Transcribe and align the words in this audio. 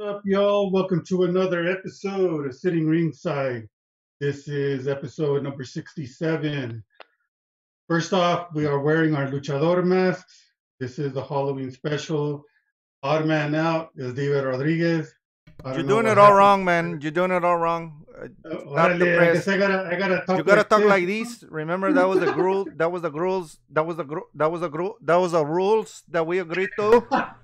up, 0.00 0.22
y'all? 0.24 0.70
Welcome 0.70 1.04
to 1.06 1.24
another 1.24 1.66
episode 1.66 2.46
of 2.46 2.54
Sitting 2.54 2.88
Ringside. 2.88 3.68
This 4.18 4.48
is 4.48 4.88
episode 4.88 5.42
number 5.42 5.62
67. 5.62 6.82
First 7.86 8.12
off, 8.14 8.48
we 8.54 8.64
are 8.66 8.80
wearing 8.80 9.14
our 9.14 9.26
luchador 9.26 9.84
masks. 9.84 10.52
This 10.78 10.98
is 10.98 11.12
the 11.12 11.22
Halloween 11.22 11.70
special. 11.70 12.44
Odd 13.02 13.26
man 13.26 13.54
out 13.54 13.90
is 13.96 14.14
David 14.14 14.44
Rodriguez. 14.44 15.12
You're 15.66 15.82
doing 15.82 16.06
it 16.06 16.16
all 16.16 16.26
happened. 16.26 16.36
wrong, 16.38 16.64
man. 16.64 16.98
You're 17.02 17.10
doing 17.10 17.30
it 17.32 17.44
all 17.44 17.58
wrong. 17.58 18.04
Uh, 18.18 18.28
Uh, 18.44 18.60
Stop 18.60 18.98
the 18.98 19.04
órale, 19.04 19.18
I 19.18 19.32
guess 19.34 19.48
I 19.48 19.58
gotta, 19.58 19.88
I 19.90 19.98
gotta 19.98 20.22
talk 20.26 20.38
You 20.38 20.44
gotta 20.44 20.60
like 20.60 20.68
talk 20.68 20.80
this. 20.80 20.88
like 20.88 21.06
these. 21.06 21.44
Remember 21.48 21.92
that 21.92 22.08
was 22.08 22.20
the 22.20 22.32
rule. 22.34 22.66
That 22.76 22.90
was 22.90 23.02
the 23.02 23.10
rules. 23.10 23.58
That 23.70 23.86
was 23.86 23.96
the 23.96 24.04
that 24.34 24.50
was 24.50 24.60
the 24.62 24.92
that 25.04 25.16
was 25.16 25.32
the 25.32 25.44
rules 25.44 26.02
that 26.08 26.26
we 26.26 26.38
agreed 26.38 26.70
to. 26.78 27.06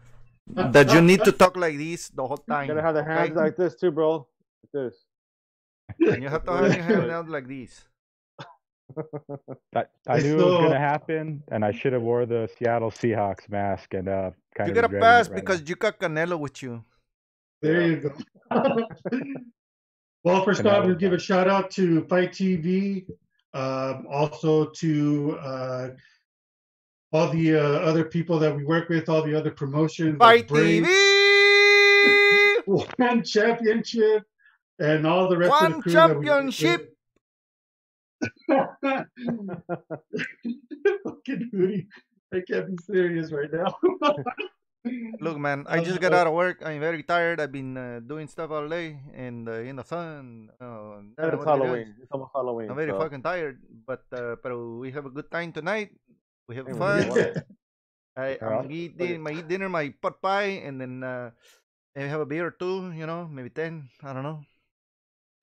that 0.46 0.92
you 0.92 1.00
need 1.00 1.24
to 1.24 1.32
talk 1.32 1.56
like 1.56 1.76
this 1.78 2.08
the 2.08 2.26
whole 2.26 2.38
time. 2.38 2.68
You 2.68 2.74
gotta 2.74 2.82
have 2.82 2.94
the 2.94 3.04
hands 3.04 3.30
okay? 3.32 3.40
like 3.40 3.56
this 3.56 3.74
too, 3.76 3.90
bro. 3.90 4.26
Like 4.62 4.72
this. 4.72 5.04
And 6.06 6.22
you 6.22 6.28
have 6.28 6.44
to 6.44 6.52
have 6.52 6.74
your 6.74 6.82
hand 6.84 7.10
out 7.10 7.28
like 7.28 7.48
this. 7.48 7.84
I, 9.74 9.84
I 10.08 10.18
I 10.18 10.20
knew 10.20 10.38
it 10.40 10.44
was 10.44 10.58
gonna 10.58 10.78
happen, 10.78 11.42
and 11.50 11.64
I 11.64 11.72
should 11.72 11.92
have 11.92 12.02
wore 12.02 12.24
the 12.26 12.48
Seattle 12.56 12.90
Seahawks 12.90 13.48
mask 13.48 13.94
and 13.94 14.08
uh, 14.08 14.30
kind 14.56 14.68
You 14.68 14.72
of. 14.72 14.74
gotta 14.74 14.88
regretting 14.88 15.00
pass 15.00 15.28
right 15.28 15.34
because 15.34 15.60
now. 15.60 15.66
you 15.68 15.74
got 15.76 15.98
Canelo 15.98 16.38
with 16.38 16.62
you. 16.62 16.84
There 17.62 17.82
you 17.82 17.96
go. 17.96 18.14
well, 20.24 20.44
first 20.44 20.60
And 20.60 20.68
off, 20.68 20.82
that 20.82 20.86
we'll 20.86 20.96
give 20.96 21.12
a 21.12 21.18
shout 21.18 21.48
out 21.48 21.70
to 21.72 22.04
Fight 22.06 22.32
TV, 22.32 23.06
um, 23.54 24.06
also 24.10 24.66
to 24.66 25.38
uh, 25.42 25.88
all 27.16 27.28
the 27.32 27.56
uh, 27.56 27.60
other 27.88 28.04
people 28.04 28.38
that 28.38 28.52
we 28.54 28.64
work 28.64 28.88
with, 28.92 29.08
all 29.08 29.22
the 29.22 29.34
other 29.34 29.50
promotions, 29.50 30.18
Fight 30.18 30.46
Brave, 30.48 30.84
TV. 30.84 30.92
One 32.98 33.22
Championship, 33.24 34.22
and 34.78 35.06
all 35.06 35.24
the 35.28 35.38
rest 35.38 35.52
of 35.52 35.60
One 35.62 35.72
the 35.72 35.82
crew 35.82 35.92
that 35.92 36.18
we- 36.18 36.26
championship. 36.26 36.92
Fucking 41.04 41.50
Rudy, 41.52 41.86
I 42.32 42.40
can't 42.48 42.66
be 42.68 42.76
serious 42.84 43.32
right 43.32 43.52
now. 43.52 43.76
Look, 45.20 45.36
man, 45.38 45.66
I 45.66 45.82
just 45.82 45.98
got 46.00 46.14
Uh, 46.14 46.18
out 46.22 46.26
of 46.30 46.34
work. 46.34 46.62
I'm 46.62 46.78
very 46.78 47.02
tired. 47.02 47.40
I've 47.42 47.50
been 47.50 47.74
uh, 47.76 47.98
doing 48.06 48.28
stuff 48.30 48.54
all 48.54 48.68
day 48.70 49.02
and 49.18 49.48
uh, 49.50 49.66
in 49.66 49.74
the 49.74 49.82
sun. 49.82 50.46
Uh, 50.62 50.64
I 50.64 51.18
don't 51.18 51.18
And 51.18 51.26
know 51.26 51.34
it's 51.34 51.42
what 51.42 51.42
it 51.42 51.42
is. 51.42 51.46
Halloween. 51.50 51.88
It's 52.02 52.12
almost 52.14 52.30
Halloween. 52.32 52.68
I'm 52.70 52.76
very 52.78 52.94
so. 52.94 52.98
fucking 53.02 53.22
tired, 53.26 53.58
but 53.84 54.06
uh, 54.14 54.36
pero 54.38 54.78
we 54.78 54.94
have 54.94 55.04
a 55.06 55.10
good 55.10 55.26
time 55.30 55.50
tonight. 55.50 55.90
We 56.48 56.56
have 56.56 56.66
Hey, 56.66 56.78
fun. 56.78 57.08
do? 57.10 57.34
I, 58.16 58.38
Yeah. 58.40 58.48
I'm 58.48 58.70
eat, 58.70 58.96
din- 58.96 59.20
my 59.20 59.32
eat 59.32 59.48
dinner, 59.48 59.68
my 59.68 59.92
pot 60.00 60.22
pie, 60.22 60.62
and 60.64 60.80
then 60.80 61.02
uh, 61.02 61.30
maybe 61.94 62.08
have 62.08 62.20
a 62.20 62.26
beer 62.26 62.46
or 62.46 62.50
two. 62.50 62.92
You 62.92 63.06
know, 63.06 63.28
maybe 63.28 63.50
ten. 63.50 63.90
I 64.02 64.12
don't 64.14 64.22
know. 64.22 64.40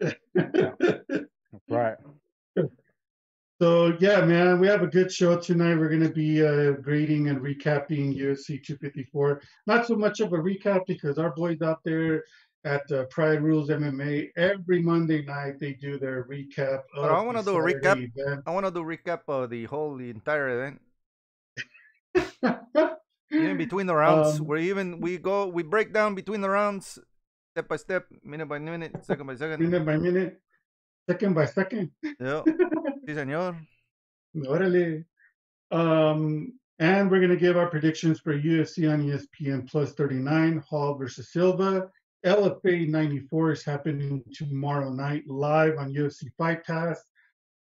right. 1.69 1.97
So 3.61 3.95
yeah, 3.99 4.25
man, 4.25 4.59
we 4.59 4.67
have 4.67 4.81
a 4.81 4.87
good 4.87 5.11
show 5.11 5.37
tonight. 5.37 5.75
We're 5.75 5.89
gonna 5.89 6.09
be 6.09 6.43
uh, 6.43 6.71
grading 6.81 7.29
and 7.29 7.39
recapping 7.39 8.17
UFC 8.17 8.57
254. 8.63 9.41
Not 9.67 9.85
so 9.85 9.95
much 9.95 10.19
of 10.19 10.33
a 10.33 10.37
recap 10.37 10.87
because 10.87 11.19
our 11.19 11.29
boys 11.29 11.61
out 11.61 11.79
there 11.85 12.23
at 12.65 12.89
uh, 12.91 13.05
Pride 13.11 13.43
Rules 13.43 13.69
MMA 13.69 14.29
every 14.35 14.81
Monday 14.81 15.23
night 15.23 15.59
they 15.59 15.73
do 15.73 15.99
their 15.99 16.25
recap. 16.25 16.81
But 16.95 17.11
I 17.11 17.21
wanna 17.21 17.43
do 17.43 17.55
a 17.55 17.61
recap. 17.61 18.01
Event. 18.01 18.41
I 18.47 18.51
want 18.51 18.65
to 18.65 18.71
do 18.71 18.81
recap 18.81 19.21
of 19.27 19.51
the 19.51 19.65
whole 19.65 19.95
the 19.95 20.09
entire 20.09 20.49
event. 20.49 20.81
Even 23.31 23.57
between 23.57 23.87
the 23.87 23.95
rounds, 23.95 24.39
Um, 24.39 24.45
where 24.45 24.59
even 24.59 24.99
we 25.01 25.17
go, 25.17 25.47
we 25.47 25.63
break 25.63 25.91
down 25.93 26.13
between 26.15 26.41
the 26.41 26.49
rounds, 26.49 26.99
step 27.55 27.67
by 27.67 27.77
step, 27.77 28.05
minute 28.23 28.47
by 28.47 28.59
minute, 28.59 28.93
second 29.03 29.25
by 29.27 29.35
second. 29.35 29.59
minute 29.59 29.85
by 29.85 29.97
minute, 29.97 30.39
second 31.09 31.33
by 31.33 31.45
second. 31.45 31.89
Yeah, 32.19 32.43
sí, 33.07 33.15
señor. 33.15 33.57
Órale. 34.35 35.05
Um, 35.71 36.53
and 36.79 37.09
we're 37.09 37.19
going 37.19 37.31
to 37.31 37.37
give 37.37 37.57
our 37.57 37.69
predictions 37.69 38.19
for 38.19 38.37
UFC 38.37 38.91
on 38.91 39.01
ESPN 39.03 39.67
Plus 39.69 39.93
39, 39.93 40.57
Hall 40.69 40.95
versus 40.95 41.31
Silva. 41.31 41.89
LFA 42.25 42.87
94 42.87 43.51
is 43.51 43.63
happening 43.65 44.23
tomorrow 44.33 44.89
night 44.91 45.23
live 45.27 45.77
on 45.77 45.93
UFC 45.93 46.29
Fight 46.37 46.63
Pass. 46.65 47.01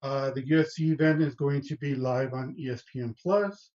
Uh, 0.02 0.30
the 0.30 0.42
UFC 0.42 0.92
event 0.92 1.22
is 1.22 1.34
going 1.34 1.62
to 1.62 1.76
be 1.78 1.94
live 1.94 2.34
on 2.34 2.54
ESPN 2.60 3.14
Plus. 3.20 3.70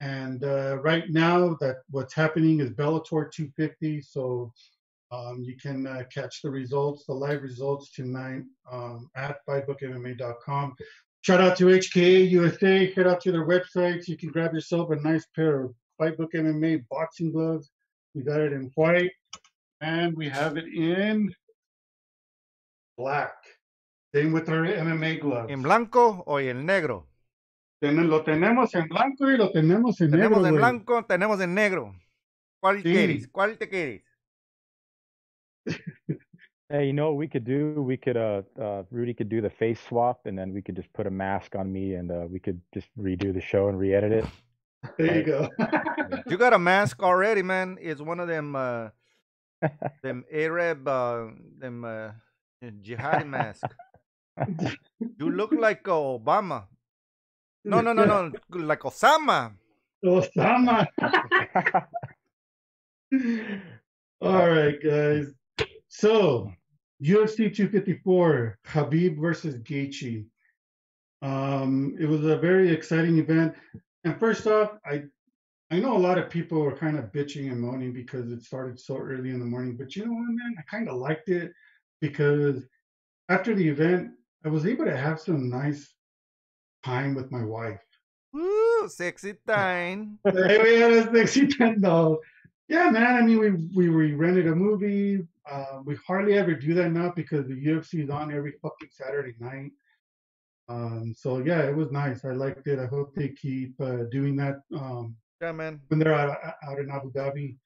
And 0.00 0.44
uh, 0.44 0.78
right 0.82 1.04
now, 1.10 1.56
that 1.60 1.82
what's 1.90 2.14
happening 2.14 2.60
is 2.60 2.70
Bellator 2.70 3.30
250. 3.30 4.00
So 4.00 4.52
um, 5.12 5.42
you 5.42 5.56
can 5.56 5.86
uh, 5.86 6.04
catch 6.12 6.40
the 6.42 6.50
results, 6.50 7.04
the 7.04 7.12
live 7.12 7.42
results 7.42 7.90
tonight 7.92 8.44
um, 8.70 9.10
at 9.16 9.44
fightbookmma.com. 9.46 10.74
Shout 11.22 11.40
out 11.40 11.56
to 11.58 11.66
HKA 11.66 12.30
USA. 12.30 12.92
Head 12.94 13.06
out 13.06 13.20
to 13.22 13.32
their 13.32 13.46
websites. 13.46 14.08
You 14.08 14.16
can 14.16 14.30
grab 14.30 14.54
yourself 14.54 14.90
a 14.90 14.96
nice 14.96 15.26
pair 15.36 15.64
of 15.64 15.74
Fightbook 16.00 16.32
MMA 16.34 16.84
boxing 16.90 17.30
gloves. 17.30 17.70
We 18.14 18.22
got 18.22 18.40
it 18.40 18.52
in 18.52 18.70
white, 18.74 19.12
and 19.82 20.16
we 20.16 20.28
have 20.30 20.56
it 20.56 20.64
in 20.72 21.32
black. 22.96 23.34
Same 24.14 24.32
with 24.32 24.48
our 24.48 24.64
MMA 24.64 25.20
gloves. 25.20 25.50
¿En 25.50 25.62
blanco 25.62 26.24
o 26.26 26.38
en 26.38 26.66
negro? 26.66 27.09
Ten- 27.80 28.08
Lo 28.08 28.22
tenemos 28.22 28.74
en 28.74 28.88
blanco 28.88 29.30
y 29.30 29.36
lo 29.36 29.50
tenemos 29.50 30.00
en 30.00 30.10
negro. 30.10 30.22
Tenemos 30.28 30.44
en 30.46 30.50
güey. 30.52 30.56
blanco, 30.58 31.04
tenemos 31.06 31.40
en 31.40 31.54
negro. 31.54 31.94
¿Cuál 32.60 32.76
Sí. 32.82 32.92
quieres? 32.92 33.28
¿Cuál 33.28 33.56
te 33.58 33.68
quieres? 33.68 34.02
Hey, 36.72 36.86
you 36.86 36.92
know 36.92 37.08
what 37.10 37.16
we 37.18 37.26
could 37.26 37.42
do? 37.44 37.82
We 37.82 37.96
could, 37.96 38.16
uh, 38.16 38.42
uh, 38.56 38.84
Rudy 38.92 39.12
could 39.12 39.28
do 39.28 39.40
the 39.40 39.50
face 39.50 39.80
swap, 39.88 40.26
and 40.26 40.38
then 40.38 40.52
we 40.54 40.62
could 40.62 40.76
just 40.76 40.92
put 40.92 41.04
a 41.08 41.10
mask 41.10 41.56
on 41.56 41.72
me, 41.72 41.94
and 41.96 42.12
uh, 42.12 42.28
we 42.30 42.38
could 42.38 42.60
just 42.72 42.86
redo 42.96 43.32
the 43.34 43.40
show 43.40 43.66
and 43.68 43.76
re-edit 43.76 44.12
it. 44.12 44.24
There 44.96 45.16
you 45.18 45.24
go. 45.24 45.48
You 46.28 46.36
got 46.38 46.52
a 46.52 46.60
mask 46.60 47.02
already, 47.02 47.42
man. 47.42 47.76
It's 47.80 48.00
one 48.00 48.20
of 48.20 48.28
them, 48.28 48.54
uh, 48.54 48.90
them 50.04 50.24
Arab, 50.32 50.86
uh, 50.86 51.32
them 51.58 51.84
uh, 51.84 52.12
jihadi 52.62 53.26
mask. 53.26 53.66
You 55.18 55.28
look 55.32 55.50
like 55.50 55.82
Obama. 55.82 56.68
No, 57.64 57.80
no, 57.80 57.92
no, 57.92 58.04
no, 58.04 58.32
like 58.50 58.80
Osama. 58.80 59.52
Osama. 60.04 60.86
All 64.22 64.48
right, 64.48 64.76
guys. 64.82 65.32
So, 65.88 66.52
UFC 67.02 67.54
254, 67.54 68.58
Khabib 68.66 69.20
versus 69.20 69.56
Gaethje. 69.56 70.26
Um, 71.22 71.96
it 72.00 72.06
was 72.06 72.24
a 72.24 72.36
very 72.38 72.70
exciting 72.72 73.18
event. 73.18 73.54
And 74.04 74.18
first 74.18 74.46
off, 74.46 74.70
I 74.84 75.02
I 75.70 75.78
know 75.78 75.96
a 75.96 75.98
lot 75.98 76.18
of 76.18 76.30
people 76.30 76.60
were 76.60 76.76
kind 76.76 76.98
of 76.98 77.12
bitching 77.12 77.52
and 77.52 77.60
moaning 77.60 77.92
because 77.92 78.32
it 78.32 78.42
started 78.42 78.80
so 78.80 78.96
early 78.96 79.30
in 79.30 79.38
the 79.38 79.46
morning, 79.46 79.76
but 79.76 79.94
you 79.94 80.04
know 80.04 80.12
what, 80.12 80.28
man? 80.28 80.54
I 80.58 80.62
kind 80.62 80.88
of 80.88 80.96
liked 80.96 81.28
it 81.28 81.52
because 82.00 82.66
after 83.28 83.54
the 83.54 83.68
event, 83.68 84.10
I 84.44 84.48
was 84.48 84.66
able 84.66 84.86
to 84.86 84.96
have 84.96 85.20
some 85.20 85.48
nice 85.48 85.94
time 86.84 87.14
with 87.14 87.30
my 87.30 87.44
wife. 87.44 87.80
Woo, 88.32 88.88
sexy 88.88 89.34
time. 89.46 90.18
hey, 90.24 90.58
we 90.62 90.80
had 90.80 90.92
a 90.92 91.12
sexy 91.12 91.46
tent 91.48 91.80
though. 91.80 92.20
Yeah, 92.68 92.88
man. 92.90 93.16
I 93.16 93.22
mean, 93.22 93.38
we 93.40 93.50
we, 93.74 93.90
we 93.90 94.14
rented 94.14 94.46
a 94.46 94.54
movie. 94.54 95.26
Uh, 95.50 95.80
we 95.84 95.96
hardly 96.06 96.34
ever 96.34 96.54
do 96.54 96.74
that 96.74 96.90
now 96.92 97.12
because 97.14 97.48
the 97.48 97.54
UFC 97.66 98.04
is 98.04 98.10
on 98.10 98.32
every 98.32 98.52
fucking 98.62 98.90
Saturday 98.92 99.34
night. 99.40 99.72
Um, 100.68 101.12
so 101.16 101.38
yeah, 101.38 101.62
it 101.62 101.74
was 101.74 101.90
nice. 101.90 102.24
I 102.24 102.30
liked 102.30 102.68
it. 102.68 102.78
I 102.78 102.86
hope 102.86 103.14
they 103.14 103.30
keep 103.30 103.74
uh, 103.80 104.04
doing 104.12 104.36
that 104.36 104.60
um, 104.72 105.16
Yeah, 105.42 105.50
man. 105.50 105.80
when 105.88 105.98
they're 105.98 106.14
out 106.14 106.38
out 106.62 106.78
in 106.78 106.88
Abu 106.90 107.10
Dhabi. 107.10 107.56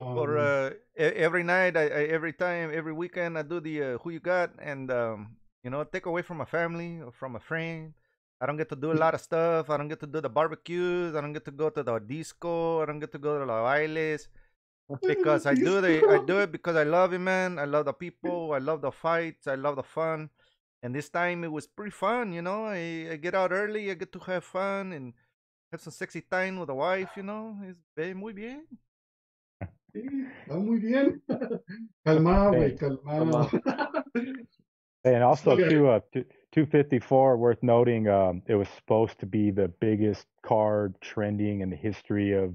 Um, 0.00 0.16
Or 0.16 0.38
uh, 0.38 0.70
every 0.96 1.42
night, 1.42 1.76
I, 1.76 1.82
I 1.82 2.02
every 2.08 2.32
time, 2.32 2.70
every 2.72 2.94
weekend, 2.94 3.36
I 3.36 3.42
do 3.42 3.60
the 3.60 3.82
uh, 3.82 3.98
who 3.98 4.08
you 4.08 4.20
got, 4.20 4.52
and 4.58 4.90
um, 4.90 5.36
you 5.62 5.68
know, 5.68 5.84
take 5.84 6.06
away 6.06 6.22
from 6.22 6.38
my 6.38 6.46
family 6.46 7.02
or 7.04 7.12
from 7.12 7.36
a 7.36 7.40
friend. 7.40 7.92
I 8.40 8.46
don't 8.46 8.56
get 8.56 8.68
to 8.70 8.76
do 8.76 8.92
a 8.92 8.94
lot 8.94 9.14
of 9.14 9.20
stuff. 9.20 9.68
I 9.68 9.76
don't 9.76 9.88
get 9.88 10.00
to 10.00 10.06
do 10.06 10.20
the 10.20 10.28
barbecues. 10.30 11.14
I 11.14 11.20
don't 11.20 11.32
get 11.34 11.44
to 11.44 11.50
go 11.50 11.68
to 11.68 11.82
the 11.82 11.98
disco. 11.98 12.82
I 12.82 12.86
don't 12.86 12.98
get 12.98 13.12
to 13.12 13.18
go 13.18 13.38
to 13.38 13.44
the 13.44 13.52
bailes 13.52 14.28
because 15.02 15.46
I 15.46 15.54
do 15.54 15.80
the 15.80 16.00
I 16.08 16.24
do 16.24 16.38
it 16.44 16.50
because 16.50 16.74
I 16.76 16.84
love 16.84 17.12
it, 17.12 17.18
man. 17.20 17.58
I 17.58 17.64
love 17.66 17.84
the 17.84 17.92
people. 17.92 18.52
I 18.52 18.58
love 18.58 18.80
the 18.80 18.90
fights. 18.90 19.46
I 19.46 19.56
love 19.56 19.76
the 19.76 19.82
fun. 19.82 20.30
And 20.82 20.94
this 20.94 21.10
time 21.10 21.44
it 21.44 21.52
was 21.52 21.66
pretty 21.66 21.90
fun, 21.92 22.32
you 22.32 22.40
know. 22.40 22.64
I, 22.64 23.12
I 23.12 23.16
get 23.16 23.34
out 23.34 23.52
early. 23.52 23.90
I 23.90 23.94
get 23.94 24.12
to 24.12 24.18
have 24.20 24.44
fun 24.44 24.92
and 24.92 25.12
have 25.70 25.82
some 25.82 25.92
sexy 25.92 26.22
time 26.22 26.58
with 26.58 26.68
the 26.68 26.74
wife, 26.74 27.10
you 27.16 27.22
know. 27.22 27.56
It's 27.62 27.78
very 27.94 28.14
muy 28.14 28.32
bien. 28.32 28.64
Sí, 29.92 30.00
va 30.48 30.56
muy 30.56 30.78
bien. 30.78 31.20
Calmado, 32.06 32.52
güey, 32.52 32.76
calmado. 32.78 33.50
And 35.04 35.22
also, 35.22 35.50
Okay. 35.52 35.68
too, 35.68 35.88
uh, 35.88 36.00
two- 36.12 36.24
254, 36.52 37.36
worth 37.36 37.62
noting, 37.62 38.08
um, 38.08 38.42
it 38.46 38.54
was 38.54 38.68
supposed 38.70 39.18
to 39.20 39.26
be 39.26 39.50
the 39.50 39.68
biggest 39.80 40.26
card 40.44 40.94
trending 41.00 41.60
in 41.60 41.70
the 41.70 41.76
history 41.76 42.32
of 42.32 42.54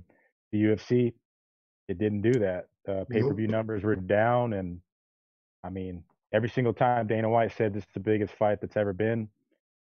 the 0.51 0.63
UFC. 0.63 1.13
It 1.87 1.97
didn't 1.97 2.21
do 2.21 2.33
that. 2.39 2.67
Uh, 2.87 3.03
pay 3.09 3.21
per 3.21 3.33
view 3.33 3.47
numbers 3.47 3.83
were 3.83 3.95
down, 3.95 4.53
and 4.53 4.79
I 5.63 5.69
mean, 5.69 6.03
every 6.33 6.49
single 6.49 6.73
time 6.73 7.07
Dana 7.07 7.29
White 7.29 7.53
said 7.53 7.73
this 7.73 7.83
is 7.83 7.89
the 7.93 7.99
biggest 7.99 8.33
fight 8.35 8.59
that's 8.61 8.77
ever 8.77 8.93
been, 8.93 9.29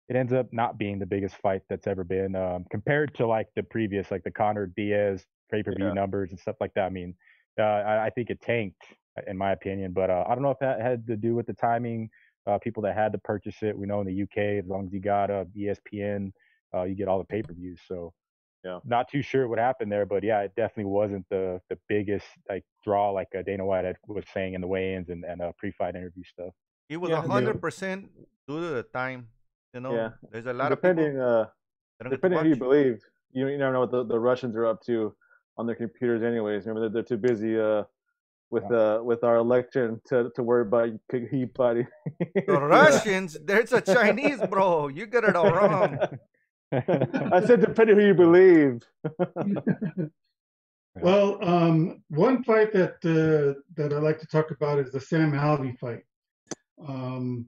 it 0.08 0.16
ends 0.16 0.32
up 0.32 0.52
not 0.52 0.78
being 0.78 0.99
the 0.99 1.06
biggest 1.06 1.37
fight 1.37 1.62
that's 1.69 1.87
ever 1.87 2.04
been 2.04 2.34
um, 2.34 2.66
compared 2.70 3.14
to 3.14 3.26
like 3.26 3.49
the 3.54 3.62
previous, 3.62 4.10
like 4.10 4.25
the 4.25 4.31
Conor 4.31 4.66
Diaz 4.66 5.25
pay 5.50 5.62
per 5.62 5.75
view 5.75 5.87
Yeah. 5.87 5.93
numbers 5.93 6.31
and 6.31 6.40
stuff 6.40 6.56
like 6.60 6.75
that. 6.75 6.84
I 6.84 6.90
mean, 6.90 7.14
uh, 7.58 7.62
I, 7.62 8.06
I 8.06 8.10
think 8.10 8.31
it 8.31 8.40
tanked, 8.40 8.82
in 9.26 9.38
my 9.38 9.52
opinion, 9.52 9.93
but 9.93 10.10
uh, 10.10 10.25
I 10.26 10.34
don't 10.34 10.43
know 10.43 10.50
if 10.50 10.58
that 10.58 10.81
had 10.81 11.06
to 11.06 11.16
do 11.16 11.34
with 11.34 11.46
the 11.46 11.54
timing. 11.54 12.10
Uh, 12.47 12.59
people 12.59 12.83
that 12.83 12.94
had 12.97 13.12
to 13.12 13.19
purchase 13.19 13.62
it, 13.62 13.76
we 13.76 13.87
know 13.87 14.00
in 14.00 14.07
the 14.07 14.23
UK, 14.23 14.64
as 14.64 14.66
long 14.66 14.87
as 14.87 14.93
you 14.93 15.00
got 15.00 15.31
a 15.31 15.47
ESPN, 15.57 16.33
uh, 16.75 16.83
you 16.83 16.95
get 16.95 17.07
all 17.07 17.19
the 17.19 17.25
pay 17.25 17.43
per 17.43 17.52
views. 17.55 17.81
So, 17.87 18.12
Yeah. 18.64 18.81
not 18.85 19.09
too 19.09 19.23
sure 19.23 19.47
what 19.47 19.59
happened 19.59 19.93
there, 19.93 20.07
but 20.07 20.25
yeah, 20.25 20.40
it 20.40 20.52
definitely 20.57 20.90
wasn't 20.90 21.25
the 21.31 21.61
the 21.69 21.78
biggest 21.88 22.26
like 22.49 22.64
draw 22.85 23.11
like 23.11 23.28
uh, 23.37 23.43
Dana 23.43 23.64
White 23.64 23.85
had, 23.85 23.97
was 24.09 24.25
saying 24.35 24.55
in 24.55 24.61
the 24.61 24.66
weigh-ins 24.66 25.09
and 25.09 25.25
and 25.25 25.40
uh, 25.40 25.52
pre-fight 25.57 25.95
interview 25.95 26.25
stuff. 26.25 26.52
It 26.88 26.97
was 26.97 27.11
Yeah, 27.11 27.19
a 27.19 27.23
yeah. 27.23 27.26
hundred 27.28 27.61
percent 27.61 28.11
due 28.49 28.61
to 28.61 28.71
the 28.75 28.83
time. 28.83 29.28
You 29.73 29.81
know, 29.81 29.93
Yeah. 29.95 30.11
there's 30.31 30.47
a 30.47 30.52
lot 30.52 30.73
of 30.73 30.83
people 30.83 30.95
depending 30.95 31.21
uh, 31.21 31.47
that 31.99 32.05
don't 32.05 32.11
get 32.11 32.11
to 32.11 32.16
depending 32.16 32.38
who 32.40 32.49
you 32.49 32.57
believe, 32.57 33.05
you 33.33 33.49
you 33.49 33.59
never 33.59 33.73
know 33.73 33.81
what 33.81 33.90
the, 33.93 34.05
the 34.05 34.19
Russians 34.19 34.57
are 34.57 34.66
up 34.66 34.83
to 34.83 35.14
on 35.57 35.66
their 35.66 35.76
computers, 35.76 36.23
anyways. 36.23 36.66
Remember, 36.66 36.81
they're, 36.88 37.02
they're 37.02 37.16
too 37.16 37.19
busy 37.19 37.59
uh, 37.59 37.85
with 38.52 38.71
uh 38.71 39.00
with 39.02 39.25
our 39.25 39.37
election 39.37 40.00
to 40.04 40.30
to 40.37 40.42
worry 40.42 40.62
about 40.62 40.90
he 41.30 41.47
body. 41.47 41.87
The 42.47 42.61
Russians, 42.61 43.37
there's 43.42 43.73
a 43.73 43.80
Chinese, 43.80 44.40
bro. 44.49 44.88
You 44.88 45.06
get 45.06 45.25
it 45.25 45.35
all 45.35 45.50
wrong. 45.50 45.99
I 46.71 47.44
said 47.44 47.61
depending 47.61 47.99
who 47.99 48.06
you 48.06 48.14
believe. 48.14 48.82
Well, 51.00 51.38
um, 51.42 52.02
one 52.11 52.44
fight 52.44 52.71
that 52.75 52.97
uh, 53.02 53.59
that 53.76 53.94
I 53.94 53.99
like 53.99 54.21
to 54.21 54.26
talk 54.26 54.50
about 54.50 54.78
is 54.78 54.92
the 54.92 55.00
Sam 55.00 55.32
Alvey 55.32 55.78
fight. 55.78 56.02
Um, 56.87 57.47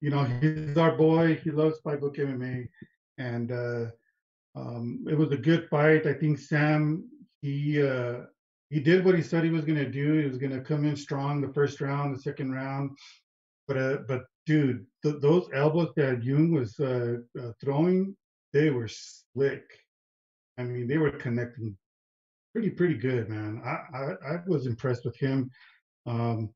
you 0.00 0.08
know, 0.08 0.24
he's 0.24 0.78
our 0.78 0.96
boy. 0.96 1.38
He 1.44 1.50
loves 1.50 1.80
Fightbook 1.84 2.16
MMA, 2.16 2.66
and 3.18 3.52
uh, 3.52 3.90
um, 4.58 5.04
it 5.06 5.18
was 5.18 5.32
a 5.32 5.36
good 5.36 5.68
fight. 5.68 6.06
I 6.06 6.14
think 6.14 6.38
Sam 6.38 7.04
he 7.42 7.82
uh, 7.82 8.22
he 8.70 8.80
did 8.80 9.04
what 9.04 9.14
he 9.14 9.22
said 9.22 9.44
he 9.44 9.50
was 9.50 9.64
going 9.64 9.78
to 9.78 9.90
do. 9.90 10.20
He 10.20 10.26
was 10.26 10.38
going 10.38 10.52
to 10.52 10.60
come 10.60 10.84
in 10.84 10.96
strong 10.96 11.40
the 11.40 11.52
first 11.52 11.80
round, 11.80 12.14
the 12.14 12.20
second 12.20 12.52
round. 12.52 12.96
But 13.66 13.76
uh, 13.76 13.96
but 14.06 14.24
dude, 14.46 14.86
th- 15.02 15.20
those 15.20 15.48
elbows 15.52 15.90
that 15.96 16.22
Jung 16.22 16.52
was 16.52 16.78
uh, 16.80 17.18
uh, 17.38 17.52
throwing, 17.62 18.16
they 18.52 18.70
were 18.70 18.88
slick. 18.88 19.64
I 20.58 20.64
mean, 20.64 20.86
they 20.86 20.98
were 20.98 21.10
connecting 21.10 21.76
pretty 22.52 22.70
pretty 22.70 22.94
good, 22.94 23.28
man. 23.28 23.62
I 23.64 23.96
I, 23.96 24.34
I 24.34 24.38
was 24.46 24.66
impressed 24.66 25.04
with 25.04 25.16
him. 25.16 25.50
Um, 26.06 26.50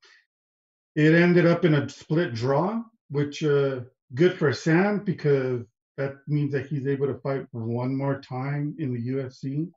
it 0.96 1.14
ended 1.14 1.46
up 1.46 1.64
in 1.64 1.74
a 1.74 1.88
split 1.88 2.34
draw, 2.34 2.82
which 3.10 3.42
uh, 3.42 3.80
good 4.14 4.38
for 4.38 4.52
Sam 4.52 5.04
because 5.04 5.62
that 5.96 6.16
means 6.26 6.52
that 6.52 6.66
he's 6.66 6.86
able 6.86 7.06
to 7.06 7.20
fight 7.20 7.46
one 7.52 7.96
more 7.96 8.20
time 8.20 8.74
in 8.78 8.92
the 8.92 9.08
UFC. 9.08 9.70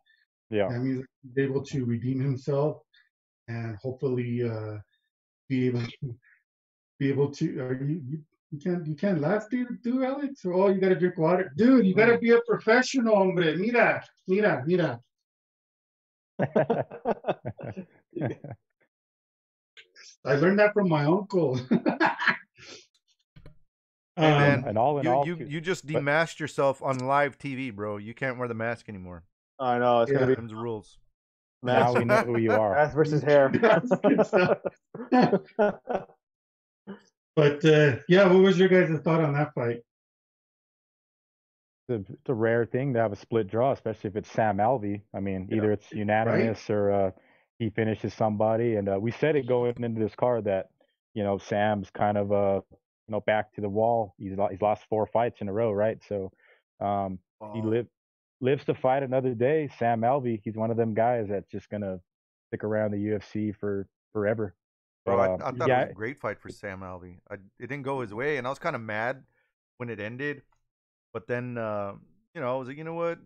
Yeah. 0.49 0.67
That 0.69 0.79
means 0.79 1.03
he's 1.23 1.37
able 1.43 1.63
to 1.63 1.85
redeem 1.85 2.19
himself 2.19 2.77
and 3.47 3.75
hopefully 3.81 4.43
uh, 4.43 4.77
be 5.49 5.67
able 5.67 5.81
to 5.81 6.15
be 6.99 7.09
able 7.09 7.29
to. 7.31 7.59
Are 7.61 7.73
you, 7.83 8.01
you 8.07 8.19
you 8.51 8.59
can't 8.59 8.85
you 8.87 8.95
can't 8.95 9.19
laugh, 9.21 9.49
dude, 9.49 9.81
do 9.83 10.03
Alex? 10.03 10.41
Oh, 10.45 10.69
you 10.69 10.79
gotta 10.79 10.95
drink 10.95 11.17
water, 11.17 11.51
dude. 11.57 11.85
You 11.85 11.93
gotta 11.93 12.17
be 12.17 12.31
a 12.31 12.39
professional, 12.47 13.15
hombre. 13.15 13.55
Mira, 13.57 14.03
mira, 14.27 14.63
mira. 14.65 14.99
I 20.25 20.35
learned 20.35 20.59
that 20.59 20.73
from 20.73 20.89
my 20.89 21.05
uncle. 21.05 21.59
Hey, 24.17 24.31
Um, 24.31 24.39
man, 24.39 24.63
and 24.65 24.77
all 24.77 24.97
in 24.99 25.03
you 25.03 25.11
all, 25.11 25.27
you 25.27 25.35
you 25.35 25.59
just 25.59 25.85
but- 25.85 26.01
demasked 26.01 26.39
yourself 26.39 26.81
on 26.81 26.99
live 26.99 27.37
TV, 27.37 27.69
bro. 27.75 27.97
You 27.97 28.13
can't 28.13 28.37
wear 28.37 28.47
the 28.47 28.53
mask 28.53 28.87
anymore. 28.87 29.23
I 29.59 29.79
know 29.79 30.01
it's 30.01 30.11
Yeah. 30.11 30.19
gonna 30.19 30.27
be 30.27 30.35
Them's 30.35 30.51
the 30.51 30.57
rules. 30.57 30.97
now 31.63 31.93
we 31.93 32.05
know 32.05 32.17
who 32.17 32.37
you 32.37 32.51
are. 32.55 32.75
mask 32.75 32.95
versus 32.95 33.23
hair. 33.23 33.49
That's 33.61 33.91
good 34.01 34.25
stuff. 34.25 34.57
but 37.35 37.65
uh, 37.65 37.97
yeah, 38.07 38.27
what 38.31 38.43
was 38.43 38.57
your 38.59 38.69
guys' 38.69 38.99
thought 39.01 39.21
on 39.21 39.33
that 39.33 39.53
fight? 39.53 39.81
It's 41.87 42.09
a, 42.09 42.13
it's 42.13 42.29
a 42.29 42.33
rare 42.33 42.65
thing 42.65 42.93
to 42.93 42.99
have 42.99 43.13
a 43.13 43.15
split 43.15 43.47
draw, 43.47 43.71
especially 43.71 44.09
if 44.09 44.15
it's 44.15 44.31
Sam 44.31 44.57
Alvey. 44.57 45.01
I 45.13 45.19
mean, 45.19 45.47
Yeah. 45.49 45.57
either 45.57 45.71
it's 45.71 45.91
unanimous 45.91 46.69
or 46.69 46.91
uh, 46.91 47.11
he 47.59 47.69
finishes 47.69 48.13
somebody. 48.13 48.75
And 48.75 48.89
uh, 48.89 48.97
we 48.99 49.11
said 49.11 49.35
it 49.35 49.47
going 49.47 49.75
into 49.83 50.01
this 50.01 50.15
card 50.15 50.45
that 50.45 50.69
you 51.13 51.23
know 51.23 51.37
Sam's 51.37 51.89
kind 51.91 52.17
of 52.17 52.31
uh 52.31 52.61
you 52.71 53.11
know 53.11 53.21
back 53.21 53.53
to 53.53 53.61
the 53.61 53.69
wall. 53.69 54.15
He's 54.17 54.33
he's 54.49 54.61
lost 54.61 54.83
four 54.89 55.05
fights 55.05 55.41
in 55.41 55.47
a 55.47 55.53
row, 55.53 55.71
right? 55.71 55.99
So 56.09 56.31
um, 56.79 57.19
he 57.53 57.61
Oh, 57.61 57.69
live 57.69 57.87
lives 58.41 58.65
to 58.65 58.73
fight 58.73 59.03
another 59.03 59.33
day. 59.33 59.69
Sam 59.79 60.01
Alvey, 60.01 60.41
he's 60.43 60.55
one 60.55 60.71
of 60.71 60.77
them 60.77 60.93
guys 60.93 61.27
that's 61.29 61.49
just 61.51 61.69
gonna 61.69 61.99
stick 62.49 62.63
around 62.63 62.91
the 62.91 62.97
UFC 62.97 63.55
for 63.55 63.87
forever. 64.13 64.55
Bro, 65.05 65.17
But, 65.17 65.21
I, 65.21 65.33
uh, 65.33 65.49
I 65.49 65.51
thought 65.51 65.67
yeah, 65.67 65.81
it 65.81 65.83
was 65.85 65.91
a 65.91 65.95
great 65.95 66.19
fight 66.19 66.39
for 66.39 66.49
Sam 66.49 66.81
Alvey. 66.81 67.17
I, 67.29 67.35
it 67.59 67.67
didn't 67.67 67.83
go 67.83 68.01
his 68.01 68.13
way, 68.13 68.37
and 68.37 68.47
I 68.47 68.49
was 68.49 68.59
kind 68.59 68.75
of 68.75 68.81
mad 68.81 69.23
when 69.77 69.89
it 69.89 69.99
ended. 69.99 70.41
But 71.13 71.27
then, 71.27 71.57
uh, 71.57 71.93
you 72.33 72.41
know, 72.41 72.53
I 72.53 72.57
was 72.57 72.67
like, 72.67 72.77
you 72.77 72.83
know 72.83 72.93
what? 72.93 73.19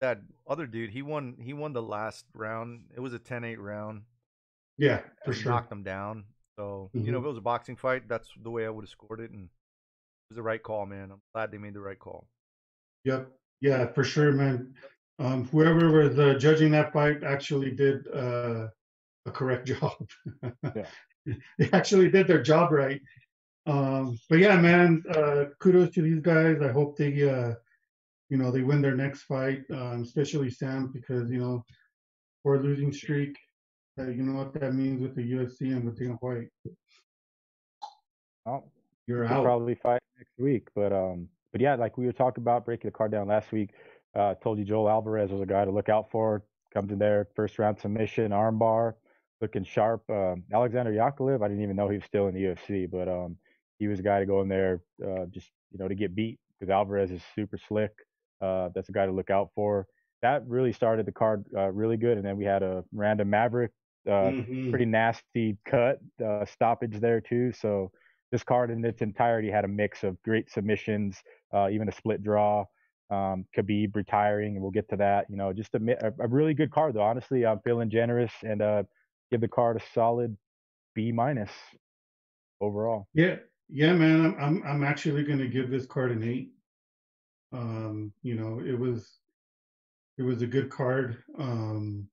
That 0.00 0.20
other 0.46 0.66
dude, 0.66 0.90
he 0.90 1.02
won. 1.02 1.36
He 1.40 1.52
won 1.52 1.72
the 1.72 1.82
last 1.82 2.26
round. 2.34 2.84
It 2.94 3.00
was 3.00 3.14
a 3.14 3.18
10-8 3.18 3.58
round. 3.58 4.02
Yeah, 4.76 5.00
for 5.24 5.32
sure. 5.32 5.52
knocked 5.52 5.72
him 5.72 5.82
down. 5.82 6.24
So 6.56 6.90
you 6.92 7.10
know, 7.10 7.18
if 7.18 7.24
it 7.24 7.28
was 7.28 7.38
a 7.38 7.42
boxing 7.42 7.76
fight, 7.76 8.08
that's 8.08 8.28
the 8.40 8.50
way 8.50 8.66
I 8.66 8.70
would 8.70 8.84
have 8.84 8.90
scored 8.90 9.20
it, 9.20 9.30
and 9.30 9.44
it 9.44 10.30
was 10.30 10.36
the 10.36 10.42
right 10.42 10.62
call, 10.62 10.86
man. 10.86 11.10
I'm 11.10 11.20
glad 11.32 11.50
they 11.50 11.58
made 11.58 11.74
the 11.74 11.80
right 11.80 11.98
call. 11.98 12.28
Yep. 13.04 13.28
Yeah, 13.64 13.86
for 13.86 14.04
sure, 14.04 14.30
man. 14.30 14.74
Um, 15.18 15.48
whoever 15.48 15.90
was 15.90 16.18
uh, 16.18 16.34
judging 16.34 16.70
that 16.72 16.92
fight 16.92 17.24
actually 17.24 17.70
did 17.70 18.06
uh, 18.14 18.66
a 19.24 19.30
correct 19.30 19.66
job. 19.72 20.06
Yeah. 20.76 20.84
they 21.58 21.70
actually 21.72 22.10
did 22.10 22.26
their 22.26 22.42
job 22.42 22.72
right. 22.72 23.00
Um, 23.66 24.18
but 24.28 24.40
yeah, 24.40 24.60
man, 24.60 25.02
uh, 25.08 25.44
kudos 25.60 25.94
to 25.94 26.02
these 26.02 26.20
guys. 26.20 26.60
I 26.60 26.72
hope 26.72 26.98
they, 26.98 27.26
uh, 27.26 27.54
you 28.28 28.36
know, 28.36 28.50
they 28.50 28.60
win 28.60 28.82
their 28.82 28.96
next 28.96 29.22
fight, 29.22 29.62
um, 29.70 30.02
especially 30.02 30.50
Sam, 30.50 30.90
because 30.92 31.30
you 31.30 31.38
know, 31.38 31.64
for 32.42 32.56
a 32.56 32.60
losing 32.60 32.92
streak, 32.92 33.34
uh, 33.98 34.10
you 34.10 34.24
know 34.24 34.36
what 34.36 34.52
that 34.60 34.74
means 34.74 35.00
with 35.00 35.14
the 35.14 35.22
UFC 35.22 35.72
and 35.72 35.86
with 35.86 35.98
Dana 35.98 36.18
White. 36.20 36.48
Well, 38.44 38.70
You're 39.06 39.24
out. 39.24 39.42
probably 39.42 39.74
fight 39.74 40.02
next 40.18 40.38
week. 40.38 40.68
But 40.74 40.92
um, 40.92 41.30
but 41.54 41.60
yeah, 41.60 41.76
like 41.76 41.96
we 41.96 42.04
were 42.04 42.12
talking 42.12 42.42
about 42.42 42.64
breaking 42.64 42.88
the 42.88 42.92
card 42.92 43.12
down 43.12 43.28
last 43.28 43.52
week. 43.52 43.70
Uh, 44.12 44.34
told 44.34 44.58
you 44.58 44.64
Joel 44.64 44.88
Alvarez 44.90 45.30
was 45.30 45.40
a 45.40 45.46
guy 45.46 45.64
to 45.64 45.70
look 45.70 45.88
out 45.88 46.10
for. 46.10 46.42
Comes 46.72 46.90
in 46.90 46.98
there, 46.98 47.28
first 47.36 47.60
round 47.60 47.78
submission, 47.78 48.32
armbar, 48.32 48.94
looking 49.40 49.62
sharp. 49.62 50.02
Um, 50.10 50.42
Alexander 50.52 50.90
Yakovlev, 50.90 51.44
I 51.44 51.48
didn't 51.48 51.62
even 51.62 51.76
know 51.76 51.88
he 51.88 51.98
was 51.98 52.04
still 52.04 52.26
in 52.26 52.34
the 52.34 52.42
UFC, 52.42 52.90
but 52.90 53.08
um, 53.08 53.36
he 53.78 53.86
was 53.86 54.00
a 54.00 54.02
guy 54.02 54.18
to 54.18 54.26
go 54.26 54.40
in 54.42 54.48
there, 54.48 54.82
uh, 55.06 55.26
just 55.26 55.52
you 55.70 55.78
know, 55.78 55.86
to 55.86 55.94
get 55.94 56.16
beat 56.16 56.40
because 56.58 56.70
Alvarez 56.70 57.12
is 57.12 57.22
super 57.36 57.56
slick. 57.56 57.92
Uh, 58.40 58.70
that's 58.74 58.88
a 58.88 58.92
guy 58.92 59.06
to 59.06 59.12
look 59.12 59.30
out 59.30 59.50
for. 59.54 59.86
That 60.22 60.44
really 60.48 60.72
started 60.72 61.06
the 61.06 61.12
card 61.12 61.44
uh, 61.56 61.70
really 61.70 61.96
good, 61.96 62.16
and 62.16 62.26
then 62.26 62.36
we 62.36 62.44
had 62.44 62.64
a 62.64 62.82
Miranda 62.92 63.24
Maverick, 63.24 63.70
uh, 64.08 64.32
Mhm. 64.32 64.70
pretty 64.70 64.86
nasty 64.86 65.56
cut 65.64 66.00
uh, 66.20 66.44
stoppage 66.46 66.98
there 66.98 67.20
too. 67.20 67.52
So 67.52 67.92
this 68.30 68.42
card 68.42 68.70
in 68.70 68.84
its 68.84 69.02
entirety 69.02 69.50
had 69.50 69.64
a 69.64 69.68
mix 69.68 70.02
of 70.04 70.20
great 70.22 70.50
submissions, 70.50 71.22
uh, 71.52 71.68
even 71.70 71.88
a 71.88 71.92
split 71.92 72.22
draw. 72.22 72.64
Um, 73.10 73.44
Khabib 73.56 73.94
retiring, 73.94 74.54
and 74.54 74.62
we'll 74.62 74.70
get 74.70 74.88
to 74.88 74.96
that. 74.96 75.26
You 75.28 75.36
know, 75.36 75.52
just 75.52 75.74
a, 75.74 76.06
a, 76.06 76.24
a 76.24 76.26
really 76.26 76.54
good 76.54 76.70
card 76.70 76.94
though. 76.94 77.02
Honestly, 77.02 77.44
I'm 77.44 77.60
feeling 77.60 77.90
generous 77.90 78.32
and 78.42 78.62
uh, 78.62 78.82
give 79.30 79.42
the 79.42 79.48
card 79.48 79.76
a 79.76 79.84
solid 79.92 80.36
B 80.94 81.12
minus 81.12 81.50
overall. 82.60 83.08
Yeah, 83.12 83.36
yeah, 83.68 83.92
man. 83.92 84.24
I'm 84.24 84.36
I'm 84.40 84.62
I'm 84.64 84.84
actually 84.84 85.22
gonna 85.22 85.46
give 85.46 85.70
this 85.70 85.86
card 85.86 86.12
an 86.12 86.22
eight. 86.22 86.52
Um, 87.52 88.12
you 88.22 88.34
know, 88.34 88.60
it 88.60 88.78
was 88.78 89.18
it 90.18 90.22
was 90.22 90.42
a 90.42 90.46
good 90.46 90.70
card. 90.70 91.22
Um, 91.38 92.08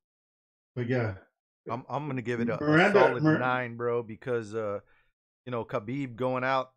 but 0.75 0.87
yeah, 0.87 1.15
I'm 1.69 1.83
I'm 1.89 2.07
gonna 2.07 2.21
give 2.21 2.41
it 2.41 2.49
a, 2.49 2.63
a 2.63 2.91
solid 2.91 3.23
Mir- 3.23 3.39
nine, 3.39 3.77
bro, 3.77 4.03
because 4.03 4.55
uh, 4.55 4.79
you 5.45 5.51
know, 5.51 5.63
Khabib 5.65 6.15
going 6.15 6.43
out, 6.43 6.71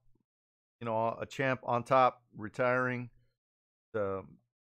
you 0.81 0.85
know, 0.87 1.17
a 1.21 1.27
champ 1.27 1.61
on 1.65 1.83
top, 1.85 2.23
retiring. 2.37 3.11
Um, 3.95 4.27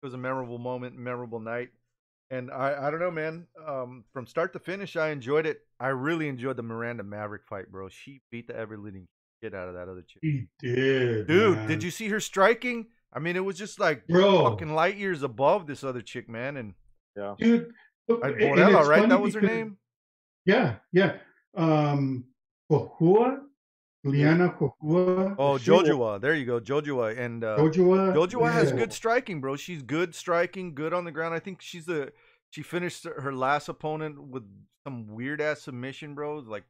it 0.02 0.06
was 0.06 0.14
a 0.14 0.18
memorable 0.18 0.59
moment, 0.59 0.97
memorable 0.97 1.40
night, 1.40 1.68
and 2.30 2.50
I 2.50 2.87
I 2.87 2.90
don't 2.90 3.00
know, 3.00 3.11
man. 3.11 3.47
Um, 3.66 4.04
from 4.12 4.26
start 4.26 4.52
to 4.54 4.59
finish, 4.59 4.97
I 4.97 5.11
enjoyed 5.11 5.44
it. 5.47 5.61
I 5.78 5.88
really 5.88 6.28
enjoyed 6.28 6.56
the 6.56 6.62
Miranda 6.62 7.02
Maverick 7.02 7.42
fight, 7.49 7.70
bro. 7.70 7.88
She 7.88 8.23
beat 8.30 8.47
the 8.47 8.56
ever 8.56 8.78
leading 8.78 9.06
shit 9.42 9.54
out 9.54 9.68
of 9.68 9.75
that 9.75 9.88
other 9.88 10.02
chick. 10.06 10.20
he 10.23 10.47
did, 10.59 11.26
Dude, 11.26 11.56
man. 11.56 11.68
did 11.68 11.82
you 11.82 11.90
see 11.90 12.09
her 12.09 12.20
striking? 12.20 12.87
I 13.12 13.18
mean, 13.18 13.37
it 13.37 13.44
was 13.44 13.59
just 13.59 13.78
like 13.80 14.06
bro? 14.06 14.44
fucking 14.50 14.73
light 14.75 14.97
years 14.97 15.23
above 15.23 15.66
this 15.66 15.82
other 15.85 16.00
chick, 16.00 16.28
man. 16.28 16.56
And 16.56 16.75
Yeah. 17.16 17.35
Dude, 17.38 17.73
look, 18.09 18.25
and- 18.25 18.40
and 18.40 18.59
Borella, 18.59 18.87
right? 18.87 19.09
That 19.09 19.20
was 19.20 19.35
her 19.35 19.40
name. 19.42 19.76
Yeah, 20.47 20.76
yeah. 20.92 21.18
Um, 21.54 22.25
Kohua, 22.70 23.40
Liana 24.04 24.50
Kohua. 24.50 25.35
Oh, 25.38 25.59
Jojua. 25.59 26.21
There 26.21 26.35
you 26.35 26.47
go, 26.47 26.61
Jojua. 26.61 27.19
And 27.19 27.45
uh. 27.45 27.57
Jojua 27.59 28.52
has 28.52 28.73
good 28.73 28.92
striking, 28.92 29.40
bro. 29.40 29.57
She's 29.57 29.83
good 29.83 30.14
striking, 30.14 30.75
good 30.75 30.92
on 30.92 31.04
the 31.04 31.12
ground. 31.12 31.35
I 31.35 31.38
think 31.38 31.61
she's 31.61 31.88
a 31.88 32.11
she 32.50 32.62
finished 32.62 33.04
her 33.04 33.33
last 33.33 33.69
opponent 33.69 34.21
with 34.21 34.45
some 34.85 35.09
weird 35.09 35.40
ass 35.40 35.62
submission, 35.62 36.14
bro. 36.14 36.38
Like 36.38 36.64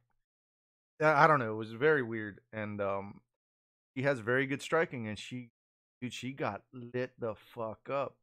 I 1.01 1.25
don't 1.27 1.39
know, 1.39 1.53
it 1.53 1.57
was 1.57 1.71
very 1.71 2.03
weird. 2.03 2.41
And 2.51 2.81
um 2.81 3.21
she 3.95 4.03
has 4.03 4.19
very 4.19 4.45
good 4.45 4.61
striking 4.61 5.07
and 5.07 5.17
she 5.17 5.49
dude, 6.01 6.13
she 6.13 6.33
got 6.33 6.63
lit 6.73 7.11
the 7.19 7.35
fuck 7.53 7.89
up. 7.89 8.15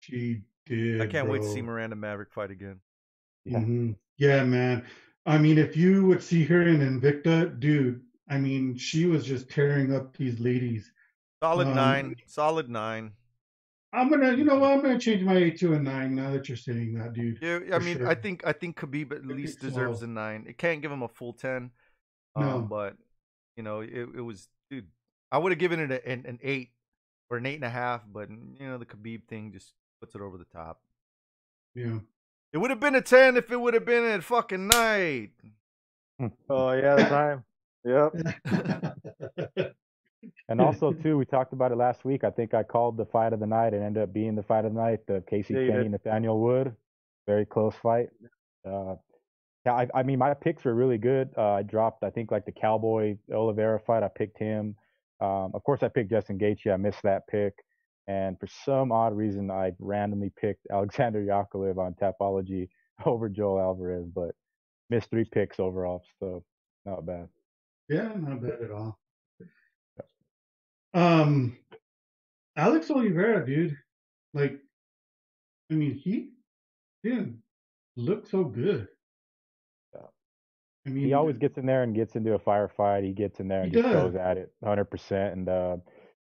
She 0.00 0.42
did. 0.66 1.00
I 1.00 1.06
can't 1.06 1.28
wait 1.28 1.42
to 1.42 1.48
see. 1.48 1.62
Miranda 1.62 1.96
Maverick 1.96 2.32
fight 2.32 2.50
again. 2.50 2.80
Yeah. 3.44 3.58
Mhm. 3.58 3.96
Yeah, 4.16 4.44
man. 4.44 4.84
I 5.26 5.38
mean, 5.38 5.58
if 5.58 5.76
you 5.76 6.06
would 6.06 6.22
see 6.22 6.44
her 6.44 6.62
in 6.62 6.80
Invicta, 6.80 7.58
dude, 7.58 8.03
I 8.28 8.38
mean, 8.38 8.76
she 8.76 9.06
was 9.06 9.24
just 9.24 9.50
tearing 9.50 9.94
up 9.94 10.16
these 10.16 10.40
ladies. 10.40 10.90
Solid 11.42 11.68
Um, 11.68 11.74
nine. 11.74 12.16
Solid 12.26 12.68
nine. 12.70 13.12
I'm 13.92 14.08
gonna, 14.10 14.32
you 14.34 14.44
know 14.44 14.56
what? 14.58 14.72
I'm 14.72 14.80
gonna 14.82 14.98
change 14.98 15.22
my 15.22 15.36
eight 15.36 15.58
to 15.60 15.74
a 15.74 15.78
nine 15.78 16.14
now 16.16 16.30
that 16.32 16.48
you're 16.48 16.56
saying 16.56 16.94
that, 16.94 17.12
dude. 17.12 17.38
Yeah, 17.40 17.60
I 17.76 17.78
mean, 17.78 17.98
sure. 17.98 18.08
I 18.08 18.14
think 18.14 18.44
I 18.46 18.52
think 18.52 18.76
Khabib 18.76 19.12
at 19.12 19.24
least 19.24 19.60
deserves 19.60 20.00
slow. 20.00 20.08
a 20.08 20.10
nine. 20.10 20.46
It 20.48 20.58
can't 20.58 20.82
give 20.82 20.90
him 20.90 21.02
a 21.02 21.08
full 21.08 21.32
ten, 21.32 21.70
um, 22.34 22.44
No. 22.44 22.60
but 22.62 22.96
you 23.56 23.62
know, 23.62 23.80
it, 23.82 23.92
it 23.92 24.20
was 24.20 24.48
dude. 24.70 24.88
I 25.30 25.38
would 25.38 25.52
have 25.52 25.58
given 25.60 25.78
it 25.78 25.92
a, 25.92 26.08
an, 26.08 26.24
an 26.26 26.38
eight 26.42 26.70
or 27.30 27.36
an 27.36 27.46
eight 27.46 27.54
and 27.56 27.64
a 27.64 27.70
half, 27.70 28.02
but 28.10 28.30
you 28.30 28.66
know, 28.66 28.78
the 28.78 28.86
Khabib 28.86 29.28
thing 29.28 29.52
just 29.52 29.72
puts 30.00 30.14
it 30.16 30.20
over 30.20 30.38
the 30.38 30.44
top. 30.46 30.80
Yeah. 31.76 31.98
It 32.52 32.58
would 32.58 32.70
have 32.70 32.80
been 32.80 32.94
a 32.96 33.00
ten 33.00 33.36
if 33.36 33.50
it 33.52 33.60
would 33.60 33.74
have 33.74 33.84
been 33.84 34.04
at 34.04 34.24
fucking 34.24 34.66
night. 34.68 35.30
Oh 36.48 36.72
yeah, 36.72 36.94
the 36.96 37.04
time. 37.04 37.44
Yep. 37.84 39.74
And 40.48 40.60
also 40.60 40.92
too, 40.92 41.16
we 41.16 41.24
talked 41.24 41.52
about 41.52 41.72
it 41.72 41.76
last 41.76 42.04
week. 42.04 42.24
I 42.24 42.30
think 42.30 42.54
I 42.54 42.62
called 42.62 42.96
the 42.96 43.06
fight 43.06 43.32
of 43.32 43.40
the 43.40 43.46
night 43.46 43.72
and 43.74 43.82
ended 43.82 44.02
up 44.02 44.12
being 44.12 44.34
the 44.34 44.42
fight 44.42 44.64
of 44.64 44.74
the 44.74 44.80
night. 44.80 45.00
The 45.06 45.22
Casey 45.28 45.54
Yeah, 45.54 45.66
Kenney. 45.68 45.88
Nathaniel 45.88 46.40
Wood, 46.40 46.74
very 47.26 47.46
close 47.46 47.74
fight. 47.82 48.08
Uh, 48.66 48.96
yeah, 49.64 49.72
I, 49.72 49.88
I 49.94 50.02
mean 50.02 50.18
my 50.18 50.34
picks 50.34 50.64
were 50.64 50.74
really 50.74 50.98
good. 50.98 51.30
Uh, 51.36 51.52
I 51.54 51.62
dropped 51.62 52.04
I 52.04 52.10
think 52.10 52.30
like 52.30 52.44
the 52.44 52.52
Cowboy 52.52 53.16
Oliveira 53.32 53.80
fight. 53.80 54.02
I 54.02 54.08
picked 54.08 54.38
him. 54.38 54.76
Um, 55.20 55.52
of 55.54 55.62
course, 55.64 55.82
I 55.82 55.88
picked 55.88 56.10
Justin 56.10 56.38
Gaethje. 56.38 56.72
I 56.72 56.76
missed 56.76 57.02
that 57.04 57.26
pick, 57.28 57.54
and 58.06 58.38
for 58.38 58.46
some 58.64 58.92
odd 58.92 59.16
reason, 59.16 59.50
I 59.50 59.72
randomly 59.78 60.32
picked 60.38 60.66
Alexander 60.70 61.22
Yakovlev 61.22 61.78
on 61.78 61.94
Tapology 61.94 62.68
over 63.06 63.28
Joel 63.30 63.60
Alvarez, 63.60 64.06
but 64.14 64.34
missed 64.90 65.08
three 65.08 65.24
picks 65.24 65.58
overall. 65.58 66.02
So 66.20 66.44
not 66.84 67.06
bad. 67.06 67.28
Yeah, 67.88 68.12
not 68.16 68.42
bad 68.42 68.62
at 68.62 68.70
all. 68.70 68.98
Um, 70.94 71.58
Alex 72.56 72.90
Oliveira, 72.90 73.44
dude, 73.44 73.76
like, 74.32 74.58
I 75.70 75.74
mean, 75.74 75.94
he 75.94 76.30
didn't 77.02 77.42
look 77.96 78.26
so 78.28 78.44
good. 78.44 78.88
Yeah. 79.94 80.00
I 80.86 80.90
mean, 80.90 81.04
he 81.04 81.12
always 81.14 81.36
gets 81.36 81.58
in 81.58 81.66
there 81.66 81.82
and 81.82 81.94
gets 81.94 82.14
into 82.14 82.34
a 82.34 82.38
firefight. 82.38 83.04
He 83.04 83.12
gets 83.12 83.40
in 83.40 83.48
there 83.48 83.62
and 83.62 83.72
just 83.72 83.84
goes 83.84 84.14
at 84.14 84.38
it 84.38 84.52
100%. 84.64 85.32
And 85.32 85.48
uh, 85.48 85.76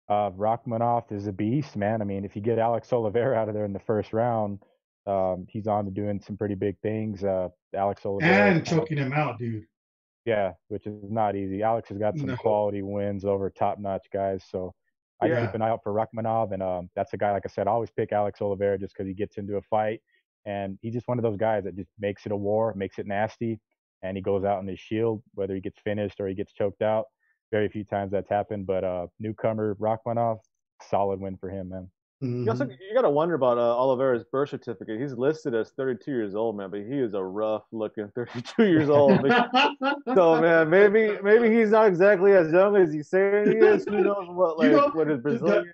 uh, 0.10 0.32
Rakhmonov 0.32 1.12
is 1.12 1.28
a 1.28 1.34
beast, 1.34 1.76
man. 1.76 2.02
I 2.02 2.06
mean, 2.06 2.24
if 2.24 2.36
you 2.36 2.42
get 2.42 2.58
Alex 2.58 2.92
Oliveira 2.94 3.38
out 3.38 3.50
of 3.50 3.54
there 3.54 3.66
in 3.66 3.74
the 3.74 3.80
first 3.80 4.14
round, 4.14 4.60
um, 5.06 5.46
he's 5.50 5.68
on 5.68 5.86
to 5.86 5.92
doing 5.92 6.22
some 6.22 6.38
pretty 6.38 6.56
big 6.56 6.80
things. 6.82 7.24
Uh, 7.24 7.50
Alex 7.76 8.06
Oliveira. 8.06 8.52
and 8.52 8.66
choking 8.66 8.98
him 8.98 9.12
out, 9.12 9.38
dude. 9.38 9.66
Yeah, 10.26 10.54
which 10.70 10.88
is 10.88 11.12
not 11.12 11.36
easy. 11.36 11.64
Alex 11.64 11.90
has 11.90 11.98
got 11.98 12.18
some 12.18 12.30
No. 12.30 12.36
quality 12.38 12.82
wins 12.82 13.26
over 13.26 13.50
top 13.50 13.78
notch 13.80 14.08
guys, 14.14 14.46
so 14.50 14.74
I 15.22 15.28
Yeah. 15.30 15.42
keep 15.42 15.54
an 15.54 15.62
eye 15.62 15.70
out 15.70 15.84
for 15.84 15.94
Rakhmonov, 15.94 16.54
and 16.54 16.64
um, 16.64 16.90
that's 16.96 17.14
a 17.14 17.18
guy. 17.18 17.32
Like 17.32 17.44
I 17.46 17.50
said, 17.50 17.68
I 17.68 17.72
always 17.72 17.92
pick 17.92 18.12
Alex 18.14 18.42
Oliveira 18.42 18.78
just 18.80 18.94
because 18.94 19.08
he 19.08 19.14
gets 19.14 19.38
into 19.38 19.58
a 19.58 19.62
fight, 19.62 20.02
and 20.46 20.78
he's 20.82 20.94
just 20.94 21.08
one 21.08 21.20
of 21.20 21.24
those 21.24 21.38
guys 21.38 21.64
that 21.66 21.76
just 21.76 21.90
makes 22.00 22.26
it 22.26 22.32
a 22.32 22.38
war, 22.38 22.74
makes 22.76 23.00
it 23.00 23.06
nasty, 23.08 23.60
and 24.02 24.18
he 24.18 24.24
goes 24.24 24.44
out 24.46 24.62
in 24.62 24.68
his 24.68 24.80
shield, 24.80 25.24
whether 25.34 25.56
he 25.56 25.62
gets 25.62 25.80
finished 25.82 26.20
or 26.20 26.28
he 26.28 26.36
gets 26.36 26.54
choked 26.54 26.82
out. 26.82 27.06
Very 27.52 27.70
few 27.70 27.84
times 27.84 28.12
that's 28.12 28.30
happened, 28.30 28.66
but 28.66 28.84
uh, 28.84 29.08
newcomer 29.20 29.76
Rakhmonov, 29.76 30.40
solid 30.82 31.20
win 31.20 31.38
for 31.38 31.50
him, 31.50 31.70
man. 31.70 31.92
You 32.24 32.50
also 32.50 32.66
you 32.66 32.94
gotta 32.96 33.10
wonder 33.10 33.36
about 33.36 33.58
uh, 33.58 33.76
Oliveira's 33.78 34.24
birth 34.24 34.50
certificate. 34.50 35.00
He's 35.02 35.12
listed 35.14 35.54
as 35.54 35.72
32 35.72 36.10
years 36.10 36.36
old, 36.36 36.56
man, 36.56 36.70
but 36.70 36.80
he 36.80 37.00
is 37.00 37.14
a 37.14 37.22
rough 37.24 37.64
looking 37.74 38.10
32 38.16 38.64
years 38.66 38.90
old. 38.90 39.20
so 40.16 40.40
man, 40.42 40.70
maybe 40.70 41.18
maybe 41.22 41.54
he's 41.54 41.72
not 41.72 41.88
exactly 41.88 42.32
as 42.32 42.52
young 42.52 42.78
as 42.78 42.94
he's 42.94 43.10
saying 43.10 43.52
he 43.52 43.58
is. 43.58 43.86
Who 43.86 44.02
knows 44.04 44.28
what 44.30 44.64
You 44.66 44.72
know, 44.72 44.90
what 44.94 45.08
his 45.08 45.18
that- 45.18 45.24
Brazilian 45.24 45.74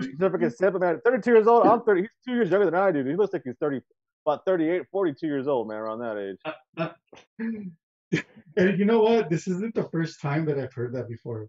certificate 0.00 0.56
said? 0.56 0.72
But 0.72 0.82
man, 0.82 1.00
32 1.04 1.30
years 1.32 1.46
old. 1.48 1.66
I'm 1.66 1.82
30. 1.82 2.02
He's 2.02 2.10
two 2.24 2.34
years 2.34 2.50
younger 2.50 2.66
than 2.66 2.74
I 2.76 2.92
do. 2.92 3.04
He 3.04 3.16
looks 3.16 3.32
like 3.32 3.42
he's 3.44 3.56
30, 3.60 3.80
about 4.24 4.44
38, 4.46 4.82
42 4.92 5.26
years 5.26 5.48
old, 5.48 5.66
man, 5.66 5.78
around 5.78 5.98
that 5.98 6.16
age. 6.16 6.90
and 8.56 8.78
you 8.78 8.84
know 8.84 9.00
what? 9.00 9.28
This 9.30 9.48
isn't 9.48 9.74
the 9.74 9.88
first 9.90 10.20
time 10.20 10.44
that 10.46 10.58
I've 10.58 10.72
heard 10.72 10.92
that 10.94 11.08
before. 11.08 11.48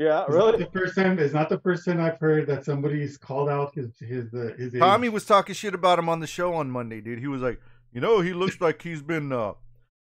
Yeah, 0.00 0.24
It's 0.24 0.34
really. 0.34 0.56
the 0.64 0.70
first 0.70 0.94
time. 0.96 1.18
It's 1.18 1.34
not 1.34 1.50
the 1.50 1.58
first 1.60 1.84
time 1.84 2.00
I've 2.00 2.18
heard 2.18 2.46
that 2.46 2.64
somebody's 2.64 3.18
called 3.18 3.50
out 3.50 3.74
his 3.74 3.98
his 3.98 4.32
uh, 4.32 4.54
his 4.56 4.74
age. 4.74 4.80
Tommy 4.80 5.10
was 5.10 5.26
talking 5.26 5.54
shit 5.54 5.74
about 5.74 5.98
him 5.98 6.08
on 6.08 6.20
the 6.20 6.26
show 6.26 6.54
on 6.54 6.70
Monday, 6.70 7.02
dude. 7.02 7.18
He 7.18 7.26
was 7.26 7.42
like, 7.42 7.60
you 7.92 8.00
know, 8.00 8.20
he 8.22 8.32
looks 8.32 8.62
like 8.62 8.80
he's 8.80 9.02
been 9.02 9.30
uh, 9.30 9.52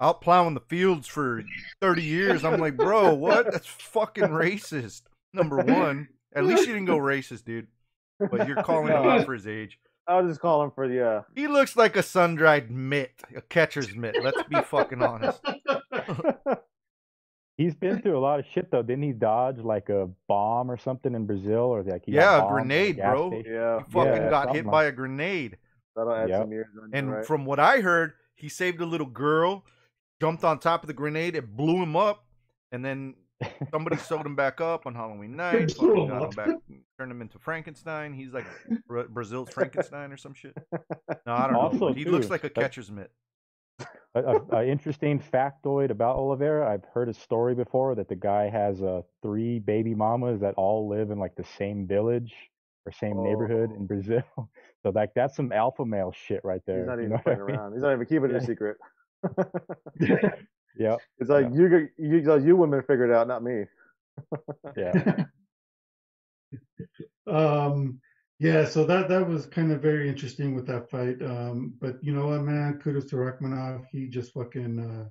out 0.02 0.20
plowing 0.22 0.56
the 0.56 0.62
fields 0.62 1.08
for 1.08 1.44
30 1.80 2.02
years. 2.02 2.44
I'm 2.44 2.60
like, 2.60 2.76
bro, 2.76 3.14
what? 3.14 3.52
That's 3.52 3.68
fucking 3.68 4.24
racist. 4.30 5.04
Number 5.32 5.58
one. 5.58 6.08
At 6.36 6.46
least 6.46 6.66
you 6.66 6.74
didn't 6.74 6.86
go 6.88 6.98
racist, 6.98 7.46
dude. 7.46 7.68
But 8.20 8.48
you're 8.48 8.64
calling 8.64 8.88
him 8.88 8.96
out 9.04 9.26
for 9.26 9.34
his 9.36 9.46
age. 9.46 9.78
I'll 10.08 10.28
just 10.28 10.40
call 10.40 10.64
him 10.64 10.72
for 10.72 10.88
the. 10.88 11.08
Uh, 11.08 11.22
He 11.36 11.46
looks 11.48 11.76
like 11.78 11.96
a 11.96 12.02
sun 12.04 12.34
dried 12.34 12.72
mitt, 12.72 13.12
a 13.36 13.42
catcher's 13.42 13.96
mitt. 13.96 14.16
Let's 14.24 14.42
be 14.50 14.60
fucking 14.62 15.04
honest. 15.04 15.40
He's 17.58 17.76
been 17.76 18.02
through 18.02 18.18
a 18.18 18.20
lot 18.20 18.40
of 18.40 18.46
shit 18.54 18.72
though. 18.72 18.82
Didn't 18.82 19.04
he 19.04 19.12
dodge 19.12 19.60
like 19.60 19.90
a 19.90 20.10
bomb 20.28 20.72
or 20.72 20.78
something 20.78 21.14
in 21.14 21.26
Brazil, 21.28 21.60
or 21.66 21.84
like 21.84 22.06
he 22.06 22.14
Yeah, 22.14 22.46
a 22.46 22.50
grenade, 22.52 22.96
gas 22.98 23.12
bro. 23.12 23.28
station? 23.30 23.54
yeah, 23.54 23.78
He 23.78 23.84
fucking 23.92 24.14
Yeah, 24.24 24.30
got 24.30 24.48
hit 24.50 24.56
something 24.56 24.72
by 24.72 24.86
a 24.86 24.92
grenade. 24.92 25.58
that'll 25.96 26.14
add 26.14 26.30
Yep. 26.30 26.42
some 26.42 26.52
years 26.52 26.68
on 26.82 26.90
you, 26.92 26.98
And 26.98 27.12
right? 27.12 27.26
from 27.26 27.46
what 27.46 27.60
I 27.60 27.82
heard, 27.82 28.14
he 28.36 28.50
saved 28.50 28.82
a 28.82 28.86
little 28.86 29.06
girl, 29.08 29.64
jumped 30.20 30.44
on 30.44 30.58
top 30.60 30.82
of 30.84 30.88
the 30.88 30.94
grenade, 30.94 31.36
it 31.36 31.56
blew 31.56 31.82
him 31.84 31.96
up, 31.96 32.26
and 32.72 32.84
then 32.84 33.14
somebody 33.70 33.98
sewed 33.98 34.26
him 34.26 34.36
back 34.36 34.60
up 34.60 34.88
on 34.88 34.96
Halloween 34.96 35.36
night. 35.36 35.76
blew 35.76 35.88
fucking 35.90 36.02
him 36.04 36.08
got 36.10 36.18
him 36.24 36.30
up. 36.30 36.36
back, 36.36 36.56
turned 36.98 37.12
him 37.12 37.22
into 37.22 37.38
Frankenstein. 37.38 38.14
He's 38.14 38.34
like 38.34 38.48
Bra- 38.88 39.06
Brazil's 39.08 39.50
Frankenstein 39.50 40.12
or 40.12 40.18
some 40.18 40.34
shit. 40.34 40.58
No, 41.28 41.34
I 41.34 41.44
don't 41.46 41.54
know. 41.54 41.60
Also, 41.60 41.90
but 41.90 41.98
he 41.98 42.06
looks 42.06 42.32
like 42.32 42.44
a 42.46 42.50
catcher's 42.50 42.90
mitt. 42.90 43.12
A, 44.15 44.22
a, 44.24 44.58
a 44.58 44.65
interesting 44.67 45.20
factoid 45.20 45.89
about 45.89 46.15
Oliveira. 46.17 46.72
I've 46.72 46.86
heard 46.93 47.10
a 47.10 47.13
story 47.13 47.55
before 47.55 47.96
that 47.96 48.08
the 48.08 48.15
guy 48.15 48.50
has 48.50 48.82
uh, 48.82 49.01
three 49.22 49.60
baby 49.60 49.96
mamas 49.96 50.41
that 50.41 50.53
all 50.55 50.88
live 50.88 51.12
in 51.12 51.20
like 51.20 51.36
the 51.36 51.43
same 51.58 51.88
village 51.88 52.34
or 52.86 52.91
same 52.91 53.23
neighborhood 53.23 53.69
Oh. 53.71 53.76
in 53.76 53.88
Brazil. 53.88 54.23
So 54.84 54.89
like 54.89 55.13
that's 55.15 55.38
some 55.38 55.54
alpha 55.54 55.86
male 55.86 56.12
shit 56.12 56.41
right 56.43 56.62
there. 56.67 56.80
He's 56.80 56.88
not 56.88 56.95
you 56.97 57.06
even 57.06 57.12
know 57.12 57.15
what 57.15 57.32
I 57.32 57.36
playing 57.36 57.47
mean? 57.47 57.56
around. 57.56 57.73
He's 57.73 57.82
not 57.82 57.93
even 57.93 58.06
keeping 58.06 58.30
it 58.32 58.36
a 58.36 58.41
secret. 58.45 58.76
yeah, 60.78 60.97
It's 61.19 61.30
like 61.30 61.45
you, 61.54 61.88
you, 61.97 62.21
like, 62.23 62.43
you 62.43 62.58
women 62.58 62.82
figured 62.82 63.10
it 63.10 63.15
out, 63.15 63.30
not 63.30 63.43
me. 63.43 63.63
Yeah. 64.76 65.23
um, 67.28 68.02
yeah, 68.43 68.65
so 68.65 68.84
that 68.86 69.08
that 69.08 69.25
was 69.25 69.45
kind 69.45 69.71
of 69.71 69.82
very 69.82 70.10
interesting 70.10 70.53
with 70.53 70.67
that 70.67 70.89
fight. 70.89 71.21
Um, 71.21 71.73
but 71.79 71.95
you 72.03 72.13
know 72.13 72.27
what, 72.27 72.41
man? 72.41 72.79
Kudos 72.84 73.06
to 73.12 73.15
Rakhmonov. 73.15 73.86
He 73.89 74.08
just 74.08 74.34
fucking 74.34 74.79
uh, 74.79 75.10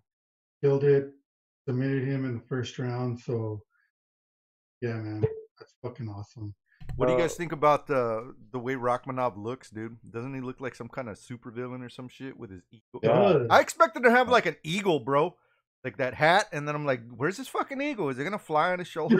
killed 0.63 0.85
it, 0.85 1.11
submitted 1.67 2.05
him 2.07 2.27
in 2.27 2.35
the 2.35 2.45
first 2.47 2.79
round. 2.79 3.19
So 3.19 3.63
yeah, 4.83 4.97
man, 4.97 5.25
that's 5.59 5.75
fucking 5.83 6.09
awesome. 6.11 6.55
What 6.97 7.07
do 7.07 7.13
you 7.13 7.19
Uh, 7.19 7.23
guys 7.23 7.35
think 7.35 7.53
about 7.53 7.87
the 7.87 8.35
the 8.51 8.59
way 8.59 8.75
Rakhmonov 8.75 9.37
looks, 9.37 9.71
dude? 9.71 9.97
Doesn't 10.11 10.35
he 10.35 10.43
look 10.43 10.61
like 10.61 10.75
some 10.75 10.89
kind 10.89 11.09
of 11.09 11.17
supervillain 11.17 11.83
or 11.83 11.89
some 11.89 12.09
shit 12.09 12.37
with 12.37 12.51
his 12.51 12.63
eagle? 12.71 13.01
Yeah. 13.03 13.47
I 13.49 13.61
expected 13.61 14.03
to 14.03 14.11
have 14.11 14.29
like 14.29 14.45
an 14.45 14.57
eagle, 14.63 15.01
bro, 15.01 15.37
like 15.85 15.97
that 15.97 16.13
hat, 16.13 16.49
and 16.53 16.69
then 16.69 16.75
I'm 16.75 16.85
like, 16.85 17.01
"Where's 17.17 17.39
his 17.39 17.49
fucking 17.49 17.81
eagle? 17.81 18.11
Is 18.11 18.19
it 18.19 18.25
gonna 18.25 18.39
fly 18.39 18.73
on 18.73 18.79
his 18.81 18.89
shoulder?" 18.97 19.19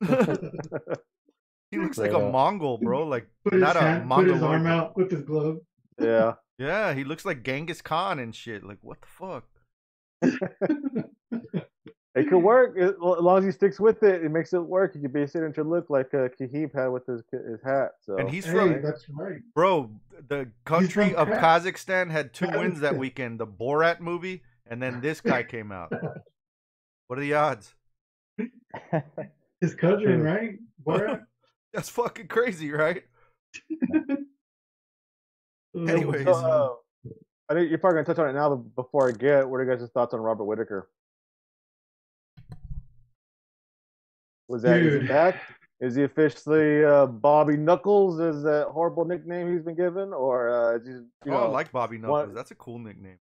he 1.70 1.78
looks 1.78 1.98
like 1.98 2.12
a 2.12 2.18
Mongol, 2.18 2.78
bro. 2.78 3.06
Like 3.06 3.26
put 3.44 3.54
his, 3.54 3.62
not 3.62 3.76
a 3.76 3.80
hand, 3.80 4.10
put 4.10 4.26
his 4.28 4.42
arm 4.42 4.66
out 4.66 4.96
with 4.96 5.10
his 5.10 5.22
glove. 5.22 5.58
Yeah. 6.00 6.34
Yeah, 6.58 6.92
he 6.92 7.04
looks 7.04 7.24
like 7.24 7.42
Genghis 7.42 7.80
Khan 7.80 8.18
and 8.18 8.34
shit. 8.34 8.62
Like 8.62 8.76
what 8.82 8.98
the 9.00 9.06
fuck? 9.06 9.44
It 12.16 12.28
could 12.28 12.38
work 12.38 12.76
as 12.76 12.90
as 12.90 12.96
long 12.98 13.38
as 13.38 13.44
he 13.44 13.52
sticks 13.52 13.78
with 13.78 14.02
it. 14.02 14.24
It 14.24 14.30
makes 14.30 14.52
it 14.52 14.58
work. 14.58 14.94
He 14.94 15.00
could 15.00 15.12
be 15.12 15.22
a 15.22 15.28
signature 15.28 15.62
look 15.62 15.88
like 15.90 16.12
uh, 16.12 16.28
Khabib 16.38 16.74
had 16.74 16.88
with 16.88 17.06
his 17.06 17.22
his 17.30 17.62
hat. 17.64 17.92
So 18.00 18.16
And 18.18 18.28
he's 18.28 18.44
hey, 18.44 18.52
from 18.52 18.82
that's 18.82 19.08
right. 19.08 19.38
bro. 19.54 19.90
The 20.28 20.48
country 20.64 21.14
of 21.14 21.28
Ka- 21.28 21.60
Kazakhstan 21.60 22.10
had 22.10 22.34
two 22.34 22.48
wins 22.50 22.80
that 22.80 22.96
weekend. 22.98 23.38
The 23.38 23.46
Borat 23.46 24.00
movie, 24.00 24.42
and 24.66 24.82
then 24.82 25.00
this 25.00 25.20
guy 25.20 25.42
came 25.54 25.70
out. 25.70 25.92
What 27.06 27.18
are 27.18 27.22
the 27.22 27.34
odds? 27.34 27.74
His 29.60 29.74
cousin, 29.76 30.20
right? 30.22 30.58
Borat? 30.84 31.24
That's 31.72 31.88
fucking 31.88 32.28
crazy, 32.28 32.72
right? 32.72 33.04
Anyways, 35.76 36.24
So, 36.24 36.32
uh, 36.32 37.10
I 37.48 37.54
think 37.54 37.70
you're 37.70 37.78
probably 37.78 38.02
gonna 38.02 38.06
touch 38.06 38.18
on 38.18 38.28
it 38.28 38.32
now, 38.32 38.50
but 38.50 38.74
before 38.74 39.08
I 39.08 39.12
get, 39.12 39.48
what 39.48 39.58
are 39.58 39.64
you 39.64 39.76
guys' 39.76 39.88
thoughts 39.90 40.14
on 40.14 40.20
Robert 40.20 40.44
Whitaker? 40.44 40.90
Was 44.48 44.62
that 44.62 44.78
is 44.78 44.92
he 44.94 44.98
Dude. 45.00 45.08
back? 45.08 45.36
Is 45.80 45.94
he 45.94 46.02
officially 46.02 46.84
uh, 46.84 47.06
Bobby 47.06 47.56
Knuckles? 47.56 48.20
Is 48.20 48.42
that 48.42 48.66
horrible 48.70 49.04
nickname 49.04 49.52
he's 49.52 49.62
been 49.62 49.76
given, 49.76 50.12
or 50.12 50.50
uh, 50.50 50.76
is 50.76 50.86
he, 50.86 50.92
you 50.92 51.06
oh, 51.26 51.30
know, 51.30 51.36
I 51.44 51.48
like 51.48 51.72
Bobby 51.72 51.98
Knuckles. 51.98 52.26
what- 52.26 52.34
That's 52.34 52.50
a 52.50 52.56
cool 52.56 52.78
nickname. 52.78 53.18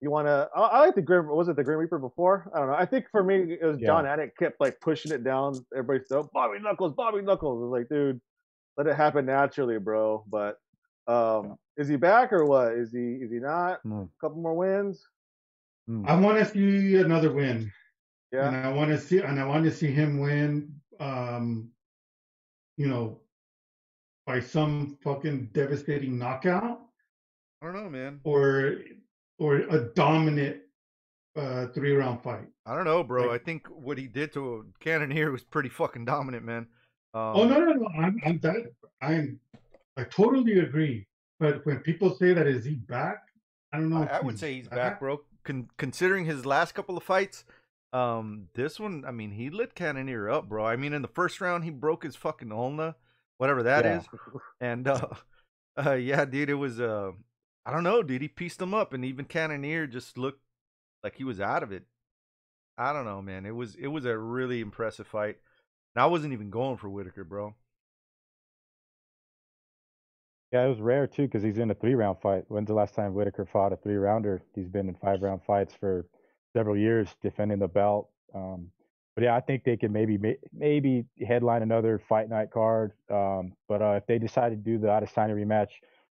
You 0.00 0.10
want 0.10 0.28
to? 0.28 0.48
I, 0.54 0.60
I 0.60 0.80
like 0.80 0.94
the 0.94 1.02
Grim. 1.02 1.26
Was 1.28 1.48
it 1.48 1.56
the 1.56 1.64
Grim 1.64 1.78
Reaper 1.78 1.98
before? 1.98 2.50
I 2.54 2.58
don't 2.60 2.68
know. 2.68 2.74
I 2.74 2.86
think 2.86 3.06
for 3.10 3.24
me, 3.24 3.56
it 3.60 3.64
was 3.64 3.80
Yeah. 3.80 3.86
Jon 3.88 4.04
Anik 4.04 4.30
kept 4.38 4.60
like 4.60 4.80
pushing 4.80 5.10
it 5.12 5.24
down 5.24 5.54
everybody's 5.74 6.06
throat. 6.08 6.30
Bobby 6.32 6.58
Knuckles, 6.60 6.94
Bobby 6.94 7.20
Knuckles. 7.22 7.64
It's 7.64 7.72
like, 7.72 7.88
dude, 7.88 8.20
let 8.76 8.86
it 8.86 8.94
happen 8.96 9.26
naturally, 9.26 9.78
bro. 9.78 10.24
But 10.28 10.56
um, 11.08 11.56
is 11.76 11.88
he 11.88 11.96
back 11.96 12.32
or 12.32 12.44
what? 12.44 12.72
Is 12.74 12.92
he? 12.92 12.98
Is 13.24 13.30
he 13.32 13.38
not? 13.40 13.82
Mm, 13.84 14.04
A 14.04 14.08
couple 14.20 14.40
more 14.40 14.54
wins. 14.54 15.04
mm. 15.90 16.06
I 16.08 16.14
want 16.18 16.38
to 16.38 16.44
see 16.44 16.96
another 16.96 17.32
win. 17.32 17.72
Yeah. 18.30 18.46
And 18.46 18.56
I 18.56 18.70
want 18.72 18.90
to 18.90 18.98
see, 18.98 19.18
and 19.20 19.40
I 19.40 19.44
want 19.46 19.64
to 19.64 19.70
see 19.72 19.90
him 19.90 20.20
win. 20.20 20.74
Um, 21.00 21.70
you 22.76 22.86
know, 22.86 23.20
by 24.26 24.38
some 24.38 24.96
fucking 25.02 25.50
devastating 25.54 26.18
knockout, 26.18 26.82
I 27.62 27.66
don't 27.66 27.74
know, 27.74 27.88
man. 27.90 28.20
or 28.24 28.74
or 29.38 29.56
a 29.56 29.88
dominant 29.94 30.58
uh, 31.36 31.66
three 31.68 31.92
round 31.92 32.22
fight. 32.22 32.46
I 32.66 32.74
don't 32.74 32.84
know, 32.84 33.02
bro. 33.04 33.28
Like- 33.28 33.40
I 33.40 33.44
think 33.44 33.66
what 33.68 33.98
he 33.98 34.06
did 34.06 34.32
to 34.34 34.66
Cannonier 34.80 35.30
was 35.30 35.44
pretty 35.44 35.68
fucking 35.68 36.04
dominant, 36.04 36.44
man. 36.44 36.66
Um, 37.14 37.22
oh 37.34 37.44
no, 37.48 37.58
no, 37.60 37.72
no! 37.72 37.88
I'm, 37.98 38.20
I'm 38.24 38.38
that. 38.40 38.72
I'm. 39.00 39.40
I 39.96 40.04
totally 40.04 40.58
agree. 40.60 41.06
But 41.40 41.64
when 41.64 41.78
people 41.78 42.14
say 42.16 42.32
that, 42.34 42.46
is 42.46 42.64
he 42.64 42.74
back? 42.74 43.18
I 43.72 43.78
don't 43.78 43.90
know. 43.90 44.02
I, 44.02 44.18
I 44.18 44.20
would 44.20 44.38
say 44.38 44.54
he's 44.54 44.68
back, 44.68 44.76
back. 44.78 45.00
bro. 45.00 45.20
Con- 45.44 45.70
considering 45.78 46.24
his 46.26 46.44
last 46.44 46.72
couple 46.74 46.96
of 46.96 47.02
fights, 47.02 47.44
um, 47.92 48.48
this 48.54 48.78
one, 48.78 49.04
I 49.06 49.10
mean, 49.12 49.30
he 49.30 49.48
lit 49.50 49.74
Cannonier 49.74 50.28
up, 50.28 50.48
bro. 50.48 50.66
I 50.66 50.76
mean, 50.76 50.92
in 50.92 51.00
the 51.02 51.08
first 51.08 51.40
round, 51.40 51.64
he 51.64 51.70
broke 51.70 52.02
his 52.04 52.16
fucking 52.16 52.52
ulna, 52.52 52.96
whatever 53.38 53.62
that 53.62 53.86
is, 53.86 54.04
Yeah. 54.12 54.38
and 54.60 54.88
uh, 54.88 55.06
uh, 55.86 55.92
yeah, 55.92 56.24
dude, 56.24 56.50
it 56.50 56.54
was 56.54 56.80
uh, 56.80 57.12
I 57.68 57.70
don't 57.70 57.84
know, 57.84 58.02
dude. 58.02 58.22
He 58.22 58.28
pieced 58.28 58.60
them 58.60 58.72
up, 58.72 58.94
and 58.94 59.04
even 59.04 59.26
Cannonier 59.26 59.86
just 59.86 60.16
looked 60.16 60.40
like 61.04 61.16
he 61.16 61.24
was 61.24 61.38
out 61.38 61.62
of 61.62 61.70
it. 61.70 61.82
I 62.78 62.94
don't 62.94 63.04
know, 63.04 63.20
man. 63.20 63.44
It 63.44 63.54
was 63.54 63.74
it 63.74 63.88
was 63.88 64.06
a 64.06 64.16
really 64.16 64.60
impressive 64.60 65.06
fight. 65.06 65.36
And 65.94 66.02
I 66.02 66.06
wasn't 66.06 66.32
even 66.32 66.48
going 66.48 66.78
for 66.78 66.88
Whitaker, 66.88 67.24
bro. 67.24 67.54
Yeah, 70.50 70.64
it 70.64 70.70
was 70.70 70.80
rare 70.80 71.06
too 71.06 71.24
because 71.24 71.42
he's 71.42 71.58
in 71.58 71.70
a 71.70 71.74
three 71.74 71.94
round 71.94 72.22
fight. 72.22 72.44
When's 72.48 72.68
the 72.68 72.72
last 72.74 72.94
time 72.94 73.12
Whitaker 73.12 73.44
fought 73.44 73.74
a 73.74 73.76
three 73.76 73.96
rounder? 73.96 74.40
He's 74.54 74.68
been 74.68 74.88
in 74.88 74.94
five 74.94 75.20
round 75.20 75.42
fights 75.46 75.74
for 75.78 76.06
several 76.54 76.74
years, 76.74 77.16
defending 77.22 77.58
the 77.58 77.68
belt. 77.68 78.08
Um, 78.34 78.70
but 79.14 79.24
yeah, 79.24 79.36
I 79.36 79.40
think 79.40 79.64
they 79.64 79.76
could 79.76 79.90
maybe 79.90 80.38
maybe 80.54 81.04
headline 81.26 81.60
another 81.60 82.00
fight 82.08 82.30
night 82.30 82.50
card. 82.50 82.92
Um, 83.10 83.52
but 83.68 83.82
uh, 83.82 83.98
if 83.98 84.06
they 84.06 84.18
decide 84.18 84.50
to 84.50 84.56
do 84.56 84.78
the 84.78 84.86
Adesanya 84.86 85.34
rematch, 85.34 85.68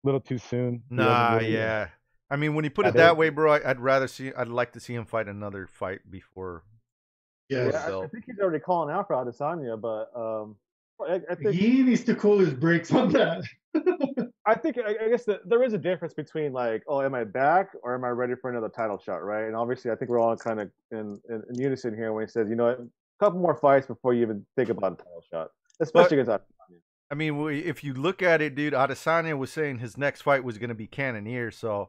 little 0.04 0.20
too 0.20 0.38
soon. 0.38 0.82
Nah, 0.90 1.34
really- 1.36 1.52
yeah. 1.54 1.88
I 2.30 2.36
mean, 2.36 2.54
when 2.54 2.64
you 2.64 2.70
put 2.70 2.84
Yeah, 2.84 2.90
it 2.90 2.92
they- 2.92 2.98
that 3.00 3.16
way, 3.16 3.28
bro, 3.30 3.54
I, 3.54 3.70
I'd 3.70 3.80
rather 3.80 4.06
see. 4.06 4.32
I'd 4.32 4.48
like 4.48 4.72
to 4.72 4.80
see 4.80 4.94
him 4.94 5.04
fight 5.04 5.28
another 5.28 5.66
fight 5.66 6.08
before 6.10 6.62
Yes. 7.48 7.72
Yeah, 7.74 7.96
I, 7.98 8.04
I 8.04 8.06
think 8.06 8.24
he's 8.26 8.38
already 8.38 8.60
calling 8.60 8.94
out 8.94 9.08
for 9.08 9.16
Adesanya, 9.16 9.80
but 9.80 10.12
um, 10.14 10.54
I, 11.00 11.20
I 11.28 11.34
think 11.34 11.56
He 11.56 11.82
needs 11.82 12.04
to 12.04 12.14
cool 12.14 12.38
his 12.38 12.54
brakes 12.54 12.92
on 12.92 13.08
that. 13.10 13.42
I 14.46 14.54
think 14.54 14.78
I, 14.78 14.94
I 15.04 15.08
guess 15.08 15.24
that 15.24 15.48
there 15.48 15.64
is 15.64 15.72
a 15.72 15.78
difference 15.78 16.14
between 16.14 16.52
like, 16.52 16.84
oh, 16.86 17.02
am 17.02 17.12
I 17.12 17.24
back 17.24 17.70
or 17.82 17.96
am 17.96 18.04
I 18.04 18.10
ready 18.10 18.34
for 18.40 18.50
another 18.50 18.68
title 18.68 18.98
shot, 18.98 19.24
right? 19.24 19.46
And 19.46 19.56
obviously, 19.56 19.90
I 19.90 19.96
think 19.96 20.12
we're 20.12 20.20
all 20.20 20.36
kind 20.36 20.60
of 20.60 20.70
in, 20.92 21.18
in, 21.28 21.42
in 21.50 21.58
unison 21.60 21.92
here 21.96 22.12
when 22.12 22.24
he 22.24 22.30
says, 22.30 22.48
you 22.48 22.54
know, 22.54 22.66
what, 22.66 22.78
a 22.78 22.86
couple 23.18 23.40
more 23.40 23.56
fights 23.56 23.88
before 23.88 24.14
you 24.14 24.22
even 24.22 24.46
think 24.54 24.68
about 24.68 24.92
a 24.92 24.96
title 24.96 25.24
shot, 25.28 25.50
especially 25.80 26.20
against 26.20 26.30
Adesanya. 26.30 26.59
I 27.10 27.14
mean, 27.16 27.48
if 27.50 27.82
you 27.82 27.92
look 27.94 28.22
at 28.22 28.40
it, 28.40 28.54
dude, 28.54 28.72
Adesanya 28.72 29.36
was 29.36 29.50
saying 29.50 29.78
his 29.78 29.98
next 29.98 30.22
fight 30.22 30.44
was 30.44 30.58
going 30.58 30.68
to 30.68 30.74
be 30.74 30.86
Cannonier. 30.86 31.50
So, 31.50 31.88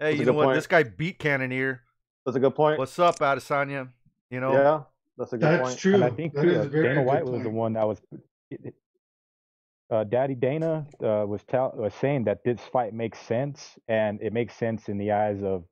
hey, 0.00 0.12
That's 0.12 0.20
you 0.20 0.24
know 0.26 0.32
what? 0.32 0.44
point. 0.44 0.56
This 0.56 0.66
guy 0.66 0.82
beat 0.82 1.18
Cannonier. 1.18 1.82
That's 2.24 2.36
a 2.36 2.40
good 2.40 2.54
point. 2.54 2.78
What's 2.78 2.98
up, 2.98 3.18
Adesanya? 3.18 3.88
You 4.30 4.40
know, 4.40 4.52
Yeah, 4.52 4.82
that's 5.18 5.32
a 5.32 5.38
good 5.38 5.42
That's 5.60 5.68
point. 5.68 5.78
true. 5.78 5.94
And 5.94 6.04
I 6.04 6.10
think 6.10 6.34
that 6.34 6.42
too, 6.42 6.50
uh, 6.56 6.64
Dana 6.64 6.94
good 6.94 7.06
White 7.06 7.24
was 7.26 7.42
the 7.42 7.50
one 7.50 7.74
that 7.74 7.86
was. 7.86 8.00
Uh, 9.88 10.02
Daddy 10.02 10.34
Dana 10.34 10.84
uh, 11.04 11.24
was 11.28 11.44
tell, 11.44 11.72
was 11.76 11.94
saying 11.94 12.24
that 12.24 12.42
this 12.44 12.60
fight 12.72 12.92
makes 12.92 13.20
sense, 13.20 13.78
and 13.86 14.20
it 14.20 14.32
makes 14.32 14.56
sense 14.56 14.88
in 14.88 14.98
the 14.98 15.12
eyes 15.12 15.42
of 15.44 15.62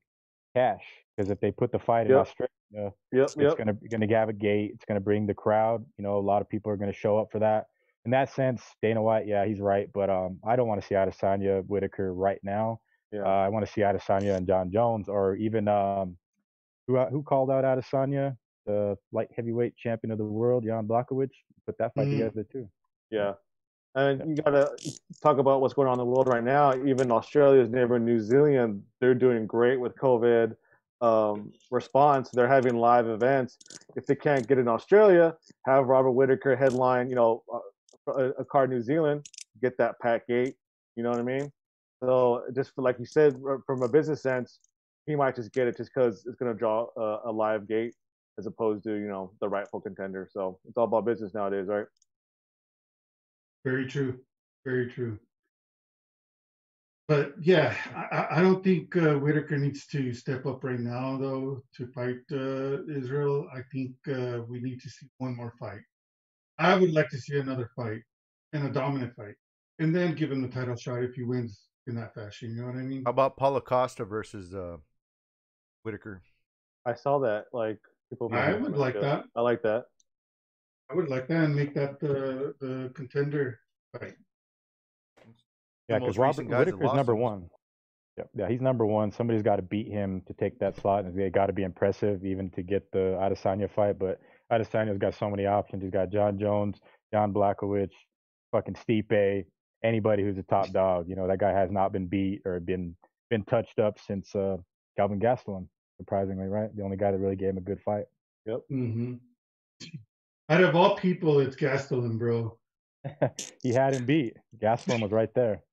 cash 0.55 0.83
because 1.17 1.29
if 1.29 1.39
they 1.41 1.51
put 1.51 1.71
the 1.71 1.79
fight 1.79 2.07
in 2.07 2.13
Australia, 2.13 2.49
Yep, 2.71 2.93
it's 3.11 3.35
yep. 3.37 3.57
gonna 3.57 3.73
gonna 3.89 4.07
have 4.17 4.29
a 4.29 4.33
gate. 4.33 4.71
It's 4.73 4.85
gonna 4.85 5.01
bring 5.01 5.27
the 5.27 5.33
crowd. 5.33 5.85
You 5.97 6.03
know, 6.03 6.17
a 6.17 6.19
lot 6.19 6.41
of 6.41 6.49
people 6.49 6.71
are 6.71 6.77
gonna 6.77 6.93
show 6.93 7.17
up 7.17 7.27
for 7.31 7.39
that. 7.39 7.67
In 8.05 8.11
that 8.11 8.31
sense, 8.33 8.61
Dana 8.81 9.01
White, 9.01 9.25
yeah, 9.27 9.45
he's 9.45 9.59
right. 9.59 9.89
But 9.93 10.09
um, 10.09 10.39
I 10.45 10.55
don't 10.55 10.67
want 10.67 10.79
to 10.81 10.87
see 10.87 10.95
Adesanya 10.95 11.65
Whitaker 11.65 12.13
right 12.13 12.39
now. 12.43 12.79
Yeah. 13.11 13.23
Uh, 13.23 13.29
I 13.29 13.49
want 13.49 13.65
to 13.65 13.71
see 13.71 13.81
Adesanya 13.81 14.35
and 14.35 14.45
Jon 14.45 14.71
Jones, 14.71 15.09
or 15.09 15.35
even 15.35 15.67
um, 15.67 16.17
who 16.87 16.97
uh, 16.97 17.09
who 17.09 17.23
called 17.23 17.49
out 17.49 17.63
Adesanya, 17.63 18.37
the 18.65 18.97
light 19.11 19.29
heavyweight 19.35 19.75
champion 19.75 20.11
of 20.11 20.17
the 20.19 20.23
world, 20.23 20.65
Jan 20.65 20.87
Blachowicz. 20.87 21.31
Put 21.65 21.77
that 21.79 21.95
fight 21.95 22.07
Mm. 22.07 22.11
together 22.11 22.43
too. 22.43 22.69
Yeah. 23.09 23.33
And 23.95 24.37
you 24.37 24.43
gotta 24.43 24.75
talk 25.23 25.37
about 25.37 25.61
what's 25.61 25.73
going 25.73 25.87
on 25.87 25.93
in 25.93 25.99
the 25.99 26.05
world 26.05 26.27
right 26.27 26.43
now. 26.43 26.75
Even 26.85 27.11
Australia's 27.11 27.69
neighbor, 27.69 27.97
New 27.97 28.19
Zealand, 28.19 28.83
they're 28.99 29.15
doing 29.15 29.47
great 29.47 29.79
with 29.79 29.95
COVID 29.95 30.55
um, 31.01 31.53
response. 31.71 32.29
They're 32.29 32.47
having 32.47 32.75
live 32.75 33.07
events. 33.07 33.57
If 33.95 34.05
they 34.05 34.15
can't 34.15 34.45
get 34.47 34.57
in 34.59 34.67
Australia, 34.67 35.37
have 35.65 35.87
Robert 35.87 36.11
Whitaker 36.11 36.55
headline, 36.55 37.09
you 37.09 37.15
know, 37.15 37.43
uh, 37.51 37.59
a, 38.07 38.31
a 38.41 38.45
card 38.45 38.69
New 38.69 38.81
Zealand, 38.81 39.27
get 39.61 39.77
that 39.77 39.99
pack 40.01 40.27
gate. 40.27 40.55
You 40.95 41.03
know 41.03 41.09
what 41.09 41.19
I 41.19 41.23
mean? 41.23 41.51
So 42.03 42.43
just 42.55 42.73
for, 42.75 42.81
like 42.81 42.99
you 42.99 43.05
said, 43.05 43.35
from 43.65 43.81
a 43.83 43.87
business 43.89 44.21
sense, 44.21 44.59
he 45.05 45.15
might 45.15 45.35
just 45.35 45.51
get 45.53 45.67
it 45.67 45.77
just 45.77 45.91
because 45.93 46.25
it's 46.25 46.35
going 46.35 46.51
to 46.51 46.57
draw 46.57 46.87
a, 46.97 47.29
a 47.29 47.31
live 47.31 47.67
gate 47.67 47.93
as 48.37 48.45
opposed 48.47 48.83
to 48.83 48.93
you 48.93 49.07
know 49.07 49.31
the 49.39 49.47
rightful 49.47 49.79
contender. 49.81 50.27
So 50.31 50.59
it's 50.67 50.77
all 50.77 50.85
about 50.85 51.05
business 51.05 51.33
nowadays, 51.33 51.67
right? 51.67 51.85
Very 53.63 53.87
true. 53.87 54.19
Very 54.65 54.89
true. 54.91 55.19
But 57.07 57.33
yeah, 57.39 57.75
I, 57.95 58.15
I- 58.17 58.37
I 58.37 58.41
don't 58.41 58.63
think 58.63 58.95
uh, 58.97 59.15
Whitaker 59.15 59.57
needs 59.57 59.85
to 59.87 60.11
step 60.13 60.45
up 60.45 60.63
right 60.63 60.79
now, 60.79 61.17
though, 61.17 61.61
to 61.77 61.87
fight 61.87 62.17
uh, 62.31 62.83
Israel. 62.87 63.47
I 63.53 63.61
think 63.71 63.91
uh, 64.07 64.41
we 64.49 64.59
need 64.59 64.81
to 64.81 64.89
see 64.89 65.07
one 65.19 65.35
more 65.35 65.53
fight. 65.59 65.81
I 66.57 66.75
would 66.75 66.93
like 66.93 67.09
to 67.09 67.17
see 67.17 67.37
another 67.37 67.69
fight 67.75 68.01
and 68.53 68.67
a 68.67 68.69
dominant 68.71 69.15
fight, 69.15 69.35
and 69.79 69.95
then 69.95 70.15
give 70.15 70.31
him 70.31 70.41
the 70.41 70.47
title 70.47 70.75
shot 70.75 71.03
if 71.03 71.13
he 71.15 71.23
wins 71.23 71.61
in 71.87 71.95
that 71.95 72.13
fashion. 72.13 72.55
You 72.55 72.61
know 72.61 72.67
what 72.67 72.75
I 72.75 72.83
mean? 72.83 73.03
how 73.05 73.11
about 73.11 73.37
Paulo 73.37 73.59
Costa 73.59 74.05
versus 74.05 74.53
uh, 74.53 74.77
Whitaker? 75.83 76.21
I 76.85 76.93
saw 76.93 77.19
that. 77.19 77.45
Like 77.51 77.79
people. 78.09 78.29
I 78.33 78.53
would 78.53 78.77
like 78.77 78.99
that. 78.99 79.25
I 79.35 79.41
like 79.41 79.61
that. 79.63 79.85
I 80.89 80.95
would 80.95 81.09
like 81.09 81.27
that 81.27 81.43
and 81.43 81.55
make 81.55 81.73
that 81.73 81.99
the 81.99 82.53
the 82.59 82.91
contender 82.93 83.59
fight. 83.91 84.13
Yeah, 85.89 85.99
because 85.99 86.17
Robert 86.17 86.43
recent 86.43 86.49
guys 86.49 86.65
Whitaker's 86.65 86.93
number 86.93 87.15
one. 87.15 87.49
Yeah, 88.17 88.23
yeah, 88.33 88.49
he's 88.49 88.61
number 88.61 88.85
one. 88.85 89.11
Somebody's 89.11 89.41
got 89.41 89.57
to 89.57 89.61
beat 89.61 89.87
him 89.87 90.21
to 90.27 90.33
take 90.33 90.59
that 90.59 90.77
slot, 90.77 91.05
and 91.05 91.19
they 91.19 91.29
got 91.29 91.47
to 91.47 91.53
be 91.53 91.63
impressive 91.63 92.25
even 92.25 92.49
to 92.51 92.63
get 92.63 92.91
the 92.91 93.17
Adesanya 93.19 93.69
fight. 93.69 93.99
But 93.99 94.19
Adesanya's 94.51 94.97
got 94.97 95.15
so 95.15 95.29
many 95.29 95.45
options. 95.45 95.81
He's 95.83 95.91
got 95.91 96.09
Jon 96.09 96.37
Jones, 96.39 96.77
John 97.13 97.33
Blachowicz, 97.33 97.91
fucking 98.51 98.75
Stipe, 98.75 99.45
anybody 99.83 100.23
who's 100.23 100.37
a 100.37 100.43
top 100.43 100.71
dog. 100.71 101.07
You 101.09 101.15
know 101.15 101.27
that 101.27 101.39
guy 101.39 101.51
has 101.51 101.71
not 101.71 101.91
been 101.91 102.07
beat 102.07 102.41
or 102.45 102.59
been 102.59 102.95
been 103.29 103.43
touched 103.45 103.79
up 103.79 103.99
since 103.99 104.35
uh, 104.35 104.57
Calvin 104.97 105.19
Gastelum. 105.19 105.67
Surprisingly, 105.97 106.47
right? 106.47 106.75
The 106.75 106.83
only 106.83 106.97
guy 106.97 107.11
that 107.11 107.17
really 107.17 107.37
gave 107.37 107.49
him 107.49 107.57
a 107.57 107.61
good 107.61 107.79
fight. 107.81 108.05
Yep. 108.45 108.61
hmm 108.69 109.13
Out 110.49 110.61
of 110.63 110.75
all 110.75 110.97
people, 110.97 111.39
it's 111.39 111.55
Gastelum, 111.55 112.19
bro. 112.19 112.57
he 113.63 113.71
had 113.71 113.93
him 113.93 114.05
beat. 114.05 114.35
Gastelum 114.61 115.01
was 115.01 115.11
right 115.11 115.33
there. 115.33 115.63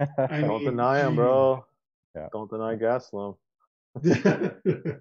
I 0.00 0.06
Don't 0.40 0.60
mean, 0.60 0.64
deny 0.64 1.06
him, 1.06 1.16
bro. 1.16 1.64
Yeah. 2.14 2.28
Don't 2.32 2.50
deny 2.50 2.76
Gaslam. 2.76 3.36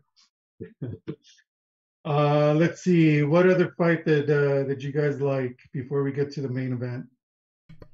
uh, 2.06 2.54
let's 2.54 2.82
see. 2.82 3.24
What 3.24 3.50
other 3.50 3.74
fight 3.78 4.06
that 4.06 4.26
uh, 4.26 4.68
that 4.68 4.82
you 4.82 4.92
guys 4.92 5.22
like 5.22 5.60
before 5.74 6.04
we 6.04 6.12
get 6.12 6.32
to 6.34 6.42
the 6.42 6.50
main 6.50 6.74
event? 6.74 7.06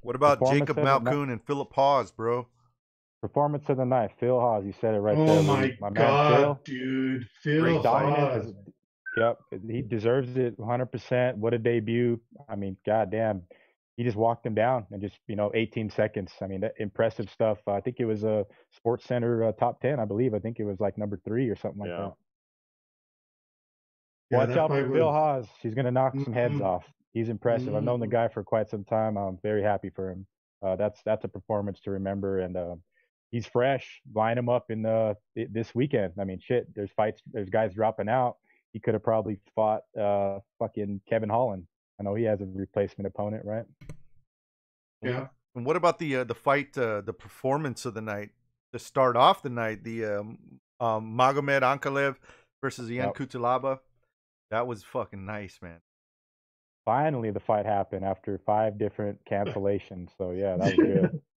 What 0.00 0.16
about 0.16 0.40
Jacob 0.50 0.78
of 0.78 1.04
the 1.04 1.20
and 1.22 1.44
Philip 1.46 1.72
Hawes, 1.72 2.10
bro? 2.10 2.46
Performance 3.20 3.64
of 3.68 3.78
the 3.78 3.84
night, 3.84 4.12
Phil 4.20 4.38
Hawes. 4.38 4.64
You 4.64 4.72
said 4.80 4.94
it 4.94 4.98
right 5.00 5.16
oh 5.18 5.26
there. 5.26 5.42
my, 5.42 5.60
Louis. 5.62 5.76
my 5.80 5.90
man 5.90 5.94
god, 5.94 6.36
Phil. 6.38 6.60
dude, 6.64 7.28
Phil 7.42 7.60
Great 7.62 7.82
dominant. 7.82 8.18
Hawes. 8.18 8.46
is- 8.46 8.54
Yep, 9.16 9.38
he 9.68 9.82
deserves 9.82 10.36
it 10.36 10.56
100%. 10.60 11.34
What 11.38 11.52
a 11.52 11.58
debut. 11.58 12.20
I 12.48 12.54
mean, 12.54 12.76
goddamn. 12.86 13.42
He 13.96 14.04
just 14.04 14.16
walked 14.16 14.46
him 14.46 14.54
down 14.54 14.86
in 14.92 15.00
just, 15.00 15.16
you 15.26 15.34
know, 15.34 15.50
18 15.54 15.90
seconds. 15.90 16.30
I 16.40 16.46
mean, 16.46 16.60
that 16.60 16.74
impressive 16.78 17.28
stuff. 17.28 17.58
I 17.66 17.80
think 17.80 17.96
it 17.98 18.04
was 18.04 18.22
a 18.22 18.46
Sports 18.76 19.06
Center 19.06 19.42
uh, 19.42 19.52
top 19.52 19.80
10, 19.80 19.98
I 19.98 20.04
believe. 20.04 20.34
I 20.34 20.38
think 20.38 20.60
it 20.60 20.64
was 20.64 20.78
like 20.78 20.96
number 20.96 21.18
three 21.24 21.48
or 21.48 21.56
something 21.56 21.80
like 21.80 21.88
Yeah. 21.88 21.96
that. 21.96 22.12
Yeah, 24.30 24.38
Watch 24.38 24.48
that 24.48 24.58
out 24.58 24.70
for 24.70 24.82
Bill 24.82 24.92
Phil 24.92 25.06
was- 25.06 25.14
Hawes. 25.14 25.48
He's 25.62 25.74
going 25.74 25.84
to 25.86 25.90
knock 25.90 26.14
some 26.14 26.32
heads 26.32 26.54
Mhm. 26.54 26.64
off. 26.64 26.86
He's 27.14 27.28
impressive. 27.30 27.74
I've 27.74 27.82
known 27.84 28.00
the 28.00 28.06
Mhm. 28.06 28.10
guy 28.10 28.28
for 28.28 28.44
quite 28.44 28.68
some 28.68 28.84
time. 28.84 29.16
I'm 29.16 29.38
very 29.38 29.62
happy 29.62 29.88
for 29.90 30.10
him. 30.10 30.26
Uh, 30.62 30.76
that's 30.76 31.02
that's 31.04 31.24
a 31.24 31.28
performance 31.28 31.80
to 31.82 31.92
remember, 31.92 32.40
and 32.40 32.56
uh, 32.56 32.76
he's 33.30 33.46
fresh. 33.46 34.02
Line 34.12 34.36
him 34.36 34.48
up 34.48 34.70
in 34.70 34.82
the 34.82 35.16
this 35.34 35.74
weekend. 35.74 36.14
I 36.18 36.24
mean, 36.24 36.40
shit. 36.40 36.72
There's 36.74 36.90
fights. 36.92 37.22
There's 37.32 37.48
guys 37.48 37.72
dropping 37.74 38.08
out. 38.08 38.36
He 38.72 38.80
could 38.80 38.94
have 38.94 39.02
probably 39.02 39.40
fought 39.54 39.82
uh, 39.98 40.40
fucking 40.58 41.00
Kevin 41.08 41.28
Holland. 41.30 41.66
I 41.98 42.02
know 42.02 42.14
he 42.14 42.24
has 42.24 42.40
a 42.40 42.46
replacement 42.46 43.06
opponent, 43.06 43.44
right? 43.44 43.64
Yeah, 45.02 45.28
And 45.54 45.64
what 45.64 45.76
about 45.76 45.98
the 45.98 46.16
uh, 46.16 46.24
the 46.24 46.34
fight, 46.34 46.76
uh, 46.76 47.00
the 47.00 47.12
performance 47.12 47.84
of 47.86 47.94
the 47.94 48.00
night 48.02 48.30
to 48.72 48.78
start 48.78 49.16
off 49.16 49.42
the 49.42 49.48
night? 49.50 49.84
The 49.84 50.04
um, 50.04 50.60
um, 50.80 51.16
Magomed 51.16 51.62
Ankalaev 51.62 52.16
versus 52.62 52.90
Ian 52.90 53.06
Yep. 53.06 53.14
Cutelaba. 53.14 53.78
That 54.50 54.66
was 54.66 54.82
fucking 54.84 55.24
nice, 55.24 55.58
man. 55.62 55.80
Finally, 56.84 57.30
the 57.30 57.40
fight 57.40 57.66
happened 57.66 58.04
after 58.04 58.38
five 58.38 58.78
different 58.78 59.18
cancellations. 59.30 60.10
So 60.16 60.30
yeah, 60.30 60.56
that 60.56 60.76
was 60.76 60.86
good. 60.86 61.20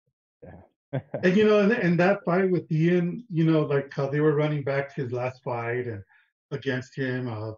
Yeah. 0.42 1.02
and 1.22 1.36
you 1.36 1.44
know, 1.44 1.60
and, 1.60 1.74
and 1.74 2.00
that 2.00 2.24
fight 2.26 2.50
with 2.50 2.72
Ian, 2.72 3.26
you 3.30 3.44
know, 3.44 3.62
like 3.62 3.94
how 3.94 4.08
they 4.08 4.22
were 4.22 4.34
running 4.34 4.64
back 4.64 4.96
his 4.96 5.12
last 5.12 5.44
fight 5.44 5.86
and 5.86 6.02
against 6.52 6.96
him. 6.96 7.28
Uh, 7.28 7.52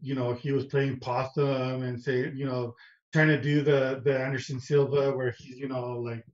you 0.00 0.14
know, 0.14 0.32
he 0.32 0.50
was 0.50 0.64
playing 0.64 0.98
possum 0.98 1.82
and 1.82 2.00
say, 2.00 2.32
you 2.34 2.46
know, 2.46 2.74
trying 3.12 3.28
to 3.28 3.40
do 3.40 3.62
the 3.62 4.00
the 4.02 4.18
Anderson 4.18 4.58
Silva 4.58 5.14
where 5.14 5.32
he's, 5.38 5.58
you 5.58 5.68
know, 5.68 5.98
like 5.98 6.24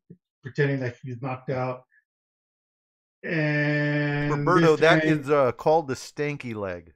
pretending 0.43 0.79
that 0.81 0.97
he's 1.03 1.21
knocked 1.21 1.51
out. 1.51 1.85
And 3.25 4.31
Roberto, 4.31 4.77
that 4.77 5.05
is 5.05 5.29
uh, 5.29 5.53
called 5.53 5.89
the 5.89 5.95
stanky 5.95 6.55
leg. 6.55 6.93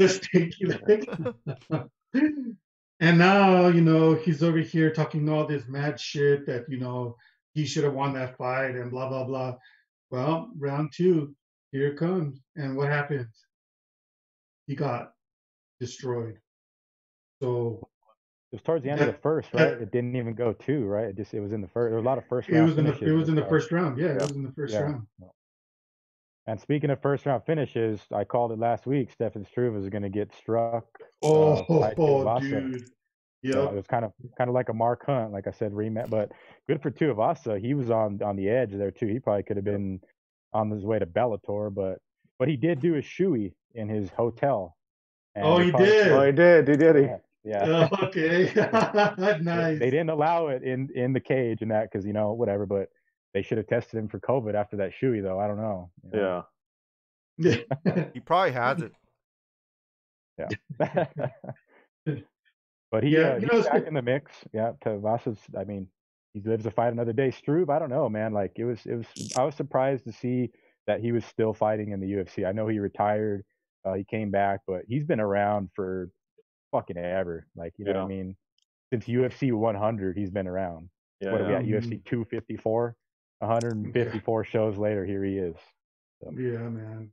The 0.00 0.08
stinky 0.08 0.66
leg. 0.66 1.06
and 3.00 3.18
now, 3.18 3.68
you 3.68 3.82
know, 3.82 4.14
he's 4.14 4.42
over 4.42 4.58
here 4.58 4.90
talking 4.92 5.28
all 5.28 5.46
this 5.46 5.68
mad 5.68 6.00
shit 6.00 6.46
that, 6.46 6.64
you 6.68 6.78
know, 6.78 7.16
he 7.54 7.66
should 7.66 7.84
have 7.84 7.94
won 7.94 8.14
that 8.14 8.36
fight 8.36 8.74
and 8.76 8.90
blah, 8.90 9.08
blah, 9.08 9.24
blah. 9.24 9.56
Well, 10.10 10.50
round 10.58 10.92
two, 10.94 11.34
here 11.72 11.88
it 11.88 11.96
comes. 11.98 12.40
And 12.56 12.76
what 12.76 12.88
happens? 12.88 13.28
He 14.66 14.74
got 14.74 15.12
destroyed. 15.80 16.38
So 17.42 17.80
It 18.52 18.56
was 18.56 18.62
towards 18.62 18.84
the 18.84 18.90
end 18.90 19.00
of 19.00 19.06
the 19.08 19.12
first, 19.14 19.50
that- 19.52 19.72
right? 19.74 19.82
It 19.82 19.92
didn't 19.92 20.16
even 20.16 20.34
go 20.34 20.52
two, 20.52 20.84
right? 20.86 21.06
It 21.08 21.16
just 21.16 21.34
it 21.34 21.40
was 21.40 21.52
in 21.52 21.60
the 21.60 21.68
first. 21.68 21.90
There 21.90 21.96
were 21.98 22.02
a 22.04 22.08
lot 22.08 22.18
of 22.18 22.24
first 22.28 22.48
it 22.48 22.60
was 22.60 22.76
in 22.78 22.84
the 22.84 22.98
it 23.04 23.12
was 23.12 23.28
in 23.28 23.34
the 23.34 23.46
first 23.46 23.70
round. 23.72 23.98
Yeah, 23.98 24.08
it 24.14 24.22
was 24.22 24.32
in 24.32 24.42
the 24.44 24.52
first 24.52 24.72
Yeah. 24.74 24.80
round. 24.82 25.06
And 26.46 26.60
speaking 26.60 26.90
of 26.90 27.00
first 27.02 27.26
round 27.26 27.44
finishes, 27.44 28.00
I 28.12 28.24
called 28.24 28.52
it 28.52 28.58
last 28.58 28.86
week. 28.86 29.10
Stefan 29.12 29.44
Struve 29.44 29.76
is 29.76 29.88
going 29.88 30.02
to 30.02 30.08
get 30.08 30.34
struck. 30.34 30.86
Oh, 31.22 31.52
uh, 31.54 31.78
by 31.80 31.94
Tuivasa. 31.94 32.40
dude. 32.72 32.82
Yeah, 33.42 33.56
Yep. 33.62 33.72
it 33.72 33.74
was 33.76 33.86
kind 33.86 34.04
of 34.04 34.12
kind 34.36 34.48
of 34.50 34.54
like 34.54 34.68
a 34.68 34.74
Mark 34.74 35.06
Hunt, 35.06 35.32
like 35.32 35.46
I 35.46 35.50
said, 35.52 35.72
rematch. 35.72 36.10
But 36.10 36.32
good 36.68 36.82
for 36.82 36.90
Tuivasa. 36.90 37.58
He 37.60 37.72
was 37.74 37.90
on 37.90 38.20
on 38.22 38.36
the 38.36 38.48
edge 38.50 38.72
there 38.72 38.90
too. 38.90 39.06
He 39.06 39.18
probably 39.18 39.44
could 39.44 39.56
have 39.56 39.64
been 39.64 40.00
on 40.52 40.70
his 40.70 40.84
way 40.84 40.98
to 40.98 41.06
Bellator, 41.06 41.72
but 41.72 41.98
what 42.38 42.48
he 42.48 42.56
did 42.56 42.80
do 42.80 42.96
a 42.96 42.98
shoey 42.98 43.52
in 43.74 43.88
his 43.88 44.10
hotel. 44.10 44.76
and 45.34 45.44
Oh, 45.46 45.58
he 45.58 45.70
called- 45.70 45.84
did. 45.84 46.08
Oh, 46.08 46.22
he 46.26 46.32
did. 46.32 46.68
He 46.68 46.76
did. 46.76 46.96
He. 46.96 47.02
Yeah, 47.02 47.16
yeah. 47.44 47.88
Oh, 47.92 47.96
okay. 48.06 48.44
They- 48.54 49.38
nice. 49.42 49.78
They 49.78 49.90
didn't 49.90 50.10
allow 50.10 50.48
it 50.48 50.62
in 50.62 50.90
in 50.94 51.12
the 51.14 51.20
cage 51.20 51.62
and 51.62 51.70
that 51.70 51.90
because 51.90 52.04
you 52.04 52.12
know 52.12 52.32
whatever, 52.32 52.66
but 52.66 52.88
they 53.34 53.42
should 53.42 53.58
have 53.58 53.66
tested 53.66 53.98
him 53.98 54.08
for 54.08 54.20
COVID 54.20 54.54
after 54.54 54.76
that 54.78 54.92
shoey 55.00 55.22
though. 55.22 55.38
I 55.38 55.46
don't 55.46 55.58
know. 55.58 55.90
you 56.04 56.10
know. 56.20 56.44
Yeah. 57.38 57.56
He 58.12 58.20
probably 58.20 58.52
has 58.52 58.82
it. 58.82 58.92
Yeah. 60.38 60.48
but 62.90 63.02
he, 63.02 63.10
Yeah, 63.10 63.32
uh, 63.32 63.34
you 63.36 63.48
he's 63.50 63.64
know, 63.64 63.70
back 63.70 63.86
in 63.86 63.94
the 63.94 64.02
mix. 64.02 64.32
Yeah, 64.52 64.72
Tuivasa's. 64.84 65.38
I 65.58 65.64
mean, 65.64 65.88
he 66.34 66.40
lives 66.40 66.64
to 66.64 66.70
fight 66.70 66.92
another 66.92 67.12
day. 67.12 67.30
Struve, 67.30 67.70
I 67.70 67.78
don't 67.78 67.90
know, 67.90 68.08
man. 68.08 68.32
Like 68.32 68.52
it 68.56 68.64
was, 68.64 68.80
it 68.84 68.94
was. 68.94 69.06
I 69.36 69.44
was 69.44 69.54
surprised 69.54 70.04
to 70.04 70.12
see 70.12 70.50
that 70.86 71.00
he 71.00 71.12
was 71.12 71.24
still 71.24 71.52
fighting 71.52 71.92
in 71.92 72.00
the 72.00 72.12
UFC. 72.12 72.46
I 72.46 72.52
know 72.52 72.68
he 72.68 72.78
retired. 72.78 73.44
Uh, 73.84 73.94
he 73.94 74.04
came 74.04 74.30
back, 74.30 74.60
but 74.66 74.82
he's 74.86 75.04
been 75.04 75.20
around 75.20 75.70
for 75.74 76.10
fucking 76.72 76.98
ever. 76.98 77.46
Like 77.56 77.72
you 77.78 77.84
know 77.84 77.92
what 77.92 78.02
I 78.02 78.06
mean? 78.08 78.36
Since 78.92 79.06
UFC 79.06 79.52
100, 79.52 80.16
he's 80.16 80.30
been 80.30 80.48
around. 80.48 80.88
Yeah. 81.20 81.32
what 81.32 81.40
are 81.42 81.46
we 81.46 81.52
yeah. 81.52 81.58
at? 81.58 81.64
UFC 81.64 82.04
254. 82.04 82.96
154 83.40 84.44
shows 84.44 84.76
later, 84.78 85.04
here 85.04 85.24
he 85.24 85.36
is. 85.36 85.56
Yeah, 86.22 86.58
man. 86.68 87.10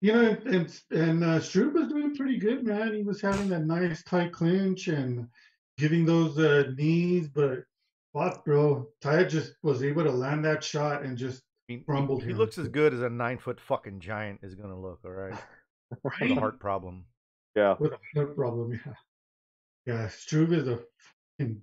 You 0.00 0.12
know, 0.12 0.20
and 0.22 0.46
and, 0.54 0.80
and 0.90 1.24
uh, 1.24 1.40
Struve 1.40 1.74
was 1.74 1.88
doing 1.88 2.14
pretty 2.14 2.38
good, 2.38 2.64
man. 2.64 2.94
He 2.94 3.02
was 3.02 3.20
having 3.20 3.48
that 3.48 3.64
nice 3.64 4.02
tight 4.02 4.32
clinch 4.32 4.88
and 4.88 5.28
giving 5.78 6.04
those 6.04 6.38
uh, 6.38 6.70
knees, 6.76 7.28
but 7.28 7.64
fuck, 8.12 8.44
bro, 8.44 8.86
Tai 9.00 9.24
just 9.24 9.54
was 9.62 9.82
able 9.82 10.04
to 10.04 10.10
land 10.10 10.44
that 10.44 10.62
shot 10.62 11.02
and 11.02 11.16
just 11.16 11.42
I 11.68 11.72
mean, 11.72 11.84
Crumbled 11.84 12.22
he 12.22 12.30
him. 12.30 12.38
looks 12.38 12.58
as 12.58 12.68
good 12.68 12.92
as 12.92 13.00
a 13.00 13.08
nine 13.08 13.38
foot 13.38 13.58
fucking 13.60 14.00
giant 14.00 14.40
is 14.42 14.54
gonna 14.54 14.78
look. 14.78 15.00
All 15.04 15.10
right, 15.10 15.34
with 16.04 16.30
a 16.30 16.34
heart 16.34 16.60
problem. 16.60 17.06
Yeah. 17.56 17.74
with 17.78 17.92
a 17.92 17.98
heart 18.14 18.36
problem. 18.36 18.80
Yeah, 18.86 18.92
yeah. 19.86 20.08
Struve 20.08 20.52
is 20.52 20.68
a 20.68 20.80
fucking, 21.38 21.62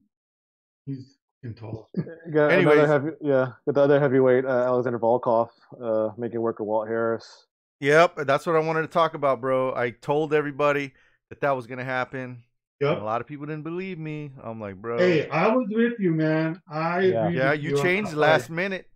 he's 0.85 1.17
fucking 1.41 1.55
tall. 1.55 1.89
Got 2.33 2.51
Anyways. 2.51 2.77
another 2.79 2.87
heavy, 2.87 3.11
yeah, 3.21 3.51
got 3.65 3.75
the 3.75 3.81
other 3.81 3.99
heavyweight, 3.99 4.45
uh, 4.45 4.49
Alexander 4.49 4.99
Volkov, 4.99 5.49
uh, 5.81 6.09
making 6.17 6.41
work 6.41 6.59
of 6.59 6.65
Walt 6.67 6.87
Harris. 6.87 7.47
Yep, 7.79 8.15
that's 8.27 8.45
what 8.45 8.55
I 8.55 8.59
wanted 8.59 8.81
to 8.83 8.87
talk 8.87 9.15
about, 9.15 9.41
bro. 9.41 9.73
I 9.75 9.89
told 9.89 10.33
everybody 10.33 10.93
that 11.29 11.41
that 11.41 11.51
was 11.55 11.67
gonna 11.67 11.83
happen. 11.83 12.43
And 12.79 12.89
a 12.89 13.03
lot 13.03 13.21
of 13.21 13.27
people 13.27 13.45
didn't 13.45 13.63
believe 13.63 13.99
me. 13.99 14.31
I'm 14.43 14.59
like, 14.59 14.75
bro. 14.75 14.97
Hey, 14.97 15.29
I 15.29 15.47
was 15.49 15.67
with 15.69 15.93
you, 15.99 16.11
man. 16.13 16.59
I 16.67 17.01
Yeah. 17.01 17.25
agree 17.27 17.37
yeah, 17.37 17.51
with 17.51 17.61
you 17.61 17.77
changed 17.77 18.11
that 18.11 18.17
last 18.17 18.47
fight. 18.47 18.55
minute. 18.55 18.87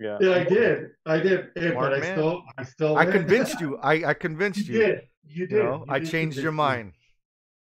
Yeah. 0.00 0.18
Yeah, 0.20 0.30
I 0.32 0.44
did. 0.44 0.90
I 1.06 1.18
did. 1.20 1.48
Hey, 1.54 1.70
Smart 1.72 1.90
but 1.90 2.02
I 2.02 2.12
still, 2.12 2.42
I 2.58 2.64
still. 2.64 2.96
I 2.96 3.04
convinced 3.06 3.60
you. 3.60 3.78
I, 3.78 4.04
I 4.10 4.14
convinced 4.14 4.66
You 4.68 4.74
you. 4.74 4.80
did. 4.80 5.00
You 5.26 5.40
You 5.42 5.46
did. 5.46 5.64
know, 5.64 5.84
You 5.86 5.92
I 5.92 5.98
did 5.98 6.08
changed 6.10 6.36
your 6.38 6.52
convince 6.52 6.52
me. 6.52 6.56
mind. 6.56 6.92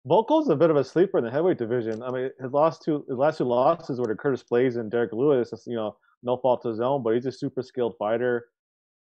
Volkov's 0.08 0.48
a 0.48 0.56
bit 0.56 0.70
of 0.70 0.76
a 0.76 0.84
sleeper 0.84 1.18
in 1.18 1.24
the 1.24 1.30
heavyweight 1.30 1.58
division. 1.58 2.02
I 2.02 2.10
mean, 2.10 2.30
his 2.40 2.52
last 2.52 2.82
two 2.82 3.04
his 3.08 3.18
last 3.18 3.38
two 3.38 3.44
losses 3.44 4.00
were 4.00 4.06
to 4.06 4.14
Curtis 4.14 4.44
Blaydes 4.50 4.76
and 4.76 4.90
Derrick 4.90 5.12
Lewis. 5.12 5.52
You 5.66 5.76
know, 5.76 5.96
no 6.22 6.38
fault 6.38 6.62
to 6.62 6.68
his 6.68 6.80
own, 6.80 7.02
but 7.02 7.14
he's 7.14 7.26
a 7.26 7.32
super 7.32 7.62
skilled 7.62 7.96
fighter, 7.98 8.46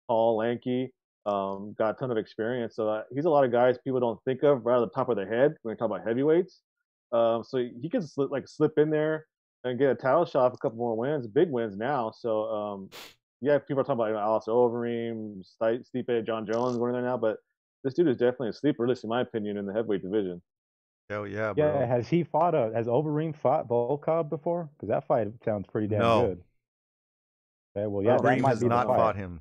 tall, 0.07 0.37
lanky, 0.37 0.91
um, 1.27 1.75
got 1.77 1.91
a 1.91 1.99
ton 1.99 2.09
of 2.09 2.17
experience. 2.17 2.75
So 2.75 2.89
uh, 2.89 3.03
he's 3.13 3.25
a 3.25 3.29
lot 3.29 3.43
of 3.43 3.51
guys 3.51 3.77
people 3.83 3.99
don't 3.99 4.19
think 4.25 4.41
of 4.43 4.65
right 4.65 4.77
at 4.77 4.79
the 4.79 4.89
top 4.89 5.09
of 5.09 5.17
their 5.17 5.31
head 5.31 5.55
when 5.61 5.75
they 5.75 5.77
talk 5.77 5.91
about 5.91 6.07
heavyweights. 6.07 6.61
Um, 7.11 7.43
so 7.43 7.57
he 7.57 7.89
can 7.89 8.01
slip 8.01 8.31
like 8.31 8.47
slip 8.47 8.77
in 8.77 8.89
there 8.89 9.27
and 9.63 9.77
get 9.77 9.91
a 9.91 9.95
title 9.95 10.25
shot, 10.25 10.53
a 10.53 10.57
couple 10.57 10.77
more 10.77 10.97
wins, 10.97 11.27
big 11.27 11.51
wins 11.51 11.77
now. 11.77 12.11
So 12.11 12.45
um, 12.45 12.89
yeah, 13.41 13.59
people 13.59 13.81
are 13.81 13.83
talking 13.83 13.99
about 13.99 14.07
you 14.07 14.13
know, 14.13 14.19
Alice 14.19 14.45
Overeem, 14.47 15.43
Stipe, 15.61 16.25
Jon 16.25 16.47
Jones 16.47 16.77
going 16.77 16.95
in 16.95 17.01
there 17.01 17.09
now, 17.11 17.17
but 17.17 17.37
this 17.83 17.93
dude 17.93 18.07
is 18.07 18.17
definitely 18.17 18.49
a 18.49 18.53
sleeper, 18.53 18.83
at 18.83 18.89
least 18.89 19.03
in 19.03 19.11
my 19.11 19.21
opinion, 19.21 19.57
in 19.57 19.67
the 19.67 19.73
heavyweight 19.73 20.01
division. 20.01 20.41
Hell 21.09 21.25
yeah, 21.27 21.53
bro. 21.53 21.79
Yeah, 21.79 21.85
has 21.85 22.07
he 22.09 22.23
fought 22.23 22.53
a 22.53 22.71
has 22.73 22.87
Overeem 22.87 23.35
fought 23.35 23.67
Volkov 23.67 24.29
before? 24.29 24.69
Because 24.75 24.89
that 24.89 25.07
fight 25.07 25.27
sounds 25.45 25.65
pretty 25.71 25.87
damn 25.87 25.99
No. 25.99 26.27
good. 26.27 26.43
Okay, 27.77 27.87
well, 27.87 28.03
yeah, 28.03 28.17
that 28.17 28.21
Overeem 28.23 28.41
might 28.41 28.49
has 28.49 28.59
be 28.59 28.63
the 28.65 28.69
not 28.69 28.87
fight. 28.87 28.97
fought 28.97 29.15
him. 29.15 29.39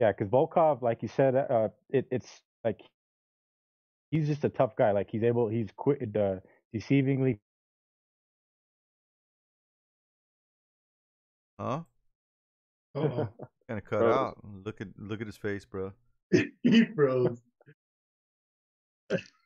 Yeah, 0.00 0.12
because 0.12 0.28
Volkov, 0.28 0.80
like 0.82 1.02
you 1.02 1.08
said, 1.08 1.34
uh, 1.34 1.70
it, 1.90 2.06
it's 2.12 2.42
like 2.62 2.80
he's 4.12 4.28
just 4.28 4.44
a 4.44 4.48
tough 4.48 4.76
guy. 4.76 4.92
Like 4.92 5.10
he's 5.10 5.24
able, 5.24 5.48
he's 5.48 5.68
quick, 5.76 6.00
uh, 6.16 6.36
deceivingly. 6.72 7.38
Huh? 11.58 11.82
Uh-oh. 12.94 13.28
Kind 13.66 13.78
of 13.78 13.84
cut 13.84 13.98
Bro. 13.98 14.12
out. 14.14 14.38
Look 14.64 14.80
at 14.80 14.88
look 14.96 15.20
at 15.20 15.26
his 15.26 15.36
face, 15.36 15.64
bro. 15.64 15.92
he 16.62 16.84
froze. 16.94 17.40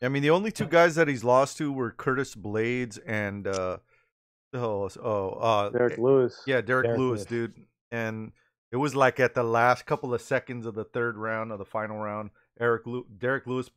I 0.02 0.08
mean, 0.08 0.22
the 0.22 0.30
only 0.30 0.50
two 0.50 0.66
guys 0.66 0.94
that 0.96 1.08
he's 1.08 1.22
lost 1.24 1.56
to 1.58 1.72
were 1.72 1.90
Curtis 1.90 2.34
Blaydes 2.34 2.98
and 3.06 3.46
uh, 3.46 3.78
oh, 4.54 4.88
oh, 5.02 5.28
uh, 5.30 5.70
Derrick 5.70 5.98
Lewis. 5.98 6.42
yeah, 6.46 6.60
Derrick, 6.60 6.86
Derrick 6.86 6.98
Lewis, 6.98 7.20
Lewis. 7.20 7.24
dude. 7.26 7.54
And 7.90 8.32
it 8.72 8.76
was 8.76 8.94
like 8.96 9.20
at 9.20 9.34
the 9.34 9.42
last 9.44 9.86
couple 9.86 10.12
of 10.14 10.20
seconds 10.22 10.66
of 10.66 10.74
the 10.74 10.84
third 10.84 11.16
round 11.16 11.52
of 11.52 11.58
the 11.58 11.64
final 11.64 11.98
round, 11.98 12.30
Eric 12.58 12.86
Lew- 12.86 13.06
Derrick 13.18 13.46
Lewis 13.46 13.70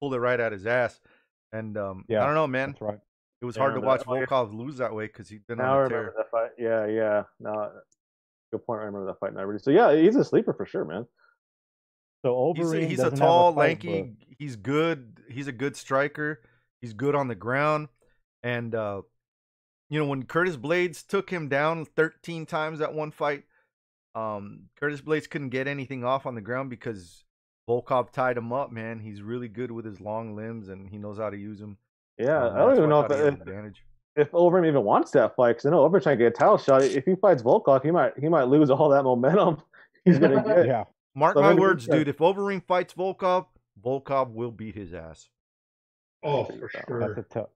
pulled 0.00 0.14
it 0.14 0.18
right 0.18 0.40
at 0.40 0.52
his 0.52 0.66
ass. 0.66 1.00
And 1.52 1.76
um, 1.76 2.04
I 2.10 2.14
don't 2.14 2.34
know, 2.34 2.46
man. 2.46 2.70
That's 2.70 2.82
right. 2.82 2.98
It 3.40 3.44
was 3.46 3.56
Yeah, 3.56 3.62
hard 3.62 3.74
to 3.76 3.80
watch 3.80 4.02
yeah. 4.06 4.26
Volkov 4.26 4.52
lose 4.54 4.76
that 4.78 4.94
way 4.94 5.06
because 5.06 5.28
he'd 5.28 5.46
been 5.46 5.58
Now 5.58 5.64
I 5.64 5.68
on 5.68 5.76
a 5.78 5.82
remember 5.84 6.12
tear. 6.12 6.14
that 6.18 6.30
fight. 6.30 6.50
Yeah, 6.58 6.86
yeah. 6.86 7.22
No, 7.40 7.70
good 8.52 8.64
point. 8.66 8.80
I 8.82 8.84
remember 8.84 9.06
that 9.06 9.18
fight 9.18 9.32
now. 9.34 9.44
Really. 9.44 9.58
So 9.60 9.70
yeah, 9.70 9.94
he's 9.96 10.16
a 10.16 10.24
sleeper 10.24 10.52
for 10.52 10.66
sure, 10.66 10.84
man. 10.84 11.06
So 12.24 12.54
He's 12.54 12.72
a, 12.72 12.76
Overeem 12.76 12.88
he's 12.88 13.02
a 13.02 13.10
tall, 13.10 13.52
fight 13.54 13.82
lanky. 13.84 14.02
book. 14.02 14.10
He's 14.38 14.56
good. 14.56 15.20
He's 15.28 15.46
a 15.48 15.52
good 15.52 15.76
striker. 15.76 16.40
He's 16.80 16.92
good 16.92 17.14
on 17.14 17.28
the 17.28 17.34
ground. 17.34 17.88
And 18.42 18.74
uh, 18.74 19.02
you 19.88 19.98
know 19.98 20.06
when 20.06 20.24
Curtis 20.24 20.56
Blaydes 20.56 21.06
took 21.06 21.30
him 21.30 21.48
down 21.48 21.84
13 21.84 22.46
times 22.46 22.78
that 22.80 22.94
one 22.94 23.10
fight, 23.10 23.44
um, 24.14 24.64
Curtis 24.78 25.00
Blaydes 25.00 25.28
couldn't 25.28 25.50
get 25.50 25.66
anything 25.68 26.04
off 26.04 26.26
on 26.26 26.34
the 26.34 26.40
ground 26.40 26.70
because 26.70 27.24
Volkov 27.68 28.10
tied 28.12 28.36
him 28.36 28.52
up. 28.52 28.72
Man, 28.72 28.98
he's 28.98 29.22
really 29.22 29.48
good 29.48 29.70
with 29.70 29.84
his 29.84 30.00
long 30.00 30.34
limbs 30.36 30.68
and 30.68 30.88
he 30.88 30.98
knows 30.98 31.18
how 31.18 31.30
to 31.30 31.36
use 31.36 31.58
them. 31.60 31.76
Yeah, 32.18 32.48
Um, 32.48 32.54
I 32.54 32.58
don't 32.58 32.76
even 32.76 32.88
know 32.90 33.00
if 33.00 33.08
thought 33.08 33.18
he 33.20 33.24
if, 33.28 33.34
advantage. 33.34 33.82
if 34.16 34.30
Overeem 34.32 34.66
even 34.66 34.84
wants 34.84 35.10
that 35.12 35.36
fight 35.36 35.52
because 35.52 35.66
I 35.66 35.70
know 35.70 35.88
Overeem 35.88 36.02
trying 36.02 36.18
to 36.18 36.24
get 36.24 36.28
a 36.34 36.36
title 36.38 36.58
shot. 36.58 36.82
If 36.82 37.04
he 37.04 37.14
fights 37.14 37.42
Volkov, 37.42 37.82
he 37.84 37.90
might 37.90 38.18
he 38.18 38.28
might 38.28 38.44
lose 38.44 38.70
all 38.70 38.88
that 38.90 39.04
momentum 39.04 39.58
he's 40.04 40.18
gonna 40.18 40.42
get. 40.46 40.66
Yeah, 40.66 40.84
Mark 41.14 41.34
So 41.36 41.40
my 41.42 41.54
words, 41.54 41.86
dude. 41.86 42.08
If 42.08 42.18
Overeem 42.18 42.62
fights 42.66 42.94
Volkov, 42.94 43.46
Volkov 43.84 44.32
will 44.32 44.50
beat 44.52 44.74
his 44.74 44.94
ass. 44.94 45.28
Oh, 46.22 46.44
for 46.44 46.66
it 46.66 46.70
sure. 46.86 47.00
that's 47.14 47.18
a 47.18 47.34
tough. 47.34 47.48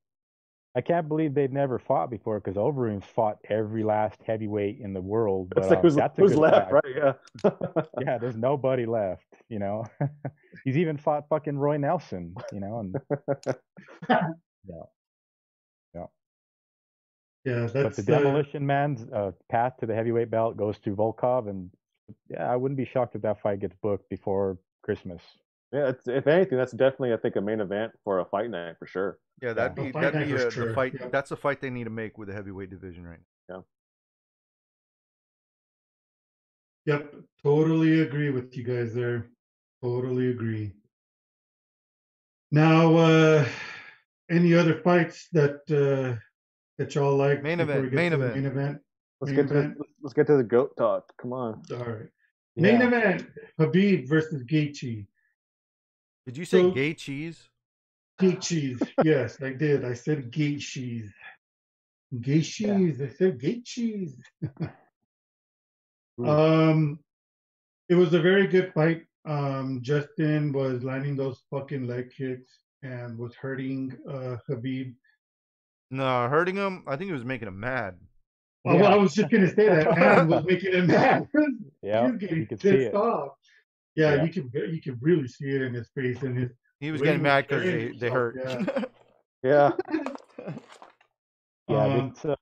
I 0.76 0.80
can't 0.80 1.06
believe 1.06 1.34
they've 1.34 1.52
never 1.52 1.78
fought 1.78 2.10
before 2.10 2.40
because 2.40 2.56
Overeem's 2.56 3.04
fought 3.04 3.38
every 3.48 3.84
last 3.84 4.18
heavyweight 4.26 4.80
in 4.80 4.92
the 4.92 5.00
world. 5.00 5.52
But 5.54 5.68
like 5.68 5.76
um, 5.78 5.82
who's, 5.82 5.94
that's 5.94 6.18
a 6.18 6.22
who's 6.22 6.32
good 6.32 6.40
left, 6.40 6.70
fight. 6.72 6.82
right? 6.84 7.16
Yeah. 7.44 7.50
Yeah, 8.00 8.18
there's 8.18 8.36
nobody 8.36 8.84
left. 8.86 9.26
You 9.48 9.60
know, 9.60 9.84
he's 10.64 10.76
even 10.76 10.96
fought 10.96 11.28
fucking 11.28 11.56
Roy 11.56 11.76
Nelson. 11.76 12.34
You 12.52 12.58
know, 12.60 12.78
and 12.80 12.96
Yeah, 14.08 14.86
Yeah. 17.44 17.68
but 17.72 17.72
that's 17.72 17.96
the 17.98 18.14
uh, 18.14 18.18
demolition 18.18 18.66
man's 18.66 19.06
uh, 19.12 19.30
path 19.48 19.74
to 19.78 19.86
the 19.86 19.94
heavyweight 19.94 20.30
belt 20.30 20.56
goes 20.56 20.78
to 20.80 20.96
Volkov, 20.96 21.48
and 21.48 21.70
yeah, 22.28 22.50
I 22.50 22.56
wouldn't 22.56 22.76
be 22.78 22.84
shocked 22.84 23.14
if 23.14 23.22
that 23.22 23.40
fight 23.40 23.60
gets 23.60 23.74
booked 23.82 24.08
before 24.10 24.58
Christmas. 24.82 25.22
yeah. 25.72 25.88
It's, 25.88 26.06
if 26.08 26.26
anything, 26.26 26.58
that's 26.58 26.72
definitely 26.72 27.12
I 27.12 27.16
think 27.16 27.36
a 27.36 27.40
main 27.40 27.60
event 27.60 27.92
for 28.04 28.20
a 28.20 28.24
fight 28.24 28.50
night 28.50 28.76
for 28.78 28.86
sure. 28.86 29.18
Yeah, 29.42 29.52
that'd 29.54 29.76
A 29.78 29.82
be 29.82 29.92
that'd 29.92 30.18
be 30.18 30.32
for 30.32 30.46
uh, 30.46 30.50
sure, 30.50 30.68
the 30.68 30.74
fight. 30.74 30.94
yeah. 31.00 31.08
That's 31.10 31.30
a 31.30 31.36
fight 31.36 31.60
they 31.60 31.70
need 31.70 31.84
to 31.84 31.90
make 31.90 32.18
with 32.18 32.28
the 32.28 32.34
heavyweight 32.34 32.70
division 32.70 33.06
right 33.06 33.20
now. 33.48 33.64
Yep, 36.86 37.14
totally 37.42 38.00
agree 38.02 38.30
with 38.30 38.56
you 38.56 38.62
guys 38.64 38.94
there. 38.94 39.30
Totally 39.82 40.30
agree. 40.30 40.74
Now, 42.50 42.96
uh 42.96 43.46
any 44.30 44.54
other 44.54 44.80
fights 44.82 45.28
that 45.32 45.60
uh 45.70 46.18
that 46.78 46.94
y'all 46.94 47.16
like? 47.16 47.42
Main 47.42 47.60
event, 47.60 47.92
main 47.92 48.12
event. 48.12 48.34
Main 48.34 48.46
event. 48.46 48.78
Let's 49.24 49.36
Main 49.36 49.46
get 49.46 49.48
to 49.48 49.54
the, 49.54 49.74
let's 50.02 50.12
get 50.14 50.26
to 50.26 50.36
the 50.36 50.44
goat 50.44 50.76
talk. 50.76 51.10
Come 51.16 51.32
on. 51.32 51.62
All 51.72 51.78
right. 51.78 52.08
Main 52.56 52.80
Yeah. 52.80 52.86
event: 52.88 53.26
Khabib 53.58 54.06
versus 54.08 54.42
Gaethje. 54.44 55.06
Did 56.26 56.36
you 56.36 56.44
say 56.44 56.60
So- 56.60 56.70
gay 56.72 56.92
cheese? 56.94 57.48
Gate 58.18 58.40
cheese. 58.42 58.80
yes, 59.04 59.42
I 59.42 59.54
did. 59.54 59.84
I 59.84 59.94
said 59.94 60.30
gate 60.30 60.60
cheese. 60.60 61.10
Gate 62.20 62.42
cheese. 62.42 63.00
I 63.00 63.08
said 63.08 63.40
gate 63.40 63.64
cheese. 63.64 64.16
Um, 66.24 66.98
it 67.88 67.94
was 67.94 68.14
a 68.14 68.20
very 68.20 68.46
good 68.46 68.72
fight. 68.72 69.02
Um, 69.24 69.80
Justin 69.82 70.52
was 70.52 70.84
landing 70.84 71.16
those 71.16 71.42
fucking 71.50 71.86
leg 71.86 72.12
kicks 72.16 72.50
and 72.82 73.18
was 73.18 73.34
hurting 73.34 73.96
uh 74.08 74.36
Khabib. 74.48 74.94
No, 75.90 76.28
hurting 76.28 76.56
him. 76.56 76.84
I 76.86 76.96
think 76.96 77.08
he 77.08 77.12
was 77.14 77.24
making 77.24 77.48
him 77.48 77.58
mad. 77.58 77.98
Well, 78.64 78.76
Yeah. 78.78 78.84
I 78.84 78.96
was 78.96 79.14
just 79.14 79.30
gonna 79.30 79.48
say 79.48 79.68
that 79.68 79.86
and 79.98 80.28
was 80.30 80.44
making 80.48 80.72
him 80.72 80.86
mad. 80.86 81.28
Yeah, 81.82 82.06
He 82.06 82.12
was 82.12 82.22
you 82.22 82.28
getting 82.28 82.46
see 82.48 82.54
pissed 82.56 82.64
it. 82.66 82.94
off. 82.94 83.32
Yeah, 83.94 84.14
Yeah. 84.16 84.24
you 84.24 84.30
can 84.32 84.50
you 84.72 84.80
can 84.80 84.98
really 85.00 85.28
see 85.28 85.50
it 85.50 85.62
in 85.62 85.74
his 85.74 85.88
face 85.94 86.22
and 86.22 86.36
his 86.38 86.50
He 86.80 86.90
was 86.90 87.02
getting 87.02 87.22
mad 87.22 87.46
because 87.46 87.62
they, 87.64 87.92
they 87.98 88.10
hurt. 88.10 88.36
yeah. 88.42 88.84
Yeah. 89.42 89.72
Yeah, 91.68 91.84
Um, 91.84 92.08
it's, 92.10 92.24
uh, 92.24 92.34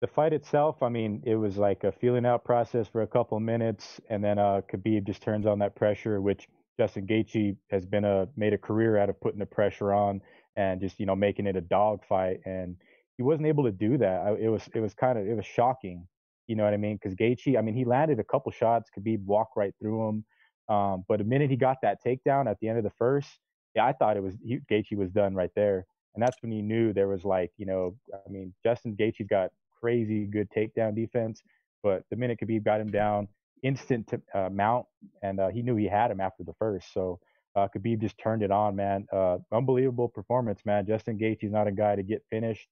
the 0.00 0.06
fight 0.06 0.32
itself. 0.32 0.82
I 0.82 0.88
mean, 0.88 1.22
it 1.26 1.36
was 1.36 1.56
like 1.58 1.84
a 1.84 1.92
feeling 1.92 2.24
out 2.26 2.44
process 2.44 2.88
for 2.88 3.02
a 3.02 3.06
couple 3.06 3.36
of 3.36 3.42
minutes, 3.42 4.00
and 4.10 4.22
then 4.24 4.38
uh, 4.38 4.60
Khabib 4.70 5.04
just 5.06 5.22
turns 5.22 5.46
on 5.46 5.58
that 5.60 5.74
pressure, 5.74 6.20
which 6.20 6.48
Justin 6.78 7.06
Gaethje 7.06 7.56
has 7.70 7.86
been 7.86 8.04
a 8.04 8.26
made 8.36 8.52
a 8.52 8.58
career 8.58 8.98
out 8.98 9.08
of 9.08 9.18
putting 9.20 9.38
the 9.38 9.46
pressure 9.46 9.92
on 9.94 10.20
and 10.56 10.80
just 10.80 10.98
you 11.00 11.06
know 11.06 11.16
making 11.16 11.46
it 11.46 11.56
a 11.56 11.60
dog 11.62 12.00
fight, 12.06 12.40
and 12.44 12.76
he 13.16 13.22
wasn't 13.22 13.46
able 13.46 13.64
to 13.64 13.72
do 13.72 13.98
that. 13.98 14.36
It 14.40 14.48
was 14.48 14.68
it 14.74 14.80
was 14.80 14.94
kind 14.94 15.18
of 15.18 15.26
it 15.26 15.34
was 15.36 15.46
shocking, 15.46 16.06
you 16.46 16.56
know 16.56 16.64
what 16.64 16.74
I 16.74 16.78
mean? 16.78 16.98
Because 17.00 17.14
Gaethje, 17.16 17.58
I 17.58 17.62
mean, 17.62 17.74
he 17.74 17.84
landed 17.84 18.20
a 18.20 18.24
couple 18.24 18.52
shots, 18.52 18.90
Khabib 18.96 19.24
walked 19.24 19.56
right 19.56 19.74
through 19.80 20.08
him, 20.08 20.24
um, 20.68 21.04
but 21.08 21.18
the 21.18 21.24
minute 21.24 21.50
he 21.50 21.56
got 21.56 21.78
that 21.82 21.98
takedown 22.04 22.48
at 22.50 22.58
the 22.60 22.68
end 22.68 22.78
of 22.78 22.84
the 22.84 22.92
first, 22.98 23.28
yeah, 23.74 23.86
I 23.86 23.92
thought 23.92 24.16
it 24.16 24.22
was 24.22 24.34
he, 24.44 24.58
Gaethje 24.70 24.96
was 24.96 25.10
done 25.10 25.34
right 25.34 25.50
there 25.56 25.86
and 26.16 26.22
that's 26.22 26.36
when 26.42 26.50
you 26.50 26.62
knew 26.62 26.92
there 26.92 27.08
was 27.08 27.24
like, 27.24 27.52
you 27.58 27.66
know, 27.66 27.94
I 28.12 28.30
mean, 28.30 28.54
Justin 28.64 28.96
Gaethje's 28.96 29.28
got 29.28 29.50
crazy 29.80 30.24
good 30.24 30.48
takedown 30.50 30.94
defense, 30.96 31.42
but 31.82 32.04
the 32.10 32.16
minute 32.16 32.40
Khabib 32.42 32.64
got 32.64 32.80
him 32.80 32.90
down, 32.90 33.28
instant 33.62 34.08
to, 34.08 34.20
uh, 34.34 34.48
mount, 34.48 34.86
and 35.22 35.38
uh, 35.38 35.48
he 35.48 35.62
knew 35.62 35.76
he 35.76 35.86
had 35.86 36.10
him 36.10 36.20
after 36.20 36.42
the 36.42 36.54
first. 36.58 36.92
So 36.94 37.20
uh, 37.54 37.68
Khabib 37.68 38.00
just 38.00 38.18
turned 38.18 38.42
it 38.42 38.50
on, 38.50 38.76
man. 38.76 39.06
Uh, 39.12 39.38
unbelievable 39.52 40.08
performance, 40.08 40.60
man. 40.64 40.86
Justin 40.86 41.18
Gaethje's 41.18 41.52
not 41.52 41.68
a 41.68 41.72
guy 41.72 41.96
to 41.96 42.02
get 42.02 42.24
finished. 42.30 42.66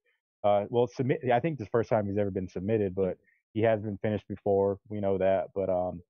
Uh, 0.45 0.65
well, 0.69 0.87
submit. 0.87 1.21
I 1.33 1.41
think 1.41 1.59
this 1.59 1.69
first 1.73 1.89
time 1.89 2.07
he's 2.07 2.19
ever 2.19 2.31
been 2.31 2.49
submitted, 2.49 2.95
but 2.95 3.17
he 3.55 3.63
has 3.63 3.81
been 3.81 3.99
finished 4.03 4.29
before. 4.29 4.79
We 4.89 5.01
know 5.01 5.17
that, 5.19 5.47
but 5.55 5.71
um, 5.71 6.03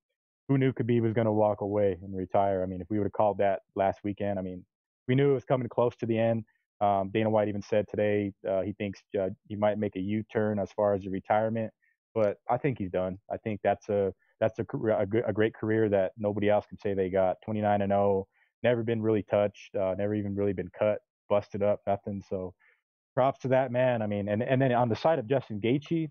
who 0.49 0.59
knew 0.59 0.73
Khabib 0.73 1.03
was 1.03 1.12
going 1.12 1.27
to 1.27 1.33
walk 1.33 1.61
away 1.61 1.97
and 2.03 2.16
retire? 2.16 2.62
I 2.62 2.66
mean, 2.66 2.81
if 2.81 2.88
we 2.90 2.99
would 2.99 3.05
have 3.05 3.12
called 3.12 3.38
that 3.38 3.61
last 3.77 4.01
weekend, 4.03 4.38
I 4.38 4.42
mean, 4.42 4.64
we 5.07 5.14
knew 5.14 5.31
it 5.31 5.35
was 5.35 5.44
coming 5.44 5.68
close 5.68 5.94
to 5.97 6.07
the 6.07 6.18
end. 6.18 6.44
Um, 6.81 7.11
Dana 7.14 7.31
White 7.31 7.49
even 7.49 7.62
said 7.62 7.87
today 7.88 8.33
uh, 8.49 8.62
he 8.62 8.73
thinks 8.73 9.01
uh, 9.18 9.29
he 9.49 9.55
might 9.57 9.79
make 9.79 9.94
a 9.97 10.01
U-turn 10.01 10.59
as 10.59 10.73
far 10.73 10.94
as 10.94 11.03
the 11.03 11.11
retirement, 11.11 11.73
but 12.14 12.38
I 12.51 12.59
think 12.59 12.79
he's 12.79 12.90
done. 12.90 13.18
I 13.31 13.37
think 13.37 13.61
that's 13.62 13.88
a 13.88 14.12
that's 14.40 14.59
a, 14.59 14.66
a, 14.88 15.07
a 15.29 15.33
great 15.33 15.55
career 15.55 15.88
that 15.90 16.12
nobody 16.18 16.51
else 16.51 16.66
can 16.66 16.79
say 16.79 16.92
they 16.92 17.09
got. 17.09 17.37
29 17.44 17.83
and 17.83 17.90
0, 17.90 18.27
never 18.64 18.83
been 18.83 19.01
really 19.01 19.23
touched, 19.23 19.75
uh, 19.77 19.94
never 19.97 20.14
even 20.14 20.35
really 20.35 20.53
been 20.53 20.70
cut, 20.77 20.99
busted 21.31 21.62
up, 21.62 21.81
nothing. 21.87 22.23
So 22.29 22.53
props 23.14 23.40
to 23.40 23.48
that 23.48 23.70
man. 23.70 24.03
I 24.03 24.07
mean, 24.07 24.29
and 24.29 24.42
and 24.42 24.61
then 24.61 24.72
on 24.72 24.88
the 24.88 24.96
side 24.96 25.18
of 25.18 25.27
Justin 25.27 25.61
Gaethje, 25.61 26.11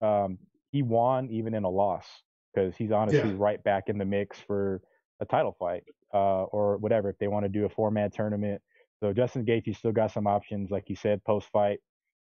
um, 0.00 0.38
he 0.70 0.82
won 0.82 1.28
even 1.30 1.54
in 1.54 1.64
a 1.64 1.70
loss 1.70 2.06
because 2.52 2.76
he's 2.76 2.92
honestly 2.92 3.30
Yeah. 3.30 3.36
right 3.38 3.62
back 3.62 3.88
in 3.88 3.98
the 3.98 4.04
mix 4.04 4.38
for 4.40 4.80
a 5.20 5.24
title 5.24 5.56
fight 5.58 5.84
uh, 6.12 6.44
or 6.44 6.76
whatever 6.78 7.08
if 7.10 7.18
they 7.18 7.28
want 7.28 7.44
to 7.44 7.48
do 7.48 7.64
a 7.64 7.68
four-man 7.68 8.10
tournament. 8.10 8.60
So 9.00 9.12
Justin 9.12 9.44
Gaethje 9.44 9.76
still 9.76 9.92
got 9.92 10.12
some 10.12 10.26
options, 10.26 10.70
like 10.70 10.88
you 10.88 10.96
said, 10.96 11.22
post-fight. 11.24 11.78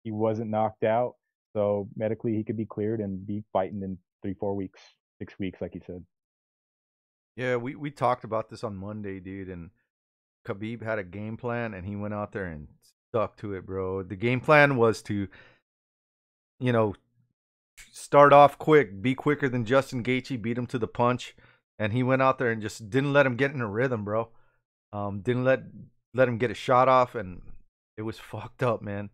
He 0.04 0.12
wasn't 0.12 0.50
knocked 0.50 0.84
out, 0.84 1.16
so 1.54 1.90
medically 1.96 2.36
he 2.36 2.44
could 2.44 2.58
be 2.58 2.66
cleared 2.66 3.00
and 3.02 3.26
be 3.26 3.44
fighting 3.52 3.82
in 3.84 3.98
three, 4.22 4.34
four 4.34 4.56
weeks, 4.56 4.82
six 5.20 5.38
weeks, 5.40 5.60
like 5.62 5.76
you 5.76 5.82
said. 5.86 6.06
Yeah, 7.36 7.56
we, 7.58 7.76
we 7.76 7.92
talked 7.92 8.24
about 8.24 8.50
this 8.50 8.64
on 8.64 8.76
Monday, 8.76 9.20
dude, 9.20 9.50
and 9.50 9.70
Khabib 10.46 10.82
had 10.82 11.00
a 11.00 11.04
game 11.04 11.38
plan 11.38 11.74
and 11.74 11.86
he 11.86 11.96
went 11.96 12.14
out 12.14 12.32
there 12.32 12.46
and 12.46 12.68
stuck 13.12 13.38
to 13.38 13.54
it, 13.54 13.66
bro. 13.66 14.04
The 14.04 14.16
game 14.16 14.40
plan 14.40 14.78
was 14.78 15.02
to, 15.04 15.28
you 16.60 16.72
know, 16.72 16.96
start 17.92 18.34
off 18.34 18.58
quick, 18.58 19.02
be 19.02 19.16
quicker 19.16 19.50
than 19.50 19.66
Justin 19.66 20.04
Gaethje, 20.04 20.42
beat 20.42 20.58
him 20.58 20.68
to 20.68 20.80
the 20.80 20.88
punch, 20.88 21.36
and 21.80 21.94
he 21.94 22.04
went 22.04 22.22
out 22.22 22.38
there 22.38 22.52
and 22.52 22.62
just 22.62 22.90
didn't 22.90 23.14
let 23.14 23.26
him 23.26 23.36
get 23.36 23.52
in 23.52 23.62
a 23.62 23.68
rhythm, 23.68 24.04
bro. 24.04 24.30
Um, 24.94 25.22
didn't 25.22 25.44
let 25.44 25.64
let 26.14 26.28
him 26.28 26.38
get 26.38 26.52
a 26.52 26.56
shot 26.56 26.88
off, 26.88 27.16
and 27.16 27.42
it 27.98 28.04
was 28.04 28.20
fucked 28.32 28.64
up, 28.64 28.82
man. 28.82 29.10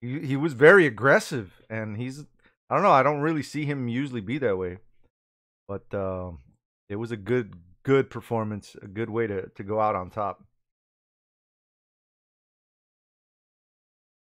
He 0.00 0.20
he 0.20 0.36
was 0.36 0.52
very 0.52 0.86
aggressive, 0.86 1.60
and 1.68 1.96
he's 1.96 2.26
I 2.70 2.74
don't 2.74 2.84
know, 2.84 2.90
I 2.90 3.02
don't 3.02 3.20
really 3.20 3.42
see 3.42 3.64
him 3.64 3.88
usually 3.88 4.20
be 4.20 4.38
that 4.38 4.58
way, 4.58 4.78
but 5.66 5.92
um 5.94 6.38
it 6.88 6.96
was 6.96 7.10
a 7.10 7.16
good 7.16 7.54
good 7.82 8.10
performance, 8.10 8.76
a 8.80 8.86
good 8.86 9.10
way 9.10 9.26
to 9.26 9.48
to 9.48 9.62
go 9.62 9.80
out 9.80 9.96
on 9.96 10.10
top. 10.10 10.44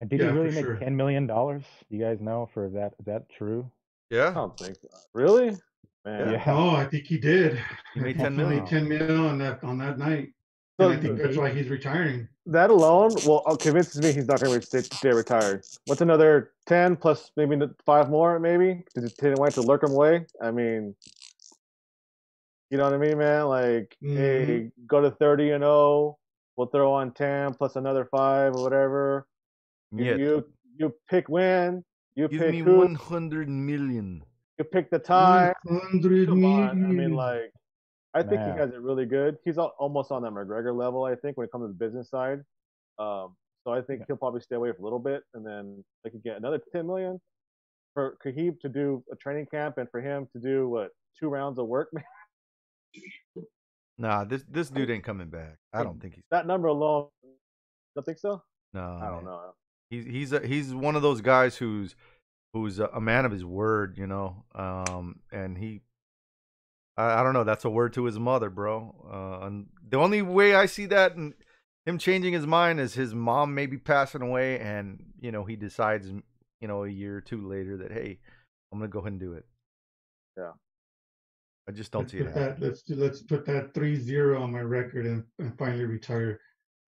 And 0.01 0.09
did 0.09 0.19
Yeah, 0.19 0.27
he 0.31 0.37
really 0.37 0.51
make 0.51 0.65
sure. 0.65 0.75
ten 0.75 0.95
million 0.95 1.25
dollars? 1.27 1.63
You 1.89 1.99
guys 1.99 2.19
know 2.21 2.49
for 2.53 2.69
that? 2.69 2.93
Is 2.99 3.05
that 3.05 3.29
true? 3.29 3.69
Yeah. 4.09 4.29
I 4.29 4.33
don't 4.33 4.57
think 4.57 4.77
so. 4.81 4.87
Really? 5.13 5.55
Man. 6.05 6.31
Yeah. 6.31 6.43
Oh, 6.47 6.75
I 6.75 6.85
think 6.85 7.05
he 7.05 7.17
did. 7.17 7.59
He 7.93 7.99
made 7.99 8.15
I 8.21 8.23
10 8.29 8.37
think 8.37 8.69
he 8.69 8.75
million. 8.75 8.89
made 8.89 8.99
10 8.99 9.17
on 9.19 9.37
that 9.39 9.63
on 9.63 9.77
that 9.79 9.97
night. 9.97 10.29
So 10.79 10.89
and 10.89 10.99
I 10.99 11.01
think 11.01 11.17
that's 11.17 11.35
why 11.35 11.49
he's 11.49 11.67
retiring. 11.69 12.27
that 12.45 12.69
alone, 12.69 13.09
well, 13.25 13.41
uh, 13.47 13.55
convinces 13.55 13.99
me 13.99 14.11
he's 14.11 14.27
not 14.27 14.39
going 14.39 14.59
to 14.59 14.65
stay, 14.65 14.81
stay 14.81 15.09
retired. 15.11 15.65
What's 15.85 16.01
another 16.01 16.51
ten 16.67 16.95
plus 16.95 17.31
maybe 17.35 17.59
five 17.83 18.11
more? 18.11 18.39
Maybe 18.39 18.83
to 18.93 19.01
Dana 19.01 19.37
White 19.37 19.53
to 19.55 19.61
lurk 19.61 19.81
him 19.83 19.91
away. 19.93 20.27
I 20.39 20.51
mean, 20.51 20.93
you 22.69 22.77
know 22.77 22.83
what 22.83 22.93
I 22.93 22.97
mean, 22.97 23.17
man? 23.17 23.45
Like, 23.47 23.97
hey, 23.99 24.69
go 24.85 25.01
to 25.01 25.09
thirty 25.09 25.49
and 25.49 25.63
zero. 25.63 26.19
We'll 26.57 26.67
throw 26.67 26.93
on 26.93 27.11
ten 27.13 27.55
plus 27.55 27.75
another 27.75 28.05
five 28.05 28.53
or 28.55 28.61
whatever. 28.61 29.25
You 29.91 30.05
yeah. 30.05 30.15
you, 30.15 30.45
you 30.77 30.93
pick 31.09 31.29
when. 31.29 31.83
You 32.15 32.27
Give 32.27 32.41
pick 32.41 32.51
me 32.51 32.59
who. 32.59 32.77
one 32.77 32.95
hundred 32.95 33.49
million. 33.49 34.23
You 34.57 34.65
pick 34.65 34.89
the 34.89 34.99
time. 34.99 35.53
100 35.65 36.29
Come 36.29 36.43
on. 36.45 36.69
I 36.69 36.73
mean, 36.73 37.13
like, 37.13 37.51
I 38.15 38.21
think 38.21 38.41
Man. 38.41 38.53
he 38.53 38.59
has 38.59 38.71
it 38.71 38.81
really 38.81 39.05
good. 39.05 39.37
He's 39.45 39.59
almost 39.59 40.11
on 40.11 40.23
that 40.23 40.31
McGregor 40.31 40.75
level, 40.75 41.03
I 41.03 41.13
think, 41.13 41.37
when 41.37 41.45
it 41.45 41.51
comes 41.51 41.65
to 41.65 41.67
the 41.67 41.73
business 41.73 42.09
side. 42.09 42.39
Um, 42.97 43.35
so 43.63 43.71
I 43.71 43.81
think 43.81 44.01
he'll 44.07 44.17
probably 44.17 44.41
stay 44.41 44.55
away 44.55 44.71
for 44.71 44.81
a 44.81 44.83
little 44.83 44.97
bit, 44.99 45.21
and 45.35 45.45
then 45.45 45.83
they 46.03 46.09
could 46.09 46.23
get 46.23 46.37
another 46.37 46.59
10 46.71 46.87
million 46.87 47.21
for 47.93 48.17
Khabib 48.25 48.59
to 48.61 48.69
do 48.69 49.03
a 49.11 49.15
training 49.15 49.45
camp, 49.51 49.77
and 49.77 49.87
for 49.91 50.01
him 50.01 50.27
to 50.33 50.39
do 50.39 50.67
what 50.67 50.89
two 51.19 51.29
rounds 51.29 51.59
of 51.59 51.67
work. 51.67 51.91
Nah, 53.99 54.23
this 54.25 54.43
this 54.47 54.69
dude 54.69 54.91
ain't 54.91 55.03
coming 55.03 55.29
back. 55.29 55.57
I 55.73 55.81
don't 55.83 55.99
think 55.99 56.13
he's. 56.15 56.23
that 56.29 56.45
number 56.45 56.67
alone, 56.67 57.07
don't 57.95 58.03
think 58.05 58.19
so. 58.19 58.43
No, 58.73 58.99
I 59.01 59.09
don't 59.09 59.25
know. 59.25 59.53
He's 59.89 60.05
he's 60.05 60.33
a, 60.33 60.45
he's 60.45 60.73
one 60.73 60.95
of 60.95 61.01
those 61.01 61.21
guys 61.21 61.55
who's 61.55 61.95
who's 62.53 62.79
a, 62.79 62.87
a 62.87 63.01
man 63.01 63.25
of 63.25 63.31
his 63.31 63.45
word, 63.45 63.97
you 63.97 64.07
know. 64.07 64.43
Um, 64.55 65.19
and 65.31 65.57
he, 65.57 65.81
I, 66.97 67.19
I 67.19 67.23
don't 67.23 67.33
know. 67.33 67.43
That's 67.43 67.65
a 67.65 67.69
word 67.69 67.93
to 67.93 68.05
his 68.05 68.19
mother, 68.19 68.49
bro. 68.49 68.95
Uh, 69.11 69.45
and 69.45 69.67
the 69.87 69.97
only 69.97 70.21
way 70.21 70.55
I 70.55 70.65
see 70.65 70.85
that 70.87 71.15
and 71.15 71.33
him 71.85 71.97
changing 71.97 72.33
his 72.33 72.45
mind 72.45 72.79
is 72.79 72.93
his 72.93 73.15
mom 73.15 73.55
maybe 73.55 73.77
passing 73.77 74.21
away, 74.21 74.59
and 74.59 75.03
you 75.19 75.31
know 75.31 75.45
he 75.45 75.55
decides, 75.55 76.07
you 76.07 76.67
know, 76.67 76.83
a 76.83 76.89
year 76.89 77.17
or 77.17 77.21
two 77.21 77.47
later 77.47 77.77
that 77.77 77.91
hey, 77.91 78.19
I'm 78.71 78.79
gonna 78.79 78.89
go 78.89 78.99
ahead 78.99 79.13
and 79.13 79.21
do 79.21 79.33
it. 79.33 79.45
Yeah. 80.37 80.51
I 81.67 81.73
just 81.73 81.91
don't 81.91 82.03
let's 82.03 82.11
see 82.13 82.19
it 82.19 82.33
that, 82.33 82.61
let's 82.61 82.81
do, 82.81 82.95
let's 82.95 83.21
put 83.21 83.45
that 83.45 83.73
3-0 83.73 84.39
on 84.39 84.53
my 84.53 84.61
record 84.61 85.05
and, 85.05 85.23
and 85.39 85.57
finally 85.57 85.83
retire. 85.83 86.39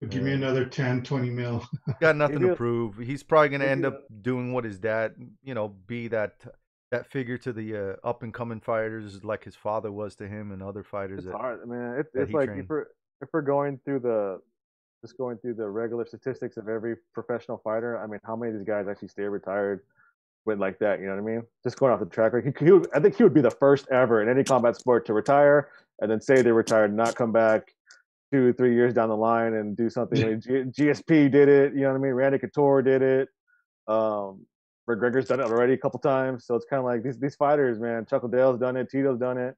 But 0.01 0.12
give 0.12 0.23
me 0.23 0.31
another 0.31 0.65
10, 0.65 1.03
20 1.03 1.29
mil. 1.29 1.67
got 1.99 2.15
nothing 2.15 2.39
to 2.39 2.55
prove. 2.55 2.97
He's 2.97 3.21
probably 3.21 3.49
gonna 3.49 3.65
end 3.65 3.85
up 3.85 4.03
doing 4.21 4.53
what 4.53 4.63
his 4.63 4.79
dad, 4.79 5.15
you 5.43 5.53
know, 5.53 5.69
be 5.88 6.07
that 6.07 6.45
that 6.91 7.12
figure 7.12 7.38
to 7.38 7.53
the 7.53 7.75
uh, 7.75 8.07
up 8.07 8.23
and 8.23 8.33
coming 8.33 8.59
fighters, 8.62 9.23
like 9.23 9.43
his 9.43 9.55
father 9.55 9.91
was 9.91 10.15
to 10.15 10.27
him 10.27 10.51
and 10.51 10.63
other 10.63 10.83
fighters. 10.83 11.19
It's 11.19 11.27
that- 11.27 11.35
hard, 11.35 11.67
man. 11.67 11.97
It's, 11.99 12.12
that 12.13 12.21
it's 12.23 12.31
like 12.31 12.47
trained. 12.47 12.62
if 12.62 12.69
we're 12.69 12.85
if 13.21 13.29
we're 13.33 13.41
going 13.41 13.79
through 13.85 14.00
the 14.00 14.39
just 15.02 15.17
going 15.17 15.37
through 15.37 15.54
the 15.54 15.67
regular 15.67 16.06
statistics 16.06 16.58
of 16.58 16.67
every 16.67 16.95
professional 17.13 17.58
fighter. 17.63 17.97
I 17.97 18.08
mean, 18.08 18.19
how 18.23 18.35
many 18.35 18.52
of 18.52 18.58
these 18.58 18.67
guys 18.67 18.87
actually 18.87 19.08
stay 19.10 19.23
retired 19.23 19.81
with 20.45 20.60
like 20.60 20.79
that? 20.79 21.00
You 21.00 21.06
know 21.06 21.13
what 21.15 21.21
I 21.21 21.35
mean? 21.35 21.43
Just 21.63 21.77
going 21.77 21.93
off 21.93 22.00
the 22.00 22.06
track 22.06 22.33
record, 22.33 22.56
he, 22.60 22.65
he 22.65 22.71
would, 22.71 22.87
I 22.93 23.00
think 23.00 23.15
he 23.15 23.23
would 23.23 23.33
be 23.33 23.41
the 23.41 23.52
first 23.52 23.87
ever 23.91 24.21
in 24.21 24.29
any 24.29 24.43
combat 24.43 24.75
sport 24.75 25.06
to 25.06 25.13
retire 25.13 25.69
and 26.02 26.10
then 26.10 26.21
say 26.21 26.41
they 26.41 26.52
retired, 26.52 26.89
and 26.89 26.97
not 26.97 27.15
come 27.15 27.31
back 27.31 27.73
two, 28.32 28.54
three 28.54 28.75
years 28.75 28.94
down 28.94 29.10
the 29.10 29.17
line 29.17 29.54
and 29.54 29.75
do 29.75 29.90
something. 29.90 30.21
like 30.21 30.40
G, 30.40 30.50
GSP 30.84 31.32
did 31.32 31.50
it. 31.50 31.73
You 31.73 31.82
know 31.82 31.90
what 31.90 31.96
I 31.96 32.00
mean? 32.00 32.13
Randy 32.13 32.40
Couture 32.40 32.82
did 32.82 33.02
it. 33.02 33.30
Um, 33.88 34.46
McGregor's 34.90 35.27
done 35.27 35.40
it 35.40 35.44
already 35.44 35.73
a 35.73 35.77
couple 35.77 36.00
times. 36.00 36.46
So 36.46 36.56
it's 36.56 36.65
kind 36.69 36.80
of 36.80 36.86
like 36.86 37.04
these 37.04 37.19
these 37.19 37.36
fighters, 37.36 37.80
man. 37.80 38.06
Chuck 38.06 38.23
Liddell's 38.23 38.60
done 38.60 38.77
it. 38.77 38.90
Tito's 38.90 39.19
done 39.19 39.38
it 39.38 39.56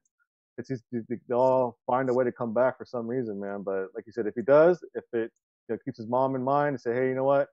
it's 0.58 0.68
just 0.68 0.82
they 0.92 1.34
all 1.34 1.78
find 1.86 2.10
a 2.10 2.14
way 2.14 2.24
to 2.24 2.32
come 2.32 2.52
back 2.52 2.78
for 2.78 2.84
some 2.84 3.06
reason, 3.06 3.40
man. 3.40 3.62
But 3.62 3.88
like 3.94 4.04
you 4.06 4.12
said, 4.12 4.26
if 4.26 4.34
he 4.34 4.42
does, 4.42 4.84
if 4.94 5.04
it 5.12 5.30
you 5.68 5.74
know, 5.74 5.78
keeps 5.84 5.98
his 5.98 6.08
mom 6.08 6.34
in 6.34 6.42
mind 6.42 6.74
and 6.74 6.80
say, 6.80 6.94
hey, 6.94 7.08
you 7.08 7.14
know 7.14 7.24
what, 7.24 7.48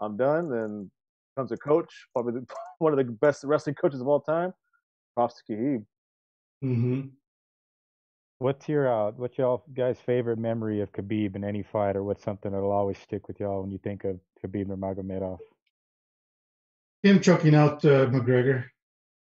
I'm 0.00 0.16
done, 0.16 0.50
then 0.50 0.90
becomes 1.34 1.52
a 1.52 1.56
coach, 1.56 1.92
probably 2.12 2.40
the, 2.40 2.46
one 2.78 2.92
of 2.92 2.98
the 2.98 3.12
best 3.12 3.44
wrestling 3.44 3.74
coaches 3.74 4.00
of 4.00 4.06
all 4.06 4.20
time. 4.20 4.52
Props 5.14 5.42
to 5.46 5.52
Khabib. 5.52 5.84
hmm 6.62 7.00
What's 8.38 8.68
your 8.68 8.92
uh, 8.92 9.12
what's 9.12 9.38
y'all 9.38 9.64
guys' 9.74 9.98
favorite 10.04 10.38
memory 10.38 10.80
of 10.80 10.92
Khabib 10.92 11.36
in 11.36 11.44
any 11.44 11.62
fight, 11.62 11.96
or 11.96 12.02
what's 12.02 12.22
something 12.22 12.52
that'll 12.52 12.72
always 12.72 12.98
stick 12.98 13.28
with 13.28 13.40
y'all 13.40 13.62
when 13.62 13.70
you 13.70 13.78
think 13.78 14.04
of 14.04 14.18
Khabib 14.44 14.66
Nurmagomedov? 14.66 15.38
Him 17.02 17.20
choking 17.20 17.54
out 17.54 17.84
uh, 17.84 18.06
McGregor. 18.06 18.64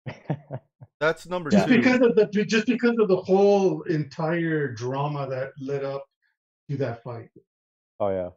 That's 1.00 1.26
number 1.28 1.50
Just 1.50 1.68
two. 1.68 1.76
because 1.76 2.00
of 2.00 2.14
the 2.16 2.26
just 2.26 2.66
because 2.66 2.96
of 2.98 3.08
the 3.08 3.16
whole 3.16 3.82
entire 3.82 4.68
drama 4.72 5.28
that 5.28 5.52
led 5.60 5.84
up 5.84 6.04
to 6.70 6.76
that 6.76 7.02
fight. 7.02 7.30
oh 8.00 8.08
yeah, 8.10 8.30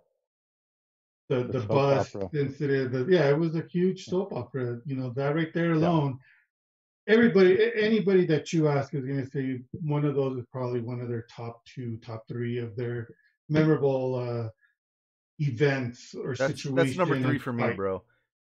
the 1.30 1.44
The 1.44 1.54
the 1.54 1.60
soap 1.62 1.68
bus 1.70 2.16
opera. 2.16 2.30
incident. 2.34 2.92
The, 2.92 3.06
yeah, 3.10 3.30
it 3.30 3.38
was 3.38 3.56
a 3.56 3.64
huge 3.70 4.06
soap 4.06 4.32
opera. 4.34 4.80
You 4.86 4.96
know 4.96 5.12
that 5.16 5.36
right 5.36 5.54
there 5.54 5.74
alone. 5.74 6.18
Everybody, 7.08 7.58
anybody 7.76 8.26
that 8.28 8.54
you 8.54 8.68
ask 8.68 8.94
is 8.94 9.04
going 9.06 9.24
to 9.26 9.30
say 9.30 9.62
one 9.82 10.06
of 10.06 10.16
those 10.16 10.38
is 10.38 10.46
probably 10.52 10.82
one 10.82 11.02
of 11.02 11.10
their 11.10 11.24
top 11.24 11.66
two, 11.66 11.98
top 11.98 12.28
three 12.28 12.60
of 12.60 12.76
their 12.76 13.08
memorable 13.50 14.16
uh, 14.16 14.50
events 15.40 16.14
or 16.14 16.36
That's 16.36 16.62
situations. 16.62 16.76
that's 16.76 16.98
number 16.98 17.20
three 17.20 17.40
for 17.40 17.54
me, 17.54 17.74
bro. 17.74 18.04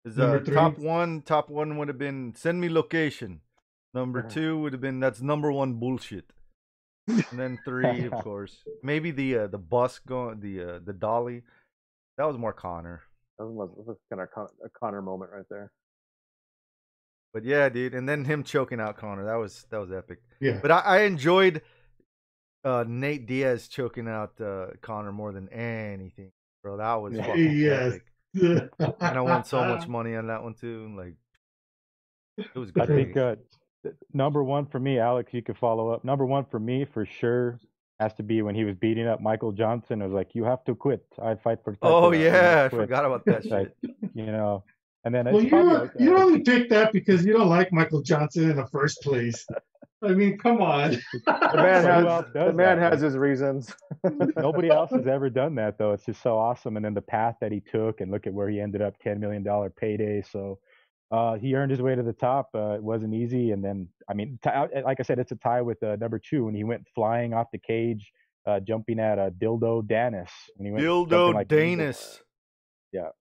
Is 0.06 0.18
Number 0.18 0.38
uh, 0.38 0.43
three? 0.43 0.56
top 0.56 0.78
one? 0.78 1.22
Top 1.22 1.49
one 1.49 1.78
would 1.78 1.88
have 1.88 1.97
been 1.97 2.34
send 2.36 2.62
me 2.62 2.70
location. 2.70 3.41
Number 3.93 4.20
Uh-huh. 4.20 4.30
two 4.30 4.60
would 4.60 4.74
have 4.74 4.82
been 4.82 4.99
that's 4.99 5.22
number 5.22 5.51
one 5.51 5.74
bullshit. 5.76 6.32
And 7.08 7.24
then 7.39 7.58
three, 7.66 8.06
of 8.06 8.12
course, 8.24 8.64
maybe 8.82 9.12
the 9.12 9.38
uh, 9.39 9.47
the 9.47 9.58
bus 9.58 9.99
going 9.99 10.39
the 10.41 10.62
uh, 10.76 10.80
the 10.84 10.93
dolly. 10.93 11.41
That 12.18 12.26
was 12.28 12.38
more 12.38 12.54
Conor. 12.54 13.01
That 13.39 13.47
was, 13.47 13.70
that 13.76 13.88
was 13.88 13.97
kind 14.10 14.22
of 14.22 14.47
a 14.64 14.70
Conor 14.80 15.01
moment 15.01 15.32
right 15.34 15.45
there. 15.49 15.72
But 17.34 17.43
yeah, 17.45 17.67
dude, 17.69 17.95
and 17.95 18.07
then 18.07 18.23
him 18.25 18.43
choking 18.43 18.79
out 18.79 18.95
Conor. 18.97 19.25
That 19.25 19.36
was 19.36 19.65
that 19.71 19.79
was 19.79 19.91
epic. 19.91 20.19
Yeah. 20.39 20.59
But 20.61 20.71
I, 20.71 20.79
I 20.79 20.97
enjoyed 21.01 21.61
uh, 22.63 22.86
Nate 22.88 23.25
Diaz 23.25 23.67
choking 23.67 24.07
out 24.07 24.39
uh, 24.39 24.67
Conor 24.81 25.11
more 25.11 25.31
than 25.31 25.49
anything, 25.49 26.31
bro. 26.61 26.77
That 26.77 26.95
was 26.95 27.13
Yeah. 27.13 27.25
fucking 27.25 27.57
Yes. 27.57 27.93
epic. 28.36 28.69
And 28.79 29.17
I 29.17 29.21
won 29.21 29.43
so 29.43 29.63
much 29.65 29.88
money 29.88 30.15
on 30.15 30.27
that 30.27 30.43
one 30.43 30.53
too. 30.53 30.93
Like 30.95 31.15
it 32.38 32.57
was 32.57 32.71
I 32.79 32.86
think 32.86 33.17
uh, 33.17 33.36
number 34.13 34.43
one 34.43 34.65
for 34.67 34.79
me, 34.79 34.99
Alex, 34.99 35.34
you 35.34 35.41
could 35.41 35.57
follow 35.57 35.89
up. 35.89 36.03
Number 36.03 36.25
one 36.25 36.45
for 36.45 36.59
me, 36.59 36.86
for 36.86 37.05
sure, 37.05 37.59
has 37.99 38.13
to 38.15 38.23
be 38.23 38.41
when 38.41 38.55
he 38.55 38.63
was 38.63 38.75
beating 38.75 39.07
up 39.07 39.21
Michael 39.21 39.51
Johnson. 39.51 40.01
It 40.01 40.05
was 40.05 40.13
like, 40.13 40.34
you 40.34 40.43
have 40.43 40.63
to 40.65 40.75
quit. 40.75 41.03
I 41.21 41.36
fight 41.36 41.59
for. 41.63 41.75
oh 41.81 42.11
title. 42.11 42.15
You 42.15 42.25
yeah, 42.25 42.31
I 42.59 42.63
must 42.63 42.69
quit." 42.75 42.81
forgot 42.84 43.05
about 43.05 43.25
that 43.25 43.45
Like, 43.45 43.71
shit. 43.84 43.95
you 44.13 44.25
know, 44.27 44.63
and 45.06 45.14
then 45.14 45.26
Well, 45.26 45.41
you 45.41 45.49
probably 45.49 45.74
like, 45.74 45.91
you 45.99 46.16
uh, 46.16 46.22
only 46.24 46.41
picked 46.41 46.70
that 46.70 46.93
because 46.93 47.26
you 47.26 47.34
don't 47.34 47.49
like 47.49 47.74
Michael 47.74 48.01
Johnson 48.01 48.49
in 48.49 48.56
the 48.56 48.68
first 48.68 49.01
place. 49.01 49.45
I 50.01 50.10
mean, 50.10 50.38
come 50.38 50.62
on. 50.62 50.91
The 51.26 51.51
man 51.56 51.84
has 51.86 52.26
the 52.34 52.54
man 52.54 52.80
that, 52.80 52.91
has 52.91 53.01
his 53.01 53.16
reasons. 53.16 53.74
Nobody 54.38 54.70
else 54.70 54.91
has 54.91 55.08
ever 55.08 55.30
done 55.30 55.56
that 55.56 55.78
though. 55.78 55.93
It's 55.93 56.06
just 56.06 56.22
so 56.22 56.38
awesome. 56.38 56.76
And 56.76 56.86
then 56.86 56.93
the 56.93 57.01
path 57.01 57.36
that 57.41 57.51
he 57.51 57.62
took, 57.62 58.01
and 58.01 58.12
look 58.12 58.28
at 58.28 58.34
where 58.34 58.49
he 58.49 58.60
ended 58.60 58.82
up, 58.82 58.99
ten 58.99 59.20
million 59.20 59.43
dollar 59.43 59.70
payday. 59.70 60.22
So 60.22 60.60
uh, 61.12 61.36
he 61.36 61.56
earned 61.56 61.72
his 61.72 61.82
way 61.82 61.95
to 61.95 62.04
the 62.04 62.14
top. 62.14 62.49
Uh, 62.54 62.72
it 62.72 62.84
wasn't 62.84 63.14
easy. 63.14 63.51
And 63.51 63.64
then, 63.64 63.88
I 64.10 64.14
mean, 64.14 64.39
t- 64.43 64.49
uh, 64.49 64.68
like 64.84 64.99
I 64.99 65.04
said, 65.04 65.20
it's 65.20 65.32
a 65.32 65.36
tie 65.36 65.62
with 65.62 65.82
uh, 65.84 65.95
number 65.97 66.20
two 66.20 66.45
when 66.45 66.56
he 66.56 66.64
went 66.64 66.86
flying 66.95 67.34
off 67.34 67.47
the 67.51 67.60
cage, 67.60 68.12
uh, 68.45 68.60
jumping 68.60 68.99
at 68.99 69.20
a 69.20 69.32
dildo 69.32 69.84
Danis. 69.84 70.32
When 70.56 70.66
he 70.66 70.72
went 70.72 70.84
Dildo 70.84 71.34
like 71.34 71.51
an 71.51 71.58
eagle. 72.99 73.14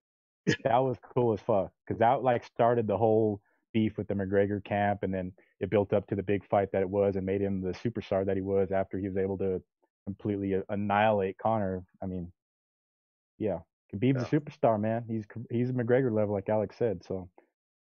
That 0.65 0.79
was 0.79 0.97
cool 1.15 1.33
as 1.33 1.41
fuck 1.41 1.71
because 1.87 1.99
that 2.01 2.23
like 2.23 2.45
started 2.45 2.87
the 2.87 2.97
whole 2.97 3.41
beef 3.73 3.97
with 3.97 4.09
the 4.09 4.15
McGregor 4.15 4.63
camp, 4.63 5.03
and 5.03 5.13
then 5.13 5.33
it 5.61 5.71
built 5.71 5.93
up 5.93 6.07
to 6.09 6.15
the 6.15 6.23
big 6.23 6.45
fight 6.47 6.71
that 6.73 6.83
it 6.83 6.89
was, 6.89 7.17
and 7.17 7.25
made 7.25 7.41
him 7.41 7.61
the 7.61 7.71
superstar 7.71 8.25
that 8.27 8.37
he 8.37 8.43
was 8.43 8.73
after 8.73 8.99
he 8.99 9.09
was 9.09 9.17
able 9.17 9.39
to 9.39 9.63
completely 10.05 10.61
annihilate 10.69 11.39
Conor. 11.39 11.85
I 12.03 12.07
mean, 12.07 12.33
yeah, 13.39 13.59
Khabib's 13.95 14.23
a 14.23 14.27
superstar, 14.27 14.81
man. 14.81 15.05
He's 15.09 15.25
he's 15.51 15.71
a 15.71 15.73
McGregor 15.73 16.13
level, 16.13 16.35
like 16.35 16.49
Alex 16.49 16.77
said. 16.77 17.03
So, 17.05 17.29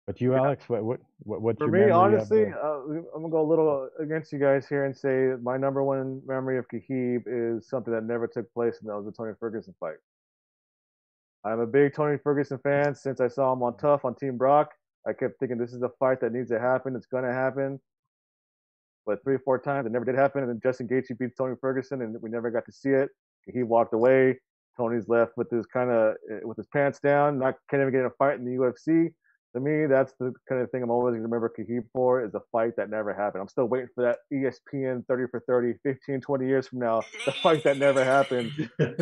but 0.06 0.20
you, 0.22 0.34
Yeah. 0.34 0.39
Alex, 0.39 0.68
what 0.68 0.84
what, 0.84 1.00
what 1.20 1.41
what's 1.41 1.60
For 1.60 1.68
me, 1.68 1.89
honestly, 1.89 2.46
uh, 2.46 2.80
I'm 2.84 3.06
gonna 3.14 3.30
go 3.30 3.41
a 3.41 3.50
little 3.50 3.89
against 4.00 4.32
you 4.32 4.39
guys 4.39 4.68
here 4.68 4.86
and 4.86 4.96
say 4.96 5.34
my 5.41 5.58
number 5.58 5.84
one 5.84 6.22
memory 6.26 6.58
of 6.58 6.68
Khabib 6.68 7.24
is 7.28 7.68
something 7.68 7.94
that 7.94 8.04
never 8.04 8.28
took 8.28 8.52
place, 8.54 8.80
and 8.82 8.89
that 8.89 8.96
was 8.96 9.06
the 9.06 9.12
Tony 9.12 9.34
Ferguson 9.39 9.74
fight. 9.80 9.98
I'm 11.46 11.60
a 11.60 11.68
big 11.68 11.94
Tony 11.94 12.18
Ferguson 12.18 12.58
fan 12.60 12.96
since 12.96 13.20
I 13.20 13.28
saw 13.28 13.52
him 13.54 13.64
on 13.64 13.78
TUF 13.78 14.06
on 14.06 14.16
Team 14.16 14.38
Brock. 14.38 14.72
I 15.08 15.12
kept 15.12 15.39
thinking 15.39 15.58
this 15.58 15.74
is 15.74 15.82
a 15.82 15.89
fight 16.00 16.22
that 16.22 16.32
needs 16.32 16.50
to 16.50 16.60
happen. 16.60 16.96
It's 16.96 17.06
gonna 17.06 17.34
happen. 17.34 17.80
But 19.06 19.22
three 19.24 19.36
or 19.36 19.39
four 19.39 19.60
times 19.60 19.86
it 19.86 19.91
never 19.91 20.06
did 20.06 20.16
happen, 20.16 20.41
and 20.41 20.50
then 20.50 20.62
Justin 20.64 20.88
Gaethje 20.88 21.18
beats 21.18 21.36
Tony 21.36 21.56
Ferguson, 21.60 22.02
and 22.02 22.16
we 22.22 22.30
never 22.30 22.50
got 22.50 22.66
to 22.66 22.72
see 22.72 22.91
it. 22.91 23.10
He 23.46 23.64
walked 23.64 23.94
away. 23.94 24.39
Tony's 24.78 25.10
left 25.10 25.34
with 25.36 25.50
his 25.52 25.66
kind 25.66 25.91
of 25.91 26.16
eh, 26.32 26.39
with 26.44 26.58
his 26.58 26.68
pants 26.68 27.00
down, 27.00 27.38
not 27.39 27.56
can't 27.70 27.82
even 27.82 27.91
get 27.91 28.00
in 28.00 28.06
a 28.06 28.12
fight 28.12 28.39
in 28.39 28.46
the 28.46 28.52
UFC 28.52 29.12
to 29.54 29.60
me, 29.60 29.86
that's 29.88 30.14
the 30.20 30.34
kind 30.49 30.62
of 30.62 30.72
thing 30.72 30.82
I'm 30.82 30.89
always 30.89 31.12
going 31.12 31.22
to 31.22 31.28
remember 31.28 31.54
Khabib 31.58 31.86
for 31.93 32.24
is 32.26 32.34
a 32.34 32.41
fight 32.51 32.76
that 32.78 32.89
never 32.89 33.14
happened. 33.14 33.41
I'm 33.41 33.47
still 33.47 33.66
waiting 33.66 33.89
for 33.93 34.04
that 34.04 34.20
ESPN 34.34 35.06
30 35.08 35.26
for 35.30 35.41
30, 35.47 35.74
15, 35.84 36.22
20 36.22 36.45
years 36.47 36.68
from 36.68 36.80
now, 36.80 37.04
the 37.26 37.32
fight 37.43 37.64
that 37.64 37.78
never 37.78 38.04
happened. 38.04 38.51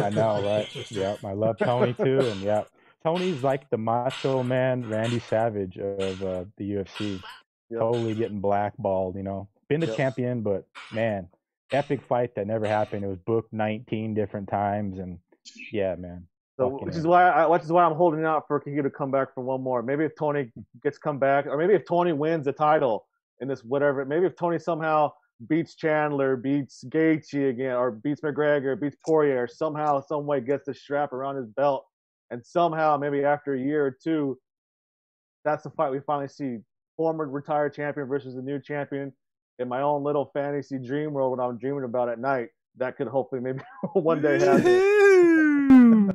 I 0.02 0.10
know, 0.10 0.44
right? 0.44 0.68
Yeah, 0.90 1.16
I 1.24 1.34
love 1.34 1.58
Tony 1.58 1.94
too, 1.94 2.20
and 2.20 2.44
yeah, 2.44 2.64
Tony's 3.04 3.44
like 3.44 3.70
the 3.70 3.78
macho 3.78 4.44
man, 4.44 4.88
Randy 4.88 5.20
Savage 5.20 5.78
of 5.78 6.22
uh, 6.22 6.46
the 6.58 6.72
UFC. 6.72 7.22
Yep. 7.70 7.80
Totally 7.80 8.14
getting 8.16 8.42
blackballed, 8.42 9.16
you 9.16 9.24
know. 9.24 9.48
Been 9.70 9.80
the 9.80 9.88
Yep. 9.88 9.96
champion, 9.96 10.42
but 10.42 10.68
man, 10.92 11.30
epic 11.72 12.02
fight 12.10 12.36
that 12.36 12.48
never 12.48 12.68
happened. 12.68 13.06
It 13.06 13.08
was 13.08 13.20
booked 13.20 13.54
19 13.54 14.14
different 14.14 14.50
times, 14.50 15.00
and 15.00 15.18
yeah, 15.72 15.96
man. 15.96 16.28
So, 16.62 16.78
which 16.86 16.96
is 16.96 17.08
why 17.08 17.28
I, 17.28 17.48
which 17.48 17.64
is 17.64 17.72
why 17.72 17.84
I'm 17.84 17.96
holding 17.96 18.24
out 18.24 18.44
for 18.48 18.62
Khabib 18.62 18.84
to 18.84 18.90
come 18.92 19.10
back 19.10 19.34
for 19.34 19.42
one 19.44 19.64
more. 19.64 19.82
Maybe 19.82 20.06
if 20.06 20.16
Tony 20.16 20.52
gets 20.84 21.00
come 21.00 21.18
back, 21.18 21.48
or 21.48 21.58
maybe 21.58 21.74
if 21.74 21.86
Tony 21.86 22.14
wins 22.14 22.46
the 22.46 22.52
title 22.52 23.08
in 23.40 23.48
this 23.48 23.64
whatever, 23.64 24.06
maybe 24.06 24.28
if 24.28 24.36
Tony 24.36 24.60
somehow 24.60 25.12
beats 25.50 25.74
Chandler, 25.74 26.36
beats 26.36 26.84
Gaethje 26.88 27.50
again, 27.50 27.76
or 27.76 27.90
beats 27.90 28.22
McGregor, 28.22 28.80
beats 28.80 28.96
Poirier, 29.04 29.44
or 29.44 29.48
somehow, 29.48 30.02
some 30.02 30.28
way 30.28 30.40
gets 30.40 30.68
the 30.68 30.74
strap 30.76 31.14
around 31.14 31.38
his 31.38 31.48
belt, 31.48 31.84
and 32.30 32.46
somehow 32.46 32.96
maybe 32.96 33.24
after 33.24 33.56
a 33.56 33.60
year 33.60 33.84
or 33.84 33.98
two, 34.04 34.38
that's 35.44 35.64
the 35.64 35.72
fight 35.72 35.92
we 35.92 36.00
finally 36.06 36.28
see 36.28 36.58
former 36.96 37.28
retired 37.28 37.74
champion 37.74 38.08
versus 38.08 38.36
the 38.36 38.42
new 38.44 38.60
champion 38.60 39.12
in 39.58 39.68
my 39.68 39.82
own 39.82 40.04
little 40.04 40.30
fantasy 40.32 40.78
dream 40.78 41.14
world 41.14 41.32
when 41.32 41.40
I'm 41.40 41.58
dreaming 41.58 41.86
about 41.86 42.10
at 42.10 42.20
night. 42.20 42.50
That 42.78 42.98
could 42.98 43.08
hopefully 43.08 43.42
maybe 43.42 43.62
one 43.94 44.22
day 44.22 44.40
happen. 44.40 44.98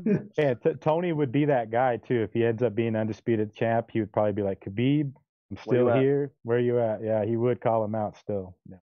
Yeah, 0.39 0.55
t- 0.55 0.75
Tony 0.81 1.13
would 1.13 1.33
be 1.33 1.47
that 1.47 1.71
guy 1.71 1.97
too. 1.99 2.23
If 2.23 2.33
he 2.35 2.45
ends 2.45 2.63
up 2.63 2.75
being 2.75 2.97
undisputed 2.97 3.55
champ, 3.55 3.91
he 3.93 4.01
would 4.01 4.13
probably 4.13 4.33
be 4.33 4.43
like, 4.43 4.61
Khabib, 4.65 5.15
I'm 5.51 5.57
Where 5.65 5.79
you 5.79 5.89
still 5.89 5.91
at?" 5.91 6.03
here. 6.03 6.33
Where 6.43 6.59
you 6.59 6.81
at? 6.81 7.03
Yeah, 7.03 7.25
he 7.25 7.37
would 7.37 7.61
call 7.61 7.85
him 7.85 7.95
out 7.95 8.17
still. 8.19 8.57
Yeah. 8.71 8.79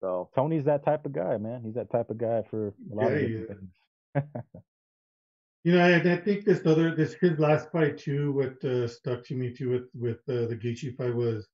So 0.00 0.30
Tony's 0.34 0.64
that 0.66 0.84
type 0.84 1.06
of 1.06 1.12
guy, 1.12 1.38
man. 1.38 1.62
He's 1.64 1.74
that 1.74 1.90
type 1.90 2.10
of 2.10 2.18
guy 2.18 2.42
for 2.50 2.74
a 2.90 2.94
lot 2.94 3.12
of 3.12 3.12
Yeah, 3.12 3.20
different 3.20 3.48
yeah. 3.50 3.54
things. 3.56 4.24
You 5.64 5.72
know, 5.74 5.80
and 5.84 6.08
I 6.10 6.16
think 6.16 6.44
this 6.44 6.66
other 6.66 6.94
this 6.94 7.14
his 7.14 7.38
last 7.38 7.70
fight 7.72 7.98
too, 7.98 8.32
what 8.32 8.64
uh, 8.64 8.88
stuck 8.88 9.24
to 9.26 9.34
me 9.36 9.52
too 9.52 9.70
with 9.70 9.90
with 9.94 10.18
uh, 10.28 10.46
the 10.48 10.56
Gaethje 10.56 10.96
fight 10.96 11.14
was 11.14 11.48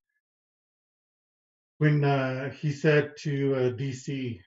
when 1.78 2.04
uh, 2.04 2.50
he 2.50 2.72
said 2.72 3.16
to 3.18 3.54
uh, 3.54 3.70
DC 3.72 4.40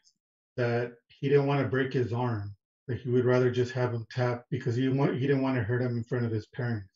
that 0.58 0.94
he 1.08 1.30
didn't 1.30 1.48
want 1.48 1.62
to 1.64 1.70
break 1.70 1.94
his 1.94 2.14
arm, 2.14 2.56
that 2.88 3.00
he 3.00 3.10
would 3.10 3.26
rather 3.26 3.52
just 3.52 3.74
have 3.74 3.94
him 3.94 4.06
tap 4.10 4.44
because 4.50 4.76
he 4.76 4.84
didn't 4.84 4.98
want 4.98 5.16
he 5.16 5.28
didn't 5.28 5.42
want 5.42 5.58
to 5.58 5.64
hurt 5.64 5.82
him 5.82 5.98
in 5.98 6.04
front 6.04 6.26
of 6.26 6.32
his 6.32 6.48
parents. 6.48 6.90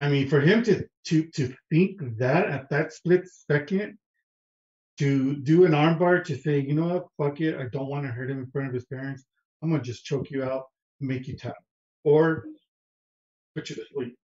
I 0.00 0.08
mean, 0.08 0.28
for 0.28 0.40
him 0.40 0.62
to 0.64 0.86
to 1.06 1.26
to 1.30 1.54
think 1.70 2.00
that 2.18 2.46
at 2.46 2.68
that 2.70 2.92
split 2.92 3.26
second, 3.28 3.98
to 4.98 5.36
do 5.36 5.64
an 5.64 5.72
armbar 5.72 6.24
to 6.24 6.36
say, 6.36 6.60
you 6.60 6.74
know 6.74 6.88
what, 6.88 7.06
fuck 7.16 7.40
it, 7.40 7.56
I 7.56 7.66
don't 7.72 7.88
want 7.88 8.04
to 8.04 8.12
hurt 8.12 8.30
him 8.30 8.38
in 8.38 8.50
front 8.50 8.68
of 8.68 8.74
his 8.74 8.84
parents. 8.84 9.24
I'm 9.62 9.70
gonna 9.70 9.82
just 9.82 10.04
choke 10.04 10.30
you 10.30 10.44
out, 10.44 10.64
make 11.00 11.26
you 11.26 11.36
tap, 11.36 11.56
or 12.04 12.44
put 13.54 13.70
you 13.70 13.76
to 13.76 13.84
sleep. 13.92 14.16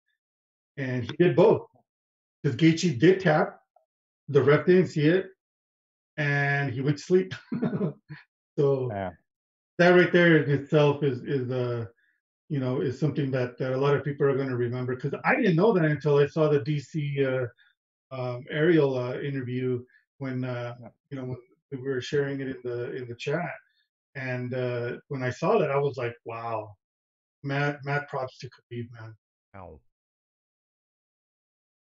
And 0.77 1.05
he 1.05 1.13
did 1.19 1.35
both. 1.37 1.67
Because 2.43 2.57
Gaethje 2.57 2.99
did 2.99 3.21
tap, 3.21 3.61
the 4.29 4.43
ref 4.43 4.67
didn't 4.67 4.89
see 4.89 5.07
it, 5.07 5.27
and 6.17 6.73
he 6.73 6.81
went 6.81 6.99
to 6.99 7.03
sleep. 7.03 7.35
so 8.59 8.91
Yeah. 8.91 9.11
That 9.83 9.97
right 9.97 10.13
there 10.13 10.43
in 10.43 10.51
itself 10.51 11.03
is 11.03 11.23
is 11.25 11.51
uh 11.51 11.85
you 12.49 12.61
know 12.61 12.81
is 12.81 13.01
something 13.01 13.31
that, 13.31 13.59
that 13.59 13.73
a 13.73 13.77
lot 13.77 13.97
of 13.97 14.05
people 14.05 14.27
are 14.27 14.37
going 14.37 14.49
to 14.49 14.57
remember 14.57 14.95
because 14.95 15.19
I 15.25 15.35
didn't 15.35 15.57
know 15.57 15.73
that 15.73 15.85
until 15.85 16.19
I 16.19 16.27
saw 16.27 16.49
the 16.49 16.61
DC 16.61 16.93
uh, 17.27 17.47
um, 18.15 18.45
Ariel 18.51 18.97
uh, 18.97 19.19
interview 19.19 19.83
when 20.19 20.45
uh, 20.45 20.75
you 21.11 21.17
know 21.17 21.25
when 21.25 21.39
we 21.71 21.89
were 21.89 22.01
sharing 22.01 22.41
it 22.41 22.49
in 22.49 22.61
the 22.63 22.95
in 22.95 23.09
the 23.09 23.17
chat 23.17 23.55
and 24.15 24.55
uh, 24.55 24.99
when 25.09 25.23
I 25.23 25.31
saw 25.31 25.59
that 25.59 25.71
I 25.71 25.79
was 25.79 25.97
like 25.97 26.15
wow 26.25 26.77
Matt 27.43 27.85
mad 27.85 28.07
props 28.09 28.39
to 28.39 28.47
Khabib 28.49 28.89
man 29.01 29.15
Ow. 29.57 29.81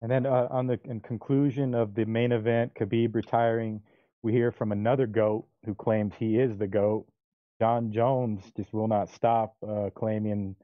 And 0.01 0.11
then 0.11 0.25
on 0.27 0.67
the 0.67 0.79
in 0.83 0.99
conclusion 0.99 1.73
of 1.73 1.95
the 1.95 2.05
main 2.05 2.31
event, 2.31 2.71
Khabib 2.75 3.15
retiring, 3.15 3.81
we 4.21 4.31
hear 4.31 4.51
from 4.51 4.71
another 4.71 5.07
goat 5.07 5.47
who 5.65 5.73
claims 5.73 6.13
he 6.19 6.37
is 6.37 6.55
the 6.57 6.67
goat. 6.67 7.07
Jon 7.59 7.91
Jones 7.91 8.43
just 8.55 8.73
will 8.73 8.87
not 8.87 9.09
stop 9.09 9.55
uh, 9.67 9.89
claiming 9.95 10.55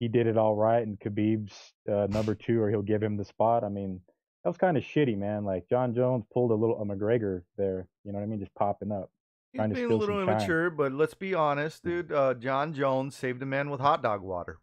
he 0.00 0.08
did 0.08 0.26
it 0.26 0.36
all 0.36 0.56
right, 0.56 0.84
and 0.84 0.98
Khabib's 0.98 1.54
uh, 1.88 2.08
number 2.10 2.34
two, 2.34 2.60
or 2.60 2.68
he'll 2.68 2.82
give 2.82 3.02
him 3.02 3.16
the 3.16 3.24
spot. 3.24 3.62
I 3.62 3.68
mean, 3.68 4.00
that 4.42 4.50
was 4.50 4.56
kind 4.56 4.76
of 4.76 4.82
shitty, 4.82 5.16
man. 5.16 5.44
Like 5.44 5.68
Jon 5.68 5.94
Jones 5.94 6.24
pulled 6.32 6.50
a 6.50 6.54
little 6.54 6.80
a 6.82 6.84
McGregor 6.84 7.42
there. 7.56 7.86
You 8.04 8.12
know 8.12 8.18
what 8.18 8.24
I 8.24 8.26
mean? 8.26 8.40
Just 8.40 8.54
popping 8.54 8.90
up. 8.90 9.10
He's 9.52 9.60
being 9.60 9.92
a 9.92 9.94
little 9.94 10.16
some 10.16 10.26
shine. 10.26 10.36
immature, 10.36 10.70
but 10.70 10.92
let's 10.92 11.14
be 11.14 11.34
honest, 11.34 11.84
dude. 11.84 12.10
Uh, 12.10 12.34
Jon 12.34 12.74
Jones 12.74 13.14
saved 13.14 13.42
a 13.42 13.46
man 13.46 13.70
with 13.70 13.80
hot 13.80 14.02
dog 14.02 14.22
water. 14.22 14.58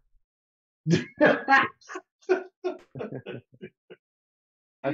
I 0.91 1.65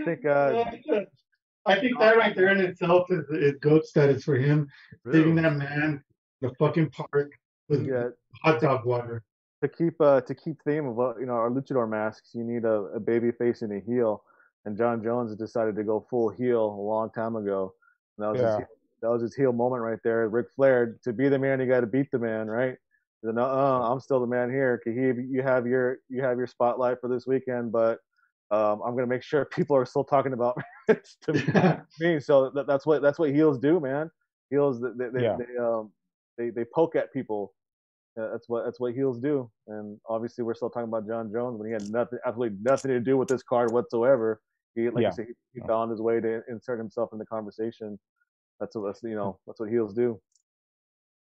think 0.04 0.26
uh, 0.26 0.66
I 1.66 1.80
think 1.80 1.98
that 2.00 2.18
right 2.18 2.36
there 2.36 2.50
in 2.50 2.60
itself 2.60 3.10
is, 3.10 3.24
is 3.32 3.54
goat 3.62 3.86
status 3.86 4.24
for 4.24 4.36
him. 4.36 4.68
Saving 5.12 5.36
that 5.36 5.56
man 5.56 6.04
the 6.42 6.52
fucking 6.60 6.90
park 6.90 7.32
with 7.70 7.86
yeah, 7.88 8.10
hot 8.44 8.62
dog 8.62 8.86
water. 8.86 9.24
to 9.62 9.68
keep 9.70 10.00
uh 10.02 10.22
to 10.22 10.36
keep 10.36 10.58
theme 10.64 10.88
of 10.88 10.96
what 10.96 11.20
you 11.20 11.26
know 11.26 11.34
our 11.34 11.50
luchador 11.50 11.90
masks, 11.90 12.32
you 12.34 12.44
need 12.44 12.66
a, 12.66 12.84
a 12.96 13.00
baby 13.00 13.32
face 13.32 13.62
and 13.62 13.74
a 13.74 13.80
heel. 13.80 14.24
And 14.66 14.76
Jon 14.78 15.04
Jones 15.04 15.36
decided 15.36 15.76
to 15.76 15.84
go 15.84 16.06
full 16.10 16.30
heel 16.30 16.66
a 16.66 16.82
long 16.82 17.12
time 17.12 17.36
ago. 17.36 17.74
And 18.18 18.24
that 18.26 18.32
was 18.32 18.42
Yeah. 18.42 18.58
his, 18.58 18.66
that 19.02 19.10
was 19.12 19.22
his 19.22 19.36
heel 19.36 19.54
moment 19.54 19.84
right 19.84 20.00
there. 20.04 20.28
Ric 20.28 20.48
Flair, 20.56 20.98
to 21.04 21.14
be 21.14 21.30
the 21.30 21.38
man, 21.38 21.60
you 21.60 21.68
got 21.68 21.82
to 21.82 21.88
beat 21.88 22.10
the 22.12 22.18
man, 22.18 22.48
right? 22.48 22.76
Then, 23.22 23.38
uh, 23.38 23.44
I'm 23.44 24.00
still 24.00 24.20
the 24.20 24.26
man 24.28 24.50
here. 24.50 24.82
Khabib, 24.86 25.28
you 25.30 25.44
have 25.44 25.68
your 25.68 25.98
you 26.10 26.22
have 26.24 26.38
your 26.38 26.48
spotlight 26.48 27.00
for 27.02 27.08
this 27.08 27.26
weekend, 27.28 27.72
but 27.72 28.00
um, 28.52 28.82
I'm 28.86 28.96
gonna 28.96 29.08
make 29.08 29.24
sure 29.24 29.46
people 29.52 29.76
are 29.76 29.86
still 29.86 30.04
talking 30.04 30.34
about 30.34 30.58
me. 32.00 32.20
So 32.20 32.50
that, 32.52 32.66
that's 32.68 32.86
what 32.86 33.02
that's 33.02 33.20
what 33.20 33.32
heels 33.32 33.58
do, 33.60 33.80
man. 33.80 34.10
Heels 34.50 34.82
they 34.82 35.10
they, 35.14 35.22
Yeah. 35.22 35.38
they 35.38 35.58
um 35.60 35.92
they, 36.38 36.50
they 36.50 36.66
poke 36.74 36.96
at 36.96 37.14
people. 37.14 37.54
Uh, 38.20 38.32
that's 38.32 38.48
what 38.48 38.64
that's 38.64 38.80
what 38.80 38.94
heels 38.94 39.20
do. 39.20 39.52
And 39.68 40.00
obviously, 40.08 40.44
we're 40.44 40.54
still 40.54 40.70
talking 40.70 40.88
about 40.88 41.08
Jon 41.08 41.32
Jones 41.32 41.58
when 41.60 41.68
he 41.68 41.74
had 41.74 41.90
nothing, 41.90 42.20
absolutely 42.26 42.58
nothing 42.62 42.92
to 42.92 43.00
do 43.02 43.18
with 43.18 43.28
this 43.28 43.44
card 43.44 43.74
whatsoever. 43.74 44.42
He, 44.76 44.90
like 44.90 45.04
Yeah. 45.04 45.10
you 45.10 45.14
said, 45.14 45.26
he, 45.28 45.60
he 45.60 45.68
found 45.68 45.92
his 45.92 46.02
way 46.02 46.22
to 46.22 46.42
insert 46.50 46.80
himself 46.80 47.10
in 47.12 47.20
the 47.20 47.26
conversation. 47.26 48.00
That's 48.60 48.76
what 48.76 48.86
that's, 48.88 49.04
you 49.04 49.16
know 49.16 49.40
that's 49.46 49.60
what 49.60 49.70
heels 49.70 49.94
do. 49.94 50.22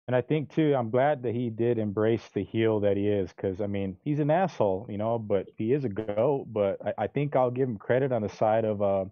And 0.08 0.16
I 0.16 0.22
think 0.22 0.52
too, 0.52 0.74
I'm 0.74 0.90
glad 0.90 1.22
that 1.22 1.34
he 1.36 1.50
did 1.50 1.78
embrace 1.78 2.28
the 2.34 2.42
heel 2.42 2.80
that 2.80 2.96
he 2.96 3.06
is, 3.06 3.32
because 3.32 3.60
I 3.60 3.68
mean, 3.68 3.96
he's 4.02 4.18
an 4.18 4.30
asshole, 4.30 4.86
you 4.88 4.98
know, 4.98 5.18
but 5.18 5.46
he 5.56 5.72
is 5.72 5.84
a 5.84 5.88
goat. 5.88 6.46
But 6.52 6.84
I, 6.84 7.04
I 7.04 7.06
think 7.06 7.36
I'll 7.36 7.52
give 7.52 7.68
him 7.68 7.76
credit 7.78 8.10
on 8.10 8.22
the 8.22 8.28
side 8.28 8.64
of 8.64 8.82
uh, 8.82 9.04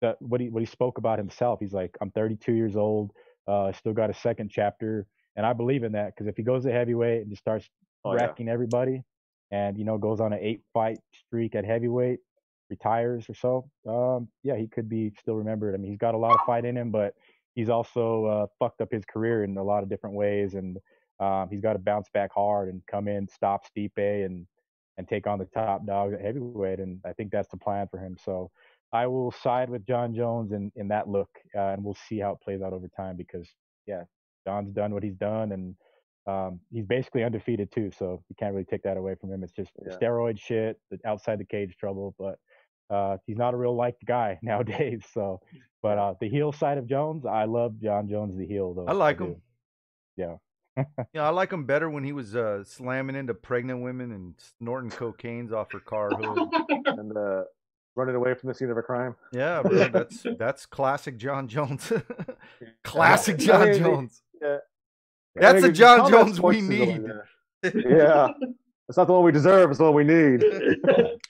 that 0.00 0.20
what 0.20 0.40
he 0.40 0.48
what 0.48 0.60
he 0.60 0.66
spoke 0.66 0.98
about 0.98 1.18
himself. 1.18 1.60
He's 1.60 1.72
like, 1.72 1.96
I'm 2.00 2.10
32 2.10 2.52
years 2.52 2.74
old, 2.74 3.12
uh, 3.46 3.70
still 3.72 3.92
got 3.92 4.10
a 4.10 4.14
second 4.14 4.50
chapter, 4.50 5.06
and 5.40 5.46
I 5.46 5.54
believe 5.54 5.84
in 5.84 5.92
that 5.92 6.14
because 6.14 6.26
if 6.26 6.36
he 6.36 6.42
goes 6.42 6.64
to 6.64 6.70
heavyweight 6.70 7.22
and 7.22 7.30
just 7.30 7.40
starts 7.40 7.66
Oh, 8.04 8.14
yeah. 8.14 8.52
everybody, 8.52 9.02
and 9.50 9.78
you 9.78 9.86
know 9.86 9.96
goes 9.96 10.20
on 10.20 10.34
an 10.34 10.38
eight 10.42 10.60
fight 10.74 10.98
streak 11.12 11.54
at 11.54 11.64
heavyweight, 11.64 12.18
retires 12.68 13.24
or 13.26 13.34
so, 13.34 13.70
um, 13.88 14.28
yeah, 14.42 14.56
he 14.56 14.66
could 14.66 14.86
be 14.86 15.12
still 15.18 15.36
remembered. 15.36 15.74
I 15.74 15.78
mean, 15.78 15.90
he's 15.90 15.98
got 15.98 16.14
a 16.14 16.18
lot 16.18 16.32
of 16.32 16.40
fight 16.44 16.66
in 16.66 16.76
him, 16.76 16.90
but 16.90 17.14
he's 17.54 17.70
also 17.70 18.24
uh, 18.26 18.46
fucked 18.58 18.82
up 18.82 18.92
his 18.92 19.06
career 19.06 19.44
in 19.44 19.56
a 19.56 19.62
lot 19.62 19.82
of 19.82 19.88
different 19.88 20.14
ways, 20.14 20.52
and 20.52 20.78
um, 21.20 21.48
he's 21.50 21.62
got 21.62 21.72
to 21.72 21.78
bounce 21.78 22.10
back 22.12 22.32
hard 22.34 22.68
and 22.68 22.82
come 22.86 23.08
in, 23.08 23.26
stop 23.28 23.62
Stipe, 23.66 24.26
and 24.26 24.46
and 24.98 25.08
take 25.08 25.26
on 25.26 25.38
the 25.38 25.46
top 25.46 25.86
dog 25.86 26.12
at 26.12 26.20
heavyweight. 26.20 26.80
And 26.80 27.00
I 27.06 27.14
think 27.14 27.30
that's 27.30 27.48
the 27.48 27.56
plan 27.56 27.88
for 27.90 27.96
him. 27.98 28.18
So 28.22 28.50
I 28.92 29.06
will 29.06 29.30
side 29.30 29.70
with 29.70 29.86
Jon 29.86 30.14
Jones 30.14 30.52
in 30.52 30.70
in 30.76 30.88
that 30.88 31.08
look, 31.08 31.30
uh, 31.56 31.72
and 31.72 31.82
we'll 31.82 31.96
see 32.08 32.18
how 32.18 32.32
it 32.32 32.40
plays 32.42 32.60
out 32.60 32.74
over 32.74 32.88
time 32.88 33.16
because 33.16 33.48
yeah, 33.86 34.04
Jon's 34.46 34.72
done 34.72 34.92
what 34.94 35.02
he's 35.02 35.16
done, 35.16 35.52
and 35.52 35.74
um, 36.26 36.60
he's 36.72 36.86
basically 36.86 37.24
undefeated 37.24 37.70
too. 37.72 37.90
So 37.96 38.22
you 38.28 38.36
can't 38.38 38.52
really 38.52 38.64
take 38.64 38.82
that 38.84 38.96
away 38.96 39.14
from 39.20 39.32
him. 39.32 39.42
It's 39.42 39.52
just 39.52 39.72
Yeah. 39.84 39.96
steroid 39.96 40.38
shit, 40.38 40.78
the 40.90 40.98
outside 41.04 41.38
the 41.38 41.44
cage 41.44 41.76
trouble, 41.78 42.14
but. 42.18 42.38
Uh, 42.92 43.16
he's 43.24 43.36
not 43.36 43.54
a 43.54 43.56
real 43.56 43.76
liked 43.76 44.04
guy 44.04 44.36
nowadays, 44.42 45.04
so 45.14 45.40
but 45.80 45.96
uh, 45.96 46.12
the 46.20 46.28
heel 46.28 46.50
side 46.50 46.76
of 46.76 46.88
Jones, 46.88 47.24
I 47.24 47.44
love 47.44 47.78
Jon 47.80 48.08
Jones, 48.08 48.36
the 48.36 48.44
heel 48.44 48.74
though. 48.74 48.86
I 48.86 48.92
like 48.94 49.18
do. 49.18 49.24
him. 49.26 49.36
Yeah. 50.16 50.84
Yeah, 51.12 51.22
I 51.22 51.28
like 51.28 51.52
him 51.52 51.66
better 51.66 51.88
when 51.88 52.02
he 52.02 52.10
was 52.12 52.34
uh, 52.34 52.64
slamming 52.64 53.14
into 53.14 53.32
pregnant 53.32 53.82
women 53.84 54.10
and 54.10 54.34
snorting 54.58 54.90
cocaines 54.90 55.52
off 55.52 55.70
her 55.70 55.78
car 55.78 56.10
hood. 56.16 56.48
and 56.86 57.16
uh, 57.16 57.44
running 57.94 58.16
away 58.16 58.34
from 58.34 58.48
the 58.48 58.54
scene 58.54 58.70
of 58.70 58.76
a 58.76 58.82
crime. 58.82 59.14
Yeah, 59.32 59.62
bro, 59.62 59.88
that's 59.88 60.26
that's 60.36 60.66
classic 60.66 61.16
Jon 61.16 61.46
Jones. 61.46 61.92
classic 62.82 63.38
Jon 63.38 63.72
Jones. 63.74 64.22
Yeah. 64.40 64.56
That's 65.36 65.58
I 65.64 65.68
the 65.68 65.72
Jon 65.72 66.10
Jones 66.10 66.40
we 66.40 66.58
is 66.58 66.68
the 66.68 66.78
one, 66.80 66.88
need. 67.02 67.10
yeah. 67.62 67.70
yeah, 67.88 68.28
it's 68.88 68.96
not 68.98 69.06
the 69.06 69.12
one 69.12 69.24
we 69.24 69.32
deserve. 69.32 69.70
It's 69.70 69.78
the 69.78 69.84
one 69.84 69.94
we 69.94 70.04
need. 70.04 70.44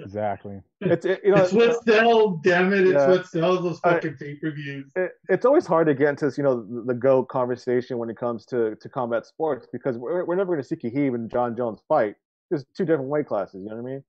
Exactly. 0.00 0.60
It's 0.80 1.06
it, 1.06 1.20
you 1.22 1.30
know 1.32 1.42
it's 1.44 1.52
what 1.52 1.84
sells, 1.84 2.40
damn 2.42 2.72
it. 2.72 2.80
It's 2.88 2.92
Yeah. 2.94 3.08
what 3.08 3.26
sells 3.28 3.62
those 3.62 3.78
fucking 3.78 4.16
pay 4.16 4.34
per 4.34 4.50
views. 4.50 4.86
it, 4.96 5.12
it's 5.28 5.46
always 5.46 5.64
hard 5.64 5.86
to 5.86 5.94
get 5.94 6.08
into 6.08 6.24
this, 6.24 6.36
you 6.36 6.42
know 6.42 6.62
the, 6.62 6.82
the 6.86 6.94
goat 6.94 7.28
conversation 7.28 7.96
when 7.98 8.10
it 8.10 8.16
comes 8.16 8.44
to, 8.46 8.74
to 8.74 8.88
combat 8.88 9.26
sports 9.26 9.68
because 9.72 9.96
we're, 9.96 10.24
we're 10.24 10.34
never 10.34 10.54
going 10.56 10.62
to 10.62 10.66
see 10.66 10.74
Khabib 10.74 11.14
and 11.14 11.30
Jon 11.30 11.56
Jones 11.56 11.78
fight. 11.88 12.16
There's 12.50 12.64
two 12.76 12.84
different 12.84 13.10
weight 13.10 13.28
classes. 13.28 13.62
You 13.62 13.68
know 13.70 13.76
what 13.76 13.88
I 13.88 13.92
mean? 13.92 14.04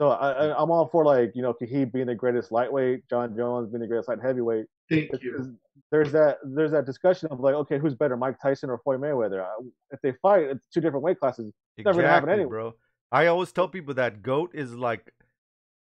So 0.00 0.08
I, 0.08 0.30
I, 0.30 0.62
I'm 0.62 0.70
all 0.70 0.88
for 0.88 1.04
like 1.04 1.32
you 1.34 1.42
know 1.42 1.52
Khabib 1.52 1.92
being 1.92 2.06
the 2.06 2.14
greatest 2.14 2.50
lightweight, 2.50 3.06
Jon 3.10 3.36
Jones 3.36 3.68
being 3.68 3.82
the 3.82 3.86
greatest 3.86 4.08
light 4.08 4.20
heavyweight. 4.22 4.64
Thank 4.90 5.10
you. 5.22 5.56
There's 5.90 6.12
that 6.12 6.38
there's 6.44 6.72
that 6.72 6.86
discussion 6.86 7.28
of 7.30 7.40
like 7.40 7.54
okay 7.54 7.78
who's 7.78 7.94
better, 7.94 8.16
Mike 8.16 8.40
Tyson 8.40 8.68
or 8.70 8.78
Floyd 8.78 9.00
Mayweather? 9.00 9.44
If 9.90 10.00
they 10.02 10.12
fight, 10.22 10.44
it's 10.44 10.66
two 10.68 10.80
different 10.80 11.04
weight 11.04 11.20
classes. 11.20 11.52
it's 11.76 11.84
never 11.84 11.98
gonna 12.02 12.08
happen 12.12 12.28
anyway. 12.30 12.48
bro. 12.48 12.74
I 13.12 13.26
always 13.26 13.52
tell 13.52 13.68
people 13.68 13.94
that 13.94 14.22
goat 14.22 14.50
is 14.54 14.74
like 14.74 15.12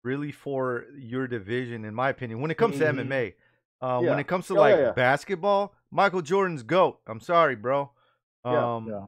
really 0.04 0.32
for 0.32 0.86
your 0.98 1.28
division, 1.28 1.86
in 1.86 1.94
my 1.94 2.10
opinion. 2.10 2.42
When 2.42 2.50
it 2.52 2.58
comes 2.58 2.76
Mhm. 2.76 2.80
to 2.80 2.86
MMA, 2.88 3.34
um, 3.82 4.04
Yeah. 4.04 4.10
when 4.12 4.20
it 4.20 4.28
comes 4.28 4.48
to 4.48 4.54
Oh, 4.56 4.60
like 4.60 4.76
yeah. 4.78 4.92
basketball, 4.94 5.76
Michael 5.92 6.22
Jordan's 6.24 6.64
goat. 6.64 7.00
I'm 7.06 7.20
sorry, 7.20 7.56
bro. 7.56 7.92
Yeah, 8.44 8.76
Um, 8.76 8.88
yeah. 8.88 9.06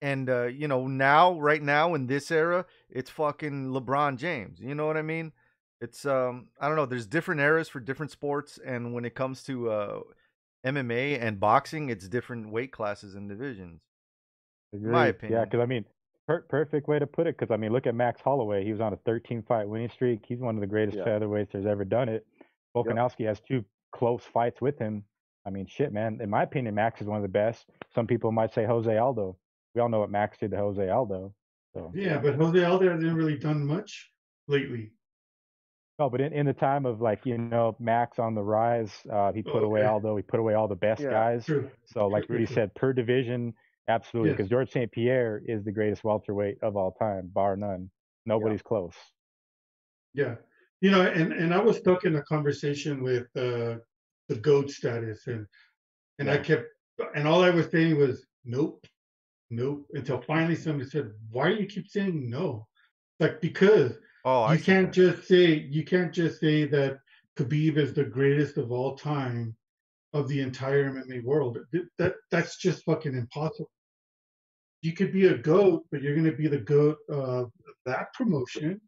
and 0.00 0.30
uh, 0.30 0.44
you 0.44 0.66
know 0.68 0.86
now, 0.86 1.38
right 1.38 1.62
now 1.62 1.92
in 1.94 2.06
this 2.06 2.30
era, 2.30 2.64
it's 2.88 3.10
fucking 3.10 3.66
LeBron 3.68 4.16
James. 4.16 4.60
You 4.60 4.74
know 4.74 4.86
what 4.86 4.96
I 4.96 5.02
mean? 5.02 5.32
It's 5.82 6.06
um, 6.06 6.46
I 6.60 6.68
don't 6.68 6.76
know. 6.76 6.86
There's 6.86 7.06
different 7.06 7.40
eras 7.40 7.68
for 7.68 7.80
different 7.80 8.12
sports, 8.12 8.58
and 8.64 8.94
when 8.94 9.04
it 9.04 9.16
comes 9.16 9.42
to 9.44 9.68
uh, 9.68 10.00
MMA 10.64 11.20
and 11.20 11.40
boxing, 11.40 11.90
it's 11.90 12.08
different 12.08 12.50
weight 12.50 12.70
classes 12.70 13.16
and 13.16 13.28
divisions. 13.28 13.80
my 14.72 15.08
Agreed. 15.08 15.32
Yeah, 15.32 15.44
because 15.44 15.58
I 15.60 15.66
mean, 15.66 15.84
per- 16.28 16.42
perfect 16.42 16.86
way 16.86 17.00
to 17.00 17.06
put 17.08 17.26
it. 17.26 17.36
Because 17.36 17.52
I 17.52 17.56
mean, 17.56 17.72
look 17.72 17.88
at 17.88 17.96
Max 17.96 18.20
Holloway. 18.20 18.64
He 18.64 18.70
was 18.70 18.80
on 18.80 18.92
a 18.92 18.96
13 18.98 19.42
fight 19.42 19.68
winning 19.68 19.90
streak. 19.90 20.20
He's 20.26 20.38
one 20.38 20.54
of 20.54 20.60
the 20.60 20.68
greatest 20.68 20.98
Yeah. 20.98 21.04
featherweights 21.04 21.50
there's 21.52 21.66
ever 21.66 21.84
done 21.84 22.08
it. 22.08 22.24
Volkanovski 22.76 23.26
has 23.26 23.40
two 23.40 23.64
close 23.90 24.22
fights 24.32 24.60
with 24.60 24.78
him. 24.78 25.02
I 25.44 25.50
mean, 25.50 25.66
shit, 25.66 25.92
man. 25.92 26.20
In 26.22 26.30
my 26.30 26.44
opinion, 26.44 26.76
Max 26.76 27.00
is 27.00 27.08
one 27.08 27.16
of 27.16 27.22
the 27.22 27.28
best. 27.28 27.66
Some 27.92 28.06
people 28.06 28.30
might 28.30 28.54
say 28.54 28.64
Jose 28.64 28.96
Aldo. 28.96 29.36
We 29.74 29.80
all 29.80 29.88
know 29.88 29.98
what 29.98 30.10
Max 30.10 30.38
did 30.38 30.52
to 30.52 30.56
Jose 30.58 30.88
Aldo. 30.88 31.34
So 31.74 31.90
Yeah, 31.92 32.18
but 32.18 32.36
Jose 32.36 32.62
Aldo 32.62 32.88
hasn't 32.88 33.16
really 33.16 33.36
done 33.36 33.66
much 33.66 34.12
lately. 34.46 34.92
No, 35.98 36.08
but 36.10 36.20
in, 36.20 36.32
in 36.32 36.46
the 36.46 36.52
time 36.52 36.86
of 36.86 37.00
like 37.00 37.24
you 37.24 37.38
know 37.38 37.76
Max 37.78 38.18
on 38.18 38.34
the 38.34 38.42
rise, 38.42 38.92
uh, 39.10 39.32
he 39.32 39.42
put 39.42 39.62
away 39.62 39.80
Okay. 39.80 39.88
Aldo. 39.88 40.16
He 40.16 40.22
put 40.22 40.40
away 40.40 40.54
all 40.54 40.68
the 40.68 40.74
best 40.76 41.02
Yeah, 41.02 41.10
guys. 41.10 41.44
True. 41.46 41.70
So, 41.86 42.06
like 42.06 42.28
Rudy 42.28 42.46
true. 42.46 42.54
said, 42.54 42.74
per 42.74 42.92
division, 42.92 43.54
absolutely, 43.88 44.30
Yes. 44.30 44.36
because 44.38 44.50
George 44.50 44.70
St. 44.70 44.90
Pierre 44.90 45.42
is 45.46 45.64
the 45.64 45.72
greatest 45.72 46.02
welterweight 46.04 46.58
of 46.62 46.76
all 46.76 46.92
time, 46.92 47.30
bar 47.32 47.56
none. 47.56 47.90
Nobody's 48.26 48.62
close. 48.62 48.94
Yeah. 50.14 50.36
You 50.80 50.90
know, 50.90 51.02
and, 51.02 51.32
and 51.32 51.54
I 51.54 51.60
was 51.60 51.76
stuck 51.78 52.04
in 52.04 52.16
a 52.16 52.22
conversation 52.22 53.02
with 53.02 53.24
uh, 53.36 53.76
the 54.28 54.36
GOAT 54.40 54.70
status 54.70 55.26
and 55.26 55.46
and 56.18 56.30
I 56.30 56.38
kept 56.38 56.66
and 57.14 57.26
all 57.26 57.42
I 57.42 57.50
was 57.50 57.66
saying 57.70 57.96
was 57.96 58.26
nope, 58.44 58.84
nope, 59.50 59.86
until 59.94 60.20
finally 60.22 60.54
somebody 60.56 60.88
said, 60.88 61.10
Why 61.30 61.48
do 61.50 61.60
you 61.60 61.66
keep 61.66 61.88
saying 61.88 62.28
no? 62.30 62.66
Like 63.20 63.40
because 63.40 63.92
Oh, 64.24 64.42
I 64.42 64.56
you 64.56 64.58
can't 64.58 64.92
that. 64.92 64.92
just 64.92 65.28
say 65.28 65.66
you 65.70 65.84
can't 65.84 66.12
just 66.12 66.40
say 66.40 66.64
that 66.66 66.98
Khabib 67.36 67.76
is 67.76 67.94
the 67.94 68.04
greatest 68.04 68.56
of 68.58 68.70
all 68.72 68.96
time 68.96 69.56
of 70.12 70.28
the 70.28 70.40
entire 70.40 70.90
MMA 70.92 71.24
world. 71.24 71.58
That 71.98 72.14
that's 72.30 72.56
just 72.56 72.84
fucking 72.84 73.14
impossible. 73.16 73.70
You 74.82 74.92
could 74.92 75.12
be 75.12 75.26
a 75.26 75.38
goat, 75.38 75.84
but 75.90 76.02
you're 76.02 76.16
gonna 76.16 76.32
be 76.32 76.48
the 76.48 76.58
goat 76.58 76.98
of 77.08 77.50
that 77.86 78.12
promotion, 78.14 78.80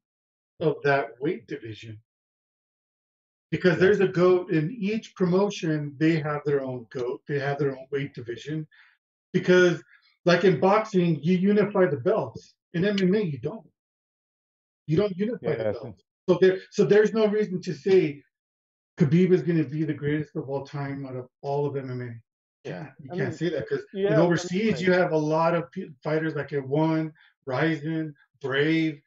of 0.60 0.76
that 0.84 1.10
weight 1.20 1.46
division. 1.46 2.00
Because 3.50 3.78
there's 3.78 4.00
a 4.00 4.08
goat 4.08 4.50
in 4.50 4.76
each 4.78 5.14
promotion, 5.14 5.94
they 5.98 6.18
have 6.20 6.42
their 6.44 6.62
own 6.62 6.86
goat, 6.90 7.22
they 7.28 7.38
have 7.38 7.58
their 7.58 7.70
own 7.76 7.86
weight 7.92 8.14
division. 8.14 8.66
Because 9.32 9.82
like 10.24 10.44
in 10.44 10.60
boxing, 10.60 11.20
you 11.22 11.36
unify 11.36 11.86
the 11.86 11.98
belts. 11.98 12.54
In 12.74 12.82
MMA, 12.82 13.32
you 13.32 13.38
don't. 13.38 13.66
You 14.86 14.96
don't 14.96 15.16
unify 15.16 15.54
the 15.56 15.64
Yes. 15.64 15.76
belts. 15.80 16.02
So 16.28 16.38
there, 16.40 16.58
so 16.70 16.84
there's 16.84 17.12
no 17.12 17.26
reason 17.26 17.60
to 17.62 17.74
say 17.74 18.22
Khabib 18.98 19.32
is 19.32 19.42
going 19.42 19.58
to 19.62 19.68
be 19.68 19.84
the 19.84 19.94
greatest 19.94 20.36
of 20.36 20.48
all 20.48 20.64
time 20.64 21.06
out 21.06 21.16
of 21.16 21.28
all 21.42 21.66
of 21.66 21.74
MMA. 21.74 22.20
Yeah, 22.64 22.88
you 22.98 23.10
I 23.12 23.16
can't 23.16 23.28
mean, 23.28 23.32
say 23.38 23.50
that 23.50 23.68
because 23.68 23.84
yeah, 23.92 24.08
I 24.08 24.10
mean, 24.12 24.20
overseas 24.20 24.80
you 24.80 24.92
have 24.92 25.12
a 25.12 25.16
lot 25.16 25.54
of 25.54 25.68
fighters 26.02 26.34
like 26.34 26.52
at 26.54 26.66
one, 26.66 27.12
Rizin, 27.44 28.14
Brave. 28.40 29.00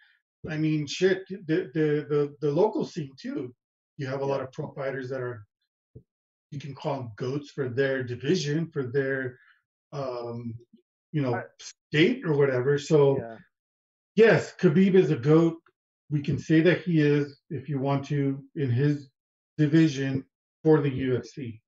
I 0.47 0.57
mean, 0.57 0.85
shit, 0.85 1.27
the 1.27 1.71
the 1.73 2.05
the, 2.07 2.35
the 2.39 2.51
local 2.51 2.85
scene 2.85 3.11
too. 3.19 3.53
You 3.97 4.05
have 4.05 4.21
a 4.21 4.25
lot 4.25 4.41
of 4.41 4.51
pro 4.51 4.71
fighters 4.73 5.09
that 5.09 5.21
are 5.21 5.43
you 6.51 6.59
can 6.59 6.75
call 6.75 6.97
them 6.97 7.11
goats 7.15 7.49
for 7.49 7.67
their 7.67 8.03
division, 8.03 8.69
for 8.71 8.83
their, 8.83 9.37
um, 9.91 10.53
you 11.11 11.21
know, 11.21 11.41
state 11.59 12.23
or 12.25 12.37
whatever. 12.37 12.77
So 12.77 13.17
Yeah. 13.17 13.37
yes, 14.15 14.53
Khabib 14.59 14.93
is 14.93 15.11
a 15.11 15.17
goat. 15.17 15.57
We 16.09 16.21
can 16.21 16.37
say 16.39 16.61
that 16.61 16.81
he 16.81 17.01
is, 17.01 17.39
if 17.49 17.67
you 17.67 17.79
want 17.79 18.05
to, 18.05 18.41
in 18.55 18.69
his 18.71 19.09
division 19.57 20.23
for 20.63 20.81
the 20.81 20.89
UFC. 20.91 21.59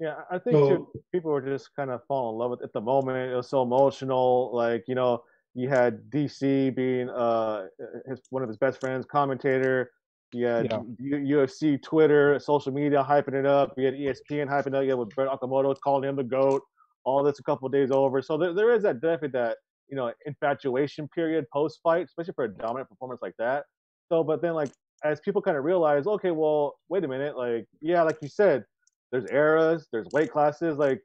Yeah, 0.00 0.16
I 0.30 0.38
think 0.38 0.54
So- 0.56 0.68
too, 0.76 0.90
people 1.12 1.30
were 1.30 1.42
just 1.42 1.74
kind 1.76 1.90
of 1.90 2.00
falling 2.08 2.34
in 2.34 2.38
love 2.38 2.50
with 2.52 2.60
it 2.62 2.64
at 2.64 2.72
the 2.72 2.80
moment. 2.80 3.30
It 3.32 3.36
was 3.36 3.48
so 3.48 3.62
emotional. 3.62 4.50
Like 4.54 4.84
you 4.88 4.94
know, 4.94 5.22
you 5.54 5.68
had 5.68 6.08
DC 6.10 6.74
being 6.74 7.10
uh 7.10 7.66
his 8.08 8.20
one 8.30 8.42
of 8.42 8.48
his 8.48 8.56
best 8.58 8.80
friends, 8.80 9.04
commentator. 9.06 9.90
You 10.32 10.46
had 10.46 10.66
Yeah. 10.70 10.82
U- 10.98 11.38
UFC, 11.38 11.76
Twitter, 11.82 12.38
social 12.38 12.72
media 12.72 13.04
hyping 13.06 13.34
it 13.34 13.46
up. 13.46 13.74
You 13.76 13.84
had 13.86 13.94
ESPN 13.94 14.48
hyping 14.48 14.68
it 14.68 14.74
up. 14.76 14.84
You 14.84 14.90
had 14.90 14.98
with 14.98 15.10
Brett 15.10 15.28
Okamoto 15.28 15.78
calling 15.80 16.08
him 16.08 16.16
the 16.16 16.24
goat. 16.24 16.62
All 17.04 17.22
this 17.22 17.38
a 17.40 17.42
couple 17.42 17.66
of 17.66 17.72
days 17.72 17.90
over. 17.90 18.22
So 18.22 18.38
there, 18.38 18.52
there 18.54 18.72
is 18.72 18.82
that 18.84 19.00
definitely 19.00 19.30
that 19.40 19.58
you 19.90 19.96
know 19.96 20.12
infatuation 20.26 21.08
period 21.08 21.46
post 21.52 21.80
fight, 21.82 22.04
especially 22.06 22.34
for 22.34 22.44
a 22.44 22.48
dominant 22.48 22.88
performance 22.88 23.20
like 23.22 23.34
that. 23.38 23.64
So, 24.10 24.24
but 24.24 24.42
then 24.42 24.54
like 24.54 24.70
as 25.04 25.20
people 25.20 25.42
kind 25.42 25.56
of 25.56 25.64
realize, 25.64 26.06
okay, 26.06 26.30
well, 26.30 26.76
wait 26.88 27.04
a 27.04 27.08
minute, 27.08 27.36
like 27.36 27.66
yeah, 27.80 28.02
like 28.02 28.18
you 28.22 28.28
said, 28.28 28.64
there's 29.12 29.26
eras, 29.30 29.88
there's 29.92 30.06
weight 30.12 30.30
classes. 30.32 30.78
Like, 30.78 31.02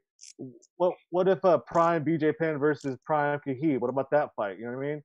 what 0.76 0.94
what 1.10 1.28
if 1.28 1.42
a 1.44 1.58
Prime 1.58 2.04
BJ 2.04 2.36
Penn 2.36 2.58
versus 2.58 2.98
Prime 3.04 3.40
Khabib? 3.46 3.80
What 3.80 3.90
about 3.90 4.10
that 4.10 4.30
fight? 4.36 4.58
You 4.58 4.66
know 4.66 4.76
what 4.76 4.84
I 4.84 4.88
mean? 4.88 5.02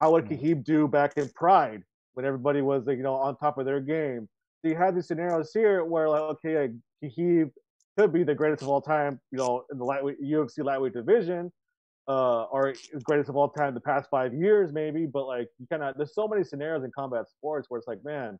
How 0.00 0.12
would 0.12 0.26
Hmm. 0.26 0.34
Khabib 0.34 0.64
do 0.64 0.88
back 0.88 1.12
in 1.16 1.28
Pride 1.30 1.82
when 2.14 2.24
everybody 2.26 2.62
was 2.62 2.86
like, 2.86 2.96
you 2.96 3.02
know 3.02 3.14
on 3.14 3.36
top 3.36 3.58
of 3.58 3.66
their 3.66 3.80
game? 3.80 4.28
So 4.62 4.68
you 4.68 4.76
have 4.76 4.94
these 4.94 5.08
scenarios 5.08 5.52
here 5.52 5.84
where 5.84 6.08
like, 6.08 6.20
okay, 6.22 6.60
like, 6.60 6.72
Khabib 7.04 7.50
could 7.98 8.12
be 8.12 8.22
the 8.22 8.34
greatest 8.34 8.62
of 8.62 8.68
all 8.68 8.80
time, 8.80 9.20
you 9.32 9.38
know, 9.38 9.64
in 9.72 9.78
the 9.78 9.84
lightweight 9.84 10.22
UFC 10.22 10.64
lightweight 10.64 10.92
division, 10.94 11.50
uh, 12.08 12.44
or 12.44 12.74
greatest 13.04 13.28
of 13.28 13.36
all 13.36 13.48
time 13.48 13.74
the 13.74 13.80
past 13.80 14.08
five 14.10 14.34
years, 14.34 14.72
maybe. 14.72 15.06
But 15.06 15.26
like, 15.26 15.48
you 15.58 15.66
kind 15.70 15.82
of 15.82 15.96
there's 15.96 16.14
so 16.14 16.26
many 16.26 16.44
scenarios 16.44 16.84
in 16.84 16.90
combat 16.90 17.28
sports 17.28 17.66
where 17.68 17.78
it's 17.78 17.86
like, 17.88 18.04
man, 18.04 18.38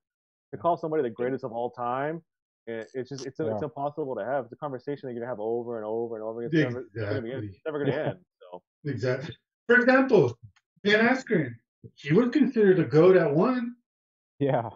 to 0.53 0.59
call 0.59 0.77
somebody 0.77 1.03
the 1.03 1.11
greatest 1.11 1.45
of 1.45 1.53
all 1.53 1.71
time, 1.71 2.23
it, 2.67 2.89
it's 2.95 3.11
just 3.11 3.25
it's, 3.27 3.39
it's 3.41 3.63
impossible 3.63 4.15
to 4.17 4.25
have. 4.25 4.45
It's 4.45 4.53
a 4.53 4.57
conversation 4.57 5.09
that 5.09 5.13
you're 5.15 5.21
gonna 5.23 5.31
have 5.33 5.41
over 5.41 5.77
and 5.77 5.87
over 5.87 6.17
and 6.17 6.25
over. 6.25 6.43
again. 6.43 6.63
It's 6.63 6.75
never, 6.75 6.81
it's 6.81 6.97
never 6.97 7.15
gonna 7.21 7.41
be- 7.41 7.47
it's 7.49 7.61
never 7.67 7.85
gonna 7.85 7.97
end. 7.97 8.19
So 8.41 8.63
Exactly. 8.87 9.37
For 9.67 9.77
example, 9.77 10.39
Ben 10.83 11.07
Askren, 11.07 11.55
he 11.95 12.13
was 12.13 12.31
considered 12.31 12.79
a 12.81 12.85
goat 12.85 13.17
at 13.17 13.33
one. 13.33 13.77
Yeah. 14.39 14.71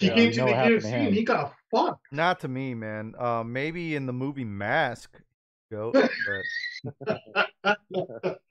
He 0.00 0.08
Yeah, 0.08 0.14
came 0.14 0.32
to 0.32 0.40
the 0.40 0.44
what 0.46 0.54
UFC 0.56 0.92
and 0.92 1.14
he 1.14 1.24
got 1.24 1.54
fucked. 1.70 2.06
Not 2.12 2.40
to 2.40 2.48
me, 2.48 2.74
man. 2.74 3.14
Uh, 3.18 3.44
maybe 3.44 3.94
in 3.94 4.06
the 4.06 4.12
movie 4.12 4.44
Mask, 4.44 5.20
go. 5.70 5.92
But 6.26 6.44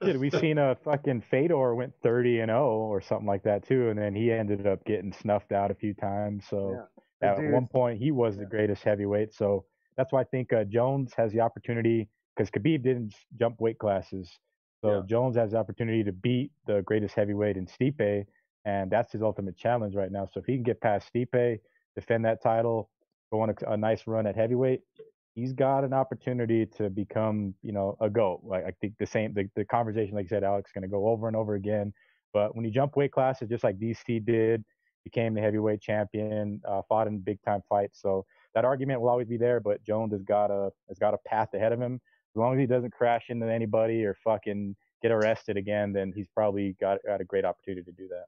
Dude, 0.04 0.18
we 0.18 0.30
seen 0.30 0.58
a 0.58 0.76
fucking 0.84 1.22
Fedor 1.30 1.74
went 1.74 1.92
30 2.02 2.40
and 2.40 2.50
0 2.50 2.66
or 2.66 3.00
something 3.00 3.26
like 3.26 3.42
that 3.44 3.66
too, 3.66 3.88
and 3.90 3.98
then 3.98 4.14
he 4.14 4.32
ended 4.32 4.66
up 4.66 4.84
getting 4.84 5.12
snuffed 5.12 5.52
out 5.52 5.70
a 5.70 5.74
few 5.74 5.94
times. 5.94 6.44
So 6.48 6.86
Yeah. 7.22 7.30
at 7.30 7.36
Dude, 7.38 7.52
one 7.52 7.66
point 7.66 7.98
he 7.98 8.10
was 8.10 8.36
the 8.36 8.44
greatest 8.46 8.82
heavyweight. 8.82 9.34
So 9.34 9.64
that's 9.96 10.12
why 10.12 10.20
I 10.20 10.24
think 10.24 10.52
uh, 10.52 10.64
Jones 10.64 11.12
has 11.14 11.32
the 11.32 11.40
opportunity 11.40 12.08
because 12.36 12.50
Khabib 12.50 12.82
didn't 12.82 13.14
jump 13.38 13.60
weight 13.60 13.78
classes. 13.78 14.30
So 14.82 14.96
Yeah. 14.98 15.02
Jones 15.06 15.36
has 15.36 15.52
the 15.52 15.58
opportunity 15.58 16.02
to 16.04 16.12
beat 16.12 16.50
the 16.66 16.82
greatest 16.82 17.14
heavyweight 17.14 17.56
in 17.56 17.66
Stipe, 17.66 18.26
and 18.64 18.90
that's 18.90 19.12
his 19.12 19.22
ultimate 19.22 19.56
challenge 19.56 19.94
right 19.94 20.10
now. 20.10 20.26
So 20.26 20.40
if 20.40 20.46
he 20.46 20.54
can 20.54 20.64
get 20.64 20.80
past 20.80 21.12
Stipe, 21.12 21.60
defend 21.94 22.24
that 22.24 22.42
title, 22.42 22.90
go 23.32 23.40
on 23.40 23.50
a, 23.50 23.72
a 23.72 23.76
nice 23.76 24.06
run 24.06 24.26
at 24.26 24.36
heavyweight, 24.36 24.82
he's 25.34 25.52
got 25.52 25.84
an 25.84 25.92
opportunity 25.92 26.64
to 26.64 26.88
become, 26.88 27.54
you 27.62 27.72
know, 27.72 27.96
a 28.00 28.08
goat. 28.08 28.40
Like 28.44 28.64
I 28.64 28.72
think 28.80 28.94
the 28.98 29.06
same, 29.06 29.34
the, 29.34 29.48
the 29.56 29.64
conversation, 29.64 30.14
like 30.14 30.24
you 30.24 30.28
said, 30.28 30.44
Alex, 30.44 30.70
is 30.70 30.72
going 30.72 30.82
to 30.82 30.88
go 30.88 31.08
over 31.08 31.26
and 31.26 31.36
over 31.36 31.54
again. 31.54 31.92
But 32.32 32.54
when 32.56 32.64
you 32.64 32.70
jump 32.70 32.96
weight 32.96 33.12
classes, 33.12 33.48
just 33.48 33.64
like 33.64 33.78
DC 33.78 34.24
did, 34.24 34.64
became 35.04 35.34
the 35.34 35.40
heavyweight 35.40 35.80
champion, 35.80 36.60
uh, 36.66 36.82
fought 36.88 37.06
in 37.06 37.18
big 37.18 37.38
time 37.42 37.62
fights. 37.68 38.00
So 38.00 38.24
that 38.54 38.64
argument 38.64 39.00
will 39.00 39.08
always 39.08 39.28
be 39.28 39.36
there. 39.36 39.60
But 39.60 39.84
Jones 39.84 40.12
has 40.12 40.22
got 40.22 40.50
a 40.50 40.70
has 40.88 40.98
got 40.98 41.14
a 41.14 41.18
path 41.26 41.52
ahead 41.54 41.72
of 41.72 41.80
him. 41.80 42.00
As 42.34 42.38
long 42.38 42.54
as 42.54 42.58
he 42.58 42.66
doesn't 42.66 42.92
crash 42.92 43.26
into 43.28 43.46
anybody 43.46 44.04
or 44.04 44.16
fucking 44.24 44.74
get 45.02 45.12
arrested 45.12 45.56
again, 45.56 45.92
then 45.92 46.12
he's 46.14 46.26
probably 46.28 46.76
got 46.80 46.98
got 47.06 47.20
a 47.20 47.24
great 47.24 47.44
opportunity 47.44 47.84
to 47.84 47.92
do 47.92 48.08
that. 48.08 48.24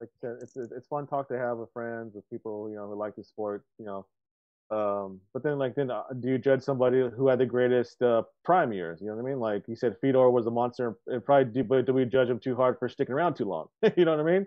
like 0.00 0.10
you 0.12 0.18
said, 0.20 0.36
it's 0.42 0.56
it's 0.56 0.86
fun 0.86 1.06
talk 1.06 1.28
to 1.28 1.38
have 1.38 1.58
with 1.58 1.72
friends, 1.72 2.14
with 2.14 2.28
people 2.28 2.68
you 2.68 2.76
know 2.76 2.86
who 2.86 2.94
like 2.94 3.16
the 3.16 3.24
sport, 3.24 3.64
you 3.78 3.84
know. 3.84 4.06
Um, 4.70 5.20
but 5.32 5.42
then 5.42 5.58
like 5.58 5.74
then 5.74 5.90
uh, 5.90 6.04
do 6.20 6.28
you 6.28 6.38
judge 6.38 6.62
somebody 6.62 7.08
who 7.16 7.26
had 7.26 7.40
the 7.40 7.46
greatest 7.46 8.00
uh, 8.02 8.22
prime 8.44 8.72
years? 8.72 9.00
You 9.00 9.08
know 9.08 9.16
what 9.16 9.26
I 9.26 9.30
mean? 9.30 9.40
Like 9.40 9.64
you 9.66 9.74
said, 9.74 9.96
Fedor 10.00 10.30
was 10.30 10.46
a 10.46 10.50
monster, 10.50 10.96
and 11.08 11.24
probably 11.24 11.52
do, 11.52 11.64
but 11.64 11.86
do 11.86 11.92
we 11.92 12.04
judge 12.04 12.28
him 12.28 12.38
too 12.38 12.54
hard 12.54 12.78
for 12.78 12.88
sticking 12.88 13.14
around 13.14 13.34
too 13.34 13.46
long? 13.46 13.66
you 13.96 14.04
know 14.04 14.16
what 14.16 14.20
I 14.20 14.32
mean? 14.32 14.46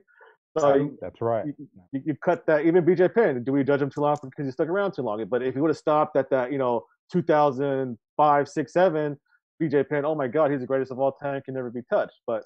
So 0.58 0.92
That's 1.02 1.20
right. 1.20 1.46
you, 1.92 2.02
you 2.06 2.16
cut 2.24 2.46
that. 2.46 2.66
Even 2.66 2.86
BJ 2.86 3.14
Penn, 3.14 3.44
do 3.44 3.52
we 3.52 3.64
judge 3.64 3.82
him 3.82 3.90
too 3.90 4.02
long 4.02 4.16
because 4.24 4.46
he 4.46 4.52
stuck 4.52 4.70
around 4.70 4.94
too 4.94 5.02
long? 5.02 5.26
But 5.26 5.42
if 5.42 5.56
he 5.56 5.60
would 5.60 5.70
have 5.72 5.78
stopped 5.78 6.16
at 6.16 6.30
that, 6.30 6.52
you 6.52 6.60
know, 6.60 6.86
2005, 7.12 8.48
six, 8.48 8.72
seven, 8.72 9.18
BJ 9.62 9.90
Penn, 9.90 10.06
oh 10.06 10.16
my 10.16 10.28
God, 10.28 10.52
he's 10.52 10.62
the 10.62 10.68
greatest 10.68 10.92
of 10.92 11.00
all 11.00 11.12
time, 11.12 11.42
can 11.42 11.56
never 11.56 11.72
be 11.72 11.82
touched. 11.90 12.22
But 12.28 12.44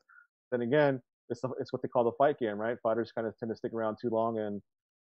then 0.52 0.62
again, 0.62 1.02
it's 1.30 1.42
it's 1.60 1.74
what 1.74 1.82
they 1.82 1.90
call 1.90 2.06
the 2.06 2.14
fight 2.18 2.40
game, 2.40 2.58
right? 2.58 2.78
Fighters 2.82 3.12
kind 3.12 3.28
of 3.28 3.38
tend 3.38 3.52
to 3.52 3.56
stick 3.56 3.74
around 3.74 3.98
too 4.02 4.10
long 4.10 4.40
and 4.40 4.62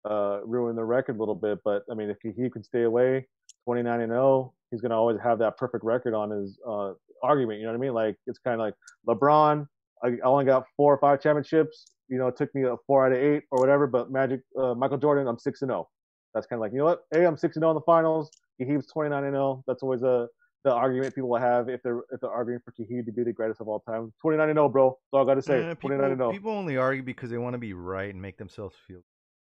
uh, 0.08 0.40
ruin 0.44 0.76
their 0.76 0.86
record 0.86 1.16
a 1.16 1.18
little 1.18 1.34
bit. 1.34 1.58
But 1.64 1.82
I 1.90 1.94
mean, 1.94 2.10
if 2.10 2.18
he, 2.22 2.30
he 2.40 2.50
can 2.50 2.62
stay 2.62 2.82
away, 2.82 3.26
29 3.64 4.00
and 4.00 4.10
0, 4.10 4.52
he's 4.70 4.80
gonna 4.80 4.96
always 4.96 5.18
have 5.22 5.38
that 5.40 5.56
perfect 5.56 5.84
record 5.84 6.14
on 6.14 6.30
his 6.30 6.58
uh, 6.66 6.92
argument. 7.22 7.60
You 7.60 7.66
know 7.66 7.72
what 7.72 7.78
I 7.78 7.80
mean? 7.80 7.94
Like 7.94 8.16
it's 8.26 8.38
kind 8.38 8.54
of 8.54 8.60
like 8.60 8.74
LeBron. 9.08 9.66
I, 10.02 10.12
only 10.24 10.44
got 10.46 10.64
four 10.76 10.94
or 10.94 10.98
five 10.98 11.20
championships. 11.22 11.92
You 12.08 12.18
know, 12.18 12.28
it 12.28 12.36
took 12.36 12.54
me 12.54 12.64
a 12.64 12.76
four 12.86 13.06
out 13.06 13.12
of 13.12 13.18
eight 13.18 13.44
or 13.50 13.60
whatever. 13.60 13.86
But 13.86 14.10
Magic, 14.10 14.40
uh, 14.58 14.74
Michael 14.74 14.98
Jordan, 14.98 15.26
I'm 15.26 15.38
six 15.38 15.62
and 15.62 15.70
0. 15.70 15.88
That's 16.34 16.46
kind 16.46 16.58
of 16.58 16.60
like 16.60 16.72
you 16.72 16.78
know 16.78 16.84
what? 16.86 17.00
Hey, 17.10 17.26
I'm 17.26 17.36
six 17.36 17.56
and 17.56 17.62
0 17.62 17.72
in 17.72 17.74
the 17.74 17.82
finals. 17.82 18.30
Khabib's 18.60 18.86
29 18.92 19.24
and 19.24 19.34
0. 19.34 19.64
That's 19.66 19.82
always 19.82 20.02
a 20.02 20.28
the 20.64 20.72
argument 20.72 21.14
people 21.14 21.30
will 21.30 21.40
have 21.40 21.68
if 21.68 21.82
they're 21.82 22.00
if 22.10 22.20
they're 22.20 22.30
arguing 22.30 22.60
for 22.64 22.72
Khabib 22.72 23.06
to 23.06 23.12
be 23.12 23.24
the 23.24 23.32
greatest 23.32 23.60
of 23.60 23.68
all 23.68 23.80
time. 23.80 24.12
29 24.20 24.48
and 24.48 24.56
0, 24.56 24.68
bro. 24.68 24.90
That's 24.90 24.98
all 25.12 25.22
I 25.22 25.24
got 25.26 25.34
to 25.34 25.42
say. 25.42 25.62
eh, 25.70 25.74
29 25.74 26.04
and 26.04 26.14
people, 26.14 26.30
0. 26.30 26.32
people 26.32 26.52
only 26.52 26.76
argue 26.76 27.02
because 27.02 27.30
they 27.30 27.38
want 27.38 27.54
to 27.54 27.58
be 27.58 27.72
right 27.72 28.12
and 28.12 28.20
make 28.20 28.36
themselves 28.36 28.76
feel 28.86 29.00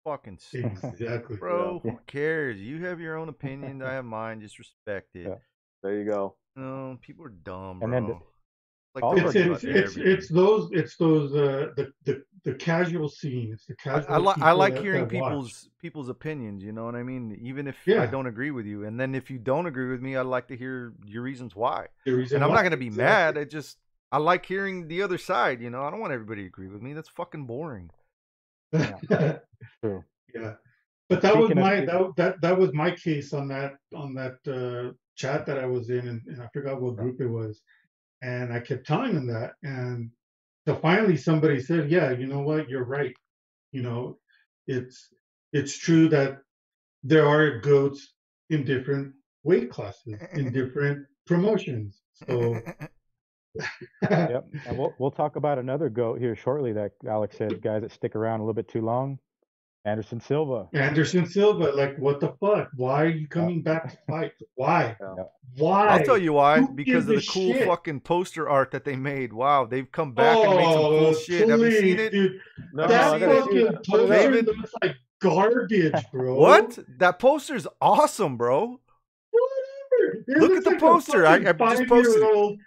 fucking 0.04 0.38
stupid. 0.40 0.78
Exactly. 0.82 1.36
Bro, 1.36 1.82
Yeah. 1.84 1.90
who 1.92 1.98
cares? 2.06 2.58
You 2.60 2.84
have 2.84 3.00
your 3.00 3.16
own 3.16 3.28
opinion. 3.28 3.82
I 3.82 3.92
have 3.94 4.04
mine. 4.04 4.40
Just 4.40 4.58
respect 4.58 5.14
it. 5.16 5.26
Yeah. 5.28 5.34
There 5.82 5.94
you 5.98 6.04
go. 6.10 6.36
No, 6.56 6.98
people 7.00 7.24
are 7.24 7.28
dumb, 7.30 7.78
bro. 7.78 7.84
And 7.86 7.92
then 7.94 8.06
the- 8.06 8.18
like 8.92 9.04
It's, 9.24 9.36
it's, 9.36 9.64
it's, 9.64 9.96
it's 9.96 10.28
those 10.28 10.68
it's 10.72 10.96
those 10.96 11.32
uh, 11.32 11.68
the, 11.76 11.92
the 12.06 12.24
the 12.44 12.54
casual 12.54 13.08
scene. 13.08 13.50
It's 13.52 13.64
the 13.64 13.76
casual. 13.76 14.12
I, 14.12 14.18
li- 14.18 14.42
I 14.42 14.50
like 14.50 14.74
that- 14.74 14.82
hearing 14.82 15.06
that 15.06 15.14
watch. 15.14 15.30
people's 15.30 15.68
people's 15.80 16.08
opinions. 16.08 16.64
You 16.64 16.72
know 16.72 16.86
what 16.86 16.96
I 16.96 17.04
mean? 17.04 17.38
Even 17.40 17.68
if 17.68 17.76
Yeah. 17.86 18.02
I 18.02 18.06
don't 18.06 18.26
agree 18.26 18.50
with 18.50 18.66
you, 18.66 18.84
and 18.86 18.98
then 18.98 19.14
if 19.14 19.30
you 19.30 19.38
don't 19.38 19.66
agree 19.66 19.88
with 19.92 20.02
me, 20.02 20.16
I'd 20.16 20.26
like 20.26 20.48
to 20.48 20.56
hear 20.56 20.92
your 21.06 21.22
reasons 21.22 21.54
why. 21.54 21.86
The 22.04 22.12
reason 22.14 22.36
And 22.36 22.44
I'm 22.44 22.50
why. 22.50 22.56
not 22.56 22.62
gonna 22.64 22.76
be 22.78 22.90
mad. 22.90 23.38
I 23.38 23.44
just 23.44 23.78
I 24.10 24.18
like 24.18 24.44
hearing 24.44 24.88
the 24.88 25.02
other 25.02 25.18
side. 25.18 25.60
You 25.60 25.70
know, 25.70 25.84
I 25.84 25.90
don't 25.92 26.00
want 26.00 26.12
everybody 26.12 26.40
to 26.42 26.48
agree 26.48 26.66
with 26.66 26.82
me. 26.82 26.92
That's 26.92 27.08
fucking 27.08 27.44
boring. 27.46 27.90
True. 29.82 30.04
Yeah, 30.34 30.54
but 31.08 31.22
that 31.22 31.36
was 31.36 31.46
Speaking 31.46 31.58
of 31.58 31.64
my 31.64 31.84
that, 31.84 32.12
that 32.16 32.40
that 32.40 32.58
was 32.58 32.72
my 32.72 32.90
case 32.92 33.32
on 33.32 33.48
that 33.48 33.74
on 33.94 34.14
that 34.14 34.36
uh, 34.46 34.92
chat 35.16 35.46
that 35.46 35.58
I 35.58 35.66
was 35.66 35.90
in, 35.90 36.06
and, 36.08 36.22
and 36.26 36.42
I 36.42 36.48
forgot 36.52 36.80
what 36.80 36.96
group 36.96 37.20
it 37.20 37.28
was, 37.28 37.60
and 38.22 38.52
I 38.52 38.60
kept 38.60 38.86
telling 38.86 39.14
them 39.14 39.26
that, 39.26 39.52
and 39.62 40.10
so 40.66 40.76
finally 40.76 41.16
somebody 41.16 41.60
said, 41.60 41.90
"Yeah, 41.90 42.12
you 42.12 42.26
know 42.26 42.40
what? 42.40 42.68
You're 42.68 42.84
right. 42.84 43.14
You 43.72 43.82
know, 43.82 44.18
it's 44.66 45.08
it's 45.52 45.76
true 45.78 46.08
that 46.10 46.38
there 47.02 47.26
are 47.26 47.58
goats 47.58 48.14
in 48.50 48.64
different 48.64 49.14
weight 49.42 49.70
classes 49.70 50.20
in 50.34 50.52
different 50.52 51.06
promotions. 51.26 52.02
So 52.26 52.60
Yep. 54.10 54.46
And 54.66 54.78
we'll 54.78 54.94
we'll 54.98 55.10
talk 55.10 55.36
about 55.36 55.58
another 55.58 55.88
goat 55.88 56.18
here 56.18 56.34
shortly 56.36 56.72
that 56.74 56.92
Alex 57.08 57.36
said 57.36 57.60
guys 57.62 57.82
that 57.82 57.92
stick 57.92 58.14
around 58.16 58.40
a 58.40 58.42
little 58.44 58.54
bit 58.54 58.68
too 58.68 58.80
long. 58.82 59.18
Anderson 59.86 60.20
Silva. 60.20 60.68
Anderson 60.74 61.24
Silva, 61.26 61.72
like, 61.74 61.96
what 61.96 62.20
the 62.20 62.34
fuck? 62.38 62.68
Why 62.76 63.02
are 63.02 63.08
you 63.08 63.26
coming 63.26 63.62
back 63.62 63.90
to 63.90 63.98
fight? 64.08 64.32
Why? 64.54 64.94
Yeah. 65.00 65.24
Why? 65.56 65.86
I'll 65.88 66.04
tell 66.04 66.18
you 66.18 66.34
why. 66.34 66.60
Who 66.60 66.68
Because 66.74 67.08
of 67.08 67.14
gives 67.14 67.26
the 67.26 67.32
cool 67.32 67.52
shit? 67.54 67.66
fucking 67.66 68.00
poster 68.00 68.48
art 68.48 68.70
that 68.72 68.84
they 68.84 68.94
made. 68.94 69.32
Wow, 69.32 69.64
they've 69.64 69.90
come 69.90 70.12
back 70.12 70.36
and 70.36 70.54
made 70.56 70.64
some 70.64 70.74
cool 70.82 71.06
Oh, 71.06 71.14
shit. 71.14 71.48
Have 71.48 71.58
you 71.60 71.72
seen 71.80 71.98
it? 71.98 72.10
Dude, 72.12 72.40
No, 72.74 72.86
that 72.86 73.14
I 73.14 73.18
fucking 73.18 73.28
that. 73.28 73.46
Put 73.48 73.56
it 73.56 73.66
up. 73.74 73.84
poster 73.84 74.06
David- 74.06 74.46
looks 74.46 74.72
like 74.82 74.96
garbage, 75.20 76.04
bro. 76.12 76.34
What? 76.34 76.78
That 76.98 77.18
poster's 77.18 77.66
awesome, 77.80 78.36
bro. 78.36 78.78
Whatever. 79.30 80.24
It 80.28 80.38
Look 80.38 80.52
at 80.52 80.64
the 80.64 80.70
like 80.70 80.78
poster. 80.80 81.26
I- 81.26 81.42
fucking 81.42 81.48
I 81.66 81.70
just 81.76 81.88
posted 81.88 82.22
it. 82.22 82.58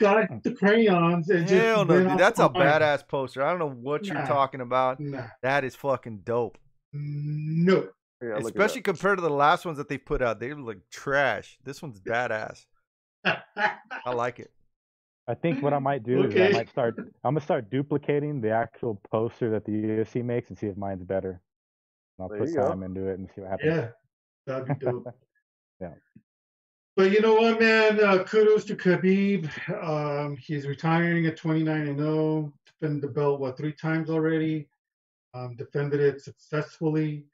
Five-year-old 0.00 0.28
Got 0.28 0.30
hmm. 0.30 0.38
the 0.42 0.54
crayons 0.54 1.30
and 1.30 1.46
just 1.46 1.62
Hell 1.62 1.84
no, 1.84 2.08
dude. 2.08 2.18
That's 2.18 2.38
a 2.38 2.44
on 2.44 2.54
badass 2.54 3.06
poster. 3.06 3.42
I 3.42 3.50
don't 3.50 3.58
know 3.58 3.70
what 3.70 4.06
you're 4.06 4.26
talking 4.26 4.60
about. 4.60 5.00
Nah, 5.00 5.26
That 5.42 5.64
is 5.64 5.74
fucking 5.74 6.20
dope. 6.24 6.58
no. 6.92 7.88
Yeah, 8.22 8.28
look 8.28 8.38
it 8.38 8.46
up. 8.46 8.46
Especially 8.46 8.80
compared 8.80 9.18
to 9.18 9.22
the 9.22 9.30
last 9.30 9.66
ones 9.66 9.76
that 9.76 9.88
they 9.88 9.98
put 9.98 10.22
out. 10.22 10.40
They 10.40 10.54
look 10.54 10.78
trash. 10.90 11.58
This 11.64 11.82
one's 11.82 12.00
badass. 12.00 12.64
I 13.24 13.42
like 14.14 14.38
it. 14.38 14.50
I 15.28 15.34
think 15.34 15.62
what 15.62 15.74
I 15.74 15.80
might 15.80 16.04
do 16.04 16.24
is 16.24 16.34
I 16.34 16.56
might 16.56 16.70
start. 16.70 16.94
I'm 16.98 17.34
gonna 17.34 17.40
start 17.40 17.68
duplicating 17.68 18.40
the 18.40 18.50
actual 18.50 19.00
poster 19.10 19.50
that 19.50 19.64
the 19.64 19.72
UFC 19.72 20.24
makes 20.24 20.48
and 20.50 20.58
see 20.58 20.68
if 20.68 20.76
mine's 20.76 21.02
better. 21.02 21.40
And 22.18 22.24
I'll 22.24 22.28
There 22.28 22.38
put 22.38 22.48
you 22.48 22.54
go. 22.54 22.68
time 22.68 22.84
into 22.84 23.08
it 23.08 23.18
and 23.18 23.28
see 23.34 23.40
what 23.40 23.50
happens. 23.50 23.74
yeah, 23.76 23.88
that'd 24.46 24.68
be 24.68 24.84
dope. 24.84 25.06
Yeah. 25.78 25.90
But 26.96 27.12
you 27.12 27.20
know 27.20 27.34
what, 27.34 27.60
man? 27.60 28.02
Uh, 28.02 28.24
kudos 28.24 28.64
to 28.64 28.74
Khabib. 28.74 29.50
Um, 29.84 30.34
he's 30.38 30.66
retiring 30.66 31.26
at 31.26 31.36
29 31.36 31.88
and 31.88 31.98
0. 31.98 32.54
Defended 32.64 33.02
the 33.02 33.12
belt 33.12 33.38
what 33.38 33.58
three 33.58 33.74
times 33.74 34.08
already. 34.08 34.66
Um, 35.34 35.56
defended 35.56 36.00
it 36.00 36.22
successfully. 36.22 37.26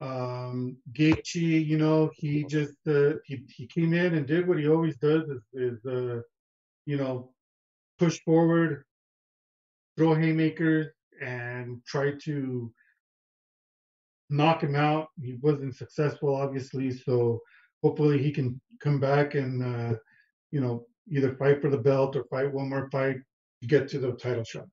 Um, 0.00 0.76
Gaethje, 0.92 1.66
you 1.66 1.78
know, 1.78 2.12
he 2.14 2.44
just 2.44 2.76
uh, 2.86 3.14
he 3.24 3.44
he 3.48 3.66
came 3.66 3.92
in 3.92 4.14
and 4.14 4.24
did 4.24 4.46
what 4.46 4.58
he 4.58 4.68
always 4.68 4.96
does 4.98 5.28
is, 5.28 5.42
is 5.52 5.84
uh, 5.84 6.22
you 6.86 6.96
know, 6.96 7.30
push 7.98 8.20
forward, 8.20 8.84
throw 9.96 10.14
haymakers, 10.14 10.92
and 11.20 11.84
try 11.86 12.12
to 12.22 12.72
knock 14.30 14.62
him 14.62 14.76
out. 14.76 15.08
He 15.20 15.38
wasn't 15.40 15.74
successful, 15.74 16.36
obviously, 16.36 16.92
so 16.92 17.40
hopefully 17.82 18.22
he 18.22 18.30
can 18.30 18.60
come 18.80 18.98
back 19.00 19.34
and 19.34 19.62
uh, 19.62 19.96
you 20.50 20.60
know 20.60 20.86
either 21.10 21.34
fight 21.36 21.60
for 21.60 21.68
the 21.70 21.76
belt 21.78 22.16
or 22.16 22.24
fight 22.24 22.52
one 22.52 22.68
more 22.68 22.88
fight 22.90 23.16
to 23.60 23.66
get 23.68 23.88
to 23.88 23.98
the 23.98 24.12
title 24.12 24.44
shot. 24.44 24.66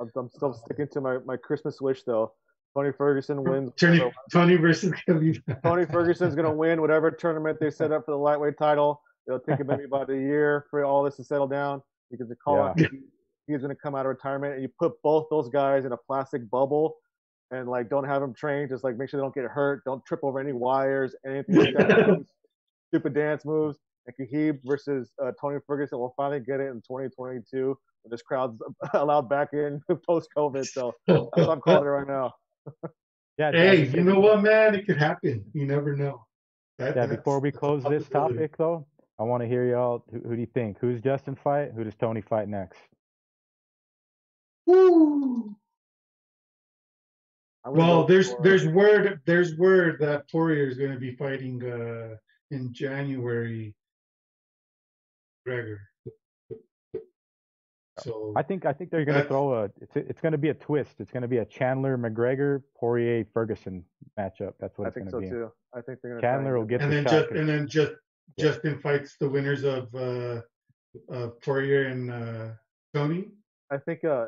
I'm, 0.00 0.10
I'm 0.16 0.28
still 0.30 0.52
sticking 0.52 0.88
to 0.88 1.00
my, 1.00 1.18
my 1.24 1.36
Christmas 1.36 1.80
wish 1.80 2.02
though. 2.04 2.32
Tony 2.76 2.92
Ferguson 2.92 3.42
wins. 3.42 3.70
Tony, 3.78 3.98
whatever- 3.98 4.14
Tony 4.30 4.56
versus 4.56 4.92
Khabib. 5.08 5.62
Tony 5.62 5.86
Ferguson's 5.86 6.34
gonna 6.34 6.52
win 6.64 6.80
whatever 6.80 7.10
tournament 7.10 7.58
they 7.60 7.70
set 7.70 7.92
up 7.92 8.04
for 8.04 8.10
the 8.12 8.18
lightweight 8.18 8.58
title. 8.58 9.00
It'll 9.26 9.40
take 9.40 9.58
him 9.60 9.66
maybe 9.68 9.84
about 9.90 10.10
a 10.10 10.14
year 10.16 10.66
for 10.70 10.84
all 10.84 11.02
this 11.02 11.16
to 11.16 11.24
settle 11.24 11.46
down 11.48 11.82
because 12.10 12.28
the 12.28 12.36
call 12.36 12.60
out 12.62 12.78
Yeah. 12.78 12.88
he's 13.46 13.62
gonna 13.62 13.74
come 13.74 13.94
out 13.94 14.04
of 14.06 14.10
retirement 14.10 14.54
and 14.54 14.62
you 14.62 14.68
put 14.78 14.92
both 15.02 15.26
those 15.30 15.48
guys 15.48 15.84
in 15.86 15.92
a 15.92 15.96
plastic 15.96 16.48
bubble 16.50 16.96
and 17.50 17.68
like 17.68 17.88
don't 17.88 18.04
have 18.04 18.20
them 18.20 18.34
trained, 18.34 18.68
just 18.70 18.84
like 18.84 18.96
make 18.98 19.08
sure 19.08 19.18
they 19.18 19.24
don't 19.24 19.34
get 19.34 19.44
hurt, 19.46 19.82
don't 19.84 20.04
trip 20.04 20.20
over 20.22 20.38
any 20.38 20.52
wires, 20.52 21.14
anything 21.26 21.54
like 21.56 21.74
that. 21.76 22.24
Stupid 22.88 23.14
dance 23.14 23.44
moves. 23.44 23.78
And 24.06 24.14
Khabib 24.16 24.60
versus 24.64 25.10
uh, 25.22 25.32
Tony 25.40 25.58
Ferguson 25.66 25.98
will 25.98 26.14
finally 26.16 26.40
get 26.40 26.60
it 26.60 26.68
in 26.68 26.76
2022 26.76 27.76
when 28.02 28.10
this 28.10 28.22
crowd's 28.22 28.56
allowed 28.94 29.28
back 29.28 29.48
in 29.52 29.80
post 30.06 30.28
COVID. 30.36 30.64
So 30.66 30.92
that's 31.06 31.20
what 31.34 31.48
I'm 31.50 31.60
calling 31.60 31.84
it 31.84 31.90
right 31.90 32.06
now. 32.08 32.32
Yeah. 33.38 33.52
Hey, 33.52 33.84
Jack, 33.84 33.96
you 33.96 34.02
know 34.02 34.18
what, 34.18 34.40
man? 34.42 34.74
It 34.74 34.86
could 34.86 34.96
happen. 34.96 35.44
You 35.52 35.66
never 35.66 35.94
know. 35.94 36.24
That- 36.78 36.96
Yeah. 36.96 37.04
Before 37.04 37.38
we 37.38 37.52
close 37.52 37.84
this 37.84 38.08
topic, 38.08 38.56
though, 38.56 38.86
I 39.18 39.24
want 39.24 39.42
to 39.42 39.46
hear 39.46 39.66
y'all. 39.68 40.04
Who, 40.10 40.20
who 40.26 40.34
do 40.36 40.40
you 40.40 40.46
think? 40.54 40.78
Who's 40.80 41.02
Justin 41.02 41.34
fight? 41.36 41.72
Who 41.76 41.84
does 41.84 41.94
Tony 41.96 42.22
fight 42.22 42.48
next? 42.48 42.78
Woo! 44.64 45.54
Well, 47.66 48.04
there's 48.06 48.34
there's 48.42 48.66
word 48.66 49.20
there's 49.26 49.56
word 49.56 49.98
that 50.00 50.30
Poirier 50.30 50.66
is 50.68 50.78
going 50.78 50.92
to 50.92 50.98
be 50.98 51.14
fighting 51.16 51.62
uh, 51.62 52.16
in 52.50 52.72
January. 52.72 53.74
Gregor. 55.44 55.80
So 58.00 58.34
I 58.36 58.42
think 58.42 58.66
I 58.66 58.72
think 58.74 58.90
they're 58.90 59.04
gonna 59.06 59.24
throw 59.24 59.54
a. 59.54 59.64
It's 59.80 59.96
it's 59.96 60.20
gonna 60.20 60.36
be 60.36 60.50
a 60.50 60.54
twist. 60.54 60.96
It's 60.98 61.10
gonna 61.10 61.28
be 61.28 61.38
a 61.38 61.44
Chandler 61.46 61.96
McGregor 61.96 62.62
Poirier 62.76 63.24
Ferguson 63.32 63.84
matchup. 64.18 64.52
That's 64.60 64.76
what 64.76 64.84
I 64.84 64.88
it's 64.88 64.94
think 64.96 65.10
gonna 65.10 65.10
so 65.12 65.20
be. 65.20 65.28
too. 65.30 65.50
I 65.74 65.80
think 65.80 66.00
they're 66.02 66.20
gonna 66.20 66.20
Chandler 66.20 66.58
will 66.58 66.66
get 66.66 66.82
and 66.82 66.90
the 66.92 66.96
then 66.96 67.04
shot. 67.04 67.10
just 67.12 67.28
'cause- 67.30 67.38
and 67.38 67.48
then 67.48 67.66
just 67.68 67.92
Yeah. 68.36 68.44
Justin 68.46 68.78
fights 68.80 69.16
the 69.18 69.30
winners 69.30 69.64
of 69.64 69.94
uh, 69.94 70.42
of 71.08 71.40
Poirier 71.40 71.86
and 71.86 72.10
uh, 72.10 72.52
Tony. 72.92 73.30
I 73.70 73.78
think, 73.78 74.04
uh, 74.04 74.26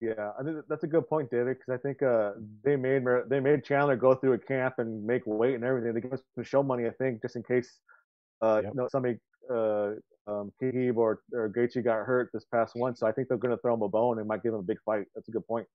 yeah, 0.00 0.32
I 0.38 0.42
think 0.42 0.56
that's 0.68 0.84
a 0.84 0.86
good 0.86 1.08
point, 1.08 1.30
David, 1.30 1.56
because 1.58 1.72
I 1.72 1.78
think 1.82 2.02
uh, 2.02 2.32
they 2.64 2.76
made 2.76 3.02
Mer- 3.04 3.26
they 3.28 3.40
made 3.40 3.64
Chandler 3.64 3.96
go 3.96 4.14
through 4.14 4.34
a 4.34 4.38
camp 4.38 4.74
and 4.78 5.04
make 5.04 5.22
weight 5.26 5.54
and 5.54 5.64
everything. 5.64 5.94
They 5.94 6.00
gave 6.00 6.12
us 6.12 6.22
some 6.34 6.44
show 6.44 6.62
money, 6.62 6.86
I 6.86 6.90
think, 6.90 7.22
just 7.22 7.36
in 7.36 7.42
case 7.42 7.78
uh, 8.42 8.60
Yep. 8.64 8.72
you 8.74 8.80
know 8.80 8.88
somebody 8.90 9.18
uh, 9.50 9.92
um, 10.26 10.52
Khabib 10.60 10.96
or 10.96 11.20
or 11.32 11.48
Gaethje 11.48 11.82
got 11.84 12.04
hurt 12.04 12.30
this 12.34 12.44
past 12.52 12.74
one. 12.76 12.94
So 12.96 13.06
I 13.06 13.12
think 13.12 13.28
they're 13.28 13.38
going 13.38 13.54
to 13.54 13.60
throw 13.60 13.74
him 13.74 13.82
a 13.82 13.88
bone 13.88 14.18
and 14.18 14.28
might 14.28 14.42
give 14.42 14.52
him 14.52 14.60
a 14.60 14.62
big 14.64 14.78
fight. 14.84 15.06
That's 15.14 15.28
a 15.28 15.32
good 15.32 15.46
point. 15.46 15.66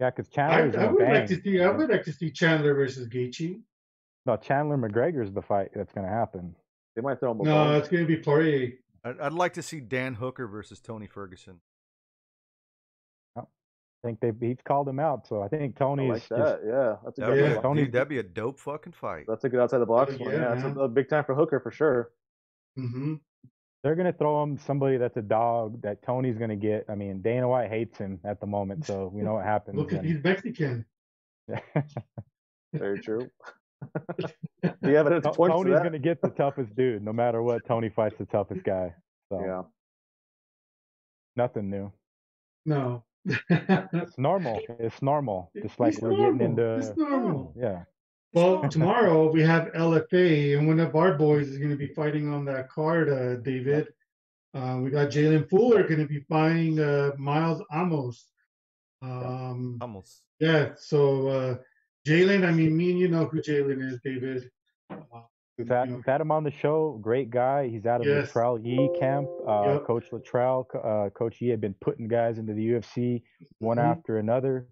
Yeah, 0.00 0.10
because 0.10 0.28
Chandler. 0.28 0.56
I, 0.56 0.60
Chandler's 0.70 0.84
I 0.84 0.92
would 0.92 0.98
bang. 0.98 1.14
like 1.14 1.26
to 1.28 1.42
see. 1.42 1.60
I 1.60 1.64
know? 1.64 1.72
would 1.74 1.90
like 1.90 2.04
to 2.04 2.12
see 2.12 2.30
Chandler 2.30 2.74
versus 2.74 3.08
Gaethje. 3.08 3.60
No, 4.26 4.36
Chandler 4.36 4.76
McGregor's 4.76 5.32
the 5.32 5.42
fight 5.42 5.70
that's 5.74 5.92
gonna 5.92 6.08
happen. 6.08 6.54
They 6.96 7.02
might 7.02 7.18
throw 7.20 7.32
him 7.32 7.40
a 7.40 7.44
No, 7.44 7.54
bone. 7.54 7.74
it's 7.76 7.88
going 7.88 8.06
to 8.06 8.06
be 8.06 8.22
Poirier. 8.22 8.72
I'd, 9.02 9.18
I'd 9.18 9.32
like 9.32 9.54
to 9.54 9.62
see 9.62 9.80
Dan 9.80 10.14
Hooker 10.14 10.46
versus 10.46 10.78
Tony 10.78 11.06
Ferguson. 11.06 11.60
I 14.04 14.08
think 14.08 14.20
they 14.20 14.32
he's 14.48 14.56
called 14.64 14.88
him 14.88 14.98
out, 14.98 15.28
so 15.28 15.42
I 15.42 15.48
think 15.48 15.76
I 15.76 15.78
Tony's 15.78 16.10
like 16.10 16.28
just. 16.28 16.60
Yeah, 16.66 16.96
that's 17.04 17.18
a 17.18 17.20
That'd, 17.20 17.36
good 17.36 17.40
Yeah. 17.42 17.48
be, 17.50 17.54
one. 17.54 17.62
Tony's- 17.62 17.86
dude, 17.86 17.92
that'd 17.94 18.08
be 18.08 18.18
a 18.18 18.22
dope 18.24 18.58
fucking 18.58 18.94
fight. 19.00 19.26
That's 19.28 19.44
a 19.44 19.48
good 19.48 19.60
outside 19.60 19.78
the 19.78 19.86
box 19.86 20.14
Oh, 20.18 20.24
one. 20.24 20.32
yeah, 20.32 20.40
Yeah, 20.40 20.54
that's 20.60 20.76
a, 20.76 20.80
a 20.80 20.88
big 20.88 21.08
time 21.08 21.24
for 21.24 21.34
Hooker 21.34 21.60
for 21.60 21.70
sure. 21.70 22.10
hmm 22.76 23.14
they're 23.84 23.96
gonna 23.96 24.12
throw 24.12 24.40
him 24.44 24.56
somebody 24.58 24.96
that's 24.96 25.16
a 25.16 25.22
dog 25.22 25.82
that 25.82 26.02
Tony's 26.04 26.38
gonna 26.38 26.54
get. 26.54 26.84
I 26.88 26.94
mean, 26.94 27.20
Dana 27.20 27.48
White 27.48 27.68
hates 27.68 27.98
him 27.98 28.20
at 28.24 28.38
the 28.40 28.46
moment, 28.46 28.86
so 28.86 29.08
we 29.12 29.22
know 29.22 29.34
what 29.34 29.44
happens. 29.44 29.76
Look, 29.76 29.90
and- 29.92 30.06
he's 30.06 30.22
Mexican. 30.22 30.84
Very 32.72 33.00
true. 33.00 33.28
the 34.62 34.96
evidence 34.96 35.24
To- 35.24 35.32
points 35.32 35.52
to 35.56 35.58
Tony's 35.64 35.74
that. 35.74 35.82
gonna 35.82 35.98
get 35.98 36.22
the 36.22 36.30
toughest 36.30 36.74
dude, 36.76 37.02
no 37.04 37.12
matter 37.12 37.42
what. 37.42 37.64
Tony 37.66 37.88
fights 37.88 38.14
the 38.18 38.26
toughest 38.26 38.62
guy. 38.64 38.94
So 39.32 39.40
Yeah. 39.44 39.62
nothing 41.36 41.68
new. 41.70 41.92
No. 42.64 43.02
It's 43.24 44.18
normal. 44.18 44.60
It's 44.78 45.00
normal. 45.02 45.50
It's 45.54 45.78
like 45.78 45.92
It's 45.94 46.02
we're 46.02 46.10
getting 46.10 46.54
normal. 46.54 46.78
It's 46.78 46.96
normal. 46.96 47.54
yeah. 47.56 47.84
Well, 48.34 48.66
tomorrow 48.68 49.30
we 49.30 49.42
have 49.42 49.68
LFA, 49.74 50.56
and 50.58 50.66
one 50.66 50.80
of 50.80 50.96
our 50.96 51.14
boys 51.18 51.48
is 51.48 51.58
going 51.58 51.70
to 51.70 51.76
be 51.76 51.88
fighting 51.88 52.32
on 52.32 52.46
that 52.46 52.70
card, 52.70 53.10
uh, 53.10 53.36
David. 53.36 53.88
Uh, 54.54 54.78
we 54.82 54.90
got 54.90 55.08
Jalen 55.10 55.48
Fuller 55.50 55.82
going 55.86 56.00
to 56.00 56.06
be 56.06 56.20
fighting 56.20 56.78
uh, 56.80 57.12
Miles 57.18 57.62
Amos. 57.72 58.26
Um, 59.02 59.78
Almost. 59.80 60.22
yeah, 60.40 60.70
so 60.76 61.28
uh, 61.28 61.56
Jalen, 62.06 62.46
I 62.46 62.52
mean, 62.52 62.74
me 62.76 62.90
and 62.92 62.98
you 63.00 63.08
know 63.08 63.26
who 63.26 63.40
Jalen 63.42 63.82
is, 63.92 64.00
David. 64.02 64.50
We've 65.62 65.68
had, 65.76 65.88
know, 65.90 65.96
we've 65.96 66.04
had 66.04 66.20
him 66.20 66.30
on 66.30 66.44
the 66.44 66.50
show. 66.50 66.98
Great 67.00 67.30
guy. 67.30 67.68
He's 67.68 67.86
out 67.86 68.00
of 68.00 68.06
Yes. 68.06 68.32
Latrell 68.32 68.64
Yee 68.64 68.88
camp. 68.88 69.30
Uh, 69.46 69.74
Yep. 69.78 69.84
Coach 69.84 70.10
Latrell, 70.10 70.66
uh, 70.84 71.10
Coach 71.10 71.40
Yee 71.40 71.48
had 71.50 71.60
been 71.60 71.74
putting 71.74 72.08
guys 72.08 72.38
into 72.38 72.52
the 72.54 72.62
UFC 72.62 73.22
one 73.58 73.78
Mhm. 73.78 73.82
after 73.84 74.18
another. 74.18 74.68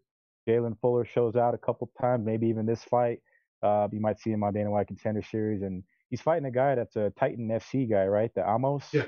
Jalen 0.48 0.78
Fuller 0.80 1.04
shows 1.04 1.36
out 1.36 1.54
a 1.54 1.58
couple 1.58 1.90
times, 2.00 2.24
maybe 2.24 2.46
even 2.48 2.66
this 2.66 2.82
fight. 2.84 3.20
Uh, 3.62 3.88
you 3.92 4.00
might 4.00 4.18
see 4.18 4.30
him 4.32 4.42
on 4.42 4.52
Dana 4.54 4.70
White 4.70 4.86
Contender 4.88 5.22
Series, 5.22 5.62
and 5.62 5.84
he's 6.08 6.20
fighting 6.22 6.46
a 6.46 6.50
guy 6.50 6.74
that's 6.74 6.96
a 6.96 7.10
Titan 7.10 7.48
FC 7.50 7.86
guy, 7.86 8.06
right? 8.06 8.34
The 8.34 8.42
Amos, 8.48 8.92
Yeah. 8.92 9.02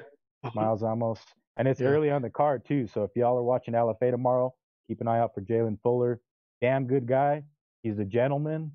uh-huh. 0.45 0.51
Miles 0.55 0.83
Amos, 0.83 1.25
and 1.57 1.67
it's 1.67 1.81
Yeah. 1.81 1.89
early 1.89 2.11
on 2.11 2.23
the 2.23 2.31
card 2.31 2.65
too. 2.65 2.87
So 2.87 3.03
if 3.05 3.11
y'all 3.17 3.39
are 3.39 3.43
watching 3.43 3.75
LFA 3.75 4.11
tomorrow, 4.11 4.55
keep 4.87 5.01
an 5.01 5.09
eye 5.09 5.19
out 5.21 5.35
for 5.35 5.41
Jalen 5.41 5.81
Fuller. 5.83 6.21
Damn 6.61 6.87
good 6.87 7.07
guy. 7.07 7.45
He's 7.83 7.99
a 7.99 8.05
gentleman, 8.05 8.73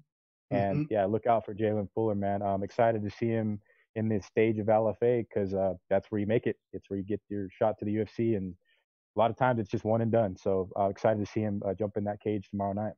and 0.51 0.85
Mhm. 0.85 0.87
yeah, 0.91 1.05
look 1.05 1.27
out 1.27 1.45
for 1.45 1.53
Jalen 1.53 1.89
Fuller, 1.93 2.15
man. 2.15 2.41
I'm 2.41 2.63
excited 2.63 3.03
to 3.03 3.09
see 3.09 3.27
him 3.27 3.61
in 3.95 4.07
this 4.09 4.25
stage 4.25 4.59
of 4.59 4.67
LFA 4.69 5.27
because 5.27 5.53
uh, 5.53 5.73
that's 5.89 6.11
where 6.11 6.19
you 6.19 6.27
make 6.27 6.47
it. 6.47 6.57
It's 6.73 6.89
where 6.89 6.97
you 6.97 7.05
get 7.05 7.21
your 7.29 7.49
shot 7.49 7.77
to 7.79 7.85
the 7.85 7.95
UFC, 7.97 8.35
and 8.37 8.55
a 9.15 9.19
lot 9.19 9.31
of 9.31 9.37
times 9.37 9.59
it's 9.59 9.69
just 9.69 9.83
one 9.85 10.01
and 10.01 10.11
done. 10.11 10.35
So 10.37 10.69
uh, 10.79 10.85
excited 10.89 11.19
to 11.19 11.25
see 11.31 11.41
him 11.41 11.61
uh, 11.65 11.73
jump 11.73 11.97
in 11.97 12.03
that 12.05 12.21
cage 12.21 12.49
tomorrow 12.49 12.73
night. 12.73 12.93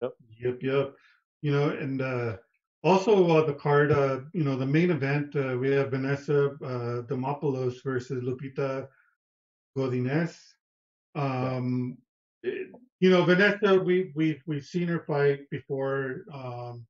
Yep, 0.00 0.62
yep. 0.62 0.94
You 1.42 1.52
know, 1.52 1.70
and 1.70 2.00
uh, 2.00 2.36
also 2.84 3.28
uh, 3.30 3.44
the 3.44 3.54
card, 3.54 3.90
uh, 3.90 4.20
you 4.32 4.44
know, 4.44 4.56
the 4.56 4.66
main 4.66 4.90
event, 4.90 5.34
uh, 5.34 5.56
we 5.58 5.70
have 5.72 5.90
Vanessa 5.90 6.50
uh, 6.62 7.02
Demopoulos 7.02 7.82
versus 7.82 8.22
Lupita 8.22 8.88
Godinez. 9.76 10.38
Um, 11.14 11.98
it- 12.42 12.70
you 13.00 13.10
know, 13.10 13.24
Vanessa, 13.24 13.78
we 13.78 14.12
we've 14.14 14.42
we've 14.46 14.64
seen 14.64 14.88
her 14.88 15.04
fight 15.06 15.48
before. 15.50 16.24
Um, 16.32 16.86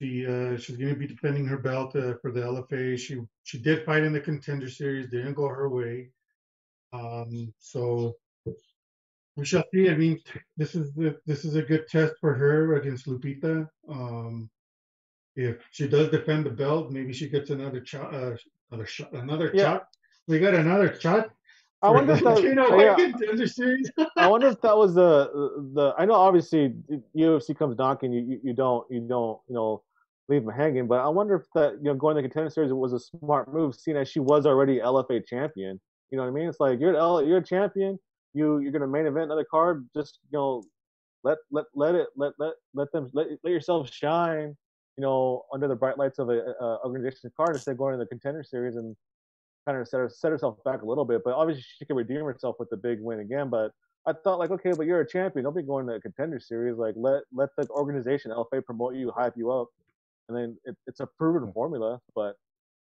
she 0.00 0.26
uh, 0.26 0.56
she's 0.56 0.76
going 0.76 0.92
to 0.92 0.98
be 0.98 1.06
defending 1.06 1.46
her 1.46 1.58
belt 1.58 1.94
uh, 1.94 2.14
for 2.20 2.32
the 2.32 2.40
LFA. 2.40 2.98
She 2.98 3.20
she 3.44 3.58
did 3.58 3.84
fight 3.84 4.02
in 4.02 4.12
the 4.12 4.20
contender 4.20 4.68
series, 4.68 5.10
didn't 5.10 5.34
go 5.34 5.48
her 5.48 5.68
way. 5.68 6.10
Um, 6.92 7.52
so 7.58 8.16
we 9.36 9.44
shall 9.44 9.64
see. 9.72 9.88
I 9.90 9.94
mean, 9.96 10.20
this 10.56 10.74
is 10.74 10.92
the 10.94 11.18
this 11.26 11.44
is 11.44 11.54
a 11.56 11.62
good 11.62 11.86
test 11.88 12.14
for 12.20 12.34
her 12.34 12.76
against 12.76 13.06
Lupita. 13.06 13.68
Um, 13.88 14.50
if 15.36 15.58
she 15.70 15.88
does 15.88 16.10
defend 16.10 16.44
the 16.46 16.50
belt, 16.50 16.90
maybe 16.90 17.12
she 17.12 17.28
gets 17.28 17.50
another 17.50 17.84
shot. 17.84 18.14
Uh, 18.14 18.36
another 18.70 18.86
shot. 18.86 19.12
Another 19.12 19.50
Yeah. 19.54 19.62
shot. 19.62 19.88
We 20.28 20.38
got 20.38 20.54
another 20.54 20.98
shot. 20.98 21.30
I 21.82 21.90
wonder 21.90 22.12
if 22.12 22.22
that- 22.22 22.36
Dana 22.42 22.66
yeah. 22.78 22.94
White. 22.94 24.08
I 24.16 24.28
wonder 24.28 24.48
if 24.48 24.60
that 24.60 24.76
was 24.76 24.94
the 24.94 25.30
the. 25.74 25.94
I 25.98 26.04
know 26.04 26.14
obviously 26.14 26.74
UFC 27.16 27.56
comes 27.56 27.76
knocking, 27.76 28.12
you 28.12 28.22
you, 28.22 28.40
you 28.44 28.52
don't 28.52 28.86
you 28.90 29.00
don't 29.00 29.40
you 29.48 29.54
know 29.54 29.82
leave 30.28 30.44
them 30.44 30.54
hanging. 30.54 30.86
But 30.86 31.00
I 31.00 31.08
wonder 31.08 31.34
if 31.34 31.44
that 31.54 31.74
you 31.74 31.84
know 31.84 31.94
going 31.94 32.16
to 32.16 32.22
the 32.22 32.28
contender 32.28 32.50
series 32.50 32.72
was 32.72 32.92
a 32.92 33.00
smart 33.00 33.52
move, 33.52 33.74
seeing 33.74 33.96
as 33.96 34.08
she 34.08 34.20
was 34.20 34.46
already 34.46 34.78
LFA 34.78 35.26
champion. 35.26 35.80
You 36.10 36.18
know 36.18 36.24
what 36.24 36.30
I 36.30 36.32
mean? 36.32 36.48
It's 36.48 36.60
like 36.60 36.78
you're 36.80 36.96
L, 36.96 37.22
you're 37.22 37.38
a 37.38 37.44
champion. 37.44 37.98
You 38.34 38.58
you're 38.60 38.72
gonna 38.72 38.86
main 38.86 39.06
event 39.06 39.24
another 39.24 39.46
card. 39.50 39.88
Just 39.94 40.20
you 40.30 40.38
know, 40.38 40.62
let 41.24 41.38
let 41.50 41.64
let 41.74 41.94
it 41.94 42.08
let 42.16 42.32
let 42.38 42.52
let 42.74 42.92
them 42.92 43.10
let 43.12 43.26
let 43.42 43.50
yourself 43.50 43.90
shine. 43.92 44.56
You 44.96 45.02
know, 45.02 45.44
under 45.52 45.68
the 45.68 45.74
bright 45.74 45.96
lights 45.96 46.18
of 46.18 46.28
a, 46.28 46.38
a 46.60 46.78
organization 46.84 47.30
card 47.34 47.56
instead 47.56 47.72
of 47.72 47.78
going 47.78 47.92
to 47.92 47.98
the 47.98 48.06
contender 48.06 48.44
series 48.44 48.76
and 48.76 48.94
kind 49.66 49.78
of 49.78 49.86
set 49.88 49.98
her, 49.98 50.08
set 50.08 50.30
herself 50.30 50.56
back 50.64 50.82
a 50.82 50.86
little 50.86 51.04
bit. 51.04 51.22
But 51.24 51.34
obviously 51.34 51.64
she 51.78 51.84
can 51.84 51.96
redeem 51.96 52.24
herself 52.24 52.56
with 52.58 52.70
the 52.70 52.76
big 52.76 53.00
win 53.00 53.20
again. 53.20 53.48
But 53.48 53.72
I 54.06 54.12
thought 54.12 54.38
like, 54.38 54.50
okay, 54.50 54.72
but 54.76 54.86
you're 54.86 55.00
a 55.00 55.08
champion. 55.08 55.44
Don't 55.44 55.56
be 55.56 55.62
going 55.62 55.86
to 55.86 55.94
a 55.94 56.00
contender 56.00 56.40
series. 56.40 56.76
Like 56.76 56.94
let 56.96 57.22
let 57.32 57.50
the 57.56 57.68
organization 57.68 58.30
LFA 58.30 58.64
promote 58.64 58.94
you, 58.94 59.12
hype 59.16 59.34
you 59.36 59.50
up, 59.52 59.68
and 60.28 60.36
then 60.36 60.56
it, 60.64 60.76
it's 60.86 61.00
a 61.00 61.06
proven 61.18 61.52
formula. 61.52 62.00
But 62.14 62.36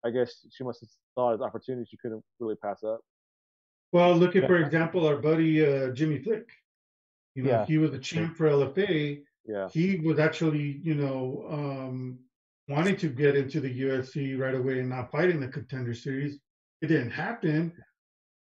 I 0.06 0.12
guess 0.12 0.46
she 0.52 0.64
must 0.64 0.80
have 0.82 0.90
saw 1.16 1.32
it 1.32 1.36
as 1.36 1.42
opportunity 1.42 1.88
she 1.90 1.98
couldn't 1.98 2.24
really 2.40 2.56
pass 2.56 2.84
up. 2.84 3.02
Well, 3.92 4.16
look 4.16 4.36
at, 4.36 4.46
for 4.46 4.58
example, 4.58 5.08
our 5.08 5.18
buddy 5.18 5.66
uh, 5.66 5.90
Jimmy 5.92 6.20
Flick. 6.20 6.48
You 7.36 7.44
know, 7.44 7.50
Yeah. 7.50 7.66
he 7.66 7.78
was 7.80 7.94
a 7.94 8.00
champ 8.00 8.38
for 8.38 8.48
LFA. 8.48 9.24
Yeah, 9.46 9.68
He 9.70 9.98
was 9.98 10.20
actually, 10.20 10.80
you 10.84 10.94
know, 10.94 11.46
um, 11.50 12.20
wanting 12.68 12.96
to 12.98 13.10
get 13.10 13.36
into 13.36 13.60
the 13.60 13.82
UFC 13.82 14.40
right 14.40 14.54
away 14.54 14.80
and 14.80 14.90
not 14.90 15.12
fight 15.12 15.32
in 15.32 15.40
the 15.40 15.48
contender 15.48 15.94
series. 15.96 16.38
It 16.82 16.88
didn't 16.88 17.12
happen. 17.12 17.74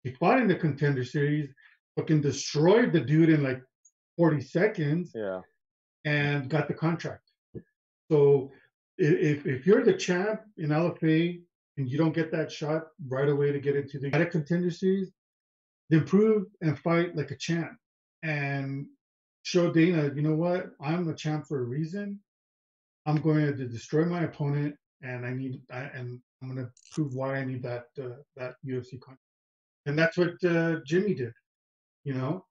He 0.05 0.13
fought 0.13 0.41
in 0.41 0.49
the 0.49 0.57
contender 0.57 1.05
series, 1.05 1.49
fucking 1.97 2.23
destroyed 2.23 2.93
the 2.93 3.01
dude 3.01 3.29
in 3.29 3.43
like 3.43 3.63
40 4.17 4.41
seconds 4.41 5.13
yeah, 5.15 5.41
and 6.05 6.49
got 6.49 6.69
the 6.69 6.75
contract. 6.75 7.31
So 8.11 8.51
if 8.99 9.47
if 9.47 9.67
you're 9.67 9.85
the 9.85 9.95
champ 9.95 10.41
in 10.59 10.71
LFA 10.71 11.41
and 11.77 11.89
you 11.89 11.99
don't 11.99 12.15
get 12.15 12.33
that 12.33 12.51
shot 12.51 12.83
right 13.09 13.29
away 13.29 13.53
to 13.53 13.61
get 13.61 13.77
into 13.77 13.99
the 13.99 14.15
at 14.15 14.31
contender 14.31 14.71
series, 14.71 15.11
then 15.91 16.05
prove 16.05 16.47
and 16.61 16.79
fight 16.79 17.17
like 17.17 17.31
a 17.31 17.37
champ 17.37 17.73
and 18.23 18.87
show 19.43 19.73
Dana, 19.73 20.11
you 20.15 20.23
know 20.23 20.35
what, 20.35 20.71
I'm 20.81 21.09
a 21.09 21.15
champ 21.15 21.47
for 21.47 21.61
a 21.61 21.65
reason. 21.65 22.21
I'm 23.07 23.21
going 23.21 23.57
to 23.57 23.67
destroy 23.67 24.05
my 24.05 24.23
opponent, 24.23 24.77
and 25.03 25.27
I 25.27 25.33
need 25.33 25.61
I, 25.73 25.81
and 25.95 26.21
I'm 26.43 26.53
going 26.55 26.67
to 26.67 26.73
prove 26.91 27.15
why 27.15 27.37
I 27.37 27.45
need 27.45 27.63
that 27.63 27.85
uh, 28.01 28.17
that 28.37 28.55
UFC 28.67 29.01
contract. 29.01 29.21
And 29.87 29.99
that's 29.99 30.17
what 30.17 30.43
uh, 30.45 30.77
Jimmy 30.87 31.15
did, 31.15 31.33
you 32.05 32.15
know. 32.15 32.45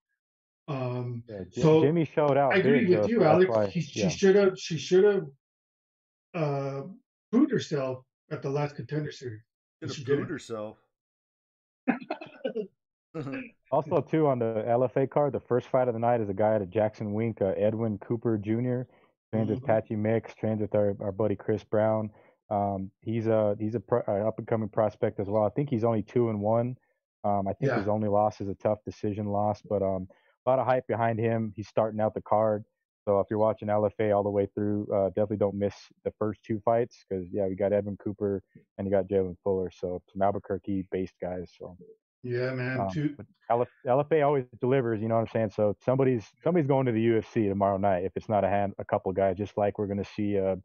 Um, 0.67 1.23
Yeah, 1.27 1.39
Jim, 1.51 1.63
So, 1.63 1.81
Jimmy 1.81 2.05
showed 2.05 2.37
out. 2.37 2.53
I 2.53 2.57
agree 2.57 2.85
with 2.87 3.01
though, 3.03 3.07
you, 3.07 3.19
so 3.19 3.25
Alex. 3.25 3.49
why- 3.49 3.67
He, 3.67 3.81
she 3.81 4.09
should 4.09 4.35
have. 4.35 4.57
She 4.57 4.77
should 4.77 5.03
have 5.03 5.25
uh, 6.33 6.81
proved 7.31 7.51
herself 7.51 8.03
at 8.31 8.41
the 8.41 8.49
last 8.49 8.75
contender 8.75 9.11
series. 9.11 9.41
Should 9.81 9.93
She 9.93 10.01
have 10.03 10.07
proved 10.07 10.29
herself. 10.29 10.77
Also, 13.71 14.01
too, 14.01 14.27
on 14.27 14.37
the 14.39 14.65
LFA 14.67 15.09
card, 15.09 15.31
the 15.31 15.39
first 15.39 15.67
fight 15.67 15.87
of 15.87 15.93
the 15.93 15.99
night 15.99 16.19
is 16.19 16.27
a 16.27 16.33
guy 16.33 16.55
at 16.55 16.61
a 16.61 16.65
Jackson 16.65 17.13
Wink, 17.13 17.41
uh, 17.41 17.53
Edwin 17.57 17.97
Cooper 17.99 18.37
Jr. 18.37 18.81
Trains 19.31 19.49
with 19.49 19.61
Mhm. 19.61 19.65
Patchy 19.65 19.95
Mix, 19.95 20.33
trains 20.35 20.59
with 20.59 20.75
our, 20.75 20.93
our 20.99 21.13
buddy 21.13 21.35
Chris 21.37 21.63
Brown. 21.63 22.09
Um, 22.51 22.91
he's 23.01 23.27
a 23.27 23.55
he's 23.59 23.75
a 23.75 23.79
pro, 23.79 24.01
uh, 24.07 24.27
up 24.27 24.37
and 24.37 24.47
coming 24.47 24.69
prospect 24.69 25.19
as 25.19 25.27
well. 25.27 25.43
I 25.45 25.49
think 25.49 25.69
he's 25.69 25.83
only 25.85 26.03
two 26.03 26.29
and 26.29 26.41
one. 26.41 26.77
Um, 27.23 27.47
I 27.47 27.53
think 27.53 27.71
Yeah. 27.71 27.77
his 27.77 27.87
only 27.87 28.09
loss 28.09 28.41
is 28.41 28.49
a 28.49 28.55
tough 28.55 28.79
decision 28.85 29.27
loss, 29.27 29.61
but 29.61 29.81
um, 29.81 30.07
a 30.45 30.49
lot 30.49 30.59
of 30.59 30.65
hype 30.67 30.87
behind 30.87 31.19
him. 31.19 31.53
He's 31.55 31.67
starting 31.67 32.01
out 32.01 32.13
the 32.13 32.21
card. 32.21 32.65
So 33.07 33.19
if 33.19 33.27
you're 33.29 33.39
watching 33.39 33.67
LFA 33.69 34.15
all 34.15 34.23
the 34.23 34.29
way 34.29 34.47
through, 34.53 34.87
uh, 34.93 35.07
definitely 35.09 35.37
don't 35.37 35.55
miss 35.55 35.75
the 36.03 36.11
first 36.19 36.43
two 36.43 36.59
fights 36.59 37.03
because 37.09 37.27
yeah, 37.31 37.47
we 37.47 37.55
got 37.55 37.73
Evan 37.73 37.97
Cooper 37.97 38.43
and 38.77 38.85
you 38.85 38.91
got 38.91 39.07
Jalen 39.07 39.37
Fuller. 39.43 39.71
So 39.71 40.01
some 40.11 40.21
Albuquerque 40.21 40.87
based 40.91 41.15
guys. 41.21 41.51
So 41.57 41.77
Yeah, 42.23 42.51
man. 42.51 42.79
um, 42.79 42.87
Two, 42.89 43.15
LF, 43.51 43.67
LFA 43.87 44.23
always 44.25 44.45
delivers, 44.59 45.01
you 45.01 45.07
know 45.07 45.15
what 45.15 45.21
I'm 45.21 45.27
saying? 45.27 45.49
So 45.51 45.75
somebody's 45.83 46.31
somebody's 46.43 46.67
going 46.67 46.85
to 46.85 46.91
the 46.91 47.05
UFC 47.07 47.49
tomorrow 47.49 47.77
night 47.77 48.05
if 48.05 48.11
it's 48.15 48.29
not 48.29 48.43
a 48.43 48.49
hand 48.49 48.73
a 48.77 48.85
couple 48.85 49.11
guys, 49.13 49.37
just 49.37 49.57
like 49.57 49.77
we're 49.79 49.87
gonna 49.87 50.05
see 50.05 50.37
uh, 50.39 50.55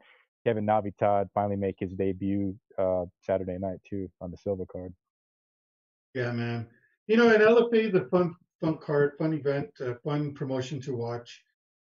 Kevin 0.47 0.65
Natividad 0.65 1.29
finally 1.35 1.57
make 1.57 1.75
his 1.81 1.93
debut 1.93 2.55
uh, 2.79 3.05
Saturday 3.21 3.59
night 3.59 3.79
too 3.85 4.09
on 4.21 4.31
the 4.31 4.37
silver 4.37 4.65
card. 4.65 4.95
yeah, 6.15 6.31
man. 6.31 6.69
You 7.09 7.17
know, 7.17 7.29
and 7.31 7.43
LFA 7.43 7.89
is 7.89 7.95
a 7.95 8.05
fun, 8.05 8.33
fun 8.61 8.79
card, 8.79 9.15
fun 9.19 9.33
event, 9.33 9.71
uh, 9.81 9.95
fun 10.05 10.35
promotion 10.35 10.81
to 10.83 10.95
watch. 10.95 11.43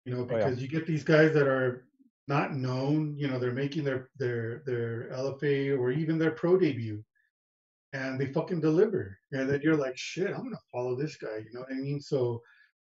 You 0.03 0.13
know, 0.13 0.23
Oh, 0.23 0.27
yeah. 0.29 0.37
because 0.49 0.61
you 0.61 0.67
get 0.67 0.85
these 0.85 1.05
guys 1.05 1.33
that 1.33 1.47
are 1.47 1.85
not 2.27 2.53
known. 2.53 3.15
You 3.17 3.29
know, 3.29 3.39
they're 3.39 3.53
making 3.53 3.85
their 3.85 4.09
their 4.17 4.63
their 4.65 5.09
LFA 5.13 5.79
or 5.79 5.91
even 5.91 6.17
their 6.17 6.31
pro 6.31 6.57
debut, 6.57 7.01
and 7.93 8.19
they 8.19 8.33
fucking 8.33 8.59
deliver. 8.59 9.17
And 9.31 9.49
then 9.49 9.61
you're 9.63 9.77
like, 9.77 9.97
shit, 9.97 10.27
I'm 10.27 10.43
gonna 10.43 10.57
follow 10.73 10.97
this 10.97 11.15
guy. 11.15 11.37
You 11.37 11.53
know 11.53 11.61
what 11.61 11.71
I 11.71 11.75
mean? 11.75 12.01
So 12.01 12.41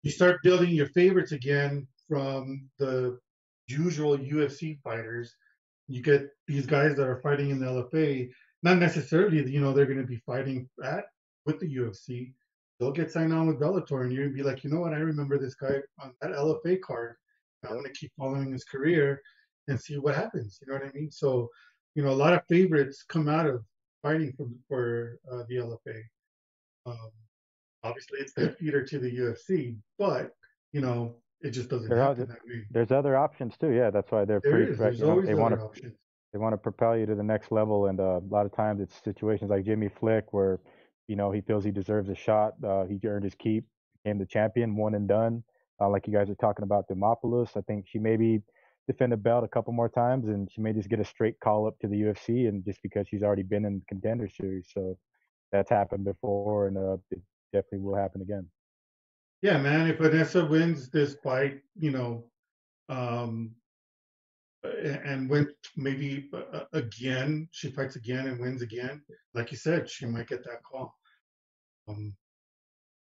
you 0.01 0.09
start 0.09 0.41
building 0.41 0.72
your 0.72 0.88
favorites 0.88 1.34
again 1.34 1.88
from 2.07 2.68
the 2.80 3.20
usual 3.68 4.18
UFC 4.18 4.80
fighters. 4.84 5.36
You 5.92 6.02
get 6.02 6.30
these 6.48 6.66
guys 6.66 6.96
that 6.96 7.08
are 7.08 7.22
fighting 7.22 7.50
in 7.50 7.60
the 7.60 7.66
LFA, 7.66 8.30
not 8.64 8.78
necessarily, 8.78 9.50
you 9.50 9.60
know, 9.60 9.74
they're 9.74 9.86
going 9.86 10.02
to 10.02 10.08
be 10.08 10.22
fighting 10.26 10.70
at 10.84 11.06
with 11.46 11.60
the 11.60 11.76
UFC. 11.76 12.34
They'll 12.80 12.92
get 12.92 13.12
signed 13.12 13.34
on 13.34 13.48
with 13.48 13.60
Bellator, 13.60 14.04
and 14.04 14.12
you're 14.12 14.26
gonna 14.26 14.36
be 14.36 14.44
like, 14.44 14.64
you 14.64 14.70
know 14.70 14.80
what? 14.80 14.94
I 14.94 14.98
remember 14.98 15.38
this 15.38 15.56
guy 15.56 15.82
on 16.00 16.14
that 16.22 16.32
LFA 16.32 16.82
card. 16.82 17.16
I'm 17.64 17.74
going 17.74 17.84
to 17.84 17.92
keep 17.92 18.12
following 18.18 18.52
his 18.52 18.64
career 18.64 19.22
and 19.68 19.80
see 19.80 19.98
what 19.98 20.16
happens. 20.16 20.58
You 20.62 20.72
know 20.72 20.80
what 20.80 20.88
I 20.88 20.92
mean? 20.94 21.12
So, 21.12 21.50
you 21.94 22.04
know, 22.04 22.10
a 22.10 22.14
lot 22.14 22.34
of 22.34 22.42
favorites 22.50 23.06
come 23.08 23.28
out 23.28 23.46
of 23.46 23.64
fighting 24.02 24.34
for 24.36 24.48
for 24.68 25.20
uh, 25.32 25.44
the 25.48 25.58
LFA. 25.58 26.02
Um, 26.86 27.12
obviously, 27.84 28.20
it's 28.20 28.34
the 28.34 28.52
feeder 28.60 28.84
to 28.84 29.00
the 29.00 29.12
UFC, 29.12 29.78
but 30.00 30.32
you 30.72 30.82
know, 30.82 31.18
it 31.42 31.52
just 31.52 31.70
doesn't 31.70 31.89
There 31.89 32.02
are- 32.02 32.16
that 32.16 32.30
way. 32.46 32.66
There's 32.72 32.92
other 32.92 33.16
options 33.16 33.58
too. 33.58 33.72
Yeah, 33.72 33.89
that's 33.89 34.12
why 34.12 34.26
they're 34.26 34.39
There 34.42 34.52
pretty 34.52 34.72
is. 34.72 34.78
fresh. 34.78 34.98
There's 34.98 35.02
know, 35.02 35.12
always 35.12 35.26
they 35.28 35.34
other 35.34 35.42
want 35.42 35.56
to 35.56 35.62
options. 35.62 35.96
they 36.34 36.39
want 36.39 36.54
to 36.54 36.58
propel 36.58 36.98
you 36.98 37.06
to 37.06 37.16
the 37.16 37.24
next 37.24 37.52
level, 37.52 37.88
and 37.88 38.00
uh, 38.00 38.20
a 38.24 38.30
lot 38.30 38.46
of 38.46 38.52
times 38.54 38.80
it's 38.82 38.96
situations 39.04 39.50
like 39.50 39.66
Jimmy 39.66 39.89
Flick 39.89 40.32
where 40.34 40.60
you 41.08 41.16
know 41.16 41.32
he 41.32 41.42
feels 41.42 41.64
he 41.64 41.72
deserves 41.72 42.10
a 42.10 42.16
shot. 42.16 42.54
Uh, 42.64 42.86
he 42.86 43.00
earned 43.06 43.24
his 43.24 43.36
keep, 43.36 43.66
became 44.04 44.18
the 44.18 44.26
champion, 44.26 44.76
one 44.76 44.96
and 44.96 45.08
done. 45.08 45.44
Uh, 45.80 45.89
like 45.89 46.06
you 46.08 46.14
guys 46.14 46.30
are 46.30 46.36
talking 46.36 46.64
about 46.64 46.88
Demopoulos, 46.88 47.58
I 47.58 47.62
think 47.62 47.88
she 47.88 47.98
maybe 48.00 48.42
defend 48.88 49.14
a 49.14 49.18
belt 49.18 49.44
a 49.44 49.48
couple 49.48 49.74
more 49.74 49.89
times, 49.89 50.28
and 50.28 50.50
she 50.52 50.62
may 50.62 50.74
just 50.74 50.89
get 50.89 51.00
a 51.00 51.04
straight 51.06 51.39
call 51.39 51.66
up 51.68 51.78
to 51.80 51.88
the 51.88 51.96
UFC, 52.04 52.48
and 52.48 52.64
just 52.64 52.82
because 52.84 53.08
she's 53.08 53.24
already 53.24 53.44
been 53.44 53.66
in 53.66 53.80
the 53.80 53.86
contender 53.88 54.28
series, 54.30 54.68
so 54.74 54.98
that's 55.52 55.70
happened 55.70 56.04
before, 56.06 56.68
and 56.68 56.78
uh, 56.78 56.98
it 57.10 57.20
definitely 57.52 57.80
will 57.80 57.96
happen 57.96 58.22
again. 58.22 58.48
Yeah, 59.42 59.58
man. 59.58 59.88
If 59.88 59.98
Vanessa 59.98 60.46
wins 60.46 60.89
this 60.89 61.16
fight, 61.24 61.62
you 61.76 61.92
know, 61.92 62.26
um, 62.89 63.52
and 64.64 65.30
wins 65.30 65.50
maybe 65.76 66.30
uh, 66.34 66.66
again, 66.74 67.48
she 67.52 67.72
fights 67.72 67.96
again 67.96 68.28
and 68.28 68.39
wins 68.39 68.62
again. 68.62 69.02
Like 69.34 69.52
you 69.52 69.58
said, 69.58 69.89
she 69.89 70.06
might 70.06 70.28
get 70.28 70.44
that 70.44 70.64
call. 70.64 70.96
Um, 71.88 72.16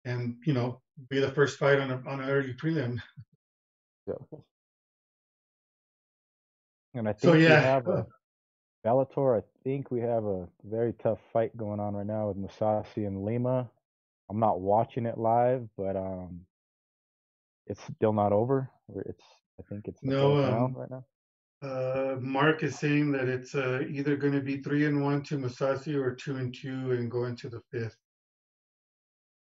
and 0.06 0.36
you 0.46 0.54
know, 0.54 0.80
be 1.10 1.20
the 1.20 1.32
first 1.32 1.58
fight 1.58 1.78
on 1.78 1.90
a 1.90 2.02
on 2.08 2.20
an 2.20 2.30
early 2.30 2.54
prelim. 2.54 3.00
Yeah. 4.06 4.38
And 6.94 7.08
I 7.08 7.12
think 7.12 7.32
So, 7.34 7.38
we 7.38 7.44
have 7.44 7.88
a 7.88 8.06
Bellator. 8.84 9.38
I 9.38 9.42
think 9.64 9.90
we 9.90 10.00
have 10.00 10.24
a 10.24 10.46
very 10.62 10.92
tough 10.92 11.18
fight 11.32 11.56
going 11.56 11.80
on 11.80 11.94
right 11.94 12.06
now 12.06 12.28
with 12.28 12.36
Mousasi 12.36 13.06
and 13.06 13.24
Lima. 13.24 13.68
I'm 14.30 14.38
not 14.40 14.60
watching 14.60 15.06
it 15.06 15.18
live, 15.18 15.68
but 15.76 15.96
um, 15.96 16.40
it's 17.66 17.80
still 17.96 18.12
not 18.12 18.32
over. 18.32 18.70
It's 19.06 19.22
I 19.58 19.62
think 19.68 19.86
it's 19.86 20.02
No, 20.02 20.42
um, 20.42 20.74
right 20.74 20.90
now. 20.90 21.04
Uh, 21.62 22.16
Mark 22.20 22.62
is 22.62 22.78
saying 22.78 23.12
that 23.12 23.28
it's 23.28 23.54
uh, 23.54 23.82
either 23.88 24.16
going 24.16 24.32
to 24.32 24.40
be 24.40 24.58
three 24.58 24.84
and 24.86 25.02
one 25.02 25.22
to 25.22 25.38
Mousasi 25.38 25.94
or 25.94 26.14
two 26.14 26.36
and 26.36 26.54
two 26.54 26.92
and 26.92 27.10
go 27.10 27.24
into 27.24 27.48
the 27.48 27.60
fifth. 27.70 27.96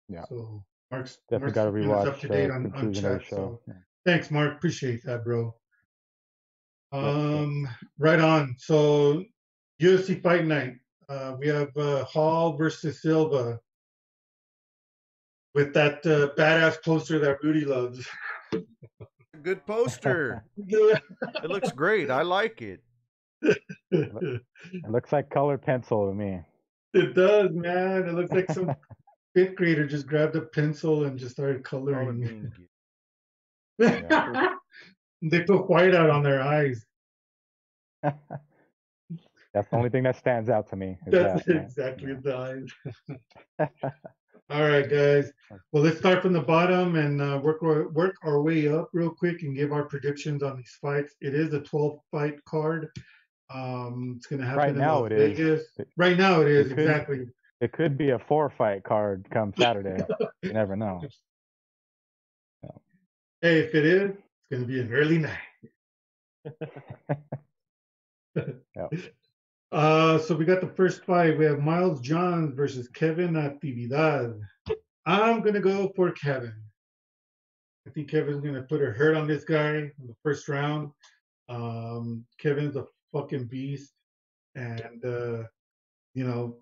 Yeah. 0.08 0.24
So 0.28 0.64
Mark's 0.90 1.18
Definitely 1.30 1.54
got 1.54 1.64
to 1.64 1.70
rewatch 1.70 2.06
up 2.06 2.20
to 2.20 2.28
date 2.28 2.50
on, 2.50 2.72
on 2.74 2.92
chat. 2.92 3.22
So 3.30 3.60
Yeah. 3.66 3.74
thanks, 4.04 4.30
Mark. 4.30 4.56
Appreciate 4.56 5.02
that, 5.04 5.24
bro. 5.24 5.54
yeah. 6.92 6.98
Um, 7.00 7.68
right 7.98 8.20
on. 8.20 8.54
So 8.58 9.24
UFC 9.80 10.22
Fight 10.22 10.44
Night. 10.44 10.74
Uh, 11.08 11.36
we 11.38 11.48
have 11.48 11.74
uh, 11.76 12.04
Hall 12.04 12.56
versus 12.56 13.00
Silva 13.00 13.60
with 15.54 15.72
that 15.74 16.04
uh, 16.06 16.34
badass 16.36 16.82
poster 16.82 17.18
that 17.20 17.42
Rudy 17.42 17.64
loves. 17.64 18.06
Good 19.42 19.64
poster. 19.66 20.44
It 20.56 21.50
looks 21.50 21.70
great. 21.70 22.10
I 22.10 22.22
like 22.22 22.62
it. 22.62 22.80
It 23.90 24.42
looks 24.88 25.12
like 25.12 25.28
colored 25.28 25.60
pencil 25.62 26.08
to 26.08 26.14
me. 26.14 26.40
It 26.94 27.14
does, 27.14 27.50
man. 27.52 28.08
It 28.08 28.14
looks 28.14 28.30
like 28.32 28.50
some 28.50 28.74
fifth 29.34 29.54
grader 29.56 29.86
just 29.86 30.06
grabbed 30.06 30.36
a 30.36 30.40
pencil 30.40 31.04
and 31.04 31.18
just 31.18 31.32
started 31.32 31.62
coloring. 31.62 32.20
being 33.78 34.08
gay. 34.08 34.48
they 35.20 35.42
put 35.42 35.68
white 35.68 35.94
out 35.94 36.08
on 36.08 36.22
their 36.22 36.40
eyes. 36.40 36.82
That's 38.02 39.68
the 39.68 39.76
only 39.76 39.90
thing 39.90 40.04
that 40.04 40.16
stands 40.16 40.48
out 40.48 40.68
to 40.70 40.76
me. 40.76 40.96
That's 41.06 41.44
that, 41.44 41.54
man. 41.54 41.64
exactly 41.64 42.14
the 42.14 42.36
eyes. 43.58 43.68
All 44.50 44.62
right, 44.68 44.88
guys. 44.88 45.32
Well, 45.72 45.82
let's 45.82 45.98
start 45.98 46.20
from 46.22 46.32
the 46.34 46.40
bottom 46.42 46.96
and 46.96 47.20
uh, 47.20 47.40
work 47.42 47.62
our, 47.62 47.88
work 47.88 48.16
our 48.22 48.42
way 48.42 48.68
up 48.68 48.90
real 48.92 49.10
quick 49.10 49.42
and 49.42 49.56
give 49.56 49.72
our 49.72 49.84
predictions 49.84 50.42
on 50.42 50.56
these 50.56 50.76
fights. 50.82 51.14
It 51.20 51.34
is 51.34 51.54
a 51.54 51.60
12 51.60 51.98
fight 52.10 52.44
card. 52.44 52.88
Um, 53.50 54.14
it's 54.16 54.26
going 54.26 54.40
to 54.40 54.46
happen 54.46 54.58
Right 54.58 54.76
now 54.76 55.04
it 55.04 55.12
is. 55.12 55.62
It- 55.78 55.88
Right 55.96 56.16
now 56.18 56.40
it 56.42 56.48
is 56.48 56.66
it 56.70 56.74
could- 56.74 56.78
exactly. 56.80 57.26
It 57.60 57.72
could 57.72 57.96
be 57.96 58.10
a 58.10 58.18
four 58.18 58.50
fight 58.58 58.82
card 58.84 59.26
come 59.32 59.54
Saturday. 59.56 60.04
you 60.42 60.52
never 60.52 60.76
know. 60.76 61.00
Hey, 63.40 63.58
if 63.58 63.74
it 63.74 63.84
is, 63.84 64.10
it's 64.12 64.48
going 64.50 64.62
to 64.62 64.66
be 64.66 64.80
an 64.80 64.90
early 64.92 65.18
night. 65.18 65.38
Yep. 68.36 68.92
Uh, 69.74 70.18
so 70.18 70.36
we 70.36 70.44
got 70.44 70.60
the 70.60 70.72
first 70.76 71.04
fight. 71.04 71.36
We 71.36 71.44
have 71.46 71.58
Miles 71.58 72.00
Johns 72.00 72.54
versus 72.54 72.86
Kevin 72.86 73.32
Natividad. 73.32 74.40
I'm 75.04 75.40
gonna 75.40 75.58
go 75.58 75.92
for 75.96 76.12
Kevin. 76.12 76.54
I 77.84 77.90
think 77.90 78.08
Kevin's 78.08 78.40
gonna 78.40 78.62
put 78.62 78.80
a 78.82 78.92
hurt 78.92 79.16
on 79.16 79.26
this 79.26 79.42
guy 79.42 79.74
in 79.74 79.92
the 80.06 80.14
first 80.22 80.48
round. 80.48 80.92
Um, 81.48 82.24
Kevin's 82.38 82.76
a 82.76 82.86
fucking 83.12 83.46
beast, 83.46 83.90
and 84.54 85.04
uh, 85.04 85.42
you 86.14 86.22
know 86.22 86.58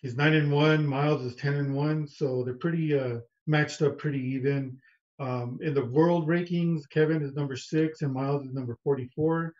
he's 0.00 0.16
nine 0.16 0.34
and 0.34 0.52
one. 0.52 0.86
Miles 0.86 1.22
is 1.24 1.34
ten 1.34 1.54
and 1.54 1.74
one, 1.74 2.06
so 2.06 2.44
they're 2.44 2.54
pretty 2.54 2.96
uh, 2.96 3.18
matched 3.48 3.82
up, 3.82 3.98
pretty 3.98 4.20
even. 4.20 4.78
Um, 5.18 5.58
in 5.62 5.74
the 5.74 5.86
world 5.86 6.28
rankings, 6.28 6.88
Kevin 6.88 7.22
is 7.22 7.34
number 7.34 7.56
six 7.56 8.02
and 8.02 8.14
Miles 8.14 8.46
is 8.46 8.54
number 8.54 8.78
44, 8.84 9.52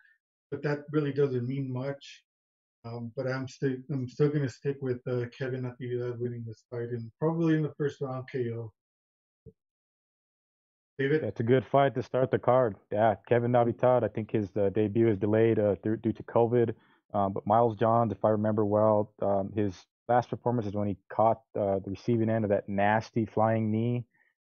but 0.51 0.61
that 0.63 0.85
really 0.91 1.11
doesn't 1.11 1.47
mean 1.47 1.71
much. 1.71 2.22
Um, 2.85 3.11
but 3.15 3.27
I'm 3.27 3.47
still 3.47 3.75
I'm 3.91 4.07
still 4.07 4.29
gonna 4.29 4.49
stick 4.49 4.77
with 4.81 4.99
uh, 5.07 5.25
Kevin 5.37 5.61
Natividad 5.63 6.17
winning 6.19 6.43
this 6.45 6.63
fight 6.69 6.89
and 6.89 7.09
probably 7.17 7.55
in 7.55 7.63
the 7.63 7.73
first 7.77 8.01
round 8.01 8.25
KO. 8.31 8.71
David, 10.99 11.23
It's 11.23 11.39
a 11.39 11.43
good 11.43 11.65
fight 11.65 11.95
to 11.95 12.03
start 12.03 12.29
the 12.29 12.37
card. 12.37 12.75
Yeah, 12.91 13.15
Kevin 13.27 13.51
Natividad, 13.51 14.03
I 14.03 14.09
think 14.09 14.31
his 14.31 14.55
uh, 14.55 14.69
debut 14.69 15.07
is 15.09 15.17
delayed 15.17 15.57
uh, 15.57 15.75
through, 15.81 15.97
due 15.97 16.13
to 16.13 16.23
COVID. 16.23 16.75
Um, 17.15 17.33
but 17.33 17.47
Miles 17.47 17.75
Johns, 17.77 18.11
if 18.11 18.23
I 18.23 18.29
remember 18.29 18.63
well, 18.63 19.11
um, 19.21 19.51
his 19.55 19.75
last 20.07 20.29
performance 20.29 20.67
is 20.67 20.73
when 20.73 20.87
he 20.87 20.97
caught 21.09 21.41
uh, 21.57 21.79
the 21.79 21.89
receiving 21.89 22.29
end 22.29 22.45
of 22.45 22.49
that 22.49 22.69
nasty 22.69 23.25
flying 23.25 23.71
knee. 23.71 24.05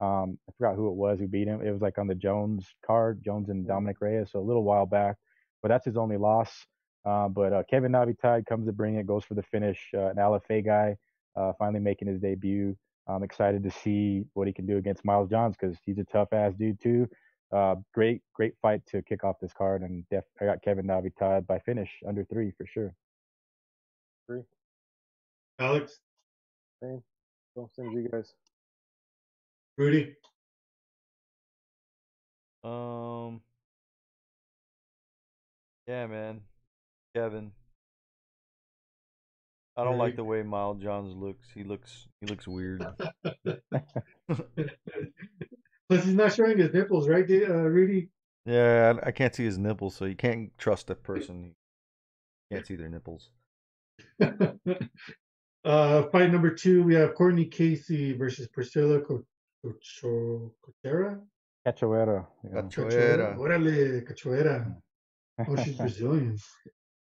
Um, 0.00 0.38
I 0.48 0.52
forgot 0.56 0.76
who 0.76 0.88
it 0.88 0.94
was 0.94 1.18
who 1.18 1.26
beat 1.26 1.48
him. 1.48 1.60
It 1.60 1.72
was 1.72 1.82
like 1.82 1.98
on 1.98 2.06
the 2.06 2.14
Jones 2.14 2.66
card, 2.86 3.20
Jones 3.24 3.48
and 3.48 3.66
Dominic 3.66 3.96
Reyes, 4.00 4.30
so 4.30 4.38
a 4.38 4.40
little 4.40 4.62
while 4.62 4.86
back. 4.86 5.16
But 5.60 5.70
that's 5.70 5.86
his 5.86 5.96
only 5.96 6.18
loss. 6.18 6.66
Uh, 7.08 7.26
but 7.26 7.54
uh, 7.54 7.62
Kevin 7.70 7.92
Natividad 7.92 8.44
comes 8.44 8.66
to 8.66 8.72
bring 8.72 8.96
it, 8.96 9.06
goes 9.06 9.24
for 9.24 9.32
the 9.32 9.42
finish. 9.42 9.78
Uh, 9.94 10.08
an 10.08 10.16
LFA 10.16 10.62
guy, 10.62 10.94
uh, 11.36 11.54
finally 11.58 11.80
making 11.80 12.06
his 12.06 12.20
debut. 12.20 12.76
I'm 13.06 13.22
excited 13.22 13.62
to 13.62 13.70
see 13.70 14.24
what 14.34 14.46
he 14.46 14.52
can 14.52 14.66
do 14.66 14.76
against 14.76 15.06
Miles 15.06 15.30
Johns 15.30 15.56
because 15.58 15.78
he's 15.86 15.96
a 15.96 16.04
tough 16.04 16.34
ass 16.34 16.52
dude 16.58 16.78
too. 16.82 17.08
Uh, 17.50 17.76
great, 17.94 18.20
great 18.34 18.52
fight 18.60 18.82
to 18.88 19.00
kick 19.00 19.24
off 19.24 19.36
this 19.40 19.54
card, 19.54 19.80
and 19.80 20.04
def- 20.10 20.24
I 20.38 20.44
got 20.44 20.60
Kevin 20.60 20.86
Natividad 20.86 21.46
by 21.46 21.58
finish 21.60 21.88
under 22.06 22.24
three 22.26 22.52
for 22.58 22.66
sure. 22.66 22.92
Three. 24.26 24.42
Alex, 25.58 26.00
Same. 26.82 27.02
So 27.54 27.70
same 27.74 27.88
as 27.88 27.94
you 27.94 28.08
guys. 28.10 28.34
Rudy, 29.78 30.14
Um. 32.62 33.40
Yeah, 35.86 36.06
man. 36.06 36.42
Kevin. 37.18 37.50
I 39.76 39.82
don't 39.84 39.98
like 39.98 40.16
the 40.16 40.24
way 40.24 40.42
Miles 40.42 40.80
Johns 40.82 41.14
looks. 41.14 41.48
He 41.52 41.64
looks 41.64 42.06
he 42.20 42.26
looks 42.28 42.46
weird. 42.46 42.84
plus 45.88 46.04
he's 46.04 46.14
not 46.14 46.32
showing 46.32 46.58
his 46.58 46.72
nipples, 46.72 47.08
right, 47.08 47.26
Da- 47.26 47.46
uh, 47.46 47.68
Rudy? 47.68 48.08
Yeah, 48.44 48.94
I, 49.02 49.08
I 49.08 49.10
can't 49.12 49.34
see 49.34 49.44
his 49.44 49.58
nipples, 49.58 49.94
so 49.96 50.04
you 50.04 50.14
can't 50.16 50.56
trust 50.58 50.90
a 50.90 50.94
person. 50.94 51.54
You 52.50 52.56
can't 52.56 52.66
see 52.66 52.76
their 52.76 52.88
nipples. 52.88 53.30
uh, 54.20 56.02
fight 56.10 56.30
number 56.32 56.50
two, 56.50 56.82
we 56.84 56.94
have 56.94 57.14
Courtney 57.14 57.44
Casey 57.46 58.16
versus 58.16 58.48
Priscilla 58.48 59.00
Co- 59.00 59.24
Cocho- 59.64 60.52
Cochera. 60.64 61.20
Cachoeira. 61.66 62.26
you 62.44 62.50
know. 62.50 62.62
Cachoeira. 62.62 63.36
Orale, 63.36 64.02
Cachoeira. 64.08 64.74
Oh, 65.46 65.56
she's 65.62 65.76
Brazilian. 65.76 66.36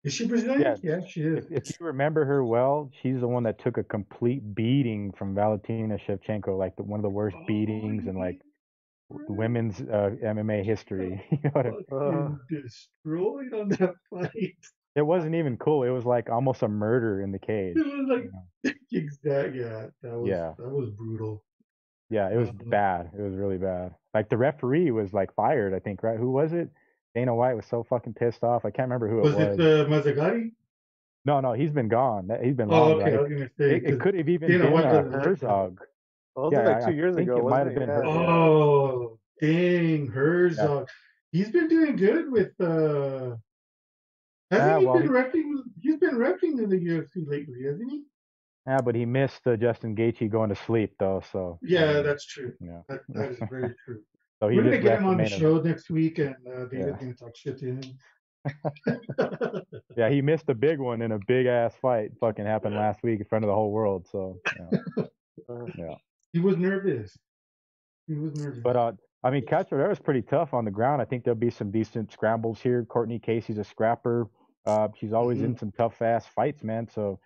Is 0.05 0.15
she 0.15 0.27
Brazilian? 0.27 0.63
Yeah. 0.63 0.77
Yeah, 0.83 1.01
she 1.07 1.23
is. 1.23 1.45
If, 1.47 1.53
if 1.53 1.81
you 1.81 1.87
remember 1.87 2.25
her 2.25 2.45
well, 2.45 2.91
she's 3.03 3.21
the 3.21 3.29
one 3.29 3.43
that 3.45 3.59
took 3.59 3.77
a 3.79 3.85
complete 3.85 4.55
beating 4.55 5.13
from 5.13 5.35
Valentina 5.35 5.99
Shevchenko, 5.99 6.59
like 6.59 6.77
the, 6.77 6.83
one 6.83 6.99
of 6.99 7.03
the 7.03 7.11
worst 7.11 7.37
beatings 7.47 8.07
in 8.07 8.17
like 8.19 8.41
women's 9.29 9.81
uh, 9.81 10.11
MMA 10.23 10.63
history. 10.63 11.25
You 11.31 11.39
know 11.45 11.51
what 11.53 11.67
I 11.67 12.11
mean? 12.11 12.41
Destroyed 12.49 13.55
on 13.55 13.69
that 13.71 13.95
fight. 14.11 14.55
It 14.97 15.03
wasn't 15.03 15.35
even 15.37 15.57
cool. 15.57 15.85
It 15.85 15.91
was 15.91 16.05
like 16.05 16.29
almost 16.31 16.63
a 16.63 16.69
murder 16.69 17.21
in 17.23 17.33
the 17.33 17.39
cage. 17.39 17.77
It 17.77 17.87
was 17.87 18.09
like 18.09 18.25
you 18.25 18.31
know? 18.33 18.73
exact. 18.93 19.55
Yeah, 19.55 19.87
that 20.03 20.19
was 20.19 20.31
Yeah. 20.31 20.55
that 20.59 20.69
was 20.69 20.91
brutal. 20.91 21.45
Yeah, 22.11 22.29
it 22.31 22.37
was 22.37 22.49
Uh-huh. 22.49 22.65
bad. 22.71 23.11
It 23.17 23.23
was 23.23 23.35
really 23.35 23.59
bad. 23.59 23.95
Like 24.15 24.29
the 24.29 24.37
referee 24.37 24.91
was 24.91 25.13
like 25.13 25.35
fired, 25.35 25.75
I 25.75 25.79
think, 25.79 26.03
right? 26.03 26.19
Who 26.19 26.31
was 26.33 26.53
it? 26.53 26.71
Dana 27.15 27.35
White 27.35 27.55
was 27.55 27.67
so 27.67 27.85
fucking 27.89 28.15
pissed 28.15 28.45
off. 28.45 28.65
I 28.65 28.71
can't 28.71 28.89
remember 28.89 29.09
who 29.09 29.17
Was 29.21 29.35
it 29.35 29.39
was. 29.51 29.59
Was 29.59 29.67
it 29.67 30.17
uh, 30.17 30.23
Mazzagatti? 30.23 30.53
No, 31.25 31.41
no, 31.41 31.53
he's 31.53 31.71
been 31.71 31.89
gone. 31.89 32.31
He's 32.43 32.55
been 32.55 32.73
Oh, 32.73 32.89
long 32.91 33.03
okay. 33.03 33.13
I 33.13 33.17
gone. 33.17 33.23
was 33.25 33.33
gonna 33.33 33.51
say. 33.59 33.65
It, 33.77 33.85
it 33.85 33.89
'cause- 33.91 33.99
could 34.01 34.15
have 34.15 34.29
even 34.29 34.49
Dana 34.51 34.65
been 34.65 34.73
White 34.73 34.85
uh, 34.87 35.03
doesn't. 35.03 35.25
Herzog. 35.25 35.81
Well, 36.37 36.47
it 36.47 36.51
was 36.51 36.59
Yeah, 36.65 36.69
like 36.69 36.77
I- 36.77 36.85
two 36.87 36.91
I 36.93 36.95
years 36.95 37.17
think 37.17 37.29
ago. 37.29 37.39
it 37.39 37.51
might 37.51 37.67
have 37.67 37.75
been 37.75 37.89
Yeah, 37.89 37.95
her. 37.97 38.05
yeah. 38.05 38.11
Oh, 38.31 39.19
dang, 39.41 40.07
Herzog. 40.07 40.89
He's 41.33 41.51
been 41.51 41.67
doing 41.69 41.97
good 41.97 42.31
with. 42.31 42.53
uh 42.61 43.35
Hasn't 44.53 44.71
Yeah, 44.71 44.79
he 44.79 44.87
well, 44.87 44.95
been 44.95 45.03
he- 45.03 45.09
repping? 45.09 45.53
He's 45.81 45.97
been 45.97 46.15
repping 46.15 46.63
in 46.63 46.71
the 46.71 46.77
UFC 46.79 47.27
lately, 47.27 47.65
hasn't 47.65 47.91
he? 47.91 48.05
Yeah, 48.67 48.79
but 48.81 48.95
he 48.95 49.05
missed 49.07 49.45
uh, 49.47 49.57
Justin 49.57 49.97
Gaethje 49.97 50.31
going 50.31 50.51
to 50.51 50.55
sleep 50.57 50.95
though. 51.01 51.21
So 51.33 51.59
Yeah, 51.63 51.85
um, 51.99 52.05
that's 52.05 52.25
true. 52.27 52.53
yeah. 52.61 52.83
That, 52.89 53.01
that 53.09 53.31
is 53.33 53.39
very 53.51 53.75
true. 53.85 54.01
So 54.43 54.49
he 54.49 54.57
We're 54.57 54.65
gonna 54.65 54.79
get 54.79 54.99
him 55.01 55.07
on 55.07 55.19
the 55.19 55.25
event. 55.25 55.41
show 55.41 55.59
next 55.61 55.91
week, 55.91 56.19
and 56.19 56.35
uh, 56.49 56.65
David's 56.67 56.73
Yeah. 56.75 56.97
gonna 56.99 57.15
talk 57.15 57.37
shit 57.37 57.59
to 57.59 57.67
him. 57.67 57.83
Yeah, 59.97 60.09
he 60.09 60.23
missed 60.23 60.49
a 60.49 60.55
big 60.55 60.79
one 60.79 61.03
in 61.03 61.13
a 61.13 61.19
big 61.27 61.47
ass 61.47 61.75
fight. 61.81 62.13
Fucking 62.21 62.47
happened 62.47 62.75
last 62.75 63.03
week 63.03 63.21
in 63.21 63.27
front 63.27 63.45
of 63.45 63.49
the 63.49 63.55
whole 63.55 63.71
world. 63.71 64.07
So, 64.11 64.39
yeah. 64.97 65.07
Uh, 65.49 65.95
he 66.33 66.39
was 66.41 66.57
nervous. 66.57 67.17
He 68.07 68.15
was 68.15 68.35
nervous. 68.37 68.61
but 68.63 68.77
uh, 68.77 68.93
I 69.23 69.31
mean, 69.31 69.45
Cachoeira 69.45 69.93
is 69.93 69.99
pretty 69.99 70.23
tough 70.23 70.55
on 70.55 70.65
the 70.65 70.71
ground. 70.71 71.03
I 71.03 71.05
think 71.05 71.25
there'll 71.25 71.39
be 71.39 71.51
some 71.51 71.71
decent 71.71 72.11
scrambles 72.13 72.61
here. 72.63 72.85
Courtney 72.85 73.19
Casey's 73.19 73.59
a 73.59 73.65
scrapper. 73.65 74.27
Uh, 74.67 74.89
she's 74.99 75.13
always 75.13 75.39
Mhm. 75.41 75.45
in 75.45 75.57
some 75.59 75.73
tough 75.73 76.01
ass 76.01 76.27
fights, 76.27 76.63
man. 76.65 76.89
So 76.89 77.19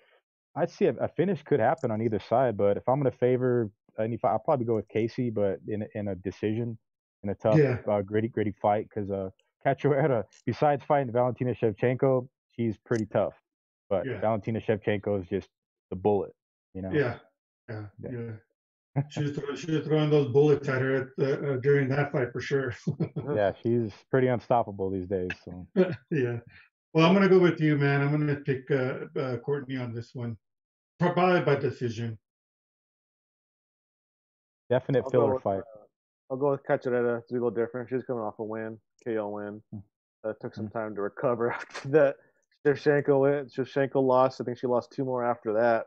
I 0.56 0.66
see 0.66 0.86
a, 0.86 0.94
a 0.94 1.08
finish 1.08 1.42
could 1.44 1.60
happen 1.60 1.90
on 1.92 2.02
either 2.02 2.18
side. 2.18 2.56
But 2.56 2.76
if 2.76 2.88
I'm 2.88 2.98
gonna 2.98 3.12
favor 3.12 3.70
any 4.00 4.16
fight, 4.16 4.32
I'll 4.32 4.38
probably 4.40 4.66
go 4.66 4.74
with 4.74 4.88
Casey, 4.88 5.30
but 5.30 5.60
in 5.68 5.86
in 5.94 6.08
a 6.08 6.14
decision, 6.16 6.76
in 7.24 7.30
a 7.30 7.34
tough, 7.34 7.56
Yeah. 7.58 7.78
uh, 7.88 8.02
gritty, 8.02 8.28
gritty 8.28 8.54
fight. 8.62 8.88
Because 8.88 9.10
uh, 9.10 9.30
Cachoeira, 9.66 10.24
besides 10.46 10.84
fighting 10.84 11.12
Valentina 11.12 11.52
Shevchenko, 11.54 12.28
she's 12.52 12.76
pretty 12.78 13.06
tough. 13.06 13.34
But 13.90 14.06
Yeah. 14.06 14.20
Valentina 14.20 14.60
Shevchenko 14.60 15.20
is 15.22 15.28
just 15.28 15.48
the 15.90 15.96
bullet, 15.96 16.34
you 16.74 16.82
know. 16.82 16.90
yeah, 16.92 17.18
yeah, 17.68 17.86
Yeah. 18.00 18.10
yeah. 18.12 18.30
She 19.10 19.24
was, 19.24 19.32
throw, 19.32 19.54
she 19.56 19.72
was 19.72 19.84
throwing 19.84 20.08
those 20.08 20.28
bullets 20.32 20.68
at 20.68 20.80
her 20.80 20.94
at 20.94 21.06
the, 21.16 21.54
uh, 21.54 21.56
during 21.56 21.88
that 21.88 22.12
fight 22.12 22.30
for 22.32 22.40
sure. 22.40 22.72
yeah, 23.34 23.50
she's 23.60 23.90
pretty 24.08 24.28
unstoppable 24.28 24.88
these 24.88 25.08
days. 25.08 25.30
So 25.44 25.66
yeah. 26.12 26.38
Well, 26.92 27.04
I'm 27.04 27.12
gonna 27.12 27.28
go 27.28 27.40
with 27.40 27.60
you, 27.60 27.76
man. 27.76 28.02
I'm 28.02 28.12
gonna 28.12 28.36
pick 28.36 28.70
uh, 28.70 29.06
uh, 29.18 29.36
Courtney 29.38 29.76
on 29.78 29.92
this 29.92 30.14
one, 30.14 30.36
probably 31.00 31.40
by 31.40 31.56
decision. 31.56 32.16
definite 34.70 35.02
I'll 35.04 35.10
filler 35.10 35.34
with, 35.34 35.42
fight. 35.42 35.62
I'll 36.30 36.36
go 36.36 36.52
with 36.52 36.64
Cachoeira. 36.64 37.18
It's 37.18 37.30
a 37.30 37.34
little 37.34 37.50
different. 37.50 37.88
She's 37.90 38.04
coming 38.04 38.22
off 38.22 38.38
a 38.38 38.44
win, 38.44 38.78
KO 39.04 39.28
win. 39.28 39.62
Hmm. 39.70 39.78
Uh, 40.26 40.32
took 40.40 40.54
some 40.54 40.68
time 40.68 40.94
to 40.94 41.02
recover 41.02 41.50
after 41.52 41.88
that. 41.88 42.16
Shevchenko 42.66 43.20
win. 43.20 43.46
Shevchenko 43.46 44.02
lost. 44.02 44.40
I 44.40 44.44
think 44.44 44.58
she 44.58 44.66
lost 44.66 44.92
two 44.92 45.04
more 45.04 45.24
after 45.24 45.52
that. 45.52 45.86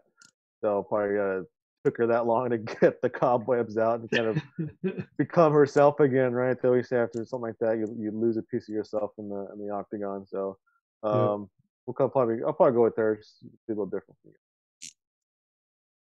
So 0.62 0.84
probably 0.84 1.18
uh, 1.18 1.42
took 1.84 1.98
her 1.98 2.08
that 2.08 2.26
long 2.26 2.50
to 2.52 2.58
get 2.82 3.02
the 3.02 3.10
cobwebs 3.10 3.78
out 3.78 4.02
and 4.02 4.12
kind 4.12 4.28
of 4.28 5.08
become 5.18 5.54
herself 5.54 6.00
again, 6.00 6.34
right? 6.34 6.60
They 6.62 6.68
always 6.68 6.90
say 6.90 6.98
after 6.98 7.26
something 7.26 7.42
like 7.42 7.60
that, 7.60 7.78
you 7.78 7.96
you 8.00 8.12
lose 8.12 8.38
a 8.38 8.44
piece 8.44 8.70
of 8.70 8.76
yourself 8.76 9.12
in 9.18 9.30
the 9.30 9.48
in 9.54 9.66
the 9.66 9.74
octagon. 9.74 10.26
So 10.28 10.58
um, 11.04 11.50
we'll 11.86 11.94
come 11.94 12.12
probably 12.12 12.38
I'll 12.46 12.54
probably 12.54 12.76
go 12.76 12.84
with 12.84 12.98
her. 12.98 13.18
Just 13.18 13.44
be 13.44 13.50
a 13.70 13.72
little 13.72 13.86
different. 13.86 14.18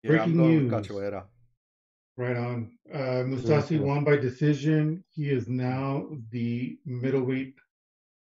Yeah, 0.02 0.10
I'm 0.10 0.16
Breaking 0.16 0.36
going 0.36 0.70
with 0.70 0.72
news. 0.72 1.22
Cachoeira. 2.18 2.28
Right 2.28 2.36
on. 2.36 2.70
Uh, 2.92 3.24
Mousasi 3.24 3.78
Mhm. 3.78 3.84
won 3.86 4.04
by 4.04 4.16
decision. 4.16 5.02
He 5.10 5.30
is 5.30 5.48
now 5.48 6.06
the 6.30 6.78
middleweight 6.84 7.54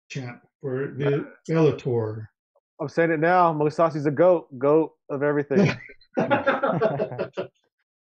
champ 0.10 0.42
for 0.62 0.88
the 0.98 1.28
Bellator. 1.50 2.28
I'm 2.80 2.90
saying 2.90 3.12
it 3.12 3.20
now. 3.20 3.54
Mousasi's 3.54 4.06
a 4.06 4.12
goat, 4.12 4.48
goat 4.60 4.94
of 5.10 5.24
everything. 5.24 5.72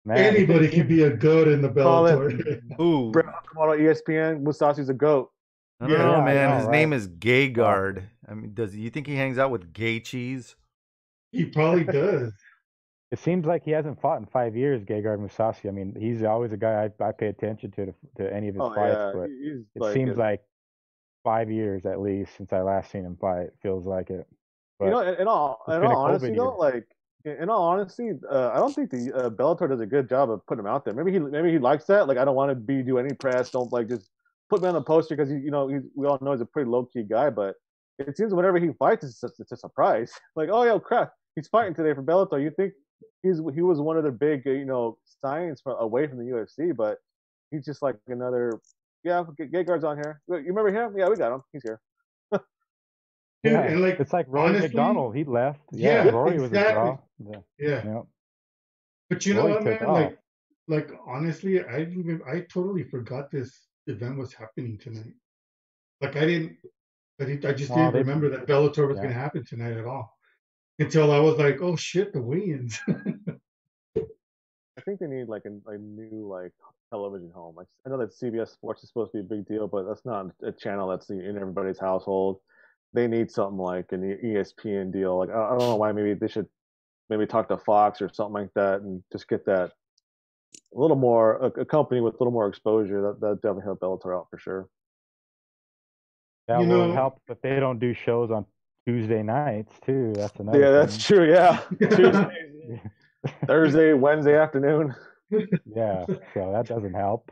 Man, 0.08 0.18
Anybody 0.20 0.68
can 0.70 0.88
be 0.88 1.01
a 1.03 1.10
goat 1.16 1.47
in 1.47 1.62
the 1.64 1.70
Call 1.70 2.06
it- 2.08 2.16
Bellator. 2.16 2.62
Ooh, 2.80 3.12
Brett 3.12 3.26
come 3.26 3.58
on 3.70 3.78
ESPN. 3.80 4.43
Mousasi's 4.43 4.89
a 4.89 4.93
goat. 4.93 5.32
I 5.80 5.88
don't 5.88 5.97
Yeah, 5.97 6.06
know, 6.06 6.22
man. 6.22 6.49
know, 6.51 6.56
His 6.58 6.66
right? 6.66 6.72
name 6.72 6.93
is 6.93 7.08
Gay 7.08 7.49
Guard. 7.49 8.08
I 8.30 8.34
mean, 8.34 8.53
does 8.53 8.76
you 8.76 8.89
think 8.89 9.08
he 9.08 9.16
hangs 9.16 9.38
out 9.38 9.51
with 9.51 9.74
gay 9.74 9.99
cheese? 9.99 10.56
he 11.32 11.43
probably 11.45 11.84
does. 11.84 12.32
It 13.12 13.20
seems 13.20 13.45
like 13.45 13.64
he 13.64 13.72
hasn't 13.72 14.01
fought 14.01 14.20
in 14.20 14.26
five 14.26 14.56
years, 14.56 14.84
Gegard 14.84 15.20
Mousasi. 15.20 15.68
I 15.68 15.72
mean, 15.72 15.95
he's 15.97 16.24
always 16.24 16.51
a 16.51 16.58
guy 16.58 16.89
I, 16.99 17.03
I 17.03 17.12
pay 17.12 17.28
attention 17.28 17.72
to 17.72 17.93
to 18.18 18.34
any 18.34 18.49
of 18.49 18.56
his 18.56 18.64
Oh 18.64 18.74
fights, 18.74 18.95
yeah, 18.95 19.12
but 19.14 19.30
he's 19.30 19.62
it 19.76 19.82
like 19.82 19.93
seems 19.93 20.18
a- 20.18 20.20
like 20.20 20.41
five 21.24 21.51
years 21.51 21.86
at 21.86 21.99
least 22.01 22.36
since 22.38 22.51
I 22.51 22.62
last 22.62 22.91
seen 22.91 23.06
him 23.06 23.18
fight. 23.18 23.49
Feels 23.62 23.86
like 23.86 24.10
it. 24.10 24.28
But 24.80 24.86
you 24.86 24.91
know, 24.91 24.99
in, 25.01 25.22
in 25.22 25.28
all 25.28 25.64
in 25.68 25.84
all 25.84 25.97
honesty 25.97 26.30
COVID 26.30 26.36
though, 26.36 26.56
like 26.58 26.88
in, 27.24 27.49
all 27.49 27.64
honesty, 27.64 28.12
uh, 28.30 28.51
I 28.53 28.58
don't 28.58 28.74
think 28.74 28.91
the 28.91 29.12
uh, 29.14 29.30
Bellator 29.30 29.68
does 29.70 29.80
a 29.80 29.86
good 29.86 30.10
job 30.10 30.30
of 30.30 30.45
putting 30.45 30.66
him 30.66 30.68
out 30.68 30.86
there. 30.86 30.93
Maybe 30.93 31.12
he 31.12 31.20
maybe 31.20 31.51
he 31.51 31.60
likes 31.60 31.86
that. 31.86 32.08
Like 32.08 32.18
I 32.18 32.26
don't 32.26 32.36
want 32.36 32.51
to 32.51 32.56
be 32.56 32.84
do 32.84 32.97
any 32.97 33.14
press. 33.14 33.51
Don't 33.51 33.72
like 33.72 33.88
just 33.88 34.10
put 34.49 34.62
me 34.62 34.68
on 34.68 34.74
the 34.74 34.82
poster 34.82 35.16
because 35.16 35.32
you 35.32 35.51
know 35.51 35.68
he's, 35.68 35.84
we 35.95 36.08
all 36.08 36.18
know 36.22 36.32
he's 36.32 36.41
a 36.41 36.45
pretty 36.45 36.70
low 36.70 36.86
key 36.86 37.03
guy. 37.03 37.30
But 37.30 37.56
it 37.99 38.18
seems 38.18 38.34
whenever 38.34 38.60
he 38.60 38.70
fights, 38.78 39.06
it's 39.06 39.24
a, 39.24 39.30
it's 39.39 39.51
a 39.51 39.58
surprise. 39.58 40.12
Like 40.36 40.49
oh 40.51 40.64
yeah, 40.64 40.78
crap, 40.80 41.14
he's 41.36 41.47
fighting 41.47 41.74
today 41.74 41.93
for 41.93 42.03
Bellator. 42.03 42.41
You 42.41 42.51
think 42.51 42.74
he's 43.24 43.39
he 43.54 43.62
was 43.62 43.80
one 43.80 43.98
of 43.98 44.04
the 44.04 44.12
big 44.12 44.46
uh, 44.48 44.52
you 44.52 44.66
know 44.66 44.98
signs 45.22 45.62
from 45.62 45.76
away 45.80 46.08
from 46.08 46.18
the 46.20 46.26
UFC, 46.26 46.76
but 46.76 46.98
he's 47.52 47.66
just 47.66 47.82
like 47.82 47.96
another. 48.08 48.60
Yeah, 49.04 49.24
Gegard's 49.39 49.84
on 49.84 49.98
here. 49.98 50.22
You 50.28 50.36
remember 50.54 50.72
him? 50.72 50.98
Yeah, 50.98 51.08
we 51.10 51.16
got 51.16 51.32
him. 51.32 51.43
He's 51.54 51.62
here. 51.62 51.80
Dude, 52.34 52.41
yeah, 53.43 53.62
and 53.62 53.82
like 53.82 54.00
it's 54.00 54.14
like 54.14 54.26
Rory 54.28 54.50
honestly- 54.50 54.70
MacDonald. 54.70 55.16
He 55.16 55.24
left. 55.24 55.60
Yeah, 55.72 56.06
Yeah, 56.06 56.12
Rory 56.12 56.39
was 56.39 56.52
a 56.52 56.72
draw. 56.74 56.98
Yeah, 57.24 57.38
yeah. 57.60 57.82
yeah. 57.86 58.02
But 59.10 59.26
you 59.28 59.36
know 59.36 59.46
what, 59.46 59.64
man? 59.64 59.78
took 59.78 59.88
off. 59.88 59.98
Like, 59.98 60.18
like 60.68 61.00
honestly, 61.06 61.64
I 61.64 61.78
didn't 61.80 62.00
even 62.00 62.22
I 62.28 62.39
totally 62.52 62.84
forgot 62.84 63.30
this 63.30 63.68
event 63.86 64.18
was 64.18 64.34
happening 64.34 64.80
tonight. 64.80 65.14
Like 66.02 66.16
I 66.16 66.26
didn't, 66.26 66.58
I, 67.22 67.26
didn't, 67.26 67.46
I 67.46 67.54
just 67.54 67.70
Well, 67.70 67.91
didn't 67.91 67.93
they- 67.93 68.00
remember 68.00 68.30
that 68.36 68.48
Bellator 68.48 68.88
was 68.88 68.96
Yeah. 68.98 69.04
going 69.04 69.14
to 69.14 69.20
happen 69.20 69.46
tonight 69.46 69.78
at 69.78 69.86
all 69.86 70.14
until 70.80 71.12
I 71.12 71.20
was 71.20 71.38
like, 71.38 71.62
oh 71.62 71.76
shit, 71.76 72.14
the 72.14 72.22
weigh-ins. 72.22 72.80
I 73.98 74.82
think 74.82 75.00
they 75.00 75.08
need 75.08 75.28
like 75.30 75.44
a, 75.46 75.72
a 75.72 75.78
new 75.78 76.28
like 76.28 76.52
television 76.92 77.32
home. 77.34 77.56
Like 77.56 77.68
I 77.86 77.90
know 77.90 77.98
that 77.98 78.12
CBS 78.12 78.50
Sports 78.50 78.84
is 78.84 78.90
supposed 78.90 79.12
to 79.14 79.24
be 79.24 79.26
a 79.36 79.38
big 79.38 79.48
deal, 79.48 79.68
but 79.68 79.84
that's 79.88 80.06
not 80.06 80.28
a 80.44 80.52
channel 80.52 80.90
that's 80.90 81.10
in 81.10 81.38
everybody's 81.38 81.80
household. 81.80 82.40
They 82.94 83.08
need 83.08 83.32
something 83.32 83.58
like 83.58 83.92
an 83.92 84.02
ESPN 84.24 84.92
deal. 84.92 85.18
Like 85.18 85.30
I 85.30 85.46
I 85.48 85.50
don't 85.52 85.60
know 85.60 85.76
why. 85.78 85.92
Maybe 85.92 86.14
they 86.14 86.28
should 86.28 86.48
maybe 87.10 87.26
talk 87.26 87.48
to 87.50 87.58
Fox 87.58 88.02
or 88.02 88.10
something 88.14 88.34
like 88.34 88.54
that 88.56 88.82
and 88.82 89.02
just 89.12 89.28
get 89.28 89.46
that 89.46 89.72
a 90.76 90.80
little 90.80 90.98
more 90.98 91.38
a, 91.38 91.62
a 91.62 91.66
company 91.66 92.02
with 92.02 92.16
a 92.16 92.18
little 92.18 92.34
more 92.34 92.48
exposure. 92.48 93.02
That 93.02 93.22
that 93.22 93.36
definitely 93.42 93.64
help 93.64 93.80
Bellator 93.80 94.16
out 94.16 94.28
for 94.30 94.38
sure. 94.38 94.68
That 96.48 96.62
You 96.62 96.68
will 96.68 96.88
know- 96.90 96.94
help, 96.94 97.22
but 97.28 97.42
they 97.42 97.60
don't 97.60 97.80
do 97.80 97.94
shows 97.94 98.30
on 98.30 98.46
Tuesday 98.88 99.24
nights 99.24 99.74
too. 99.86 100.14
That's 100.16 100.40
another. 100.40 100.60
Yeah, 100.60 100.72
that's 100.72 100.96
thing. 100.96 101.18
true. 101.18 101.32
Yeah, 101.32 101.62
Tuesday, 101.80 102.82
Thursday, 103.48 103.94
Wednesday 103.94 104.38
afternoon. 104.38 104.96
yeah, 105.32 106.06
so 106.34 106.52
that 106.52 106.66
doesn't 106.68 106.94
help. 106.94 107.32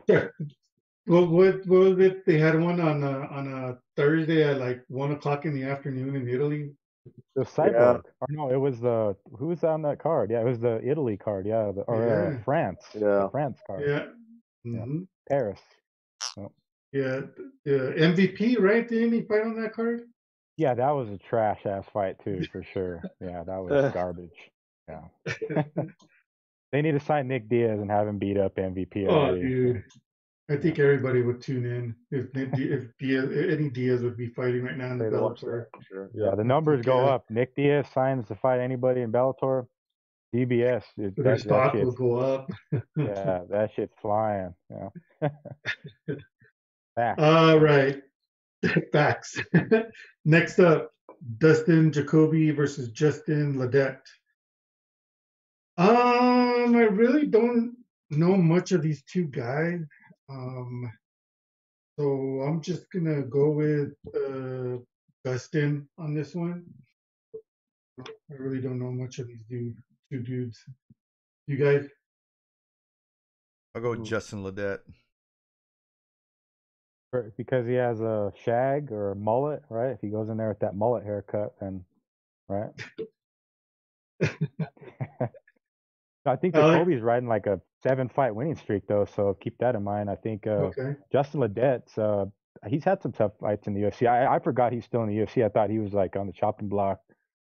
Well, 1.06 1.26
what, 1.26 1.66
what 1.66 1.80
was 1.80 1.98
it? 1.98 2.24
They 2.24 2.38
had 2.38 2.58
one 2.58 2.80
on 2.80 3.02
a, 3.02 3.20
on 3.28 3.46
a 3.52 3.78
Thursday 3.94 4.42
at 4.42 4.58
like 4.58 4.82
one 4.88 5.12
o'clock 5.12 5.44
in 5.44 5.54
the 5.54 5.64
afternoon 5.64 6.16
in 6.16 6.28
Italy. 6.28 6.72
The 7.36 7.42
Cyborg, 7.42 8.02
or 8.20 8.26
no, 8.30 8.50
it 8.50 8.56
was 8.56 8.80
the 8.80 9.14
who 9.38 9.48
was 9.48 9.62
on 9.62 9.82
that 9.82 9.98
card? 9.98 10.30
Yeah, 10.30 10.40
it 10.40 10.46
was 10.46 10.58
the 10.58 10.80
Italy 10.82 11.18
card. 11.18 11.46
Yeah, 11.46 11.70
the, 11.74 11.82
or 11.82 12.38
uh, 12.38 12.42
France. 12.44 12.80
Yeah. 12.94 13.00
the 13.00 13.28
France 13.30 13.60
card. 13.66 13.82
Yeah. 13.86 14.06
Yeah. 14.64 14.80
hmm 14.80 15.02
Paris. 15.28 15.60
Yeah. 16.92 17.20
The 17.64 17.94
MVP, 17.96 18.58
right? 18.60 18.88
Didn't 18.88 19.12
he 19.12 19.22
fight 19.22 19.42
on 19.42 19.60
that 19.60 19.74
card? 19.74 20.02
Yeah, 20.56 20.74
that 20.74 20.90
was 20.90 21.08
a 21.08 21.18
trash 21.18 21.60
ass 21.66 21.84
fight 21.92 22.16
too, 22.24 22.44
for 22.52 22.62
sure. 22.72 23.02
Yeah, 23.20 23.42
that 23.44 23.58
was 23.58 23.72
uh. 23.72 23.90
garbage. 23.92 24.30
Yeah. 24.88 25.02
they 26.72 26.82
need 26.82 26.92
to 26.92 27.00
sign 27.00 27.28
Nick 27.28 27.48
Diaz 27.48 27.80
and 27.80 27.90
have 27.90 28.06
him 28.06 28.18
beat 28.18 28.36
up 28.38 28.56
MVP 28.56 29.06
Oh, 29.08 29.12
already. 29.14 29.40
dude. 29.42 29.84
I 30.50 30.56
think 30.56 30.78
everybody 30.78 31.22
would 31.22 31.40
tune 31.40 31.64
in 31.64 31.94
if 32.10 32.26
if 32.34 32.90
Diaz, 32.98 33.30
any 33.34 33.70
Diaz 33.70 34.02
would 34.02 34.16
be 34.16 34.28
fighting 34.28 34.62
right 34.62 34.76
now 34.76 34.92
in 34.92 34.98
the 34.98 35.08
They 35.08 35.16
watch 35.16 35.40
Bellator. 35.40 35.66
sure. 35.88 36.10
Yeah, 36.14 36.34
the 36.34 36.44
numbers 36.44 36.84
go 36.84 36.98
Yeah. 37.06 37.14
up. 37.14 37.30
Nick 37.30 37.54
Diaz 37.56 37.86
signs 37.94 38.28
to 38.28 38.34
fight 38.34 38.60
anybody 38.60 39.00
in 39.00 39.10
Bellator. 39.10 39.66
DBS, 40.34 40.82
it, 40.98 41.14
Their 41.14 41.24
that, 41.24 41.24
that 41.24 41.40
stock 41.40 41.74
will 41.74 41.92
go 41.92 42.16
up. 42.16 42.50
yeah, 42.96 43.42
that 43.48 43.70
shit's 43.74 43.94
flying. 44.02 44.52
Yeah. 44.68 44.88
Back. 46.96 47.18
All 47.18 47.58
right. 47.58 48.02
Facts. 48.92 49.38
Next 50.24 50.58
up, 50.58 50.90
Dustin 51.38 51.92
Jacoby 51.92 52.50
versus 52.50 52.88
Justin 52.88 53.54
Ledet. 53.54 54.00
Um, 55.76 56.76
I 56.76 56.84
really 56.90 57.26
don't 57.26 57.76
know 58.10 58.36
much 58.36 58.72
of 58.72 58.82
these 58.82 59.02
two 59.02 59.24
guys. 59.24 59.80
Um, 60.28 60.90
so 61.98 62.42
I'm 62.46 62.60
just 62.60 62.90
gonna 62.92 63.22
go 63.22 63.50
with 63.50 63.92
uh, 64.14 64.78
Dustin 65.24 65.88
on 65.98 66.14
this 66.14 66.34
one. 66.34 66.64
I 68.00 68.34
really 68.34 68.60
don't 68.60 68.78
know 68.78 68.90
much 68.90 69.18
of 69.18 69.28
these 69.28 69.44
dude, 69.48 69.76
two 70.10 70.20
dudes. 70.20 70.58
You 71.46 71.56
guys? 71.56 71.88
I'll 73.74 73.82
go 73.82 73.90
with 73.90 74.04
Justin 74.04 74.42
Ledet. 74.42 74.78
Because 77.36 77.66
he 77.66 77.74
has 77.74 78.00
a 78.00 78.32
shag 78.44 78.90
or 78.92 79.12
a 79.12 79.16
mullet, 79.16 79.62
right? 79.68 79.90
If 79.90 80.00
he 80.00 80.08
goes 80.08 80.28
in 80.28 80.36
there 80.36 80.48
with 80.48 80.60
that 80.60 80.74
mullet 80.74 81.04
haircut, 81.04 81.54
then 81.60 81.84
right. 82.48 82.70
I 86.26 86.36
think 86.36 86.54
Alex? 86.54 86.76
Jacoby's 86.78 87.02
riding 87.02 87.28
like 87.28 87.46
a 87.46 87.60
seven 87.82 88.08
fight 88.08 88.34
winning 88.34 88.56
streak 88.56 88.86
though, 88.86 89.04
so 89.04 89.36
keep 89.40 89.58
that 89.58 89.74
in 89.74 89.82
mind. 89.84 90.08
I 90.08 90.16
think 90.16 90.46
uh, 90.46 90.70
Okay. 90.70 90.96
Justin 91.12 91.40
Ledet's 91.40 91.98
uh, 91.98 92.26
he's 92.66 92.84
had 92.84 93.02
some 93.02 93.12
tough 93.12 93.32
fights 93.40 93.66
in 93.66 93.74
the 93.74 93.82
UFC. 93.82 94.06
I, 94.08 94.36
I 94.36 94.38
forgot 94.38 94.72
he's 94.72 94.84
still 94.84 95.02
in 95.02 95.08
the 95.08 95.16
UFC. 95.16 95.44
I 95.44 95.48
thought 95.48 95.70
he 95.70 95.78
was 95.78 95.92
like 95.92 96.16
on 96.16 96.26
the 96.26 96.32
chopping 96.32 96.68
block 96.68 97.00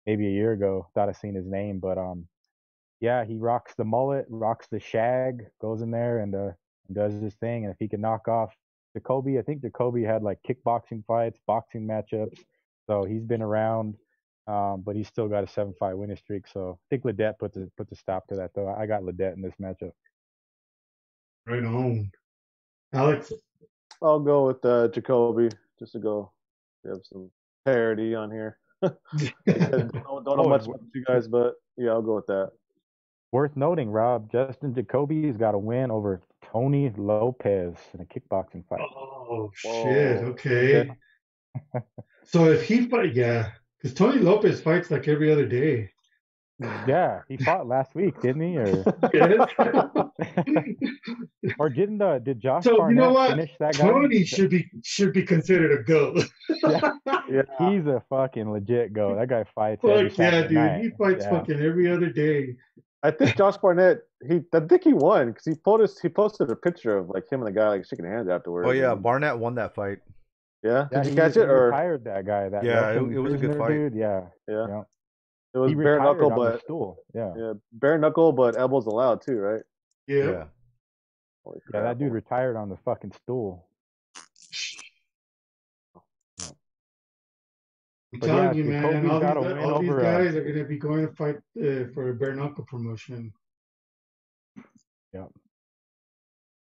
maybe 0.05 0.27
a 0.27 0.31
year 0.31 0.53
ago. 0.53 0.87
Thought 0.95 1.09
I 1.09 1.11
seen 1.13 1.35
his 1.35 1.45
name, 1.45 1.79
but 1.79 1.97
um, 1.97 2.27
yeah, 2.99 3.25
he 3.25 3.37
rocks 3.37 3.73
the 3.75 3.85
mullet, 3.85 4.25
rocks 4.29 4.67
the 4.71 4.79
shag, 4.79 5.45
goes 5.61 5.81
in 5.81 5.91
there 5.91 6.19
and 6.19 6.33
uh, 6.33 6.51
does 6.91 7.13
his 7.13 7.35
thing. 7.35 7.65
And 7.65 7.73
if 7.73 7.77
he 7.79 7.87
can 7.87 8.01
knock 8.01 8.27
off 8.27 8.53
Jacoby, 8.93 9.39
I 9.39 9.41
think 9.41 9.61
Jacoby 9.61 10.03
had 10.03 10.23
like 10.23 10.39
kickboxing 10.47 11.03
fights, 11.05 11.39
boxing 11.47 11.87
matchups, 11.87 12.39
so 12.87 13.03
he's 13.03 13.23
been 13.23 13.41
around. 13.41 13.95
Um, 14.45 14.81
but 14.85 14.95
he's 14.95 15.07
still 15.07 15.29
got 15.29 15.45
a 15.45 15.47
seven 15.47 15.73
fight 15.79 15.97
winning 15.97 16.17
streak. 16.17 16.47
So 16.47 16.77
I 16.77 16.85
think 16.89 17.03
Ledet 17.03 17.39
puts 17.39 17.55
a 17.55 17.69
puts 17.77 17.93
a 17.93 17.95
stop 17.95 18.27
to 18.27 18.35
that 18.35 18.51
though. 18.53 18.67
I 18.67 18.85
got 18.85 19.01
Ledet 19.03 19.35
in 19.35 19.41
this 19.41 19.53
matchup. 19.61 19.91
Right 21.47 21.63
on. 21.63 22.11
Alex? 22.93 23.31
I'll 24.01 24.19
go 24.19 24.47
with 24.47 24.63
uh, 24.65 24.89
Jacoby 24.89 25.49
just 25.79 25.93
to 25.93 25.99
go. 25.99 26.31
We 26.83 26.91
have 26.91 26.99
some 27.03 27.31
parity 27.65 28.15
on 28.15 28.31
here. 28.31 28.59
don't, 28.81 28.95
don't 29.45 30.25
know 30.25 30.35
Oh, 30.37 30.49
much 30.49 30.65
about 30.67 30.81
you 30.93 31.05
guys, 31.05 31.27
but 31.27 31.53
yeah, 31.77 31.91
I'll 31.91 32.01
go 32.01 32.15
with 32.15 32.27
that. 32.27 32.51
Worth 33.33 33.57
noting, 33.57 33.89
Rob, 33.89 34.31
Justin 34.31 34.75
Jacoby's 34.75 35.37
got 35.37 35.55
a 35.55 35.57
win 35.57 35.89
over 35.89 36.21
Tony 36.51 36.93
Lopez 36.95 37.73
in 37.95 38.01
a 38.01 38.05
kickboxing 38.05 38.63
fight. 38.69 38.79
Oh 38.79 39.49
shit! 39.55 40.23
Okay. 40.23 40.91
so 42.25 42.45
if 42.51 42.61
he 42.61 42.87
fight, 42.87 43.15
yeah, 43.15 43.49
because 43.81 43.95
Tony 43.95 44.19
Lopez 44.19 44.61
fights 44.61 44.91
like 44.91 45.07
every 45.07 45.31
other 45.31 45.47
day. 45.47 45.89
Yeah, 46.87 47.21
he 47.27 47.37
fought 47.37 47.65
last 47.67 47.95
week, 47.95 48.21
didn't 48.21 48.43
he? 48.43 48.55
Or 48.55 48.83
or 51.57 51.69
didn't 51.69 52.03
uh, 52.03 52.19
did 52.19 52.39
Josh 52.39 52.65
So, 52.65 52.87
you 52.87 52.93
know 52.93 53.13
what? 53.13 53.31
finish 53.31 53.51
that 53.59 53.75
guy? 53.75 53.89
Tony 53.89 54.23
should 54.25 54.51
be 54.51 54.69
should 54.83 55.11
be 55.11 55.23
considered 55.23 55.79
a 55.79 55.83
goat. 55.83 56.23
Yeah, 57.29 57.43
He's 57.57 57.87
a 57.87 58.03
fucking 58.09 58.51
legit 58.51 58.93
go. 58.93 59.15
That 59.15 59.27
guy 59.27 59.43
fights 59.55 59.83
every 59.83 60.09
Fuck 60.09 60.19
yeah, 60.19 60.41
dude! 60.43 60.51
night. 60.51 60.81
He 60.83 60.89
fights 60.91 61.23
Yeah. 61.25 61.31
fucking 61.31 61.59
every 61.59 61.91
other 61.91 62.09
day. 62.11 62.57
I 63.03 63.11
think 63.11 63.35
Josh 63.37 63.57
Barnett. 63.57 64.03
He, 64.27 64.41
I 64.53 64.61
think 64.61 64.83
he 64.83 64.93
won 64.93 65.27
because 65.27 65.45
he 65.45 65.55
posted 65.55 66.01
he 66.01 66.09
posted 66.09 66.49
a 66.49 66.55
picture 66.55 66.97
of 66.97 67.09
like 67.09 67.29
him 67.31 67.41
and 67.41 67.47
the 67.47 67.51
guy 67.59 67.67
like 67.69 67.85
shaking 67.85 68.05
hands 68.05 68.29
afterwards. 68.29 68.67
Oh 68.67 68.71
yeah, 68.71 68.93
and- 68.93 69.03
Barnett 69.03 69.37
won 69.37 69.55
that 69.55 69.75
fight. 69.75 69.99
yeah. 70.63 70.87
Yeah, 70.91 71.03
Did 71.03 71.09
you 71.11 71.15
catch 71.17 71.35
it 71.37 71.49
or 71.49 71.65
retired 71.65 72.05
that 72.05 72.25
guy? 72.25 72.49
That 72.49 72.63
Yeah, 72.63 72.91
it- 72.91 72.97
it 73.11 73.19
was 73.19 73.33
a 73.33 73.37
good 73.37 73.57
fight. 73.57 73.69
Dude. 73.69 73.93
Yeah, 73.95 74.21
yeah? 74.47 74.65
yeah. 74.67 74.81
It 75.53 75.57
was 75.59 75.73
bare 75.75 75.99
knuckle, 75.99 76.31
but 76.31 76.61
stool. 76.61 76.97
Yeah. 77.13 77.33
yeah, 77.37 77.53
bare 77.73 77.97
knuckle, 77.99 78.31
but 78.31 78.57
elbows 78.57 78.87
allowed 78.87 79.21
too, 79.21 79.37
right? 79.37 79.61
Yeah. 80.07 80.23
Yeah. 80.23 80.43
Holy 81.43 81.59
Yeah, 81.73 81.81
that 81.81 81.99
dude 81.99 82.11
retired 82.11 82.55
on 82.55 82.69
the 82.69 82.77
fucking 82.77 83.11
stool. 83.11 83.67
I'm 88.13 88.19
But 88.19 88.27
telling 88.27 88.43
yeah, 88.43 88.53
you, 88.53 88.63
man, 88.65 88.83
Jacoby's 88.83 89.11
all 89.11 89.43
these, 89.43 89.53
win 89.53 89.57
all 89.59 89.79
these 89.81 89.89
over, 89.89 90.01
guys 90.01 90.35
are 90.35 90.43
going 90.43 90.55
to 90.57 90.63
be 90.65 90.77
going 90.77 91.07
to 91.07 91.13
fight 91.13 91.37
uh, 91.59 91.91
for 91.93 92.09
a 92.09 92.13
bare 92.15 92.35
knuckle 92.35 92.65
promotion. 92.65 93.33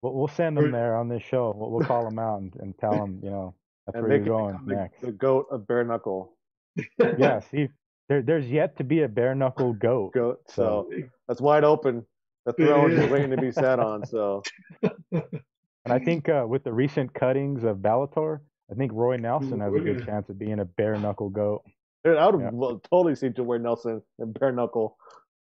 We'll, 0.02 0.14
we'll 0.14 0.28
send 0.28 0.58
them 0.58 0.72
there 0.72 0.96
on 0.96 1.10
this 1.10 1.24
show. 1.24 1.54
We'll, 1.56 1.72
we'll 1.72 1.86
call 1.86 2.06
them 2.06 2.20
out 2.20 2.42
and, 2.42 2.56
and 2.60 2.78
tell 2.78 2.92
them, 2.92 3.20
you 3.24 3.30
know, 3.32 3.56
that's 3.86 3.96
and 3.96 4.08
where 4.08 4.20
they 4.20 4.26
you're 4.26 4.36
going 4.38 4.54
become 4.54 4.68
the, 4.68 4.76
next. 4.76 5.02
the 5.02 5.12
goat 5.12 5.48
of 5.52 5.68
bare 5.68 5.84
knuckle 5.84 6.34
yeah, 7.18 7.40
see, 7.40 7.70
there, 8.08 8.22
there's 8.22 8.46
yet 8.50 8.78
to 8.78 8.84
be 8.84 9.02
a 9.02 9.08
bare 9.08 9.34
knuckle 9.34 9.74
goat. 9.74 10.14
goat. 10.14 10.42
So 10.48 10.88
So- 10.92 10.98
that's 11.28 11.42
wide 11.42 11.64
open. 11.64 12.06
The 12.46 12.54
throne 12.54 12.92
is 12.92 13.10
waiting 13.12 13.32
to 13.32 13.38
be 13.38 13.52
sat 13.52 13.80
on. 13.80 14.06
So 14.06 14.44
And 15.12 15.94
I 15.94 16.00
think 16.00 16.30
uh, 16.30 16.46
with 16.48 16.64
the 16.64 16.72
recent 16.74 17.14
cuttings 17.14 17.64
of 17.64 17.78
Bellator, 17.78 18.40
I 18.72 18.76
think 18.76 18.92
Roy 18.94 19.18
Nelson 19.18 19.60
has 19.62 19.74
a 19.74 19.80
good 19.80 20.06
chance 20.06 20.30
of 20.30 20.38
being 20.38 20.60
a 20.60 20.66
bare 20.66 20.98
knuckle 20.98 21.30
goat. 21.30 21.64
dude, 22.04 22.18
I 22.18 22.28
would 22.30 22.40
Yeah. 22.42 22.50
lo- 22.54 22.80
totally 22.90 23.16
see 23.16 23.30
to 23.32 23.44
wear 23.44 23.60
Nelson 23.60 24.02
and 24.20 24.38
bare 24.40 24.52
knuckle. 24.52 24.98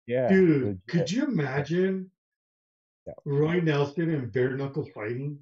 Yeah, 0.08 0.28
Dude, 0.28 0.62
legit. 0.64 0.88
could 0.88 1.12
you 1.12 1.26
imagine 1.26 2.12
Yeah. 3.08 3.14
Roy 3.26 3.60
Nelson 3.62 4.10
and 4.14 4.32
bare 4.32 4.56
knuckle 4.58 4.86
fighting? 4.94 5.40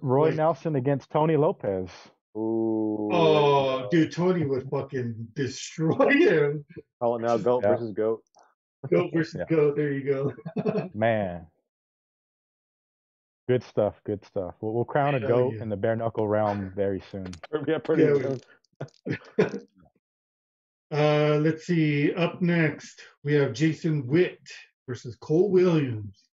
Roy 0.00 0.28
like- 0.28 0.36
Nelson 0.36 0.76
against 0.76 1.10
Tony 1.10 1.36
Lopez. 1.36 1.90
Ooh. 2.36 3.10
Oh, 3.12 3.88
dude, 3.90 4.12
Tony 4.12 4.46
would 4.46 4.68
fucking 4.70 5.28
destroy 5.34 6.08
him. 6.10 6.64
Call 7.00 7.16
it 7.16 7.22
now 7.22 7.36
goat 7.36 7.62
Yeah. 7.64 7.70
versus 7.70 7.92
goat. 7.92 8.22
Goat 8.88 9.10
versus 9.12 9.34
Yeah. 9.40 9.44
go. 9.56 9.74
There 9.74 9.92
you 9.92 10.04
go. 10.04 10.90
Man. 10.94 11.46
Good 13.50 13.64
stuff, 13.64 14.00
good 14.04 14.24
stuff. 14.24 14.54
We'll, 14.60 14.72
we'll 14.74 14.84
crown 14.84 15.16
a 15.16 15.18
Hell 15.18 15.28
goat 15.28 15.54
yeah. 15.56 15.62
in 15.62 15.68
the 15.70 15.76
bare 15.76 15.96
knuckle 15.96 16.28
realm 16.28 16.72
very 16.76 17.02
soon. 17.10 17.32
Yeah, 17.66 17.78
pretty 17.78 18.04
Yeah, 18.04 18.36
soon. 19.08 19.60
Uh, 20.92 21.38
let's 21.42 21.66
see. 21.66 22.14
Up 22.14 22.40
next, 22.40 23.00
we 23.24 23.34
have 23.34 23.52
Jason 23.52 24.06
Witt 24.06 24.40
versus 24.86 25.16
Cole 25.16 25.50
Williams. 25.50 26.28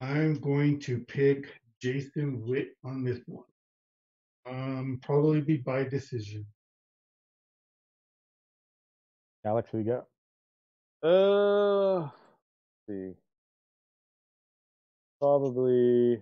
I'm 0.00 0.40
going 0.40 0.80
to 0.80 0.98
pick 0.98 1.60
Jason 1.80 2.44
Witt 2.48 2.76
on 2.84 3.04
this 3.04 3.20
one. 3.26 3.44
Um, 4.48 4.98
probably 5.02 5.40
be 5.40 5.58
by 5.58 5.84
decision. 5.84 6.44
Alex, 9.44 9.68
who 9.70 9.78
you 9.78 9.84
got? 9.84 11.08
Uh, 11.08 12.00
let's 12.00 12.12
see. 12.88 13.12
Probably 15.22 16.20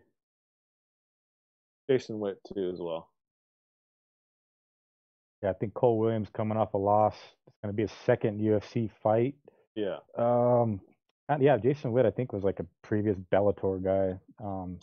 Jason 1.89 2.21
Witt 2.21 2.39
too 2.55 2.69
as 2.71 2.81
well. 2.81 3.09
Yeah, 5.43 5.49
I 5.49 5.53
think 5.55 5.73
Cole 5.73 5.99
Williams 5.99 6.29
coming 6.37 6.59
off 6.59 6.75
a 6.75 6.79
loss. 6.79 7.15
It's 7.47 7.57
going 7.63 7.73
to 7.73 7.77
be 7.77 7.85
a 7.85 7.97
second 8.05 8.43
UFC 8.43 8.91
fight. 9.03 9.37
Yeah. 9.75 10.01
Um, 10.19 10.83
and 11.31 11.43
yeah, 11.43 11.57
Jason 11.57 11.93
Witt, 11.93 12.05
I 12.05 12.11
think, 12.11 12.35
was 12.35 12.45
like 12.45 12.61
a 12.61 12.67
previous 12.83 13.17
Bellator 13.33 13.83
guy. 13.83 14.19
Um, 14.45 14.79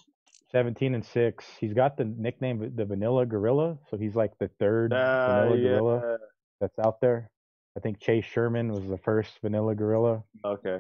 17 0.52 0.96
and 0.96 1.06
6. 1.06 1.46
He's 1.60 1.74
got 1.74 1.96
the 1.96 2.06
nickname 2.06 2.72
the 2.76 2.86
Vanilla 2.86 3.24
Gorilla, 3.28 3.78
so 3.92 3.98
he's 3.98 4.16
like 4.16 4.32
the 4.40 4.50
third 4.60 4.94
Uh, 4.94 5.50
Vanilla 5.50 5.58
yeah. 5.58 5.70
Gorilla 5.78 6.18
that's 6.60 6.80
out 6.80 7.02
there. 7.02 7.30
I 7.78 7.82
think 7.82 8.00
Chase 8.00 8.26
Sherman 8.26 8.72
was 8.72 8.88
the 8.88 8.98
first 8.98 9.34
Vanilla 9.44 9.76
Gorilla. 9.76 10.24
Okay. 10.44 10.80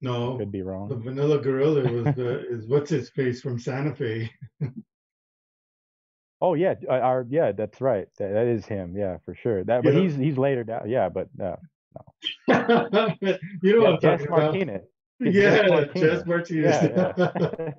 No, 0.00 0.36
Could 0.38 0.52
be 0.52 0.62
wrong. 0.62 0.88
the. 0.88 0.96
Vanilla 0.96 1.38
Gorilla 1.40 1.82
was 1.92 2.04
the 2.14 2.46
is 2.48 2.66
what's 2.66 2.90
his 2.90 3.10
face 3.10 3.40
from 3.40 3.58
Santa 3.58 3.94
Fe. 3.94 4.30
Oh 6.40 6.52
yeah, 6.52 6.74
uh, 6.90 6.92
our 6.94 7.24
yeah, 7.30 7.52
that's 7.52 7.80
right. 7.80 8.06
That, 8.18 8.32
that 8.34 8.46
is 8.46 8.66
him. 8.66 8.94
Yeah, 8.94 9.16
for 9.24 9.34
sure. 9.34 9.64
That, 9.64 9.82
but 9.82 9.94
Yeah. 9.94 10.00
he's 10.00 10.14
he's 10.14 10.36
later 10.36 10.62
down. 10.62 10.90
Yeah, 10.90 11.08
but 11.08 11.28
uh, 11.42 11.56
you 12.48 12.54
know 12.58 13.38
yeah, 13.62 13.76
what 13.78 13.94
I'm 13.94 14.00
Jess 14.00 14.26
talking 14.26 14.62
about? 14.68 14.82
It's 15.20 15.36
Yeah. 15.36 15.86
Jess 15.94 16.26
Martinez. 16.26 16.82
Yeah, 16.82 17.12
yeah. 17.16 17.70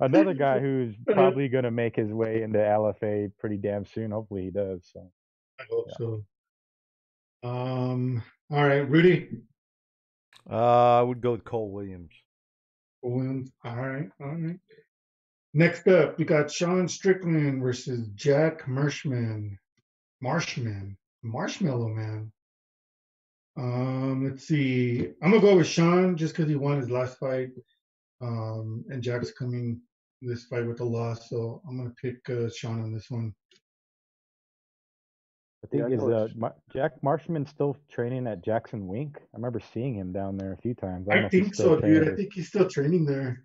Another 0.00 0.34
guy 0.34 0.60
who's 0.60 0.94
probably 1.08 1.48
going 1.48 1.64
to 1.64 1.70
make 1.72 1.96
his 1.96 2.12
way 2.12 2.42
into 2.42 2.58
LFA 2.58 3.32
pretty 3.40 3.56
damn 3.56 3.84
soon. 3.86 4.12
Hopefully 4.12 4.44
he 4.44 4.50
does. 4.50 4.88
So 4.92 5.10
I 5.58 5.64
hope 5.68 5.88
so. 5.98 6.24
Um. 7.42 8.22
All 8.52 8.64
right, 8.64 8.88
Rudy 8.88 9.30
Uh, 10.50 11.00
I 11.00 11.02
would 11.02 11.20
go 11.20 11.32
with 11.32 11.44
Cole 11.44 11.70
Williams. 11.70 12.12
Williams. 13.02 13.50
All 13.64 13.76
right, 13.76 14.08
all 14.20 14.34
right. 14.34 14.58
Next 15.52 15.86
up, 15.86 16.18
we 16.18 16.24
got 16.24 16.50
Sean 16.50 16.88
Strickland 16.88 17.62
versus 17.62 18.08
Jack 18.14 18.66
Marshman. 18.66 19.58
Marshman, 20.20 20.96
Marshmallow 21.22 21.88
Man. 21.88 22.32
Um, 23.56 24.24
let's 24.24 24.48
see. 24.48 25.12
I'm 25.22 25.30
gonna 25.30 25.40
go 25.40 25.56
with 25.56 25.66
Sean 25.66 26.16
just 26.16 26.34
because 26.34 26.50
he 26.50 26.56
won 26.56 26.80
his 26.80 26.90
last 26.90 27.18
fight. 27.18 27.50
Um, 28.20 28.84
and 28.88 29.02
Jack's 29.02 29.32
coming 29.32 29.80
this 30.22 30.44
fight 30.44 30.66
with 30.66 30.80
a 30.80 30.84
loss, 30.84 31.28
so 31.28 31.62
I'm 31.68 31.76
gonna 31.76 31.94
pick 32.00 32.28
uh, 32.30 32.48
Sean 32.50 32.82
on 32.82 32.92
this 32.92 33.10
one. 33.10 33.34
I 35.64 35.66
think 35.66 35.88
Yeah, 35.88 35.96
is 35.96 36.02
uh, 36.02 36.28
Mar- 36.36 36.54
Jack 36.72 37.02
Marshman 37.02 37.46
still 37.46 37.76
training 37.90 38.26
at 38.26 38.44
Jackson 38.44 38.86
Wink? 38.86 39.16
I 39.18 39.36
remember 39.36 39.60
seeing 39.72 39.94
him 39.94 40.12
down 40.12 40.36
there 40.36 40.52
a 40.52 40.56
few 40.58 40.74
times. 40.74 41.06
don't 41.08 41.24
I 41.24 41.26
if 41.26 41.30
think 41.30 41.54
so, 41.54 41.76
dude. 41.76 41.80
training. 41.80 42.12
I 42.12 42.16
think 42.16 42.32
he's 42.34 42.48
still 42.48 42.68
training 42.68 43.06
there. 43.06 43.44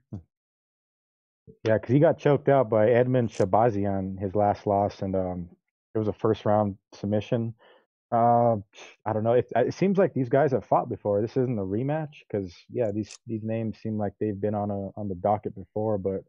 Yeah, 1.64 1.76
because 1.78 1.94
he 1.94 2.00
got 2.00 2.18
choked 2.20 2.50
out 2.50 2.70
by 2.70 2.88
Edmen 2.88 3.30
Shahbazyan 3.30 4.20
his 4.20 4.36
last 4.36 4.68
loss, 4.68 5.02
and 5.02 5.16
um, 5.16 5.50
it 5.96 6.00
was 6.00 6.10
a 6.10 6.14
first 6.14 6.46
round 6.46 6.78
submission. 6.94 7.54
Uh, 8.12 8.56
I 9.06 9.14
don't 9.14 9.24
know. 9.24 9.34
It, 9.34 9.48
it 9.56 9.74
seems 9.74 9.98
like 9.98 10.14
these 10.14 10.30
guys 10.30 10.52
have 10.52 10.66
fought 10.66 10.90
before. 10.90 11.22
This 11.22 11.38
isn't 11.38 11.60
a 11.60 11.64
rematch 11.64 12.24
because 12.30 12.54
yeah, 12.70 12.92
these 12.92 13.18
these 13.28 13.44
names 13.44 13.78
seem 13.80 13.98
like 13.98 14.14
they've 14.20 14.40
been 14.40 14.56
on 14.56 14.72
a 14.72 14.90
on 15.00 15.08
the 15.08 15.16
docket 15.16 15.56
before, 15.56 15.98
but 15.98 16.22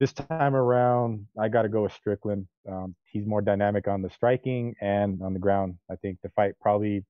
this 0.00 0.12
time 0.12 0.54
around, 0.56 1.26
I 1.38 1.48
got 1.48 1.62
to 1.62 1.68
go 1.68 1.82
with 1.82 1.92
Strickland. 1.92 2.46
Um, 2.68 2.94
he's 3.04 3.26
more 3.26 3.40
dynamic 3.42 3.86
on 3.88 4.02
the 4.02 4.10
striking 4.10 4.74
and 4.80 5.22
on 5.22 5.32
the 5.32 5.38
ground. 5.38 5.76
I 5.90 5.96
think 5.96 6.18
the 6.22 6.30
fight 6.30 6.54
probably 6.60 7.04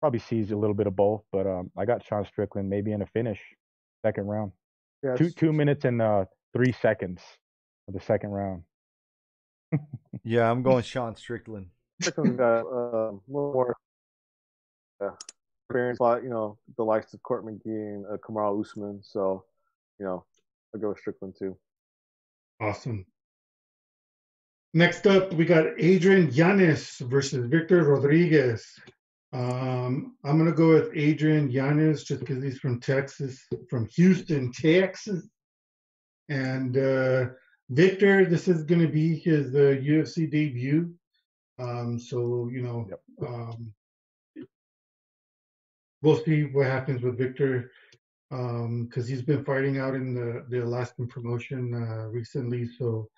probably 0.00 0.18
sees 0.20 0.50
a 0.50 0.56
little 0.56 0.74
bit 0.74 0.86
of 0.86 0.96
both, 0.96 1.22
but 1.30 1.46
um, 1.46 1.70
I 1.76 1.84
got 1.84 2.04
Sean 2.06 2.24
Strickland 2.24 2.70
maybe 2.70 2.92
in 2.92 3.02
a 3.02 3.06
finish, 3.06 3.38
second 4.04 4.24
round 4.26 4.52
Yeah. 5.04 5.14
two 5.14 5.30
two 5.30 5.52
minutes 5.52 5.84
and 5.84 6.00
uh 6.00 6.24
three 6.54 6.72
seconds 6.72 7.20
of 7.86 7.94
the 7.94 8.00
second 8.00 8.30
round. 8.30 8.62
Yeah, 10.24 10.50
I'm 10.50 10.62
going 10.62 10.82
Sean 10.82 11.14
Strickland. 11.16 11.66
Strickland's 12.00 12.36
got 12.36 12.60
uh, 12.60 12.64
a 12.64 13.20
little 13.28 13.52
more 13.52 13.76
uh, 15.00 15.10
experience, 15.68 16.00
like 16.00 16.22
you 16.22 16.28
know, 16.28 16.58
the 16.76 16.82
likes 16.84 17.14
of 17.14 17.22
Court 17.22 17.44
McGee 17.46 17.94
and 17.94 18.04
uh, 18.06 18.16
Kamaru 18.18 18.60
Usman. 18.60 19.00
So, 19.02 19.44
you 19.98 20.04
know, 20.04 20.24
I'll 20.74 20.80
go 20.80 20.88
with 20.90 20.98
Strickland 20.98 21.36
too. 21.38 21.56
Awesome. 22.60 23.06
Next 24.74 25.06
up, 25.06 25.32
we 25.32 25.44
got 25.44 25.66
Adrian 25.78 26.30
Yanez 26.30 26.98
versus 27.00 27.46
Victor 27.46 27.84
Rodriguez. 27.84 28.64
Um, 29.32 30.16
I'm 30.24 30.38
gonna 30.38 30.52
go 30.52 30.68
with 30.74 30.90
Adrian 30.94 31.50
Yanez 31.50 32.04
just 32.04 32.20
because 32.20 32.42
he's 32.42 32.58
from 32.58 32.80
Texas, 32.80 33.40
from 33.68 33.86
Houston, 33.96 34.52
Texas. 34.52 35.28
And 36.28 36.76
uh, 36.76 37.26
Victor, 37.70 38.24
this 38.26 38.46
is 38.46 38.62
gonna 38.64 38.88
be 38.88 39.16
his 39.18 39.54
uh, 39.54 39.78
UFC 39.82 40.30
debut. 40.30 40.92
Um, 41.58 41.98
so 41.98 42.48
you 42.52 42.62
know, 42.62 42.86
Yep. 42.88 43.00
um, 43.28 43.72
we'll 46.02 46.22
see 46.24 46.44
what 46.44 46.66
happens 46.66 47.02
with 47.02 47.18
Victor 47.18 47.70
because 48.30 49.08
he's 49.08 49.22
been 49.22 49.44
fighting 49.44 49.78
out 49.78 49.94
in 49.94 50.14
the, 50.14 50.44
the 50.48 50.64
Alaskan 50.64 51.08
promotion 51.08 51.74
uh, 51.74 52.08
recently. 52.08 52.68
So, 52.78 53.08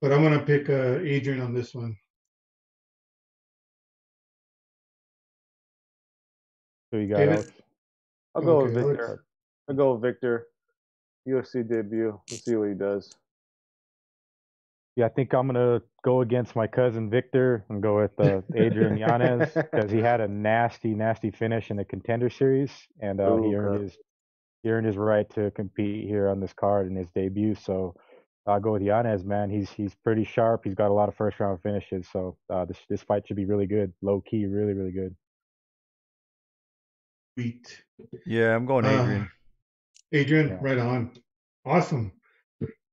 but 0.00 0.12
I'm 0.12 0.22
gonna 0.22 0.44
pick 0.44 0.70
uh, 0.70 0.98
Adrian 1.02 1.40
on 1.40 1.52
this 1.52 1.74
one. 1.74 1.96
So 6.92 6.98
you 6.98 7.08
got 7.08 7.18
David? 7.18 7.34
Alex? 7.36 7.52
I'll 8.34 8.42
go 8.42 8.64
with 8.64 8.74
Victor. 8.74 9.06
Alex. 9.06 9.22
I'll 9.68 9.76
go 9.76 9.92
with 9.94 10.02
Victor. 10.02 10.46
UFC 11.28 11.68
debut. 11.68 12.20
Let's 12.30 12.44
see 12.44 12.56
what 12.56 12.68
he 12.68 12.74
does. 12.74 13.14
Yeah, 14.96 15.06
I 15.06 15.08
think 15.08 15.32
I'm 15.32 15.46
gonna 15.46 15.80
go 16.04 16.20
against 16.20 16.54
my 16.54 16.66
cousin 16.66 17.08
Victor 17.08 17.64
and 17.68 17.82
go 17.82 18.00
with 18.00 18.18
uh, 18.20 18.42
Adrian 18.54 18.96
Yanez 18.98 19.50
because 19.54 19.90
he 19.90 19.98
had 19.98 20.20
a 20.20 20.28
nasty, 20.28 20.94
nasty 20.94 21.30
finish 21.30 21.70
in 21.70 21.78
the 21.78 21.84
contender 21.84 22.28
series, 22.28 22.70
and 23.00 23.20
uh, 23.20 23.36
he 23.36 23.54
Ooh, 23.54 23.56
earned 23.56 23.74
okay. 23.76 23.84
his 23.84 23.96
he 24.62 24.70
earned 24.70 24.86
his 24.86 24.96
right 24.96 25.28
to 25.34 25.50
compete 25.52 26.06
here 26.08 26.28
on 26.28 26.40
this 26.40 26.52
card 26.52 26.86
in 26.86 26.96
his 26.96 27.08
debut. 27.14 27.54
So 27.54 27.94
I'll 28.46 28.60
go 28.60 28.72
with 28.72 28.82
Yanez, 28.82 29.24
man. 29.24 29.50
He's 29.50 29.70
he's 29.70 29.94
pretty 30.04 30.24
sharp. 30.24 30.62
He's 30.64 30.74
got 30.74 30.90
a 30.90 30.94
lot 30.94 31.08
of 31.08 31.14
first 31.14 31.38
round 31.40 31.60
finishes. 31.62 32.06
So 32.12 32.36
uh, 32.50 32.64
this 32.64 32.78
this 32.88 33.02
fight 33.02 33.26
should 33.26 33.36
be 33.36 33.44
really 33.44 33.66
good, 33.66 33.92
low 34.02 34.20
key, 34.20 34.46
really, 34.46 34.72
really 34.72 34.92
good. 34.92 35.14
Sweet. 37.38 37.82
Yeah, 38.26 38.54
I'm 38.54 38.66
going 38.66 38.84
Uh, 38.84 38.90
Adrian. 38.90 39.30
Adrian, 40.12 40.48
Yeah. 40.48 40.58
right 40.60 40.78
on. 40.78 41.12
Awesome. 41.64 42.12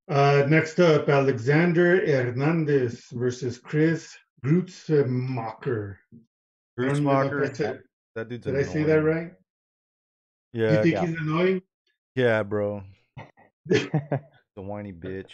Uh, 0.07 0.45
next 0.47 0.79
up, 0.79 1.09
Alexander 1.09 2.05
Hernandez 2.05 3.05
versus 3.11 3.59
Chris 3.59 4.15
Gruetzemacher. 4.43 5.97
I 6.79 6.85
don't 6.85 7.03
know 7.03 7.21
if 7.21 7.27
I 7.27 7.29
Gruetzemacher. 7.29 7.81
That 8.15 8.29
dude's 8.29 8.45
Did 8.45 8.55
I 8.55 8.63
say 8.63 8.83
that 8.83 9.03
right? 9.03 9.33
Yeah, 10.53 10.71
you 10.77 10.81
think 10.83 10.93
yeah. 10.95 11.05
he's 11.05 11.15
annoying? 11.17 11.61
yeah, 12.15 12.43
bro. 12.43 12.83
The 13.67 14.21
whiny 14.63 14.91
bitch. 14.93 15.31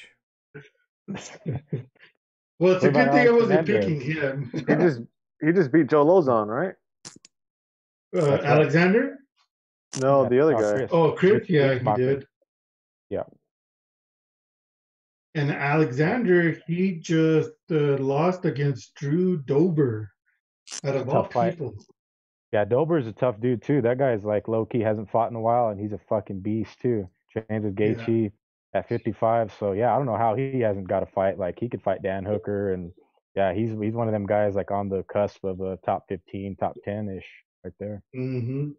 Well, 2.57 2.75
it's 2.75 2.85
a 2.85 2.91
good 2.91 3.11
thing 3.11 3.27
I 3.27 3.31
wasn't 3.31 3.67
Hernandez? 3.67 3.85
picking 3.85 3.99
him. 4.01 4.49
He 4.53 4.61
just 4.61 5.01
he 5.41 5.51
just 5.51 5.71
beat 5.73 5.87
Joe 5.87 6.05
Lauzon, 6.05 6.47
right? 6.47 6.73
uh, 8.15 8.41
Alexander? 8.43 9.17
No, 9.99 10.23
Yeah. 10.23 10.29
the 10.29 10.39
other 10.39 10.55
Oh, 10.55 10.61
guy. 10.61 10.71
Chris. 10.77 10.89
Oh, 10.93 11.11
Chris, 11.11 11.31
Chris 11.31 11.49
yeah, 11.49 11.73
he 11.73 11.79
Gruetzemacher. 11.81 11.97
did. 11.97 12.27
Yeah. 13.09 13.23
And 15.35 15.51
Alexander, 15.51 16.57
he 16.65 16.93
just 16.95 17.51
uh, 17.71 17.97
lost 17.97 18.45
against 18.45 18.95
Drew 18.95 19.35
Dober. 19.37 20.11
Out 20.85 20.95
of 20.95 21.09
all 21.09 21.23
Tough 21.23 21.33
fight. 21.33 21.59
Yeah, 22.51 22.65
Dober's 22.65 23.07
a 23.07 23.11
tough 23.13 23.39
dude 23.39 23.61
too. 23.63 23.81
That 23.81 23.97
guy's 23.97 24.23
like 24.23 24.47
low 24.47 24.65
key 24.65 24.79
hasn't 24.81 25.09
fought 25.11 25.29
in 25.29 25.35
a 25.35 25.41
while, 25.41 25.69
and 25.69 25.79
he's 25.79 25.91
a 25.93 25.97
fucking 25.97 26.41
beast 26.41 26.79
too. 26.81 27.09
Trains 27.31 27.65
with 27.65 27.75
Yeah. 27.83 27.93
Gaethje 27.95 28.31
at 28.73 28.87
55. 28.87 29.51
So 29.53 29.73
yeah, 29.73 29.93
I 29.93 29.97
don't 29.97 30.05
know 30.05 30.17
how 30.17 30.35
he 30.35 30.59
hasn't 30.61 30.87
got 30.87 31.03
a 31.03 31.07
fight. 31.07 31.37
Like 31.37 31.59
he 31.59 31.69
could 31.69 31.81
fight 31.81 32.01
Dan 32.01 32.25
Hooker, 32.25 32.73
and 32.73 32.93
yeah, 33.35 33.53
he's 33.53 33.71
he's 33.71 33.93
one 33.93 34.07
of 34.07 34.13
them 34.13 34.25
guys 34.25 34.55
like 34.55 34.71
on 34.71 34.89
the 34.89 35.03
cusp 35.03 35.43
of 35.43 35.59
a 35.61 35.77
top 35.85 36.07
15, 36.07 36.55
top 36.55 36.79
10 36.83 37.09
ish 37.09 37.27
right 37.63 37.73
there. 37.79 38.03
hmm 38.13 38.71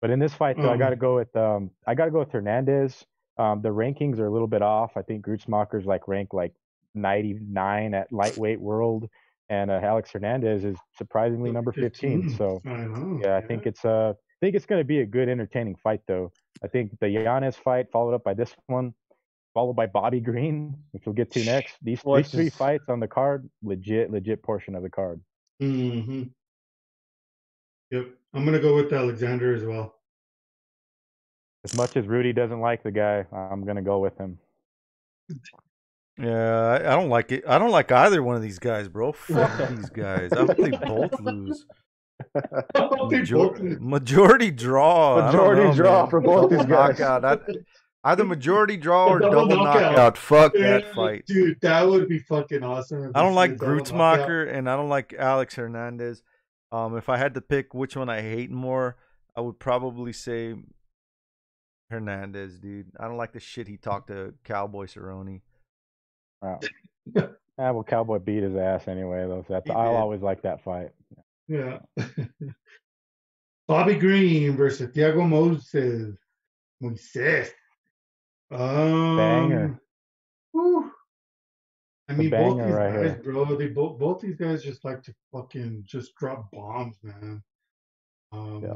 But 0.00 0.10
in 0.10 0.18
this 0.18 0.34
fight 0.34 0.60
though, 0.60 0.70
I 0.72 0.76
got 0.76 0.90
to 0.90 0.96
Um, 0.96 0.98
go 0.98 1.16
with 1.16 1.34
um 1.36 1.70
I 1.86 1.94
got 1.94 2.06
to 2.06 2.10
go 2.10 2.20
with 2.20 2.32
Hernandez. 2.32 3.06
Um, 3.36 3.62
the 3.62 3.70
rankings 3.70 4.18
are 4.18 4.26
a 4.26 4.30
little 4.32 4.46
bit 4.48 4.62
off. 4.62 4.96
I 4.96 5.02
think 5.02 5.24
Gruetzemacher's 5.26 5.86
like 5.86 6.06
ranked 6.08 6.34
like 6.34 6.54
99 6.94 7.94
at 7.94 8.12
lightweight 8.12 8.60
world, 8.60 9.08
and 9.48 9.70
uh, 9.70 9.80
Alex 9.82 10.10
Hernandez 10.12 10.64
is 10.64 10.76
surprisingly 10.96 11.50
number 11.52 11.72
15. 11.72 12.36
So 12.36 12.60
I 12.64 12.68
know. 12.84 13.20
yeah, 13.22 13.36
I 13.36 13.40
think 13.40 13.66
it's 13.66 13.84
uh, 13.84 14.12
I 14.16 14.36
think 14.40 14.54
it's 14.56 14.66
going 14.66 14.80
to 14.80 14.84
be 14.84 15.00
a 15.00 15.06
good, 15.06 15.28
entertaining 15.28 15.76
fight, 15.76 16.00
though. 16.06 16.32
I 16.62 16.68
think 16.68 16.98
the 17.00 17.08
Yanez 17.08 17.56
fight, 17.56 17.86
followed 17.92 18.14
up 18.14 18.24
by 18.24 18.34
this 18.34 18.54
one, 18.66 18.94
followed 19.54 19.74
by 19.74 19.86
Bobby 19.86 20.20
Green, 20.20 20.76
which 20.92 21.04
we'll 21.06 21.14
get 21.14 21.30
to 21.32 21.44
next. 21.44 21.76
These, 21.82 22.02
Well, 22.04 22.16
these 22.18 22.30
three 22.30 22.44
just- 22.46 22.56
fights 22.56 22.88
on 22.88 23.00
the 23.00 23.08
card, 23.08 23.48
legit, 23.62 24.10
legit 24.10 24.42
portion 24.42 24.74
of 24.74 24.82
the 24.82 24.90
card. 24.90 25.20
hmm 25.60 26.24
Yep. 27.90 28.06
I'm 28.32 28.44
gonna 28.44 28.58
go 28.60 28.74
with 28.76 28.92
Alexander 28.92 29.54
as 29.54 29.62
well. 29.64 29.94
As 31.64 31.74
much 31.74 31.96
as 31.96 32.06
Rudy 32.06 32.32
doesn't 32.34 32.60
like 32.60 32.82
the 32.82 32.90
guy, 32.90 33.24
I'm 33.32 33.62
going 33.64 33.76
to 33.76 33.82
go 33.82 33.98
with 33.98 34.18
him. 34.18 34.38
Yeah, 36.18 36.66
I, 36.66 36.76
I 36.76 36.96
don't 36.96 37.08
like 37.08 37.32
it. 37.32 37.44
I 37.46 37.58
don't 37.58 37.70
like 37.72 37.90
either 37.90 38.22
one 38.22 38.36
of 38.36 38.42
these 38.42 38.58
guys, 38.58 38.88
bro. 38.88 39.12
Fuck 39.12 39.68
these 39.70 39.90
guys. 39.90 40.32
I 40.32 40.40
hope 40.44 40.56
they 40.56 40.70
both 40.70 41.18
lose. 41.20 41.66
They 43.10 43.18
Major- 43.18 43.78
majority 43.80 44.52
draw. 44.52 45.26
Majority 45.26 45.64
know, 45.64 45.74
draw 45.74 46.02
man. 46.02 46.10
for 46.10 46.20
both 46.20 46.50
these 46.50 46.64
guys. 46.64 46.98
knockout. 47.00 47.24
I, 47.24 47.38
either 48.04 48.24
majority 48.24 48.76
draw 48.76 49.08
or 49.08 49.18
Double 49.18 49.48
double, 49.48 49.64
knockout. 49.64 49.82
knockout. 49.92 50.18
Fuck 50.18 50.52
Yeah, 50.54 50.78
that 50.78 50.94
fight. 50.94 51.26
Dude, 51.26 51.60
that 51.62 51.82
would 51.88 52.08
be 52.08 52.20
fucking 52.20 52.62
awesome. 52.62 53.10
I 53.16 53.22
don't 53.22 53.34
like 53.34 53.50
see 53.50 53.54
a 53.56 53.58
double 53.58 53.74
knockout. 53.74 54.28
Gruetzemacher 54.28 54.54
and 54.54 54.70
I 54.70 54.76
don't 54.76 54.88
like 54.88 55.12
Alex 55.18 55.56
Hernandez. 55.56 56.22
Um, 56.70 56.96
if 56.96 57.08
I 57.08 57.16
had 57.18 57.34
to 57.34 57.40
pick 57.40 57.74
which 57.74 57.96
one 57.96 58.08
I 58.08 58.22
hate 58.22 58.50
more, 58.52 58.96
I 59.36 59.40
would 59.40 59.58
probably 59.58 60.12
say 60.12 60.54
Hernandez, 61.90 62.58
dude. 62.58 62.92
I 62.98 63.06
don't 63.08 63.16
like 63.16 63.32
the 63.32 63.40
shit 63.40 63.68
he 63.68 63.76
talked 63.76 64.06
to 64.08 64.34
Cowboy 64.44 64.86
Cerrone. 64.86 65.40
Wow. 66.44 66.60
ah, 67.58 67.72
well, 67.72 67.84
Cowboy 67.84 68.18
beat 68.18 68.42
his 68.42 68.56
ass 68.56 68.86
anyway, 68.88 69.26
though. 69.26 69.44
So 69.48 69.54
that's, 69.54 69.70
I'll 69.70 69.92
did. 69.92 69.98
always 69.98 70.20
like 70.20 70.42
that 70.42 70.62
fight. 70.62 70.90
Yeah. 71.48 71.78
Bobby 73.68 73.94
Green 73.94 74.56
versus 74.56 74.90
Thiago 74.90 75.26
Moses. 75.26 76.16
Moises. 76.82 77.48
Um, 78.50 79.16
Banger. 79.16 79.80
whew. 80.52 80.90
I 82.08 82.12
mean, 82.12 82.28
both 82.28 82.58
these 82.58 82.74
right 82.74 82.92
guys, 82.92 83.12
here. 83.12 83.20
bro. 83.24 83.56
They 83.56 83.68
both 83.68 83.98
both 83.98 84.20
these 84.20 84.36
guys 84.36 84.62
just 84.62 84.84
like 84.84 85.02
to 85.04 85.14
fucking 85.32 85.84
just 85.86 86.14
drop 86.16 86.50
bombs, 86.52 86.96
man. 87.02 87.42
Um, 88.32 88.62
Yeah. 88.62 88.74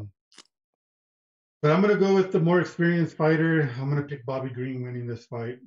But 1.61 1.73
I'm 1.73 1.83
gonna 1.83 1.97
go 1.97 2.15
with 2.15 2.33
the 2.33 2.41
more 2.41 2.61
experienced 2.61 3.17
fighter. 3.17 3.71
I'm 3.79 3.91
gonna 3.91 4.03
pick 4.03 4.25
Bobby 4.25 4.49
Green 4.49 4.83
winning 4.83 5.07
this 5.07 5.27
fight. 5.27 5.59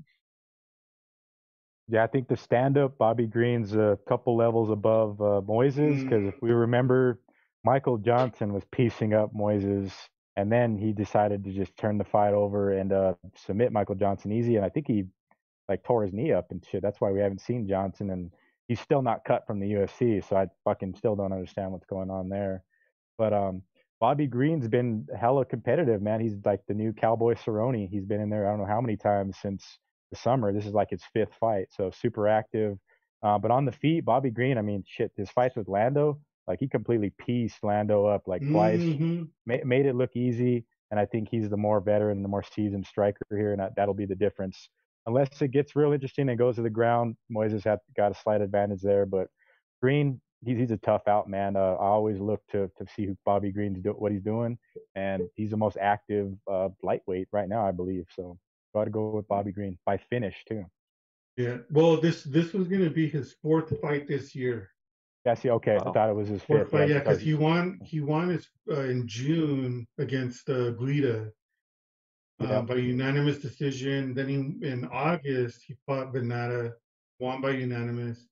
Yeah, 1.88 2.04
I 2.04 2.08
think 2.08 2.28
the 2.28 2.38
stand 2.38 2.78
up, 2.78 2.98
Bobby 2.98 3.28
Green's 3.28 3.74
a 3.74 3.98
couple 4.08 4.38
levels 4.38 4.70
above 4.70 5.20
uh, 5.20 5.42
Moises 5.42 6.04
because 6.04 6.26
if 6.26 6.36
we 6.42 6.52
remember, 6.52 7.20
Michael 7.64 7.98
Johnson 7.98 8.54
was 8.54 8.64
piecing 8.72 9.14
up 9.14 9.34
Moises 9.34 9.92
and 10.38 10.52
then 10.52 10.78
he 10.78 10.94
decided 10.94 11.44
to 11.44 11.52
just 11.52 11.76
turn 11.78 11.98
the 11.98 12.04
fight 12.04 12.34
over 12.34 12.72
and 12.72 12.94
uh, 12.94 13.14
submit 13.36 13.72
Michael 13.72 13.96
Johnson 13.96 14.32
easy. 14.32 14.56
And 14.56 14.66
I 14.66 14.70
think 14.70 14.88
he 14.88 15.06
like 15.68 15.84
tore 15.84 16.04
his 16.04 16.14
knee 16.14 16.32
up 16.32 16.52
and 16.52 16.66
shit. 16.70 16.82
That's 16.82 17.02
why 17.02 17.12
we 17.12 17.20
haven't 17.20 17.42
seen 17.42 17.68
Johnson 17.68 18.10
and 18.12 18.32
he's 18.68 18.80
still 18.80 19.02
not 19.02 19.26
cut 19.26 19.46
from 19.46 19.60
the 19.60 19.72
UFC. 19.72 20.28
So 20.28 20.38
I 20.38 20.48
fucking 20.64 20.96
still 20.96 21.16
don't 21.16 21.34
understand 21.34 21.72
what's 21.72 21.86
going 21.86 22.10
on 22.10 22.30
there. 22.30 22.64
But 23.18 23.34
um, 23.34 23.64
Bobby 24.00 24.28
Green's 24.28 24.68
been 24.68 25.08
hella 25.20 25.46
competitive, 25.46 26.02
man. 26.02 26.22
He's 26.22 26.36
like 26.46 26.62
the 26.68 26.74
new 26.74 26.94
Cowboy 26.94 27.36
Cerrone. 27.36 27.90
He's 27.90 28.06
been 28.06 28.22
in 28.22 28.30
there, 28.30 28.48
I 28.48 28.52
don't 28.52 28.60
know 28.62 28.66
how 28.66 28.82
many 28.82 28.98
times 28.98 29.38
since 29.42 29.78
the 30.12 30.18
summer. 30.18 30.54
This 30.54 30.66
is 30.66 30.74
like 30.74 30.90
his 30.90 31.04
fifth 31.14 31.34
fight, 31.40 31.68
so 31.72 31.92
super 31.92 32.28
active. 32.28 32.78
Uh, 33.24 33.38
but 33.38 33.52
on 33.52 33.66
the 33.66 33.72
feet, 33.72 34.04
Bobby 34.06 34.30
Green, 34.32 34.58
I 34.58 34.62
mean, 34.62 34.84
shit, 34.88 35.12
his 35.16 35.30
fights 35.30 35.56
with 35.56 35.68
Lando, 35.68 36.20
like 36.48 36.60
he 36.60 36.68
completely 36.68 37.12
pieced 37.20 37.64
Lando 37.64 38.06
up 38.06 38.28
like 38.28 38.42
twice, 38.50 38.82
Mhm. 38.82 39.30
ma- 39.46 39.64
made 39.64 39.86
it 39.86 39.96
look 39.96 40.16
easy. 40.16 40.66
And 40.90 41.00
I 41.00 41.06
think 41.06 41.30
he's 41.30 41.50
the 41.50 41.56
more 41.58 41.80
veteran, 41.80 42.22
the 42.22 42.28
more 42.28 42.44
seasoned 42.44 42.86
striker 42.86 43.26
here, 43.30 43.52
and 43.54 43.62
that, 43.62 43.76
that'll 43.76 43.94
be 43.94 44.06
the 44.06 44.16
difference. 44.16 44.70
Unless 45.06 45.42
it 45.42 45.50
gets 45.52 45.76
real 45.76 45.94
interesting 45.94 46.30
and 46.30 46.38
goes 46.38 46.56
to 46.58 46.62
the 46.62 46.70
ground, 46.70 47.16
Moises 47.32 47.64
had 47.64 47.80
got 47.96 48.12
a 48.12 48.16
slight 48.16 48.42
advantage 48.42 48.82
there. 48.82 49.06
But 49.06 49.30
Green, 49.82 50.20
he's 50.44 50.58
he's 50.58 50.72
a 50.72 50.78
tough 50.78 51.08
out 51.08 51.30
man. 51.30 51.56
Uh, 51.56 51.74
I 51.80 51.86
always 51.86 52.20
look 52.20 52.42
to 52.52 52.70
to 52.78 52.86
see 52.96 53.06
who 53.06 53.16
Bobby 53.26 53.52
Green's 53.52 53.80
do, 53.82 53.92
what 53.92 54.12
he's 54.12 54.22
doing, 54.22 54.58
and 54.96 55.30
he's 55.36 55.52
the 55.52 55.58
most 55.58 55.78
active 55.80 56.34
uh, 56.50 56.70
lightweight 56.84 57.30
right 57.32 57.48
now, 57.48 57.66
I 57.66 57.72
believe. 57.72 58.06
So 58.16 58.38
got 58.74 58.86
to 58.86 58.90
go 58.90 59.10
with 59.10 59.28
Bobby 59.28 59.52
Green 59.52 59.78
by 59.86 59.98
finish 59.98 60.36
too. 60.48 60.66
Yeah. 61.38 61.58
Well, 61.72 61.98
this 61.98 62.24
this 62.24 62.54
was 62.54 62.68
gonna 62.68 62.90
be 62.90 63.08
his 63.08 63.34
fourth 63.42 63.80
fight 63.82 64.08
this 64.08 64.36
year. 64.36 64.70
Yeah, 65.26 65.36
see, 65.36 65.50
okay, 65.52 65.76
I 65.76 65.92
thought 65.92 66.10
it 66.10 66.16
was 66.16 66.28
his 66.30 66.42
Fourth 66.44 66.62
fifth. 66.64 66.72
fight, 66.72 66.90
yeah, 66.90 66.96
because 67.00 67.20
because- 67.20 67.22
he 67.22 67.34
won 67.36 67.80
he 67.84 68.02
won 68.02 68.30
his 68.30 68.50
uh, 68.70 68.82
in 68.82 69.08
June 69.08 69.88
against 69.98 70.50
uh, 70.50 70.72
Guida 70.72 71.32
uh, 72.42 72.46
Yeah. 72.48 72.62
by 72.62 72.76
unanimous 72.76 73.40
decision. 73.40 74.14
Then 74.14 74.28
he, 74.30 74.68
in 74.68 74.86
August 74.92 75.64
he 75.66 75.76
fought 75.86 76.14
Vannata, 76.14 76.74
won 77.20 77.40
by 77.42 77.52
unanimous. 77.52 78.28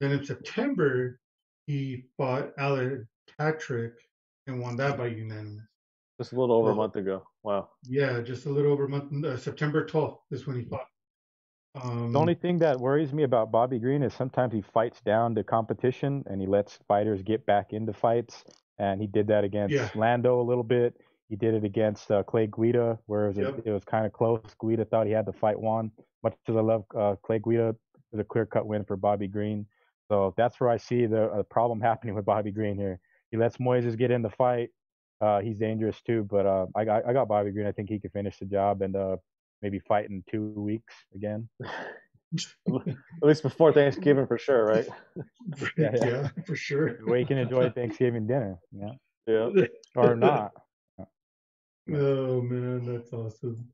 Then 0.00 0.12
in 0.12 0.24
September 0.24 1.18
he 1.66 2.04
fought 2.16 2.52
Alan 2.56 3.06
Patrick 3.36 3.94
and 4.46 4.60
won 4.60 4.76
that 4.76 4.96
by 4.96 5.08
unanimous. 5.08 5.66
Just 6.18 6.32
a 6.32 6.40
little 6.40 6.56
over 6.56 6.70
a 6.72 6.74
month 6.74 6.96
ago. 6.96 7.22
Wow. 7.44 7.68
Yeah, 7.84 8.20
just 8.20 8.46
a 8.46 8.50
little 8.50 8.72
over 8.72 8.86
a 8.86 8.88
month. 8.88 9.24
Uh, 9.24 9.36
September 9.36 9.86
twelfth 9.86 10.20
is 10.32 10.46
when 10.46 10.56
he 10.56 10.64
fought. 10.64 10.86
Um, 11.80 12.12
The 12.12 12.18
only 12.18 12.34
thing 12.34 12.58
that 12.58 12.78
worries 12.80 13.12
me 13.12 13.22
about 13.22 13.52
Bobby 13.52 13.78
Green 13.78 14.02
is 14.02 14.12
sometimes 14.14 14.52
he 14.52 14.60
fights 14.60 15.00
down 15.02 15.34
to 15.36 15.44
competition 15.44 16.24
and 16.28 16.40
he 16.40 16.46
lets 16.46 16.78
fighters 16.88 17.22
get 17.22 17.46
back 17.46 17.72
into 17.72 17.92
fights. 17.92 18.44
And 18.78 19.00
he 19.00 19.06
did 19.06 19.28
that 19.28 19.44
against 19.44 19.74
Yeah. 19.74 19.88
Lando 19.94 20.40
a 20.40 20.42
little 20.42 20.64
bit. 20.64 21.00
He 21.28 21.36
did 21.36 21.54
it 21.54 21.62
against 21.64 22.10
uh, 22.10 22.22
Clay 22.24 22.46
Guida, 22.48 22.98
where 23.06 23.26
it 23.26 23.28
was, 23.28 23.36
Yep. 23.38 23.66
it 23.66 23.70
was 23.70 23.84
kind 23.84 24.06
of 24.06 24.12
close. 24.12 24.40
Guida 24.60 24.84
thought 24.86 25.06
he 25.06 25.12
had 25.12 25.26
the 25.26 25.32
fight 25.32 25.58
won. 25.60 25.92
Much 26.24 26.34
as 26.48 26.56
I 26.56 26.60
love 26.60 26.84
uh, 26.96 27.14
Clay 27.22 27.38
Guida, 27.38 27.68
it 27.68 27.76
was 28.12 28.20
a 28.20 28.24
clear 28.24 28.46
cut 28.46 28.66
win 28.66 28.84
for 28.84 28.96
Bobby 28.96 29.28
Green. 29.28 29.66
So 30.10 30.32
that's 30.36 30.58
where 30.58 30.70
I 30.70 30.78
see 30.78 31.06
the 31.06 31.24
uh, 31.30 31.42
problem 31.44 31.80
happening 31.90 32.14
with 32.16 32.24
Bobby 32.24 32.50
Green 32.50 32.76
here. 32.76 32.98
He 33.30 33.36
lets 33.36 33.58
Moises 33.58 33.96
get 33.96 34.10
in 34.10 34.22
the 34.22 34.30
fight. 34.30 34.70
Uh, 35.20 35.40
he's 35.40 35.56
dangerous 35.58 36.00
too, 36.02 36.26
but 36.30 36.46
uh, 36.46 36.66
I 36.76 36.84
got 36.84 37.06
I 37.06 37.12
got 37.12 37.26
Bobby 37.28 37.50
Green. 37.50 37.66
I 37.66 37.72
think 37.72 37.88
he 37.88 37.98
could 37.98 38.12
finish 38.12 38.38
the 38.38 38.44
job 38.46 38.82
and 38.82 38.94
uh, 38.94 39.16
maybe 39.62 39.80
fight 39.80 40.08
in 40.10 40.22
two 40.30 40.50
weeks 40.56 40.94
again. 41.14 41.48
At 42.36 42.96
least 43.22 43.42
before 43.42 43.72
Thanksgiving 43.72 44.26
for 44.26 44.36
sure, 44.38 44.64
right? 44.66 44.86
yeah, 45.78 45.90
Yeah, 45.94 46.04
yeah. 46.06 46.28
for 46.46 46.54
sure. 46.54 47.18
you 47.18 47.26
can 47.26 47.38
enjoy 47.38 47.70
Thanksgiving 47.70 48.26
dinner, 48.26 48.58
yeah, 48.72 48.90
Yeah. 49.26 49.50
or 49.96 50.14
not. 50.14 50.52
Oh 51.90 52.42
man, 52.42 52.84
that's 52.84 53.14
awesome. 53.14 53.66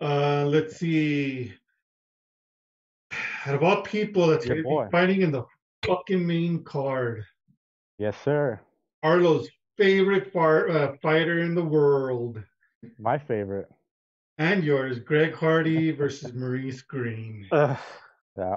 Uh, 0.00 0.44
let's 0.46 0.76
see. 0.76 1.52
Out 3.46 3.56
of 3.56 3.64
all 3.64 3.82
people 3.82 4.28
that's 4.28 4.46
going 4.46 4.62
to 4.62 4.62
be 4.62 4.90
fighting 4.92 5.22
in 5.22 5.32
the 5.32 5.42
fucking 5.84 6.24
main 6.24 6.62
card, 6.62 7.24
Yes, 7.98 8.16
sir. 8.22 8.60
Arlo's 9.02 9.48
favorite 9.78 10.32
far, 10.32 10.68
uh, 10.68 10.96
fighter 11.00 11.38
in 11.40 11.54
the 11.54 11.64
world, 11.64 12.42
My 12.98 13.16
favorite. 13.18 13.70
and 14.38 14.62
yours, 14.64 14.98
Greg 14.98 15.32
Hardy 15.34 15.90
versus 15.96 16.34
Maurice 16.34 16.82
Greene. 16.82 17.46
Ugh. 17.52 17.78
Yeah. 18.36 18.56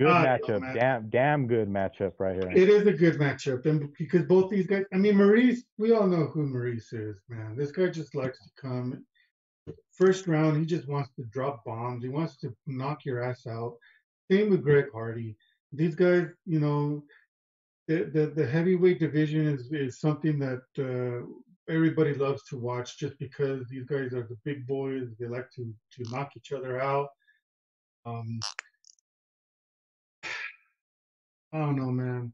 Good 0.00 0.08
Ah, 0.08 0.24
matchup. 0.24 0.74
Damn, 0.74 1.10
damn 1.10 1.46
good 1.46 1.68
matchup 1.68 2.14
right 2.18 2.34
here. 2.34 2.50
It 2.50 2.68
is 2.68 2.86
a 2.86 2.92
good 2.92 3.18
matchup, 3.18 3.66
and 3.66 3.92
because 3.98 4.22
both 4.22 4.50
these 4.50 4.66
guys, 4.66 4.84
I 4.92 4.96
mean, 4.96 5.16
Maurice, 5.16 5.62
we 5.78 5.92
all 5.92 6.06
know 6.06 6.26
who 6.26 6.46
Maurice 6.46 6.92
is, 6.92 7.20
man. 7.28 7.56
This 7.56 7.70
guy 7.72 7.88
just 7.88 8.14
likes 8.14 8.38
to 8.38 8.50
come. 8.60 9.04
First 9.92 10.26
round, 10.26 10.56
he 10.58 10.64
just 10.66 10.88
wants 10.88 11.10
to 11.16 11.24
drop 11.26 11.64
bombs. 11.64 12.02
He 12.02 12.08
wants 12.08 12.36
to 12.38 12.52
knock 12.66 13.04
your 13.04 13.22
ass 13.22 13.46
out. 13.46 13.76
Same 14.30 14.50
with 14.50 14.62
Greg 14.64 14.86
Hardy. 14.92 15.36
These 15.72 15.94
guys, 15.94 16.26
you 16.46 16.58
know, 16.58 17.04
the 17.88 18.10
the, 18.12 18.26
the 18.34 18.46
heavyweight 18.46 19.00
division 19.00 19.46
is, 19.46 19.70
is 19.72 20.00
something 20.00 20.38
that 20.38 20.62
uh, 20.78 21.26
everybody 21.72 22.14
loves 22.14 22.42
to 22.44 22.58
watch 22.58 22.98
just 22.98 23.18
because 23.18 23.66
these 23.68 23.84
guys 23.84 24.12
are 24.12 24.26
the 24.28 24.36
big 24.44 24.66
boys. 24.66 25.08
They 25.18 25.26
like 25.26 25.50
to 25.56 25.72
to 25.92 26.10
knock 26.10 26.32
each 26.36 26.52
other 26.52 26.80
out. 26.80 27.08
Um, 28.04 28.40
I 31.52 31.58
don't 31.58 31.76
know, 31.76 31.90
man. 31.90 32.32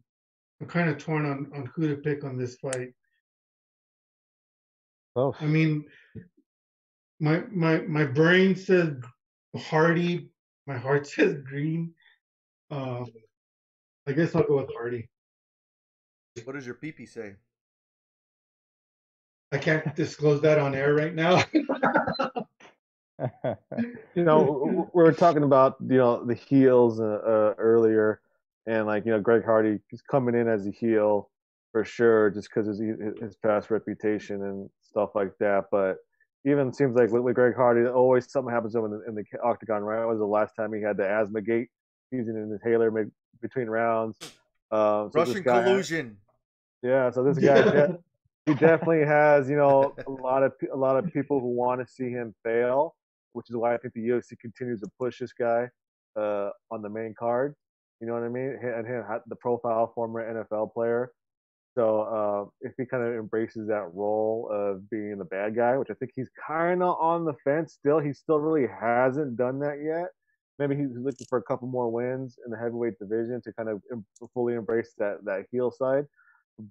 I'm 0.60 0.66
kind 0.66 0.90
of 0.90 0.98
torn 0.98 1.26
on, 1.26 1.50
on 1.54 1.70
who 1.74 1.88
to 1.88 1.96
pick 1.96 2.24
on 2.24 2.36
this 2.36 2.56
fight. 2.56 2.92
Close. 5.14 5.34
I 5.40 5.46
mean, 5.46 5.84
my 7.20 7.42
my 7.50 7.80
my 7.82 8.04
brain 8.04 8.54
says 8.54 8.94
Hardy, 9.56 10.30
my 10.66 10.76
heart 10.76 11.06
says 11.08 11.36
Green. 11.44 11.92
Um, 12.70 13.06
I 14.06 14.12
guess 14.12 14.34
I'll 14.34 14.44
go 14.44 14.58
with 14.58 14.70
Hardy. 14.74 15.08
What 16.46 16.54
does 16.54 16.66
your 16.66 16.76
PP 16.76 17.08
say? 17.08 17.34
I 19.52 19.58
can't 19.58 19.94
disclose 19.96 20.42
that 20.42 20.58
on 20.58 20.74
air 20.74 20.94
right 20.94 21.14
now. 21.14 21.42
you 21.52 21.64
know, 24.24 24.44
w- 24.44 24.60
w- 24.60 24.90
we 24.92 25.02
were 25.02 25.12
talking 25.12 25.42
about 25.42 25.76
you 25.80 25.96
know 25.96 26.24
the 26.24 26.34
heels 26.34 27.00
uh, 27.00 27.04
uh, 27.04 27.54
earlier, 27.58 28.20
and 28.66 28.86
like 28.86 29.06
you 29.06 29.12
know 29.12 29.20
Greg 29.20 29.44
Hardy 29.44 29.78
is 29.90 30.02
coming 30.02 30.34
in 30.34 30.48
as 30.48 30.66
a 30.66 30.70
heel 30.70 31.30
for 31.72 31.84
sure, 31.84 32.30
just 32.30 32.48
because 32.48 32.66
his 32.66 32.80
his 33.20 33.36
past 33.36 33.70
reputation 33.70 34.42
and 34.44 34.70
stuff 34.82 35.10
like 35.14 35.32
that. 35.40 35.64
But 35.70 35.98
even 36.44 36.72
seems 36.72 36.94
like 36.94 37.10
with, 37.10 37.22
with 37.22 37.34
Greg 37.34 37.56
Hardy, 37.56 37.88
always 37.88 38.30
something 38.30 38.52
happens 38.52 38.74
to 38.74 38.80
him 38.80 38.84
in 38.86 38.90
the, 38.92 39.04
in 39.08 39.14
the 39.14 39.24
octagon. 39.42 39.82
Right? 39.82 40.00
When 40.00 40.08
was 40.08 40.18
the 40.18 40.26
last 40.26 40.54
time 40.54 40.72
he 40.74 40.82
had 40.82 40.96
the 40.96 41.08
asthma 41.08 41.40
gate 41.40 41.68
using 42.10 42.36
an 42.36 42.58
inhaler 42.62 42.90
mid- 42.90 43.12
between 43.40 43.68
rounds? 43.68 44.18
Um, 44.70 45.10
so 45.10 45.20
Russian 45.20 45.42
guy- 45.42 45.64
collusion. 45.64 46.18
Yeah, 46.82 47.10
so 47.10 47.24
this 47.24 47.38
guy 47.38 47.62
de- 47.62 47.98
he 48.46 48.54
definitely 48.54 49.04
has, 49.04 49.48
you 49.48 49.56
know, 49.56 49.94
a 50.06 50.10
lot 50.10 50.42
of 50.42 50.52
a 50.72 50.76
lot 50.76 50.96
of 50.96 51.12
people 51.12 51.40
who 51.40 51.48
want 51.48 51.80
to 51.80 51.86
see 51.86 52.10
him 52.10 52.34
fail, 52.44 52.94
which 53.32 53.50
is 53.50 53.56
why 53.56 53.74
I 53.74 53.78
think 53.78 53.94
the 53.94 54.08
UFC 54.08 54.38
continues 54.40 54.80
to 54.80 54.88
push 54.98 55.18
this 55.18 55.32
guy 55.32 55.68
uh, 56.16 56.50
on 56.70 56.82
the 56.82 56.88
main 56.88 57.14
card. 57.18 57.54
You 58.00 58.06
know 58.06 58.14
what 58.14 58.22
I 58.22 58.28
mean? 58.28 58.58
And 58.62 58.86
him, 58.86 59.04
the 59.26 59.36
profile 59.36 59.92
former 59.94 60.22
NFL 60.22 60.72
player. 60.72 61.12
So 61.76 62.00
uh, 62.02 62.50
if 62.60 62.72
he 62.76 62.86
kind 62.86 63.04
of 63.04 63.14
embraces 63.14 63.68
that 63.68 63.92
role 63.92 64.48
of 64.50 64.88
being 64.90 65.18
the 65.18 65.24
bad 65.24 65.54
guy, 65.54 65.76
which 65.76 65.90
I 65.90 65.94
think 65.94 66.12
he's 66.14 66.30
kind 66.44 66.82
of 66.82 66.96
on 66.98 67.24
the 67.24 67.34
fence 67.44 67.74
still, 67.74 68.00
he 68.00 68.12
still 68.12 68.38
really 68.40 68.66
hasn't 68.66 69.36
done 69.36 69.60
that 69.60 69.78
yet. 69.84 70.08
Maybe 70.58 70.74
he's 70.74 70.96
looking 70.96 71.26
for 71.28 71.38
a 71.38 71.42
couple 71.42 71.68
more 71.68 71.88
wins 71.88 72.36
in 72.44 72.50
the 72.50 72.58
heavyweight 72.58 72.98
division 72.98 73.40
to 73.42 73.52
kind 73.52 73.68
of 73.68 73.80
fully 74.34 74.54
embrace 74.54 74.94
that 74.98 75.24
that 75.24 75.46
heel 75.52 75.70
side. 75.70 76.06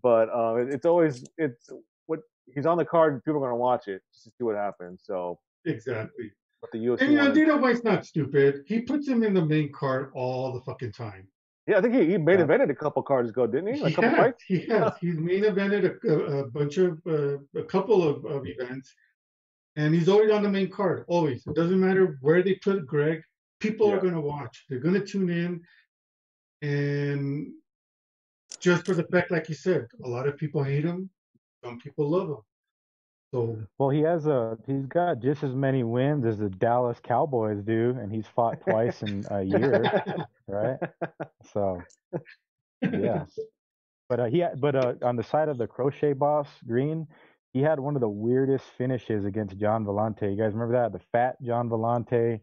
But 0.03 0.29
uh, 0.29 0.55
it, 0.55 0.69
it's 0.73 0.85
always 0.85 1.25
it's 1.37 1.69
what 2.07 2.19
he's 2.53 2.65
on 2.65 2.77
the 2.77 2.85
card. 2.85 3.23
People 3.23 3.37
are 3.37 3.47
going 3.47 3.51
to 3.51 3.55
watch 3.55 3.87
it 3.87 4.01
just 4.13 4.25
to 4.25 4.29
see 4.31 4.43
what 4.43 4.55
happens. 4.55 5.01
So, 5.05 5.39
exactly. 5.65 6.31
but 6.61 6.71
the 6.71 6.79
UFC. 6.79 7.01
And 7.01 7.11
you 7.11 7.17
know, 7.17 7.23
wanted- 7.25 7.35
Dana 7.35 7.57
White's 7.57 7.83
not 7.83 8.05
stupid. 8.05 8.63
He 8.67 8.81
puts 8.81 9.07
him 9.07 9.23
in 9.23 9.33
the 9.33 9.45
main 9.45 9.71
card 9.71 10.11
all 10.13 10.51
the 10.53 10.61
fucking 10.61 10.91
time. 10.91 11.27
yeah, 11.67 11.77
I 11.77 11.81
think 11.81 11.93
he, 11.95 12.05
he 12.05 12.17
main 12.17 12.39
Yeah. 12.39 12.45
evented 12.45 12.69
a 12.69 12.75
couple 12.75 13.01
cards 13.03 13.29
ago, 13.29 13.47
didn't 13.47 13.73
he? 13.75 13.79
He 13.79 13.85
a 13.85 13.95
couple 13.95 14.09
has, 14.09 14.17
fights. 14.19 14.43
he 14.47 14.59
has. 14.67 14.91
He's 14.99 15.17
main 15.17 15.43
evented 15.43 15.83
a, 16.03 16.11
a, 16.13 16.43
a 16.43 16.47
bunch 16.47 16.77
of 16.77 16.99
uh, 17.07 17.37
a 17.55 17.63
couple 17.63 18.07
of, 18.07 18.25
of 18.25 18.45
events, 18.45 18.93
and 19.77 19.93
he's 19.95 20.09
always 20.09 20.31
on 20.31 20.43
the 20.43 20.49
main 20.49 20.69
card. 20.69 21.05
Always. 21.07 21.45
It 21.47 21.55
doesn't 21.55 21.79
matter 21.79 22.17
where 22.21 22.41
they 22.43 22.55
put 22.55 22.85
Greg. 22.85 23.21
People 23.59 23.91
are 23.91 23.99
going 23.99 24.13
to 24.13 24.21
watch. 24.21 24.65
They're 24.69 24.79
going 24.79 24.93
to 24.95 25.05
tune 25.05 25.29
in, 25.31 25.61
and 26.61 27.51
just 28.59 28.85
for 28.85 28.93
the 28.93 29.03
fact, 29.03 29.31
like 29.31 29.49
you 29.49 29.55
said, 29.55 29.87
a 30.03 30.07
lot 30.07 30.27
of 30.27 30.37
people 30.37 30.63
hate 30.63 30.85
him. 30.85 31.09
Some 31.63 31.79
people 31.79 32.09
love 32.09 32.29
him. 32.29 32.37
So 33.33 33.57
Well, 33.77 33.89
he 33.89 34.01
has 34.01 34.25
a 34.25 34.57
he's 34.65 34.85
got 34.85 35.19
just 35.19 35.43
as 35.43 35.53
many 35.53 35.83
wins 35.83 36.25
as 36.25 36.37
the 36.37 36.49
Dallas 36.49 36.97
Cowboys 37.03 37.61
do, 37.63 37.95
and 37.99 38.11
he's 38.11 38.27
fought 38.27 38.61
twice 38.67 39.03
in 39.03 39.25
a 39.29 39.43
year, 39.43 40.03
right? 40.47 40.77
So, 41.53 41.81
yeah. 42.81 43.25
But 44.09 44.19
uh, 44.21 44.25
he 44.25 44.45
but 44.57 44.75
uh, 44.75 44.93
on 45.01 45.17
the 45.17 45.23
side 45.23 45.49
of 45.49 45.57
the 45.57 45.67
crochet 45.67 46.13
boss 46.13 46.47
Green, 46.65 47.07
he 47.51 47.61
had 47.61 47.79
one 47.79 47.95
of 47.95 48.01
the 48.01 48.09
weirdest 48.09 48.65
finishes 48.77 49.25
against 49.25 49.57
Gian 49.57 49.85
Villante. 49.85 50.21
You 50.21 50.37
guys 50.37 50.53
remember 50.53 50.73
that? 50.73 50.93
The 50.93 51.03
fat 51.11 51.35
Gian 51.43 51.69
Villante 51.69 52.39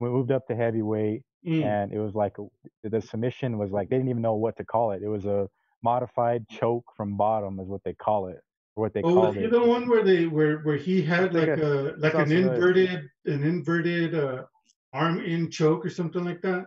moved 0.00 0.30
up 0.30 0.46
to 0.46 0.54
heavyweight, 0.54 1.22
mm, 1.46 1.62
and 1.62 1.92
it 1.92 1.98
was 1.98 2.14
like 2.14 2.36
the 2.82 3.00
submission 3.00 3.58
was 3.58 3.70
like 3.70 3.88
they 3.88 3.96
didn't 3.96 4.10
even 4.10 4.22
know 4.22 4.34
what 4.34 4.56
to 4.58 4.64
call 4.64 4.92
it. 4.92 5.02
It 5.02 5.08
was 5.08 5.24
a 5.26 5.48
modified 5.82 6.48
choke 6.48 6.84
from 6.96 7.16
bottom, 7.16 7.58
is 7.60 7.68
what 7.68 7.82
they 7.84 7.94
call 7.94 8.28
it, 8.28 8.40
or 8.76 8.82
what 8.84 8.94
they 8.94 9.02
oh, 9.04 9.14
was 9.14 9.34
called 9.34 9.36
he 9.36 9.46
it. 9.46 9.50
the 9.50 9.62
one 9.62 9.88
where 9.88 10.04
they 10.04 10.26
where 10.26 10.58
where 10.60 10.76
he 10.76 11.02
had 11.02 11.34
like 11.34 11.56
a 11.56 11.94
like 11.98 12.14
an 12.14 12.32
inverted 12.32 13.08
an 13.26 13.42
inverted 13.44 14.14
uh, 14.14 14.44
arm 14.92 15.20
in 15.20 15.50
choke 15.50 15.84
or 15.84 15.90
something 15.90 16.24
like 16.24 16.40
that? 16.42 16.66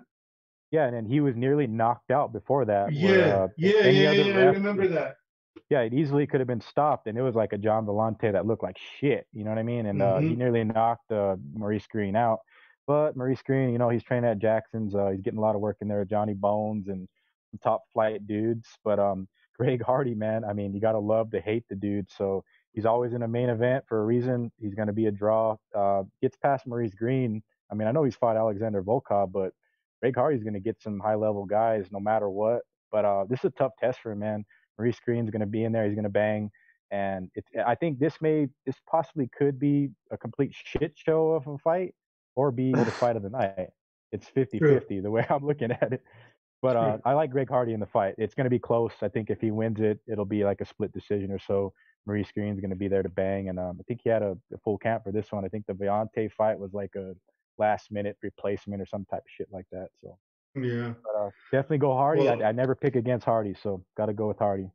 Yeah, 0.72 0.86
and 0.86 0.96
then 0.96 1.06
he 1.06 1.20
was 1.20 1.36
nearly 1.36 1.68
knocked 1.68 2.10
out 2.10 2.34
before 2.34 2.66
that. 2.66 2.94
Yeah, 2.94 3.10
where, 3.10 3.44
uh, 3.44 3.48
yeah, 3.58 3.88
yeah, 3.88 4.12
yeah. 4.12 4.38
I 4.40 4.44
remember 4.46 4.88
that. 4.88 5.16
Yeah, 5.70 5.82
it 5.82 5.94
easily 5.94 6.26
could 6.28 6.40
have 6.42 6.48
been 6.48 6.62
stopped, 6.62 7.08
and 7.08 7.18
it 7.18 7.22
was 7.22 7.36
like 7.36 7.54
a 7.54 7.58
Gian 7.58 7.86
Villante 7.86 8.32
that 8.32 8.46
looked 8.46 8.64
like 8.64 8.78
shit. 9.00 9.28
You 9.34 9.44
know 9.44 9.52
what 9.52 9.60
I 9.60 9.64
mean? 9.64 9.86
And 9.86 10.02
uh, 10.02 10.20
he 10.20 10.34
Mhm. 10.34 10.38
nearly 10.38 10.64
knocked 10.64 11.12
uh, 11.12 11.36
Maurice 11.54 11.88
Greene 11.88 12.16
out. 12.16 12.40
But 12.86 13.16
Maurice 13.16 13.42
Greene, 13.42 13.72
you 13.72 13.78
know, 13.78 13.90
he's 13.90 14.04
training 14.04 14.30
at 14.30 14.40
Jackson's. 14.40 14.94
Uh, 14.94 15.10
he's 15.10 15.22
getting 15.22 15.40
a 15.40 15.42
lot 15.42 15.56
of 15.56 15.62
work 15.62 15.78
in 15.82 15.88
there 15.88 16.00
with 16.00 16.10
Johnny 16.10 16.34
Bones 16.34 16.88
and 16.88 17.08
top 17.62 17.84
flight 17.94 18.26
dudes. 18.28 18.68
But 18.84 19.00
um, 19.00 19.28
Greg 19.58 19.82
Hardy, 19.82 20.16
man, 20.16 20.44
I 20.44 20.54
mean, 20.54 20.74
you 20.74 20.82
gotta 20.82 21.00
love 21.00 21.32
to 21.32 21.42
hate 21.42 21.64
the 21.70 21.76
dude. 21.76 22.12
So 22.12 22.44
he's 22.74 22.86
always 22.86 23.14
in 23.14 23.22
a 23.22 23.28
main 23.28 23.50
event 23.50 23.86
for 23.88 24.02
a 24.02 24.06
reason. 24.06 24.52
He's 24.60 24.74
gonna 24.74 24.94
be 24.94 25.06
a 25.06 25.12
draw. 25.12 25.58
Uh, 25.74 26.04
gets 26.22 26.36
past 26.38 26.68
Maurice 26.68 26.94
Greene. 26.94 27.42
I 27.72 27.76
mean, 27.76 27.88
I 27.88 27.92
know 27.92 28.04
he's 28.04 28.16
fought 28.16 28.38
Alexander 28.38 28.84
Volkov, 28.84 29.32
but 29.32 29.54
Greg 30.02 30.16
Hardy's 30.16 30.44
gonna 30.44 30.60
get 30.60 30.82
some 30.82 31.00
high 31.00 31.16
level 31.16 31.46
guys 31.46 31.88
no 31.92 32.00
matter 32.00 32.30
what. 32.30 32.62
But 32.92 33.06
uh, 33.06 33.26
this 33.30 33.40
is 33.40 33.46
a 33.46 33.52
tough 33.52 33.74
test 33.80 34.00
for 34.02 34.12
him, 34.12 34.20
man. 34.20 34.46
Maurice 34.78 35.00
Greene's 35.00 35.32
to 35.32 35.46
be 35.46 35.64
in 35.64 35.72
there. 35.72 35.86
He's 35.88 35.96
to 35.96 36.10
bang, 36.10 36.52
and. 36.92 37.30
I 37.66 37.76
think 37.76 38.00
this 38.00 38.16
may, 38.20 38.48
this 38.66 38.76
possibly 38.90 39.30
could 39.38 39.60
be 39.60 39.92
a 40.12 40.18
complete 40.18 40.54
shit 40.54 40.94
show 40.96 41.32
of 41.32 41.48
a 41.48 41.58
fight, 41.60 41.94
or 42.36 42.52
be 42.52 42.72
the 42.72 42.86
fight 43.00 43.16
of 43.16 43.24
the 43.24 43.30
night. 43.30 43.70
It's 44.12 44.30
50-50 44.36 45.02
the 45.02 45.12
way 45.12 45.26
I'm 45.30 45.46
looking 45.46 45.72
at 45.72 45.94
it. 45.94 46.04
But 46.62 46.78
uh, 46.78 46.98
I 47.04 47.14
like 47.14 47.30
Greg 47.32 47.50
Hardy 47.50 47.74
in 47.74 47.82
the 47.82 47.86
fight. 47.86 48.16
It's 48.18 48.34
going 48.34 48.46
to 48.46 48.50
be 48.50 48.60
close. 48.60 48.94
I 49.02 49.10
think 49.10 49.30
if 49.30 49.42
he 49.42 49.52
wins 49.52 49.82
it, 49.82 50.00
it'll 50.08 50.24
be 50.24 50.46
like 50.46 50.62
a 50.62 50.66
split 50.66 50.94
decision 50.94 51.30
or 51.32 51.40
so. 51.40 51.74
Maurice 52.06 52.32
Greene's 52.34 52.62
going 52.62 52.70
to 52.70 52.76
be 52.78 52.88
there 52.88 53.04
to 53.04 53.10
bang, 53.10 53.50
and 53.50 53.60
um, 53.60 53.78
I 53.80 53.84
think 53.84 54.02
he 54.04 54.10
had 54.10 54.22
a, 54.22 54.38
a 54.54 54.58
full 54.64 54.78
camp 54.78 55.04
for 55.04 55.12
this 55.12 55.32
one. 55.32 55.44
I 55.44 55.50
think 55.50 55.66
the 55.66 55.74
Villante 55.74 56.32
fight 56.32 56.58
was 56.58 56.74
like 56.74 56.96
a 56.96 57.16
last 57.58 57.92
minute 57.92 58.18
replacement 58.22 58.82
or 58.82 58.86
some 58.86 59.06
type 59.12 59.20
of 59.22 59.30
shit 59.36 59.48
like 59.52 59.66
that. 59.74 59.90
So 60.02 60.18
Yeah, 60.56 60.94
but, 61.04 61.20
uh, 61.20 61.30
definitely 61.52 61.80
go 61.80 61.94
Hardy. 61.94 62.24
Well- 62.24 62.44
I, 62.44 62.48
I 62.48 62.52
never 62.54 62.76
pick 62.76 62.96
against 62.96 63.26
Hardy, 63.26 63.56
so 63.62 63.84
got 63.98 64.06
to 64.06 64.14
go 64.14 64.28
with 64.30 64.40
Hardy. 64.40 64.70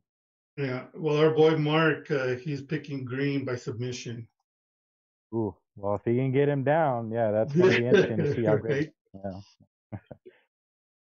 yeah. 0.57 0.83
Well, 0.95 1.17
our 1.17 1.31
boy 1.31 1.55
Mark, 1.57 2.11
uh, 2.11 2.35
he's 2.35 2.61
picking 2.61 3.03
Green 3.03 3.45
by 3.45 3.55
submission. 3.55 4.27
Ooh, 5.33 5.55
well, 5.79 5.95
if 5.95 6.01
he 6.03 6.15
can 6.15 6.31
get 6.31 6.49
him 6.49 6.63
down, 6.63 7.09
yeah, 7.11 7.31
that's 7.31 7.53
gonna 7.53 7.69
be 7.69 7.85
interesting 7.85 8.17
to 8.17 8.35
see 8.35 8.43
how 8.43 8.57
great. 8.57 8.91
Right? 9.13 9.33
Yeah. 9.91 9.97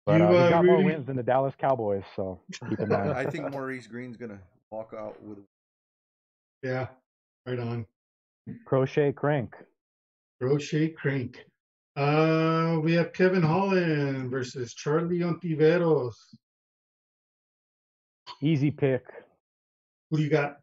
but 0.07 0.17
You, 0.19 0.23
uh, 0.25 0.29
he's 0.31 0.39
uh, 0.39 0.49
got 0.49 0.65
more 0.65 0.83
wins 0.83 1.05
than 1.05 1.15
the 1.15 1.21
Dallas 1.21 1.53
Cowboys, 1.59 2.03
so 2.15 2.39
keep 2.67 2.79
in 2.79 2.89
mind. 2.89 3.11
I 3.15 3.25
think 3.25 3.51
Maurice 3.51 3.85
Greene's 3.85 4.17
gonna 4.17 4.39
walk 4.71 4.95
out 4.97 5.21
with. 5.21 5.37
Yeah, 6.63 6.87
right 7.45 7.59
on. 7.59 7.85
Crochet 8.65 9.11
Crank. 9.11 9.53
Crochet 10.41 10.89
Crank. 10.89 11.45
Uh, 11.95 12.79
we 12.81 12.93
have 12.93 13.13
Kevin 13.13 13.43
Holland 13.43 14.31
versus 14.31 14.73
Charlie 14.73 15.19
Ontiveros. 15.19 16.15
Easy 18.41 18.71
pick. 18.71 19.05
Who 20.09 20.17
do 20.17 20.23
you 20.23 20.29
got? 20.31 20.57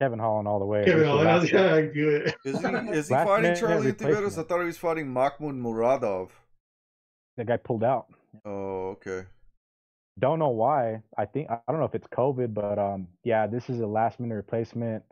Kevin 0.00 0.18
Holland 0.18 0.48
all 0.48 0.58
the 0.58 0.64
way. 0.64 0.84
Kevin 0.84 1.02
is 1.02 1.06
Holland. 1.08 1.28
I 1.28 1.34
was 1.38 1.52
last- 1.52 1.52
gonna 1.52 1.92
do 1.92 2.08
it. 2.10 2.34
Is 2.44 2.60
he 2.60 2.66
is 2.98 3.08
he 3.08 3.14
fighting 3.14 3.54
Charlie 3.56 3.92
Ontiveros? 3.92 4.38
I 4.38 4.42
thought 4.42 4.60
he 4.60 4.66
was 4.66 4.78
fighting 4.78 5.08
Mahmoud 5.12 5.54
Muradov. 5.54 6.30
That 7.36 7.46
guy 7.46 7.56
pulled 7.56 7.84
out. 7.84 8.06
Oh, 8.44 8.96
okay. 8.96 9.26
Don't 10.18 10.38
know 10.38 10.50
why. 10.50 11.02
I 11.18 11.24
think 11.24 11.50
I 11.50 11.58
don't 11.68 11.78
know 11.78 11.86
if 11.86 11.94
it's 11.94 12.06
COVID, 12.08 12.54
but 12.54 12.78
um, 12.78 13.08
yeah, 13.24 13.46
this 13.46 13.68
is 13.68 13.80
a 13.80 13.86
last 13.86 14.20
minute 14.20 14.34
replacement. 14.34 15.02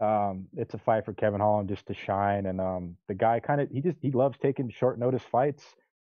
Um, 0.00 0.46
it's 0.56 0.74
a 0.74 0.78
fight 0.78 1.04
for 1.04 1.12
Kevin 1.12 1.40
Holland 1.40 1.68
just 1.68 1.86
to 1.86 1.94
shine, 1.94 2.46
and 2.46 2.60
um, 2.60 2.96
the 3.06 3.14
guy 3.14 3.38
kind 3.38 3.60
of 3.60 3.70
he 3.70 3.80
just 3.80 3.98
he 4.00 4.10
loves 4.10 4.38
taking 4.38 4.70
short 4.70 4.98
notice 4.98 5.22
fights. 5.30 5.64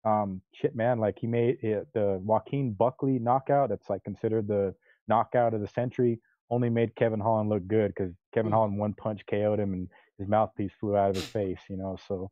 Um, 0.06 0.42
shit, 0.54 0.76
man, 0.76 1.00
like 1.00 1.18
he 1.20 1.28
made 1.28 1.64
it, 1.64 1.88
the 1.94 2.20
Joaquin 2.24 2.74
Buckley 2.74 3.18
knockout. 3.20 3.70
That's 3.70 3.90
like 3.90 4.04
considered 4.04 4.48
the 4.48 4.76
knockout 5.08 5.54
of 5.54 5.62
the 5.62 5.68
century. 5.68 6.20
Only 6.50 6.70
made 6.70 6.96
Kevin 6.96 7.20
Holland 7.20 7.50
look 7.50 7.68
good 7.68 7.94
because 7.96 8.14
Kevin 8.34 8.52
Holland 8.52 8.78
one 8.78 8.94
punch 8.94 9.22
KO'd 9.30 9.60
him, 9.60 9.74
and 9.74 9.90
his 10.18 10.28
mouthpiece 10.28 10.72
flew 10.80 10.96
out 10.96 11.10
of 11.10 11.16
his 11.16 11.26
face. 11.26 11.60
You 11.70 11.78
know, 11.78 11.98
so 12.08 12.32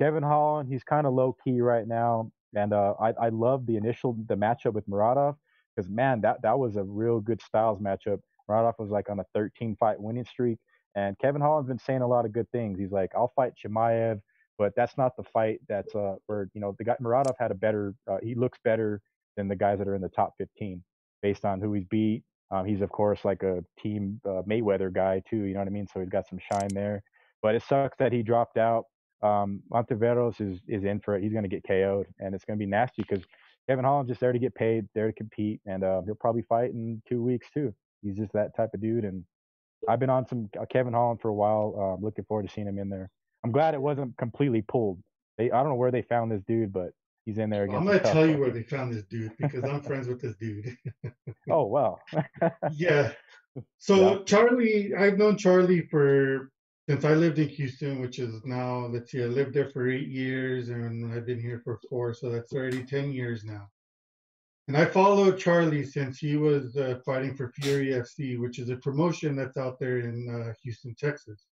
Kevin 0.00 0.22
Holland, 0.22 0.68
he's 0.70 0.84
kind 0.84 1.06
of 1.06 1.14
low 1.14 1.36
key 1.44 1.60
right 1.60 1.86
now, 1.86 2.30
and 2.54 2.72
uh, 2.72 2.94
I 3.00 3.12
I 3.12 3.28
love 3.30 3.66
the 3.66 3.76
initial 3.76 4.16
the 4.28 4.36
matchup 4.36 4.74
with 4.74 4.88
Muradov 4.88 5.36
because 5.74 5.90
man, 5.90 6.20
that 6.22 6.42
that 6.42 6.58
was 6.58 6.76
a 6.76 6.84
real 6.84 7.20
good 7.20 7.40
styles 7.40 7.80
matchup. 7.80 8.20
Muradov 8.48 8.74
was 8.78 8.90
like 8.90 9.08
on 9.08 9.20
a 9.20 9.24
13 9.34 9.76
fight 9.76 10.00
winning 10.00 10.24
streak, 10.24 10.58
and 10.94 11.18
Kevin 11.18 11.40
Holland's 11.40 11.68
been 11.68 11.78
saying 11.78 12.02
a 12.02 12.06
lot 12.06 12.24
of 12.24 12.32
good 12.32 12.50
things. 12.50 12.78
He's 12.78 12.92
like, 12.92 13.10
I'll 13.16 13.32
fight 13.34 13.54
Chimaev, 13.62 14.20
but 14.58 14.74
that's 14.76 14.96
not 14.96 15.16
the 15.16 15.24
fight 15.24 15.60
that's 15.68 15.94
uh 15.94 16.16
where 16.26 16.48
you 16.54 16.60
know 16.60 16.74
the 16.78 16.84
guy 16.84 16.96
Muradov 17.02 17.34
had 17.38 17.50
a 17.50 17.54
better 17.54 17.94
uh, 18.10 18.18
he 18.22 18.34
looks 18.34 18.58
better 18.64 19.00
than 19.36 19.48
the 19.48 19.56
guys 19.56 19.78
that 19.78 19.88
are 19.88 19.94
in 19.94 20.02
the 20.02 20.08
top 20.08 20.34
15 20.38 20.82
based 21.22 21.44
on 21.44 21.60
who 21.60 21.72
he's 21.72 21.84
beat. 21.84 22.22
Um, 22.50 22.64
he's 22.66 22.80
of 22.80 22.90
course 22.90 23.24
like 23.24 23.42
a 23.42 23.64
team 23.80 24.20
uh, 24.24 24.42
Mayweather 24.48 24.92
guy 24.92 25.22
too, 25.28 25.44
you 25.44 25.54
know 25.54 25.60
what 25.60 25.68
I 25.68 25.72
mean? 25.72 25.86
So 25.92 26.00
he's 26.00 26.08
got 26.08 26.28
some 26.28 26.38
shine 26.38 26.68
there. 26.68 27.02
But 27.42 27.54
it 27.54 27.62
sucks 27.62 27.96
that 27.98 28.12
he 28.12 28.22
dropped 28.22 28.56
out. 28.56 28.86
Um, 29.22 29.62
Ontiveros 29.72 30.40
is 30.40 30.60
is 30.68 30.84
in 30.84 31.00
for 31.00 31.16
it. 31.16 31.22
He's 31.22 31.32
going 31.32 31.44
to 31.44 31.48
get 31.48 31.64
KO'd, 31.64 32.06
and 32.18 32.34
it's 32.34 32.44
going 32.44 32.58
to 32.58 32.62
be 32.62 32.68
nasty 32.70 33.02
because 33.02 33.24
Kevin 33.68 33.84
Holland's 33.84 34.10
just 34.10 34.20
there 34.20 34.32
to 34.32 34.38
get 34.38 34.54
paid, 34.54 34.86
there 34.94 35.06
to 35.06 35.12
compete, 35.12 35.60
and 35.66 35.82
uh, 35.82 36.02
he'll 36.04 36.14
probably 36.14 36.42
fight 36.42 36.70
in 36.70 37.00
two 37.08 37.22
weeks 37.22 37.48
too. 37.52 37.74
He's 38.02 38.16
just 38.16 38.32
that 38.34 38.54
type 38.54 38.74
of 38.74 38.82
dude, 38.82 39.04
and 39.04 39.24
I've 39.88 40.00
been 40.00 40.10
on 40.10 40.26
some 40.26 40.50
uh, 40.60 40.66
Kevin 40.70 40.92
Holland 40.92 41.20
for 41.20 41.28
a 41.28 41.34
while. 41.34 41.74
Uh, 41.76 42.04
looking 42.04 42.24
forward 42.26 42.46
to 42.46 42.52
seeing 42.52 42.66
him 42.66 42.78
in 42.78 42.90
there. 42.90 43.10
I'm 43.44 43.52
glad 43.52 43.74
it 43.74 43.80
wasn't 43.80 44.16
completely 44.18 44.62
pulled. 44.62 44.98
They, 45.38 45.50
I 45.50 45.60
don't 45.60 45.70
know 45.70 45.74
where 45.74 45.90
they 45.90 46.02
found 46.02 46.30
this 46.30 46.42
dude, 46.46 46.72
but 46.72 46.90
he's 47.24 47.38
in 47.38 47.50
there 47.50 47.64
again. 47.64 47.76
I'm 47.76 47.86
gonna 47.86 48.00
tell 48.00 48.26
you 48.26 48.38
where 48.38 48.50
they 48.50 48.62
found 48.62 48.92
this 48.92 49.04
dude 49.04 49.36
because 49.38 49.64
I'm 49.64 49.82
friends 49.82 50.08
with 50.08 50.20
this 50.20 50.36
dude. 50.36 50.76
oh 51.50 51.64
wow. 51.64 51.98
yeah. 52.72 53.12
So 53.78 53.94
yeah. 53.94 54.18
Charlie, 54.24 54.94
I've 54.96 55.16
known 55.16 55.36
Charlie 55.36 55.82
for 55.82 56.50
since 56.88 57.04
I 57.04 57.14
lived 57.14 57.38
in 57.38 57.48
Houston, 57.48 58.00
which 58.00 58.18
is 58.18 58.44
now 58.44 58.86
let's 58.86 59.12
see, 59.12 59.22
I 59.22 59.26
lived 59.26 59.54
there 59.54 59.70
for 59.70 59.88
eight 59.88 60.08
years 60.08 60.70
and 60.70 61.14
I've 61.14 61.24
been 61.24 61.40
here 61.40 61.60
for 61.62 61.78
four, 61.88 62.14
so 62.14 62.30
that's 62.30 62.52
already 62.52 62.82
ten 62.82 63.12
years 63.12 63.44
now. 63.44 63.68
And 64.66 64.76
I 64.76 64.86
followed 64.86 65.38
Charlie 65.38 65.84
since 65.84 66.18
he 66.18 66.36
was 66.36 66.76
uh, 66.76 66.98
fighting 67.06 67.36
for 67.36 67.52
Fury 67.52 67.90
FC, 67.90 68.40
which 68.40 68.58
is 68.58 68.70
a 68.70 68.76
promotion 68.76 69.36
that's 69.36 69.56
out 69.56 69.78
there 69.78 69.98
in 69.98 70.28
uh, 70.28 70.52
Houston, 70.64 70.96
Texas. 70.98 71.46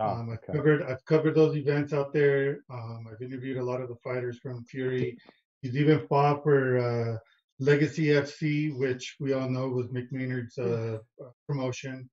Oh, 0.00 0.08
um, 0.08 0.30
I've 0.30 0.38
okay. 0.38 0.52
covered 0.52 0.82
I've 0.82 1.04
covered 1.04 1.34
those 1.34 1.56
events 1.56 1.92
out 1.92 2.12
there. 2.12 2.60
Um, 2.70 3.06
I've 3.10 3.22
interviewed 3.22 3.58
a 3.58 3.64
lot 3.64 3.80
of 3.80 3.88
the 3.88 3.96
fighters 3.96 4.38
from 4.38 4.64
Fury. 4.64 5.16
He's 5.62 5.76
even 5.76 6.06
fought 6.08 6.42
for 6.42 6.78
uh, 6.78 7.18
Legacy 7.60 8.06
FC, 8.06 8.76
which 8.76 9.16
we 9.20 9.32
all 9.32 9.48
know 9.48 9.68
was 9.68 9.86
Mick 9.88 10.10
Maynard's 10.10 10.58
uh, 10.58 10.98
uh, 11.22 11.28
promotion. 11.46 12.08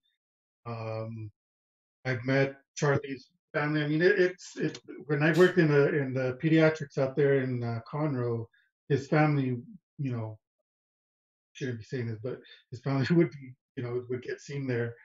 Um, 0.65 1.31
I've 2.05 2.23
met 2.23 2.55
Charlie's 2.75 3.29
family. 3.53 3.83
I 3.83 3.87
mean, 3.87 4.01
it, 4.01 4.19
it's 4.19 4.57
it, 4.57 4.79
when 5.07 5.23
I 5.23 5.33
worked 5.33 5.57
in 5.57 5.69
the 5.69 5.97
in 5.97 6.13
the 6.13 6.37
pediatrics 6.41 6.97
out 6.97 7.15
there 7.15 7.41
in 7.41 7.63
uh, 7.63 7.79
Conroe, 7.91 8.45
his 8.89 9.07
family, 9.07 9.57
you 9.97 10.11
know, 10.11 10.37
shouldn't 11.53 11.79
be 11.79 11.83
saying 11.85 12.07
this, 12.07 12.19
but 12.21 12.39
his 12.69 12.79
family 12.79 13.07
would 13.11 13.31
be, 13.31 13.53
you 13.75 13.83
know, 13.83 14.03
would 14.09 14.21
get 14.21 14.39
seen 14.39 14.67
there. 14.67 14.95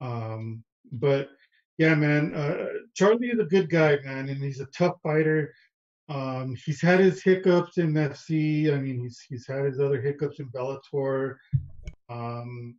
Um, 0.00 0.64
but 0.92 1.30
yeah, 1.78 1.94
man. 1.94 2.34
Uh, 2.34 2.66
Charlie 2.94 3.28
is 3.28 3.38
a 3.38 3.44
good 3.44 3.68
guy, 3.68 3.98
man, 4.04 4.28
and 4.28 4.42
he's 4.42 4.60
a 4.60 4.66
tough 4.66 4.96
fighter. 5.02 5.52
Um, 6.08 6.56
he's 6.64 6.80
had 6.80 7.00
his 7.00 7.22
hiccups 7.22 7.78
in 7.78 7.92
FC. 7.92 8.72
I 8.72 8.78
mean, 8.78 9.00
he's 9.00 9.20
he's 9.28 9.46
had 9.46 9.64
his 9.64 9.80
other 9.80 10.00
hiccups 10.00 10.38
in 10.38 10.48
Bellator. 10.50 11.36
Um, 12.08 12.76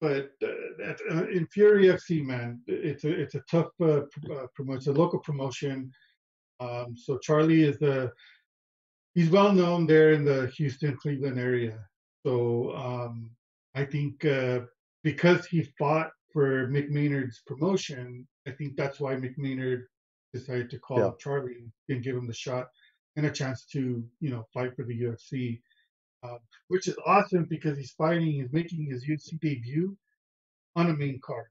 but 0.00 0.30
uh, 0.42 0.92
uh, 1.10 1.26
in 1.26 1.46
Fury 1.46 1.86
FC, 1.86 2.24
man, 2.24 2.60
it's 2.66 3.04
a 3.04 3.10
it's 3.10 3.34
a 3.34 3.42
tough 3.50 3.70
uh, 3.80 4.02
uh, 4.32 4.46
promotion, 4.54 4.94
a 4.94 4.98
local 4.98 5.18
promotion. 5.18 5.90
Um, 6.60 6.96
so 6.96 7.18
Charlie 7.18 7.62
is 7.62 7.78
the 7.78 8.12
he's 9.14 9.30
well 9.30 9.52
known 9.52 9.86
there 9.86 10.12
in 10.12 10.24
the 10.24 10.46
Houston, 10.56 10.96
Cleveland 10.96 11.40
area. 11.40 11.78
So 12.24 12.74
um, 12.76 13.30
I 13.74 13.84
think 13.84 14.24
uh, 14.24 14.60
because 15.02 15.46
he 15.46 15.62
fought 15.78 16.10
for 16.36 16.68
Mick 16.68 16.90
Maynard's 16.90 17.40
promotion, 17.46 18.28
I 18.46 18.50
think 18.50 18.76
that's 18.76 19.00
why 19.00 19.14
McMaynard 19.14 19.84
decided 20.34 20.68
to 20.68 20.78
call 20.78 20.98
yeah. 20.98 21.06
up 21.06 21.18
Charlie 21.18 21.72
and 21.88 22.02
give 22.02 22.14
him 22.14 22.26
the 22.26 22.34
shot 22.34 22.66
and 23.16 23.24
a 23.24 23.30
chance 23.30 23.64
to, 23.72 24.04
you 24.20 24.30
know, 24.30 24.44
fight 24.52 24.76
for 24.76 24.84
the 24.84 25.00
UFC, 25.00 25.62
uh, 26.22 26.36
which 26.68 26.88
is 26.88 26.96
awesome 27.06 27.46
because 27.48 27.78
he's 27.78 27.92
fighting, 27.92 28.32
he's 28.32 28.52
making 28.52 28.84
his 28.84 29.06
UFC 29.06 29.40
debut 29.40 29.96
on 30.76 30.90
a 30.90 30.92
main 30.92 31.18
card. 31.24 31.46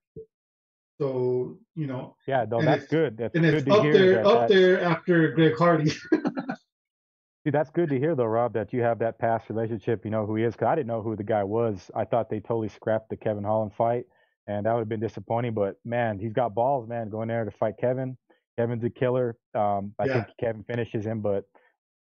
So, 1.01 1.57
you 1.73 1.87
know. 1.87 2.15
Yeah, 2.27 2.45
no, 2.47 2.61
that's 2.61 2.85
good. 2.85 3.17
That's 3.17 3.33
and 3.33 3.43
good 3.43 3.55
it's 3.55 3.67
up 3.67 3.81
there, 3.81 4.13
that, 4.13 4.25
up 4.27 4.47
that... 4.47 4.53
there 4.53 4.83
after 4.83 5.31
Greg 5.31 5.57
Hardy. 5.57 5.89
See, 7.43 7.49
that's 7.49 7.71
good 7.71 7.89
to 7.89 7.97
hear, 7.97 8.13
though, 8.13 8.25
Rob, 8.25 8.53
that 8.53 8.71
you 8.71 8.83
have 8.83 8.99
that 8.99 9.17
past 9.17 9.49
relationship. 9.49 10.05
You 10.05 10.11
know 10.11 10.27
who 10.27 10.35
he 10.35 10.43
is. 10.43 10.53
Because 10.53 10.67
I 10.67 10.75
didn't 10.75 10.89
know 10.89 11.01
who 11.01 11.15
the 11.15 11.23
guy 11.23 11.43
was. 11.43 11.89
I 11.95 12.05
thought 12.05 12.29
they 12.29 12.39
totally 12.39 12.69
scrapped 12.69 13.09
the 13.09 13.17
Kevin 13.17 13.43
Holland 13.43 13.71
fight 13.75 14.05
and 14.47 14.65
that 14.65 14.73
would 14.73 14.79
have 14.79 14.89
been 14.89 14.99
disappointing. 14.99 15.53
But 15.53 15.75
man, 15.85 16.19
he's 16.19 16.33
got 16.33 16.55
balls, 16.55 16.87
man, 16.87 17.09
going 17.09 17.27
there 17.27 17.45
to 17.45 17.51
fight 17.51 17.75
Kevin. 17.79 18.17
Kevin's 18.57 18.83
a 18.83 18.89
killer. 18.89 19.37
Um, 19.53 19.93
I 19.99 20.05
yeah. 20.05 20.13
think 20.13 20.27
Kevin 20.39 20.63
finishes 20.63 21.05
him, 21.05 21.21
but 21.21 21.45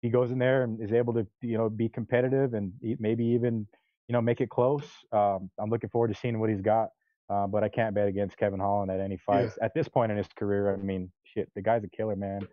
he 0.02 0.10
goes 0.10 0.30
in 0.30 0.38
there 0.38 0.62
and 0.62 0.80
is 0.80 0.92
able 0.92 1.14
to, 1.14 1.26
you 1.40 1.58
know, 1.58 1.68
be 1.68 1.88
competitive 1.88 2.54
and 2.54 2.72
maybe 3.00 3.24
even, 3.24 3.66
you 4.08 4.12
know, 4.12 4.20
make 4.20 4.40
it 4.40 4.50
close. 4.50 4.84
Um, 5.12 5.50
I'm 5.58 5.70
looking 5.70 5.90
forward 5.90 6.08
to 6.08 6.14
seeing 6.14 6.38
what 6.38 6.50
he's 6.50 6.60
got. 6.60 6.90
Uh, 7.30 7.46
but 7.46 7.64
I 7.64 7.68
can't 7.68 7.94
bet 7.94 8.06
against 8.06 8.36
Kevin 8.36 8.60
Holland 8.60 8.90
at 8.90 9.00
any 9.00 9.16
fights 9.16 9.54
yeah. 9.58 9.64
at 9.64 9.74
this 9.74 9.88
point 9.88 10.12
in 10.12 10.18
his 10.18 10.28
career. 10.36 10.74
I 10.74 10.76
mean, 10.76 11.10
shit, 11.24 11.50
the 11.54 11.62
guy's 11.62 11.82
a 11.82 11.88
killer, 11.88 12.16
man. 12.16 12.46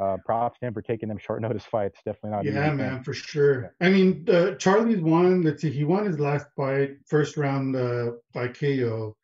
Uh, 0.00 0.16
props 0.24 0.58
to 0.58 0.66
him 0.66 0.74
for 0.74 0.82
taking 0.82 1.08
them 1.08 1.18
short 1.18 1.42
notice 1.42 1.64
fights. 1.64 2.00
Definitely 2.04 2.30
not. 2.30 2.44
Yeah, 2.46 2.52
man, 2.52 2.76
man, 2.76 3.02
for 3.04 3.12
sure. 3.12 3.74
I 3.80 3.90
mean, 3.90 4.26
uh, 4.28 4.54
Charlie's 4.54 5.00
won. 5.00 5.42
Let's 5.42 5.60
see, 5.60 5.70
he 5.70 5.84
won 5.84 6.06
his 6.06 6.18
last 6.18 6.46
fight, 6.56 6.96
first 7.06 7.36
round 7.36 7.76
uh, 7.76 8.12
by 8.32 8.48
KO. 8.48 9.14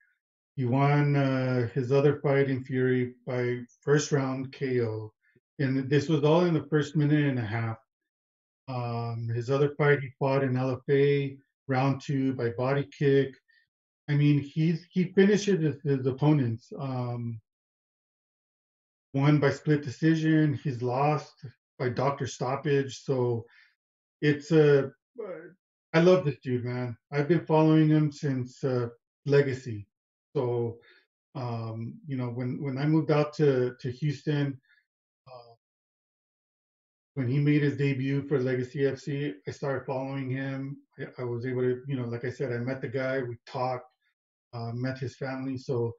He 0.57 0.65
won 0.65 1.17
uh, 1.17 1.69
his 1.69 1.93
other 1.93 2.21
fight 2.21 2.51
in 2.51 2.65
Fury 2.65 3.15
by 3.27 3.61
first 3.81 4.13
round 4.13 4.53
KO, 4.53 5.13
and 5.59 5.89
this 5.89 6.09
was 6.09 6.25
all 6.25 6.45
in 6.45 6.55
the 6.55 6.67
first 6.69 6.97
minute 6.97 7.25
and 7.25 7.39
a 7.39 7.43
half. 7.43 7.79
Um, 8.69 9.29
his 9.29 9.51
other 9.51 9.75
fight, 9.77 10.01
he 10.01 10.11
fought 10.19 10.45
in 10.45 10.53
LFA 10.53 11.39
round 11.69 12.01
two 12.01 12.35
by 12.35 12.51
body 12.51 12.89
kick. 12.97 13.35
I 14.09 14.15
mean, 14.15 14.41
he's 14.41 14.87
he 14.91 15.05
finishes 15.13 15.61
his, 15.61 15.83
his 15.83 16.07
opponents. 16.07 16.73
Um, 16.79 17.41
won 19.15 19.39
by 19.39 19.51
split 19.51 19.83
decision. 19.83 20.55
He's 20.55 20.83
lost 20.83 21.45
by 21.79 21.89
doctor 21.89 22.27
stoppage. 22.27 23.03
So 23.03 23.45
it's 24.21 24.51
a. 24.53 24.87
Uh, 24.87 25.51
I 25.93 26.01
love 26.01 26.25
this 26.25 26.39
dude, 26.43 26.65
man. 26.65 26.97
I've 27.11 27.27
been 27.27 27.45
following 27.47 27.89
him 27.89 28.13
since 28.13 28.63
uh, 28.63 28.89
Legacy. 29.27 29.89
So, 30.35 30.79
um, 31.35 31.95
you 32.07 32.17
know, 32.17 32.29
when 32.29 32.63
when 32.63 32.79
I 32.79 32.87
moved 32.87 33.11
out 33.11 33.33
to 33.35 33.75
to 33.81 33.91
Houston, 33.91 34.61
uh, 35.27 35.55
when 37.15 37.29
he 37.29 37.39
made 37.39 37.63
his 37.63 37.77
debut 37.77 38.27
for 38.29 38.39
Legacy 38.39 38.81
FC, 38.81 39.35
I 39.47 39.51
started 39.51 39.87
following 39.87 40.31
him. 40.31 40.79
I, 40.99 41.23
I, 41.23 41.25
was 41.25 41.47
able 41.47 41.63
to, 41.63 41.83
you 41.87 41.97
know, 41.97 42.07
like 42.07 42.25
I 42.25 42.31
said, 42.31 42.53
I 42.53 42.59
met 42.59 42.81
the 42.81 42.89
guy, 42.89 43.21
we 43.23 43.37
talked, 43.47 43.87
uh, 44.53 44.73
met 44.73 44.99
his 44.99 45.17
family. 45.17 45.57
So, 45.57 45.95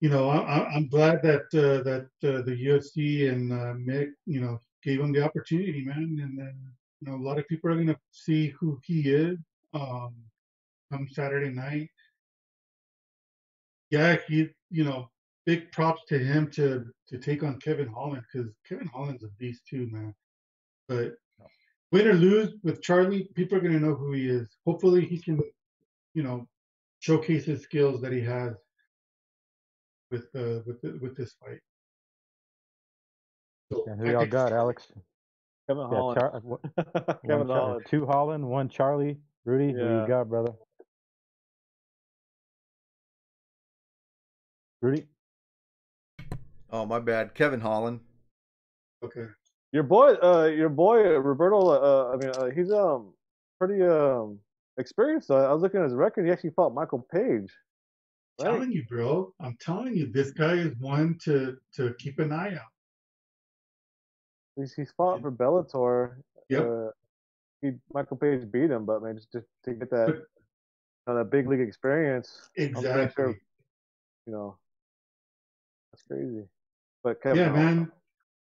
you 0.00 0.08
know, 0.08 0.28
I, 0.28 0.74
am 0.74 0.88
glad 0.88 1.22
that 1.22 1.46
uh, 1.54 1.82
that 1.82 2.08
uh, 2.24 2.42
the 2.42 2.56
UFC 2.66 3.30
and 3.30 3.52
uh, 3.52 3.74
Mick, 3.74 4.10
you 4.26 4.40
know, 4.40 4.58
gave 4.82 5.00
him 5.00 5.12
the 5.12 5.22
opportunity, 5.22 5.84
man. 5.84 6.18
And 6.22 6.38
then, 6.38 6.54
you 7.00 7.10
know, 7.10 7.16
a 7.16 7.24
lot 7.24 7.38
of 7.38 7.48
people 7.48 7.70
are 7.70 7.76
gonna 7.76 7.98
see 8.10 8.48
who 8.48 8.78
he 8.84 9.10
is 9.10 9.38
um, 9.74 10.14
come 10.90 11.06
Saturday 11.10 11.50
night 11.50 11.90
yeah, 13.90 14.16
he, 14.28 14.48
you 14.70 14.84
know, 14.84 15.10
big 15.46 15.70
props 15.72 16.02
to 16.08 16.18
him 16.18 16.50
to 16.52 16.86
to 17.08 17.18
take 17.18 17.42
on 17.42 17.58
Kevin 17.60 17.88
Holland 17.88 18.22
because 18.32 18.50
Kevin 18.68 18.86
Holland's 18.86 19.24
a 19.24 19.28
beast 19.38 19.62
too, 19.68 19.88
man. 19.90 20.14
But 20.88 21.14
win 21.92 22.08
or 22.08 22.14
lose 22.14 22.54
with 22.62 22.82
Charlie, 22.82 23.28
people 23.34 23.58
are 23.58 23.60
gonna 23.60 23.80
know 23.80 23.94
who 23.94 24.12
he 24.12 24.28
is. 24.28 24.48
Hopefully, 24.66 25.04
he 25.04 25.18
can, 25.18 25.40
you 26.14 26.22
know, 26.22 26.46
showcase 27.00 27.44
his 27.44 27.62
skills 27.62 28.00
that 28.02 28.12
he 28.12 28.20
has 28.20 28.54
with 30.10 30.26
uh 30.34 30.60
with 30.66 30.80
the, 30.82 30.98
with 31.00 31.16
this 31.16 31.34
fight. 31.42 31.60
So, 33.72 33.84
and 33.86 34.00
who 34.00 34.10
y'all 34.10 34.26
got, 34.26 34.52
Alex? 34.52 34.88
Kevin 35.68 35.84
yeah, 35.84 35.88
Holland. 35.88 36.20
Char- 36.20 37.18
Kevin 37.26 37.46
Holland. 37.46 37.86
Two 37.88 38.06
Holland, 38.06 38.48
one 38.48 38.68
Charlie. 38.68 39.18
Rudy, 39.44 39.66
yeah. 39.66 39.84
who 39.84 40.00
you 40.00 40.06
got, 40.06 40.28
brother? 40.28 40.52
Rudy. 44.82 45.06
Oh 46.70 46.86
my 46.86 46.98
bad, 47.00 47.34
Kevin 47.34 47.60
Holland. 47.60 48.00
Okay. 49.04 49.26
Your 49.72 49.82
boy, 49.82 50.14
uh, 50.22 50.46
your 50.46 50.68
boy 50.68 51.02
Roberto. 51.18 51.68
Uh, 51.68 52.12
I 52.14 52.16
mean, 52.16 52.30
uh, 52.30 52.50
he's 52.54 52.72
um 52.72 53.12
pretty 53.58 53.82
um 53.82 54.38
experienced. 54.78 55.30
Uh, 55.30 55.36
I 55.48 55.52
was 55.52 55.62
looking 55.62 55.80
at 55.80 55.84
his 55.84 55.94
record. 55.94 56.24
He 56.26 56.32
actually 56.32 56.50
fought 56.50 56.74
Michael 56.74 57.06
Page. 57.12 57.50
Right? 58.40 58.44
Telling 58.52 58.72
you, 58.72 58.84
bro. 58.88 59.32
I'm 59.40 59.56
telling 59.60 59.94
you, 59.94 60.10
this 60.10 60.30
guy 60.32 60.54
is 60.54 60.74
one 60.78 61.18
to 61.24 61.56
to 61.74 61.94
keep 61.98 62.18
an 62.18 62.32
eye 62.32 62.54
out. 62.54 62.70
He's 64.56 64.72
he's 64.74 64.92
fought 64.96 65.20
for 65.20 65.30
Bellator. 65.30 66.16
Yep. 66.48 66.66
Uh, 66.66 66.90
he 67.62 67.72
Michael 67.92 68.16
Page 68.16 68.50
beat 68.50 68.70
him, 68.70 68.86
but 68.86 69.02
man, 69.02 69.16
just 69.16 69.30
just 69.32 69.46
to 69.64 69.72
get 69.74 69.90
that 69.90 70.06
But- 70.06 70.14
you 70.16 71.14
know, 71.14 71.18
that 71.18 71.30
big 71.30 71.48
league 71.48 71.60
experience, 71.60 72.50
pretty 72.54 72.70
Exactly. 72.72 73.24
sure- 73.24 73.34
you 74.26 74.32
know, 74.34 74.58
that's 75.92 76.02
crazy. 76.04 76.44
But 77.02 77.22
Kevin, 77.22 77.38
yeah, 77.38 77.52
man. 77.52 77.92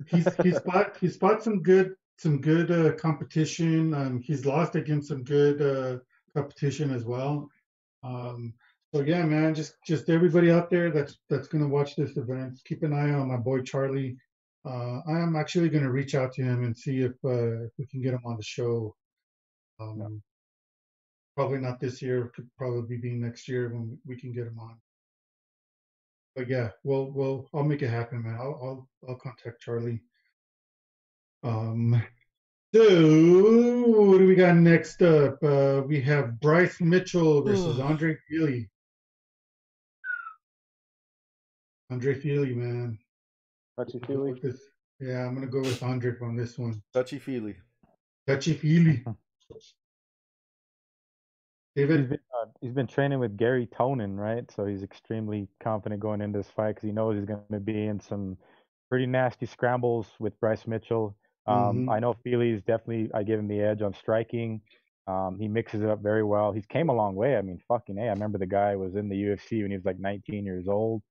He's 0.07 0.29
he's 0.43 0.59
fought 0.67 0.97
he's 1.01 1.17
fought 1.17 1.43
some 1.43 1.63
good 1.63 1.95
some 2.19 2.41
good 2.41 2.71
uh, 2.71 2.93
competition. 2.93 3.95
Um, 3.95 4.21
he's 4.21 4.47
lost 4.47 4.77
against 4.77 5.09
some 5.09 5.25
good 5.25 5.61
uh, 5.61 5.99
competition 6.35 6.91
as 6.93 7.05
well. 7.05 7.51
Um, 8.03 8.55
so 8.95 9.03
yeah, 9.03 9.25
man, 9.25 9.55
just 9.55 9.75
just 9.87 10.09
everybody 10.09 10.51
out 10.51 10.71
there 10.71 10.91
that's 10.91 11.19
that's 11.29 11.49
gonna 11.49 11.69
watch 11.69 11.97
this 11.97 12.17
event, 12.17 12.61
keep 12.65 12.83
an 12.83 12.93
eye 12.93 13.13
on 13.13 13.29
my 13.29 13.37
boy 13.37 13.63
Charlie. 13.63 14.17
Uh, 14.67 15.01
I 15.07 15.21
am 15.21 15.37
actually 15.37 15.69
gonna 15.69 15.91
reach 15.91 16.15
out 16.15 16.33
to 16.35 16.43
him 16.43 16.65
and 16.65 16.77
see 16.77 17.01
if 17.01 17.13
uh, 17.25 17.65
if 17.65 17.73
we 17.79 17.87
can 17.87 18.01
get 18.01 18.15
him 18.15 18.23
on 18.25 18.37
the 18.37 18.43
show. 18.43 18.95
Um, 19.81 20.23
Probably 21.37 21.59
not 21.59 21.81
this 21.81 22.01
year. 22.01 22.31
Could 22.35 22.49
probably 22.57 22.97
be 22.97 23.11
next 23.11 23.49
year 23.49 23.69
when 23.69 23.99
we 24.07 24.17
can 24.17 24.33
get 24.33 24.47
him 24.47 24.59
on. 24.61 24.77
But 26.35 26.49
yeah, 26.49 26.71
we'll 26.83 27.13
we'll 27.13 27.49
I'll 27.55 27.63
make 27.63 27.83
it 27.83 27.89
happen, 27.89 28.23
man. 28.23 28.35
I'll 28.35 28.59
I'll 28.63 28.89
I'll 29.09 29.17
contact 29.17 29.61
Charlie. 29.61 30.01
Um, 31.43 32.03
so 32.75 33.85
what 33.87 34.19
do 34.19 34.27
we 34.27 34.35
got 34.35 34.57
next 34.57 35.01
up? 35.03 35.43
Uh, 35.43 35.83
we 35.87 36.01
have 36.01 36.41
Bryce 36.41 36.81
Mitchell 36.81 37.43
versus 37.43 37.79
Andre 37.79 38.17
Fili. 38.29 38.69
Andre 41.91 42.15
Fili, 42.15 42.55
man. 42.55 42.99
touchy 43.77 44.01
feely. 44.07 44.41
Yeah, 44.99 45.27
I'm 45.27 45.35
gonna 45.35 45.47
go 45.47 45.61
with 45.61 45.83
Andre 45.83 46.15
on 46.23 46.35
this 46.35 46.59
one. 46.59 46.83
Touchy 46.93 47.19
feely. 47.19 47.57
Touchy 48.27 48.55
Feely. 48.55 49.05
He's 51.75 51.87
David, 51.89 52.09
been 52.11 52.19
uh, 52.41 52.47
he's 52.61 52.73
been 52.73 52.87
training 52.87 53.19
with 53.19 53.37
Garry 53.37 53.67
Tonon, 53.67 54.17
right? 54.17 54.49
So 54.51 54.65
he's 54.65 54.83
extremely 54.83 55.49
confident 55.61 56.01
going 56.01 56.21
into 56.21 56.39
this 56.39 56.51
fight 56.51 56.77
because 56.77 56.87
he 56.87 56.93
knows 56.93 57.17
he's 57.17 57.25
going 57.27 57.43
to 57.51 57.61
be 57.61 57.87
in 57.87 58.01
some 58.01 58.39
pretty 58.89 59.07
nasty 59.07 59.47
scrambles 59.47 60.09
with 60.21 60.39
Bryce 60.41 60.67
Mitchell. 60.67 61.17
Um, 61.47 61.87
Mhm. 61.87 61.93
I 61.93 61.99
know 61.99 62.13
Fili's 62.13 62.63
definitely. 62.63 63.13
I 63.13 63.23
give 63.25 63.39
him 63.41 63.49
the 63.49 63.61
edge 63.61 63.83
on 63.83 63.93
striking. 63.93 64.61
Um, 65.07 65.39
he 65.39 65.49
mixes 65.49 65.83
it 65.83 65.89
up 65.91 66.01
very 66.01 66.23
well. 66.23 66.53
He's 66.53 66.65
came 66.67 66.89
a 66.89 66.95
long 66.95 67.15
way. 67.15 67.37
I 67.37 67.43
mean, 67.43 67.59
fucking 67.69 67.99
a. 67.99 68.09
I 68.09 68.13
remember 68.13 68.39
the 68.39 68.47
guy 68.47 68.77
was 68.77 68.95
in 68.95 69.09
the 69.09 69.17
UFC 69.17 69.63
when 69.63 69.71
he 69.71 69.77
was 69.77 69.85
like 69.85 69.99
19 69.99 70.45
years 70.45 70.69
old. 70.69 71.03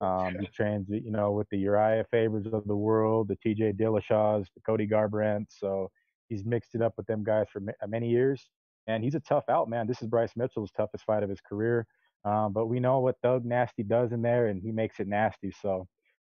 Um, 0.00 0.36
he 0.38 0.46
trains, 0.46 0.88
you 0.88 1.10
know, 1.10 1.32
with 1.32 1.48
the 1.50 1.62
Urijah 1.64 2.04
Fabers 2.12 2.46
of 2.52 2.66
the 2.66 2.76
world, 2.76 3.28
the 3.28 3.36
T.J. 3.36 3.74
Dillashaws, 3.74 4.46
the 4.54 4.60
Cody 4.64 4.86
Garbrandt. 4.88 5.46
So 5.50 5.90
he's 6.28 6.44
mixed 6.44 6.74
it 6.74 6.82
up 6.82 6.94
with 6.96 7.06
them 7.06 7.22
guys 7.24 7.48
for 7.52 7.60
ma- 7.60 7.72
many 7.86 8.08
years 8.08 8.48
and 8.88 9.04
he's 9.04 9.14
a 9.14 9.20
tough 9.20 9.44
out 9.48 9.68
man. 9.68 9.86
This 9.86 10.02
is 10.02 10.08
Bryce 10.08 10.32
Mitchell's 10.34 10.72
toughest 10.72 11.04
fight 11.04 11.22
of 11.22 11.30
his 11.30 11.40
career. 11.40 11.86
Um, 12.24 12.52
but 12.52 12.66
we 12.66 12.80
know 12.80 12.98
what 12.98 13.16
Thug 13.22 13.44
Nasty 13.44 13.84
does 13.84 14.10
in 14.12 14.22
there, 14.22 14.48
and 14.48 14.60
he 14.60 14.72
makes 14.72 14.98
it 14.98 15.06
nasty. 15.06 15.52
So, 15.62 15.86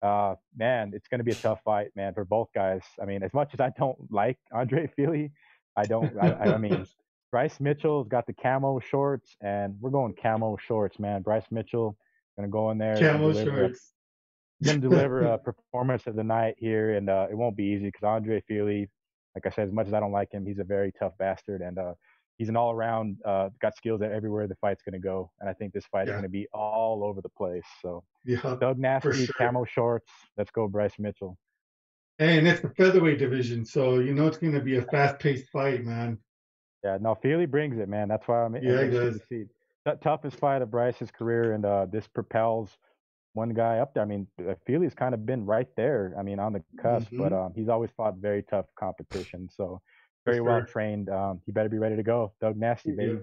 uh, 0.01 0.35
man, 0.57 0.91
it's 0.93 1.07
going 1.07 1.19
to 1.19 1.23
be 1.23 1.31
a 1.31 1.35
tough 1.35 1.61
fight, 1.63 1.89
man, 1.95 2.13
for 2.13 2.25
both 2.25 2.49
guys. 2.53 2.81
I 3.01 3.05
mean, 3.05 3.23
as 3.23 3.33
much 3.33 3.51
as 3.53 3.59
I 3.59 3.71
don't 3.77 3.97
like 4.11 4.37
Andre 4.51 4.87
Fili, 4.95 5.31
I 5.77 5.85
don't. 5.85 6.11
I, 6.21 6.53
I 6.53 6.57
mean, 6.57 6.85
Bryce 7.31 7.59
Mitchell's 7.59 8.07
got 8.07 8.27
the 8.27 8.33
camo 8.33 8.79
shorts, 8.79 9.35
and 9.41 9.75
we're 9.79 9.91
going 9.91 10.13
camo 10.21 10.57
shorts, 10.57 10.99
man. 10.99 11.21
Bryce 11.21 11.45
Mitchell 11.51 11.95
going 12.35 12.49
to 12.49 12.51
go 12.51 12.71
in 12.71 12.77
there, 12.77 12.97
camo 12.97 13.33
shorts. 13.33 13.93
going 14.63 14.81
to 14.81 14.89
deliver 14.89 15.21
a 15.21 15.37
performance 15.71 16.07
of 16.07 16.15
the 16.15 16.23
night 16.23 16.55
here, 16.57 16.95
and 16.95 17.09
uh, 17.09 17.27
it 17.29 17.35
won't 17.35 17.55
be 17.55 17.65
easy 17.65 17.85
because 17.85 18.03
Andre 18.03 18.41
Fili, 18.47 18.89
like 19.35 19.45
I 19.45 19.55
said, 19.55 19.67
as 19.67 19.73
much 19.73 19.87
as 19.87 19.93
I 19.93 19.99
don't 19.99 20.11
like 20.11 20.31
him, 20.31 20.45
he's 20.45 20.59
a 20.59 20.63
very 20.63 20.91
tough 20.99 21.13
bastard, 21.17 21.61
and 21.61 21.77
uh, 21.77 21.93
he's 22.39 22.49
an 22.49 22.55
all-around, 22.55 23.17
uh, 23.25 23.49
got 23.61 23.75
skills 23.75 24.01
at 24.01 24.11
everywhere 24.11 24.47
the 24.47 24.55
fight's 24.55 24.81
going 24.81 24.93
to 24.93 24.99
go, 24.99 25.29
and 25.39 25.47
I 25.49 25.53
think 25.53 25.73
this 25.73 25.85
fight 25.85 26.07
is 26.07 26.11
going 26.11 26.23
to 26.23 26.29
be 26.29 26.47
all 26.53 27.03
over 27.03 27.21
the 27.21 27.29
place. 27.29 27.65
So, 27.83 28.03
Yeah. 28.25 28.55
Thug 28.57 28.79
Nasty, 28.79 29.25
sure. 29.25 29.35
camo 29.37 29.65
shorts, 29.65 30.09
let's 30.37 30.49
go, 30.49 30.67
Bryce 30.67 30.97
Mitchell. 30.97 31.37
And 32.17 32.47
it's 32.47 32.61
the 32.61 32.69
featherweight 32.69 33.19
division, 33.19 33.63
so 33.65 33.99
you 33.99 34.13
know 34.13 34.25
it's 34.27 34.37
going 34.37 34.53
to 34.53 34.61
be 34.61 34.77
a 34.77 34.81
fast-paced 34.83 35.49
fight, 35.51 35.85
man. 35.85 36.17
Yeah, 36.83 36.97
no, 36.99 37.13
Fili 37.15 37.45
brings 37.45 37.77
it, 37.77 37.89
man. 37.89 38.07
That's 38.07 38.25
why 38.27 38.43
I'm 38.43 38.55
Yeah, 38.55 38.83
he 38.83 38.89
does. 38.89 39.19
to 39.19 39.25
see. 39.27 39.45
The 39.85 39.95
toughest 39.95 40.37
fight 40.37 40.61
of 40.61 40.71
Bryce's 40.71 41.11
career, 41.11 41.53
and 41.53 41.65
uh, 41.65 41.87
this 41.91 42.07
propels 42.07 42.77
one 43.33 43.49
guy 43.49 43.79
up 43.79 43.93
there. 43.93 44.03
I 44.03 44.05
mean, 44.05 44.27
uh, 44.47 44.55
Fili's 44.65 44.93
kind 44.93 45.13
of 45.13 45.25
been 45.25 45.45
right 45.45 45.67
there. 45.75 46.13
I 46.17 46.23
mean, 46.23 46.39
on 46.39 46.53
the 46.53 46.63
cusp, 46.81 47.07
but 47.11 47.31
um, 47.33 47.53
he's 47.55 47.69
always 47.69 47.89
fought 47.95 48.15
very 48.17 48.43
tough 48.43 48.65
competition. 48.77 49.49
So 49.55 49.81
very 50.25 50.41
well 50.41 50.63
trained. 50.63 51.09
Um, 51.09 51.41
he 51.45 51.51
better 51.51 51.69
be 51.69 51.77
ready 51.79 51.95
to 51.95 52.03
go. 52.03 52.33
Thug 52.39 52.57
Nasty, 52.57 52.91
baby. 52.91 53.19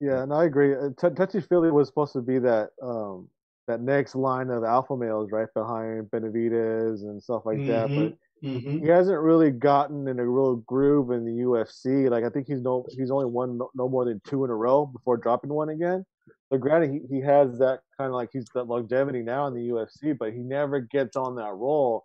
Yeah, 0.00 0.24
no, 0.26 0.34
I 0.36 0.44
agree. 0.44 0.74
T- 1.00 1.10
Touchy 1.10 1.40
Philly 1.40 1.70
was 1.70 1.88
supposed 1.88 2.12
to 2.14 2.20
be 2.20 2.38
that 2.40 2.70
um 2.82 3.28
that 3.66 3.80
next 3.80 4.14
line 4.14 4.50
of 4.50 4.62
alpha 4.62 4.96
males 4.96 5.30
right 5.32 5.48
behind 5.54 6.04
Benavidez 6.10 7.02
and 7.02 7.20
stuff 7.22 7.42
like 7.46 7.64
that, 7.66 7.90
but 7.96 8.12
hmm 8.42 8.78
he 8.80 8.88
hasn't 8.88 9.18
really 9.18 9.50
gotten 9.50 10.06
in 10.06 10.20
a 10.20 10.26
real 10.26 10.56
groove 10.56 11.10
in 11.10 11.24
the 11.24 11.42
UFC. 11.42 12.10
Like 12.10 12.24
I 12.24 12.28
think 12.28 12.46
he's 12.46 12.60
no 12.60 12.84
he's 12.96 13.10
only 13.10 13.26
won 13.26 13.58
no, 13.58 13.70
no 13.74 13.88
more 13.88 14.04
than 14.04 14.20
two 14.26 14.44
in 14.44 14.50
a 14.50 14.54
row 14.54 14.86
before 14.86 15.16
dropping 15.16 15.50
one 15.50 15.70
again. 15.70 16.04
So 16.52 16.58
granted, 16.58 16.90
he, 16.92 17.00
he 17.16 17.20
has 17.22 17.58
that 17.58 17.80
kind 17.96 18.08
of 18.08 18.14
like 18.14 18.28
he's 18.32 18.44
that 18.54 18.64
longevity 18.64 19.22
now 19.22 19.46
in 19.46 19.54
the 19.54 19.68
UFC, 19.70 20.16
but 20.16 20.32
he 20.32 20.40
never 20.40 20.80
gets 20.80 21.16
on 21.16 21.34
that 21.36 21.54
roll. 21.54 22.04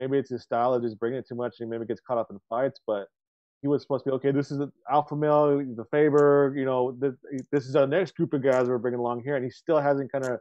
Maybe 0.00 0.18
it's 0.18 0.30
his 0.30 0.42
style 0.42 0.74
of 0.74 0.82
just 0.82 0.98
bringing 0.98 1.18
it 1.20 1.26
too 1.28 1.34
much, 1.36 1.56
and 1.58 1.68
he 1.68 1.70
maybe 1.70 1.86
gets 1.86 2.00
caught 2.00 2.18
up 2.18 2.30
in 2.30 2.38
fights. 2.48 2.80
But 2.86 3.06
he 3.62 3.68
was 3.68 3.82
supposed 3.82 4.04
to 4.04 4.10
be 4.10 4.14
okay. 4.14 4.30
This 4.30 4.50
is 4.50 4.58
the 4.58 4.70
alpha 4.90 5.16
male, 5.16 5.58
the 5.58 5.84
Faber. 5.90 6.54
You 6.56 6.64
know, 6.64 6.92
this, 6.98 7.14
this 7.50 7.66
is 7.66 7.74
our 7.76 7.86
next 7.86 8.14
group 8.16 8.32
of 8.32 8.42
guys 8.42 8.68
we're 8.68 8.78
bringing 8.78 9.00
along 9.00 9.22
here, 9.24 9.36
and 9.36 9.44
he 9.44 9.50
still 9.50 9.80
hasn't 9.80 10.12
kind 10.12 10.24
of 10.24 10.38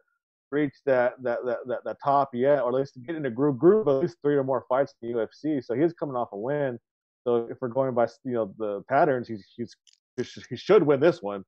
reached 0.52 0.82
that 0.86 1.14
that, 1.24 1.40
that 1.46 1.58
that 1.68 1.80
that 1.84 1.98
top 2.04 2.30
yet, 2.34 2.62
or 2.62 2.70
at 2.70 2.76
least 2.76 2.98
get 3.06 3.16
in 3.16 3.26
a 3.26 3.30
group 3.30 3.58
group 3.58 3.88
of 3.88 3.98
at 3.98 4.02
least 4.02 4.18
three 4.22 4.36
or 4.36 4.44
more 4.44 4.66
fights 4.70 4.94
in 5.02 5.12
the 5.12 5.18
UFC. 5.18 5.64
So 5.64 5.74
he's 5.74 5.94
coming 5.94 6.16
off 6.16 6.30
a 6.32 6.38
win. 6.38 6.78
So 7.26 7.48
if 7.50 7.58
we're 7.60 7.68
going 7.70 7.94
by 7.94 8.08
you 8.24 8.34
know 8.34 8.54
the 8.58 8.82
patterns, 8.88 9.28
he's 9.28 9.46
he's 9.56 9.76
he 10.50 10.56
should 10.56 10.84
win 10.84 11.00
this 11.00 11.22
one. 11.22 11.44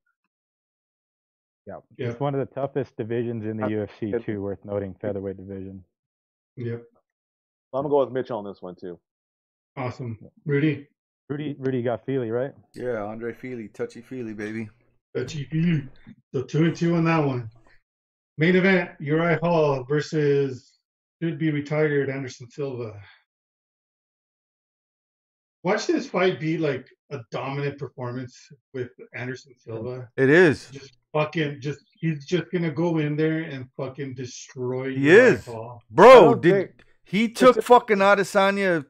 Yeah. 1.68 1.76
Yeah. 1.98 2.10
It's 2.10 2.20
one 2.20 2.34
of 2.36 2.40
the 2.48 2.54
toughest 2.54 2.96
divisions 2.98 3.46
in 3.46 3.58
the 3.58 3.66
Uh, 3.66 3.70
UFC 3.70 4.14
it- 4.16 4.24
too, 4.26 4.42
worth 4.42 4.64
noting, 4.66 4.96
featherweight 5.02 5.38
division. 5.38 5.84
Yep. 6.58 6.82
So 6.82 7.78
I'm 7.78 7.84
gonna 7.84 7.90
go 7.90 8.00
with 8.04 8.12
Mitch 8.12 8.32
on 8.32 8.44
this 8.44 8.62
one 8.62 8.76
too. 8.76 9.00
Awesome. 9.78 10.18
Rudy, 10.46 10.88
Rudy 11.30 11.56
Rudy 11.60 11.84
got 11.84 12.06
Fili, 12.06 12.32
right? 12.32 12.54
Yeah, 12.74 13.04
Andre 13.04 13.34
Fili, 13.34 13.68
touchy 13.70 14.02
feely, 14.02 14.34
baby. 14.34 14.68
touchy 15.16 15.44
feely. 15.46 15.88
So 16.34 16.42
two 16.42 16.66
and 16.66 16.76
two 16.76 16.96
on 16.96 17.04
that 17.06 17.24
one. 17.24 17.50
Main 18.38 18.56
event: 18.56 18.92
Uriah 19.00 19.40
Hall 19.44 19.84
versus 19.88 20.80
should 21.22 21.38
be 21.38 21.52
retired 21.52 22.10
Anderson 22.10 22.50
Silva. 22.50 23.00
Watch 25.64 25.86
this 25.88 26.08
fight 26.08 26.40
be 26.40 26.58
like 26.58 26.88
a 27.12 27.20
dominant 27.32 27.78
performance 27.78 28.36
with 28.74 28.90
Anderson 29.14 29.54
Silva. 29.58 30.08
It 30.18 30.30
is. 30.30 30.70
Just 30.72 30.94
fucking, 31.14 31.60
just 31.60 31.82
he's 32.00 32.26
just 32.26 32.46
gonna 32.52 32.72
go 32.72 32.98
in 32.98 33.16
there 33.16 33.42
and 33.42 33.68
fucking 33.78 34.16
destroy. 34.16 34.96
He 34.96 35.06
Uriah 35.12 35.34
is. 35.34 35.46
Hall. 35.46 35.84
Bro, 35.92 36.22
don't 36.22 36.42
did 36.42 36.54
think- 36.54 36.72
he 37.04 37.28
took 37.30 37.62
fucking 37.62 37.98
Adesanya 37.98 38.86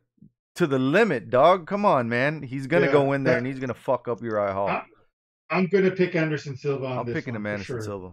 to 0.60 0.68
the 0.68 0.78
limit, 0.80 1.30
dog? 1.30 1.68
Come 1.68 1.86
on, 1.86 2.10
man. 2.10 2.44
He's 2.44 2.68
gonna 2.68 2.88
Yeah, 2.88 2.92
go 2.92 3.14
in 3.14 3.24
there 3.24 3.36
that- 3.36 3.38
and 3.40 3.48
he's 3.48 3.60
gonna 3.60 3.74
fuck 3.74 4.08
up 4.08 4.22
Uriah 4.22 4.54
Hall. 4.54 4.68
I- 4.68 4.86
I'm 5.50 5.68
gonna 5.68 5.90
pick 5.92 6.16
Anderson 6.16 6.56
Silva 6.58 6.86
on 6.86 6.98
I'm 7.00 7.06
this 7.06 7.16
picking 7.16 7.34
one 7.34 7.38
him 7.38 7.44
for 7.44 7.50
Anderson 7.54 7.76
sure. 7.78 7.82
Silva. 7.82 8.12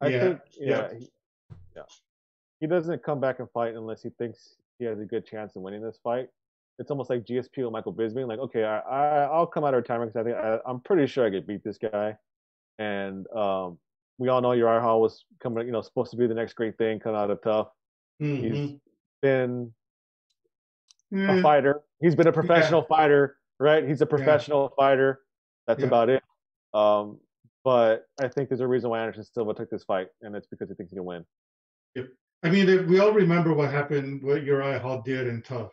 I 0.00 0.08
Yeah, 0.08 0.20
think 0.20 0.40
yeah. 0.58 0.68
yeah, 0.92 0.98
He, 0.98 1.08
yeah. 1.76 1.82
He 2.60 2.66
doesn't 2.66 3.02
come 3.02 3.20
back 3.20 3.38
and 3.40 3.50
fight 3.50 3.74
unless 3.74 4.02
he 4.02 4.08
thinks 4.10 4.56
he 4.78 4.84
has 4.86 4.98
a 5.00 5.04
good 5.04 5.24
chance 5.26 5.54
of 5.54 5.62
winning 5.62 5.82
this 5.82 5.98
fight. 6.02 6.28
It's 6.78 6.90
almost 6.90 7.08
like 7.10 7.24
GSP 7.24 7.62
with 7.62 7.72
Michael 7.72 7.92
Bisping. 7.94 8.26
Like, 8.26 8.38
okay, 8.38 8.64
I, 8.64 8.78
I 8.80 9.24
I'll 9.24 9.46
come 9.46 9.64
out 9.64 9.74
of 9.74 9.78
retirement 9.78 10.12
because 10.12 10.26
I 10.26 10.30
think 10.30 10.42
I, 10.42 10.58
I'm 10.68 10.80
pretty 10.80 11.06
sure 11.06 11.26
I 11.26 11.30
could 11.30 11.46
beat 11.46 11.62
this 11.62 11.78
guy. 11.78 12.16
And 12.78 13.26
um, 13.32 13.78
we 14.18 14.28
all 14.28 14.40
know 14.40 14.52
Uriah 14.52 14.80
Hall 14.80 15.00
was 15.00 15.24
coming, 15.42 15.66
you 15.66 15.72
know, 15.72 15.82
supposed 15.82 16.10
to 16.12 16.16
be 16.16 16.26
the 16.26 16.34
next 16.34 16.54
great 16.54 16.76
thing 16.78 16.98
coming 17.00 17.18
out 17.20 17.30
of 17.30 17.40
TUF. 17.42 17.68
Mhm. 18.22 18.38
He's 18.40 18.80
been 19.22 19.72
Yeah. 21.10 21.38
a 21.38 21.42
fighter. 21.42 21.82
He's 22.00 22.14
been 22.14 22.26
a 22.26 22.32
professional 22.32 22.82
fighter, 22.82 23.36
right? 23.60 23.86
He's 23.86 24.00
a 24.00 24.06
professional 24.06 24.70
fighter. 24.76 25.20
That's 25.66 25.80
Yeah. 25.80 25.86
about 25.86 26.08
it. 26.10 26.22
Um, 26.74 27.20
but 27.64 28.06
I 28.20 28.28
think 28.28 28.48
there's 28.48 28.60
a 28.60 28.66
reason 28.66 28.90
why 28.90 29.00
Anderson 29.00 29.24
Silva 29.24 29.54
took 29.54 29.70
this 29.70 29.84
fight, 29.84 30.08
and 30.22 30.34
it's 30.36 30.46
because 30.46 30.68
he 30.68 30.74
thinks 30.74 30.90
he 30.92 30.96
can 30.96 31.04
win. 31.04 31.24
Yep. 31.94 32.08
I 32.42 32.50
mean, 32.50 32.68
if 32.68 32.86
we 32.86 33.00
all 33.00 33.12
remember 33.12 33.52
what 33.54 33.70
happened, 33.70 34.22
what 34.22 34.42
Uriah 34.44 34.78
Hall 34.78 35.02
did 35.02 35.26
in 35.26 35.42
TUF. 35.42 35.72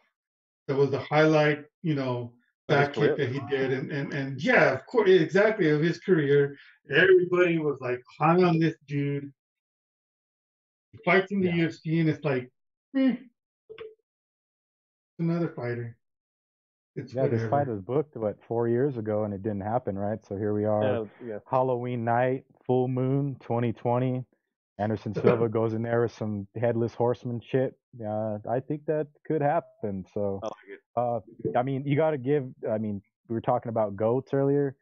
That 0.68 0.77
was 0.77 0.91
the 0.91 0.99
highlight, 0.99 1.65
you 1.81 1.93
know, 1.93 2.34
back 2.69 2.93
kick 2.93 3.18
that 3.18 3.30
he 3.30 3.41
did, 3.49 3.73
and 3.73 3.91
and 3.91 4.14
and 4.14 4.41
yeah, 4.41 4.72
of 4.72 4.85
course, 4.85 5.10
exactly 5.10 5.69
of 5.69 5.81
his 5.81 5.99
career. 5.99 6.55
Everybody 6.89 7.57
was 7.60 7.80
like 7.81 8.01
high 8.18 8.41
on 8.41 8.60
this 8.60 8.76
dude. 8.88 9.31
He 10.93 10.99
fights 11.03 11.31
in 11.31 11.41
the 11.41 11.47
Yeah. 11.47 11.65
UFC, 11.68 11.99
and 11.99 12.10
it's 12.10 12.23
like, 12.23 12.49
hmm, 12.93 13.15
another 15.29 15.49
fighter. 15.49 15.97
It's 16.95 17.13
Yeah, 17.13 17.27
this 17.27 17.49
fight 17.49 17.67
was 17.67 17.81
booked 17.81 18.15
what 18.15 18.37
four 18.47 18.67
years 18.67 18.97
ago, 18.97 19.23
and 19.23 19.33
it 19.33 19.41
didn't 19.41 19.61
happen, 19.61 19.97
right? 19.97 20.19
So 20.27 20.37
here 20.37 20.53
we 20.53 20.65
are, 20.65 20.83
Yeah, 21.21 21.27
yeah. 21.27 21.39
Halloween 21.49 22.03
night, 22.03 22.45
full 22.65 22.87
moon, 22.87 23.35
2020. 23.41 24.23
Anderson 24.79 25.13
Silva 25.21 25.49
goes 25.49 25.73
in 25.73 25.81
there 25.81 26.01
with 26.01 26.13
some 26.13 26.47
headless 26.59 26.93
horseman 26.93 27.41
shit. 27.43 27.75
Uh, 28.03 28.37
I 28.49 28.59
think 28.59 28.85
that 28.85 29.07
could 29.25 29.41
happen. 29.41 30.05
So, 30.13 30.39
I 30.43 30.47
like 30.47 30.79
uh, 30.95 31.57
I 31.57 31.63
mean, 31.63 31.83
you 31.85 31.95
got 31.95 32.11
to 32.11 32.17
give. 32.17 32.45
I 32.69 32.77
mean, 32.77 33.01
we 33.27 33.33
were 33.33 33.41
talking 33.41 33.69
about 33.69 33.95
goats 33.95 34.33
earlier. 34.33 34.75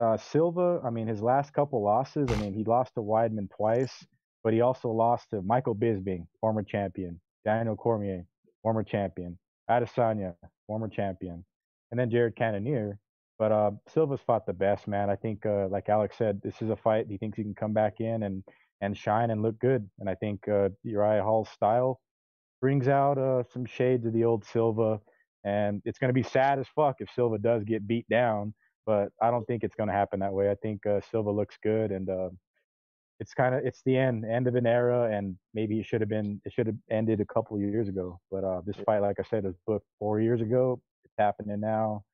Uh, 0.00 0.16
Silva, 0.16 0.80
I 0.84 0.90
mean, 0.90 1.06
his 1.06 1.20
last 1.20 1.52
couple 1.52 1.82
losses. 1.82 2.30
I 2.30 2.36
mean, 2.36 2.54
he 2.54 2.64
lost 2.64 2.94
to 2.94 3.00
Weidman 3.00 3.50
twice, 3.54 4.06
but 4.44 4.52
he 4.52 4.60
also 4.60 4.90
lost 4.90 5.30
to 5.30 5.42
Michael 5.42 5.74
Bisping, 5.74 6.26
former 6.40 6.62
champion, 6.62 7.20
Daniel 7.44 7.76
Cormier, 7.76 8.24
former 8.62 8.84
champion, 8.84 9.38
Adesanya, 9.70 10.34
former 10.66 10.88
champion, 10.88 11.44
and 11.90 11.98
then 11.98 12.10
Jared 12.10 12.36
Cannonier. 12.36 12.98
But 13.38 13.52
uh, 13.52 13.70
Silva's 13.88 14.20
fought 14.26 14.46
the 14.46 14.52
best, 14.52 14.88
man. 14.88 15.10
I 15.10 15.16
think, 15.16 15.46
uh, 15.46 15.68
like 15.68 15.88
Alex 15.88 16.16
said, 16.18 16.40
this 16.42 16.60
is 16.60 16.70
a 16.70 16.76
fight. 16.76 17.06
He 17.08 17.18
thinks 17.18 17.36
he 17.36 17.44
can 17.44 17.54
come 17.54 17.72
back 17.72 18.00
in 18.00 18.24
and 18.24 18.42
and 18.80 18.96
shine 18.96 19.30
and 19.30 19.42
look 19.42 19.58
good. 19.58 19.88
And 19.98 20.08
I 20.08 20.14
think 20.14 20.46
uh, 20.48 20.70
Uriah 20.82 21.22
Hall's 21.22 21.48
style 21.50 22.00
brings 22.60 22.88
out 22.88 23.18
uh, 23.18 23.42
some 23.52 23.64
shades 23.66 24.06
of 24.06 24.12
the 24.12 24.24
old 24.24 24.44
Silva. 24.44 25.00
And 25.44 25.82
it's 25.84 25.98
going 25.98 26.08
to 26.08 26.14
be 26.14 26.22
sad 26.22 26.58
as 26.58 26.66
fuck 26.74 26.96
if 27.00 27.08
Silva 27.14 27.38
does 27.38 27.64
get 27.64 27.86
beat 27.86 28.08
down. 28.08 28.54
But 28.86 29.10
I 29.22 29.30
don't 29.30 29.44
think 29.46 29.64
it's 29.64 29.74
going 29.74 29.88
to 29.88 29.94
happen 29.94 30.20
that 30.20 30.32
way. 30.32 30.50
I 30.50 30.54
think 30.56 30.86
uh, 30.86 31.00
Silva 31.10 31.30
looks 31.30 31.56
good, 31.62 31.92
and 31.92 32.08
uh, 32.08 32.30
it's 33.20 33.34
kind 33.34 33.54
of 33.54 33.64
it's 33.64 33.82
the 33.84 33.96
end 33.96 34.24
end 34.24 34.46
of 34.46 34.54
an 34.54 34.66
era. 34.66 35.10
And 35.16 35.36
maybe 35.54 35.78
it 35.80 35.86
should 35.86 36.00
have 36.00 36.10
been 36.10 36.40
it 36.44 36.52
should 36.52 36.66
have 36.66 36.76
ended 36.90 37.20
a 37.20 37.24
couple 37.26 37.56
of 37.56 37.62
years 37.62 37.88
ago. 37.88 38.20
But 38.30 38.44
uh, 38.44 38.60
this 38.64 38.76
fight, 38.86 39.00
like 39.00 39.16
I 39.18 39.24
said, 39.28 39.44
was 39.44 39.56
booked 39.66 39.86
four 39.98 40.20
years 40.20 40.40
ago. 40.40 40.80
It's 41.04 41.14
happening 41.18 41.60
now. 41.60 42.04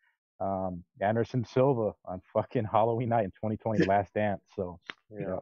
Um, 0.40 0.82
Anderson 1.00 1.44
Silva 1.44 1.92
on 2.04 2.20
fucking 2.32 2.64
Halloween 2.64 3.10
night 3.10 3.24
in 3.24 3.30
2020, 3.30 3.84
Last 3.86 4.12
Dance. 4.14 4.42
So 4.56 4.78
Yeah. 5.10 5.38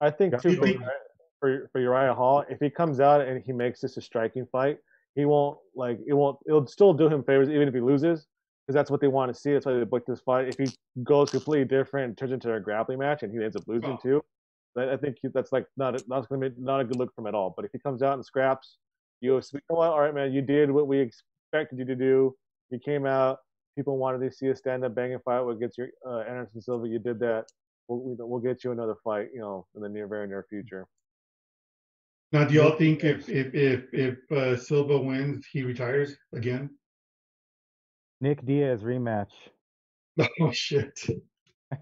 I 0.00 0.10
think 0.10 0.40
too 0.42 0.56
for, 0.56 0.66
Uriah- 0.66 0.90
for 1.40 1.68
for 1.72 1.80
Uriah 1.80 2.14
Hall, 2.14 2.44
if 2.48 2.58
he 2.60 2.70
comes 2.70 3.00
out 3.00 3.20
and 3.22 3.42
he 3.42 3.52
makes 3.52 3.80
this 3.80 3.96
a 3.96 4.00
striking 4.02 4.46
fight, 4.52 4.78
he 5.14 5.24
won't 5.24 5.58
like 5.74 5.98
it 6.06 6.12
won't 6.14 6.38
it'll 6.46 6.66
still 6.66 6.92
do 6.92 7.08
him 7.08 7.22
favors 7.24 7.48
even 7.48 7.66
if 7.68 7.74
he 7.74 7.80
loses 7.80 8.26
because 8.66 8.74
that's 8.74 8.90
what 8.90 9.00
they 9.00 9.08
want 9.08 9.32
to 9.32 9.40
see. 9.40 9.52
That's 9.52 9.64
why 9.64 9.72
they 9.74 9.84
booked 9.84 10.08
this 10.08 10.20
fight. 10.20 10.48
If 10.48 10.58
he 10.58 10.66
goes 11.02 11.30
completely 11.30 11.64
different 11.64 12.18
turns 12.18 12.32
into 12.32 12.52
a 12.52 12.60
grappling 12.60 12.98
match 12.98 13.22
and 13.22 13.32
he 13.32 13.42
ends 13.42 13.56
up 13.56 13.62
losing 13.66 13.92
Oh. 13.92 13.98
too, 14.02 14.22
I 14.76 14.96
think 14.96 15.16
that's 15.34 15.52
like 15.52 15.66
not 15.76 15.94
a, 15.96 16.04
not 16.06 16.28
gonna 16.28 16.50
be 16.50 16.54
not 16.60 16.80
a 16.80 16.84
good 16.84 16.96
look 16.96 17.14
for 17.14 17.22
him 17.22 17.26
at 17.28 17.34
all. 17.34 17.52
But 17.56 17.64
if 17.64 17.72
he 17.72 17.78
comes 17.78 18.02
out 18.02 18.14
and 18.14 18.24
scraps, 18.24 18.76
you 19.20 19.34
you 19.36 19.60
know 19.70 19.76
what? 19.76 19.90
All 19.90 20.00
right, 20.00 20.14
man, 20.14 20.32
you 20.32 20.42
did 20.42 20.70
what 20.70 20.86
we 20.86 20.98
expected 21.00 21.78
you 21.78 21.84
to 21.86 21.96
do. 21.96 22.36
You 22.70 22.78
came 22.78 23.06
out. 23.06 23.38
People 23.76 23.96
wanted 23.98 24.20
to 24.28 24.34
see 24.34 24.48
a 24.48 24.56
stand-up 24.56 24.94
banging 24.94 25.18
fight 25.24 25.46
against 25.48 25.76
your 25.78 25.88
uh, 26.06 26.20
Anderson 26.20 26.60
Silva. 26.62 26.88
You 26.88 26.98
did 26.98 27.18
that. 27.20 27.44
We'll, 27.88 28.00
we- 28.00 28.16
we'll 28.18 28.40
get 28.40 28.64
you 28.64 28.72
another 28.72 28.96
fight, 29.04 29.28
you 29.34 29.40
know, 29.40 29.66
in 29.74 29.82
the 29.82 29.88
near, 29.88 30.06
very 30.06 30.26
near 30.26 30.46
future. 30.48 30.86
Now, 32.32 32.44
do 32.44 32.54
y'all 32.54 32.76
think 32.76 33.04
if 33.04 33.28
if 33.28 33.54
if 33.54 33.84
if 33.92 34.32
uh, 34.32 34.56
Silva 34.56 34.98
wins, 34.98 35.46
he 35.52 35.62
retires 35.62 36.16
again? 36.34 36.70
Nick 38.20 38.44
Diaz 38.44 38.82
rematch. 38.82 39.32
Oh 40.40 40.50
shit! 40.50 40.98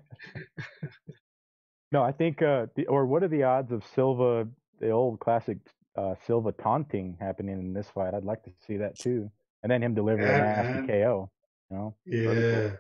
No, 1.95 2.03
I 2.03 2.11
think, 2.11 2.43
uh, 2.43 2.67
the, 2.75 2.89
or 2.89 3.07
what 3.07 3.23
are 3.23 3.29
the 3.29 3.45
odds 3.45 3.71
of 3.71 3.85
Silva, 3.95 4.49
the 4.81 4.91
old 4.91 5.21
classic 5.21 5.59
uh, 5.97 6.17
Silva 6.27 6.51
taunting 6.51 7.17
happening 7.21 7.57
in 7.61 7.73
this 7.73 7.87
fight? 7.89 8.15
I'd 8.15 8.25
like 8.25 8.43
to 8.43 8.51
see 8.67 8.77
that 8.79 8.99
too, 8.99 9.31
and 9.63 9.71
then 9.71 9.81
him 9.81 9.95
deliver 9.95 10.23
Yeah, 10.23 10.35
a 10.35 10.39
nasty 10.65 10.73
man. 10.73 10.87
KO. 10.89 11.31
You 11.71 11.77
know, 11.77 11.95
Yeah, 12.05 12.71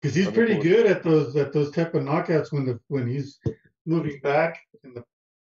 because 0.00 0.14
he's 0.14 0.26
That'd 0.26 0.34
pretty 0.38 0.54
cool. 0.54 0.62
good 0.62 0.86
at 0.86 1.02
those 1.02 1.34
at 1.34 1.52
those 1.52 1.72
type 1.72 1.94
of 1.96 2.04
knockouts 2.04 2.52
when 2.52 2.64
the 2.64 2.78
when 2.86 3.08
he's 3.08 3.40
moving 3.86 4.20
back 4.22 4.60
and 4.84 4.94
the 4.94 5.02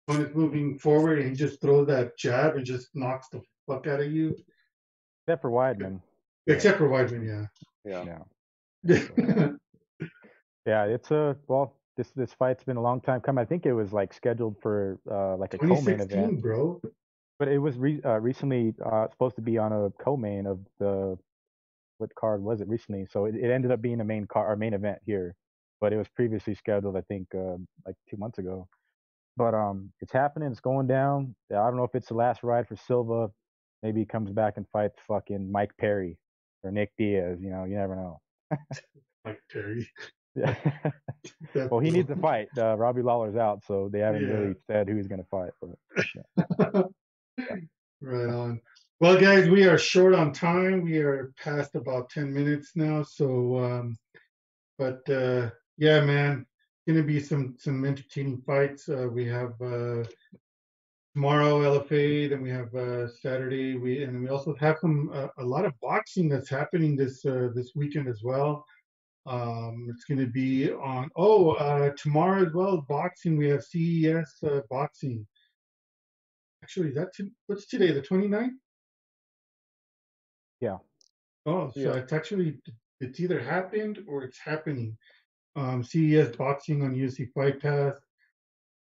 when 0.07 0.23
it's 0.23 0.35
moving 0.35 0.79
forward 0.79 1.19
and 1.19 1.29
he 1.29 1.35
just 1.37 1.61
throws 1.61 1.89
that 1.89 2.17
jab 2.17 2.57
and 2.57 2.65
just 2.65 2.89
knocks 2.95 3.29
the 3.29 3.43
fuck 3.69 3.87
out 3.89 4.01
of 4.01 4.11
you. 4.11 4.35
except 5.27 5.43
for 5.43 5.51
Weidman. 5.51 6.01
Except 6.47 6.79
for 6.79 6.89
Weidman, 6.89 7.27
Yeah. 7.85 8.05
Yeah, 8.07 8.23
yeah. 8.85 9.49
yeah. 10.67 10.85
It's 10.85 11.11
a 11.11 11.37
well, 11.47 11.77
this 11.97 12.11
this 12.13 12.33
fight's 12.33 12.65
been 12.65 12.77
a 12.77 12.83
long 12.83 13.01
time 13.01 13.21
coming. 13.21 13.43
I 13.43 13.45
think 13.45 13.67
it 13.67 13.73
was 13.73 13.93
like 13.93 14.13
scheduled 14.13 14.57
for 14.63 14.99
uh, 15.11 15.37
like 15.37 15.55
a 15.55 15.59
co-main 15.59 16.01
event. 16.01 16.43
bro. 16.43 16.81
But 17.39 17.49
it 17.49 17.59
was 17.59 17.77
re- 17.77 18.01
uh, 18.05 18.21
recently 18.21 18.75
uh, 18.85 19.09
supposed 19.11 19.37
to 19.37 19.43
be 19.43 19.59
on 19.59 19.73
a 19.73 19.91
co-main 20.03 20.47
of 20.47 20.61
the 20.79 21.19
what 21.99 22.15
card 22.15 22.43
was 22.43 22.61
it 22.61 22.69
recently? 22.69 23.07
So 23.11 23.27
it, 23.27 23.35
it 23.35 23.51
ended 23.51 23.71
up 23.71 23.83
being 23.83 24.01
a 24.01 24.05
main 24.05 24.27
car 24.27 24.51
or 24.51 24.57
main 24.57 24.75
event 24.75 24.99
here, 25.05 25.35
but 25.81 25.93
it 25.93 25.97
was 25.97 26.09
previously 26.09 26.55
scheduled 26.55 26.97
I 26.97 27.03
think 27.03 27.29
uh, 27.35 27.57
like 27.87 27.97
two 28.09 28.17
months 28.17 28.39
ago. 28.39 28.69
But 29.37 29.55
um, 29.55 29.93
it's 30.01 30.13
happening. 30.13 30.51
It's 30.51 30.61
going 30.61 30.87
down. 30.87 31.35
I 31.51 31.55
don't 31.55 31.77
know 31.77 31.85
if 31.85 31.95
it's 31.95 32.09
the 32.09 32.15
last 32.15 32.43
ride 32.43 32.69
for 32.69 32.77
Silva. 32.77 33.31
Maybe 33.83 34.01
he 34.01 34.07
comes 34.07 34.31
back 34.31 34.55
and 34.57 34.67
fights 34.73 34.99
fucking 35.09 35.51
Mike 35.51 35.73
Perry 35.79 36.19
or 36.63 36.71
Nick 36.71 36.93
Diaz. 36.99 37.39
You 37.41 37.51
know, 37.51 37.65
you 37.65 37.77
never 37.77 37.97
know. 37.97 38.21
Like 39.25 39.39
Terry. 39.53 39.89
Yeah. 40.35 40.55
Well, 41.71 41.81
he 41.81 41.91
needs 41.91 42.09
to 42.09 42.17
fight. 42.17 42.49
Uh, 42.57 42.77
Robbie 42.77 43.03
Lawler's 43.03 43.37
out, 43.37 43.63
so 43.67 43.89
they 43.93 43.99
haven't 44.01 44.23
Yeah. 44.27 44.35
really 44.35 44.55
said 44.67 44.89
who 44.89 44.97
he's 44.97 45.09
going 45.09 45.23
to 45.23 45.29
fight. 45.29 45.53
But 45.61 46.87
Right 48.01 48.29
on. 48.29 48.61
Well, 49.01 49.21
guys, 49.21 49.49
we 49.49 49.65
are 49.65 49.79
short 49.79 50.15
on 50.15 50.33
time. 50.33 50.83
We 50.83 50.99
are 50.99 51.33
past 51.43 51.75
about 51.75 52.09
10 52.11 52.33
minutes 52.33 52.73
now. 52.75 53.03
So, 53.03 53.59
um, 53.59 53.97
but 54.79 55.09
uh, 55.11 55.51
yeah, 55.77 56.01
man, 56.01 56.47
going 56.87 56.99
to 56.99 57.05
be 57.05 57.21
some 57.21 57.55
some 57.59 57.85
entertaining 57.85 58.41
fights. 58.47 58.89
Uh, 58.89 59.09
we 59.13 59.27
have 59.27 59.53
uh, 59.61 60.05
tomorrow 61.15 61.61
LFA, 61.61 62.31
then 62.31 62.43
we 62.43 62.51
have 62.51 62.75
uh, 62.75 63.09
Saturday. 63.09 63.77
We 63.77 64.03
and 64.05 64.23
we 64.23 64.29
also 64.29 64.55
have 64.61 64.79
some 64.81 65.11
uh, 65.13 65.29
a 65.39 65.45
lot 65.45 65.65
of 65.65 65.79
boxing 65.81 66.29
that's 66.29 66.49
happening 66.49 66.97
this 66.97 67.25
uh, 67.25 67.49
this 67.55 67.73
weekend 67.75 68.09
as 68.09 68.23
well. 68.23 68.65
Um, 69.27 69.87
it's 69.91 70.05
going 70.05 70.19
to 70.19 70.27
be 70.27 70.73
on 70.73 71.09
oh 71.17 71.53
uh, 71.53 71.91
tomorrow 71.97 72.45
as 72.47 72.53
well. 72.53 72.81
Boxing. 72.89 73.37
We 73.37 73.49
have 73.49 73.63
CES 73.65 74.35
uh, 74.43 74.61
boxing. 74.69 75.27
Actually, 76.63 76.91
that's 76.93 77.21
what's 77.47 77.67
today, 77.67 77.93
the 77.93 78.03
29th? 78.03 78.51
Yeah. 80.61 80.79
Oh, 81.47 81.71
so 81.71 81.81
Yeah. 81.81 81.95
it's 81.95 82.13
actually 82.13 82.61
it's 83.01 83.19
either 83.21 83.41
happened 83.41 84.05
or 84.07 84.23
it's 84.25 84.39
happening. 84.39 84.97
Um, 85.57 85.83
CES 85.85 86.35
boxing 86.37 86.83
on 86.83 86.95
UFC 86.95 87.31
Fight 87.33 87.61
Pass 87.61 87.95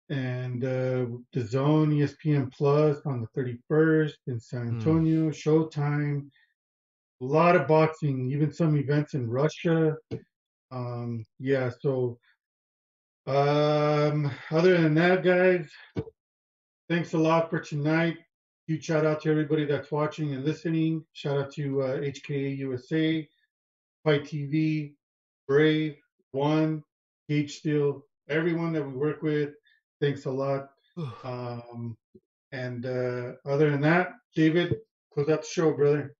and 0.10 0.64
uh, 0.64 1.06
the 1.34 1.41
Zone 1.45 1.91
ESPN 1.91 2.52
Plus 2.52 2.99
on 3.06 3.22
the 3.22 3.28
31st 3.41 4.14
in 4.28 4.40
San 4.40 4.68
Hmm. 4.68 4.68
Antonio. 4.76 5.30
Showtime. 5.30 6.30
A 7.22 7.26
lot 7.26 7.56
of 7.57 7.68
boxing, 7.68 8.32
even 8.32 8.52
some 8.52 8.78
events 8.78 9.14
in 9.14 9.30
Russia. 9.30 9.95
Um, 10.71 11.25
yeah, 11.39 11.71
so 11.79 12.19
um, 13.25 14.31
other 14.51 14.81
than 14.81 14.93
that, 14.95 15.23
guys, 15.23 15.69
thanks 16.89 17.13
a 17.13 17.17
lot 17.17 17.49
for 17.49 17.59
tonight. 17.59 18.17
Huge 18.67 18.85
shout 18.85 19.05
out 19.05 19.21
to 19.21 19.31
everybody 19.31 19.65
that's 19.65 19.91
watching 19.91 20.33
and 20.33 20.45
listening. 20.45 21.03
Shout 21.13 21.37
out 21.37 21.53
to 21.53 21.81
uh, 21.81 21.97
HKA 21.97 22.57
USA, 22.57 23.27
Fight 24.03 24.23
TV, 24.23 24.93
Brave, 25.47 25.95
One, 26.31 26.83
Gage 27.27 27.57
Steel, 27.57 28.05
everyone 28.29 28.73
that 28.73 28.85
we 28.85 28.93
work 28.93 29.21
with. 29.21 29.51
Thanks 30.01 30.25
a 30.25 30.31
lot. 30.31 30.69
Um, 31.23 31.97
and 32.51 32.85
uh, 32.85 33.33
other 33.45 33.69
than 33.71 33.81
that, 33.81 34.13
David, 34.35 34.75
close 35.13 35.29
out 35.29 35.41
the 35.41 35.47
show, 35.47 35.71
brother. 35.71 36.15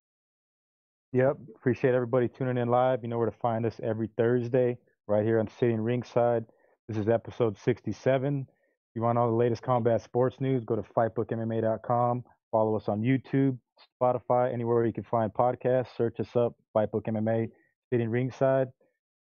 Yep. 1.14 1.38
Appreciate 1.56 1.96
everybody 1.96 2.28
tuning 2.28 2.58
in 2.58 2.70
live. 2.70 3.00
You 3.02 3.10
know 3.10 3.18
where 3.18 3.30
to 3.30 3.38
find 3.38 3.66
us 3.66 3.80
every 3.82 4.10
Thursday, 4.16 4.78
right 5.08 5.26
here 5.26 5.40
on 5.40 5.48
Sitting 5.60 5.82
Ringside. 5.82 6.46
This 6.88 6.98
is 6.98 7.10
episode 7.10 7.58
67. 7.58 8.46
If 8.48 8.96
you 8.96 9.02
want 9.02 9.18
all 9.18 9.30
the 9.30 9.36
latest 9.36 9.64
combat 9.64 10.02
sports 10.04 10.40
news, 10.40 10.64
go 10.66 10.76
to 10.76 10.84
fightbookmma.com. 10.84 12.24
Follow 12.52 12.76
us 12.76 12.88
on 12.88 13.02
YouTube, 13.02 13.58
Spotify, 14.02 14.54
anywhere 14.54 14.86
you 14.86 14.94
can 14.94 15.04
find 15.04 15.34
podcasts. 15.34 15.96
Search 15.98 16.20
us 16.20 16.36
up, 16.36 16.56
Fightbook 16.76 17.04
MMA, 17.08 17.50
Sitting 17.92 18.10
Ringside. 18.10 18.68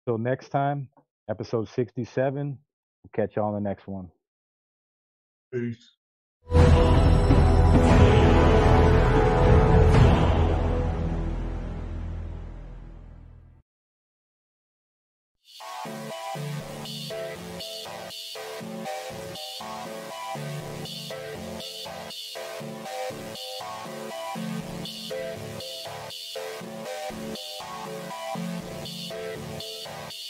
Till 0.05 0.17
next 0.17 0.49
time, 0.49 0.89
episode 1.29 1.67
67. 1.69 2.47
We'll 2.47 3.11
catch 3.13 3.35
y'all 3.35 3.47
on 3.47 3.53
the 3.53 3.69
next 3.69 3.87
one. 3.87 4.09
Peace. 5.53 5.96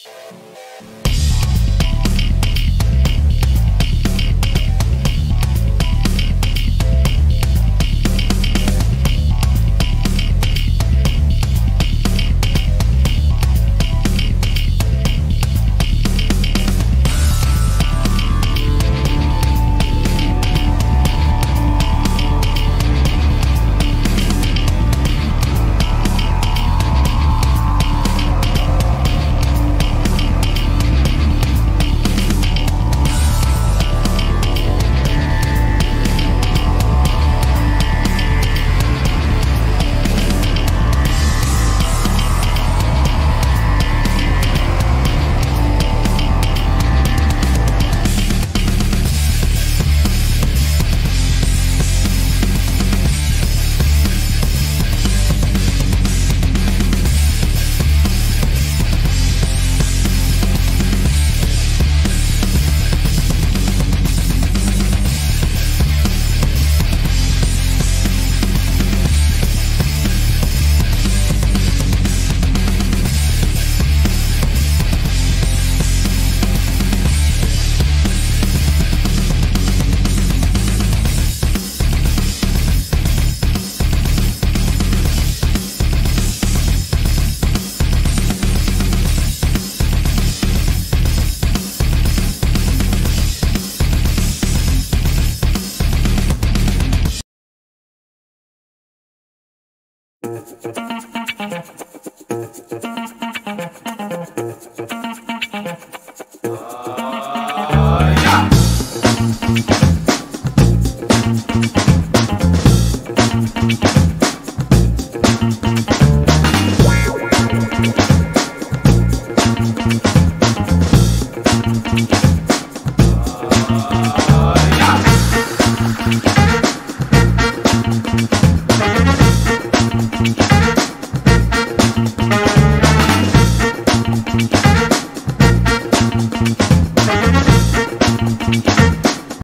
Ah. 0.09 0.66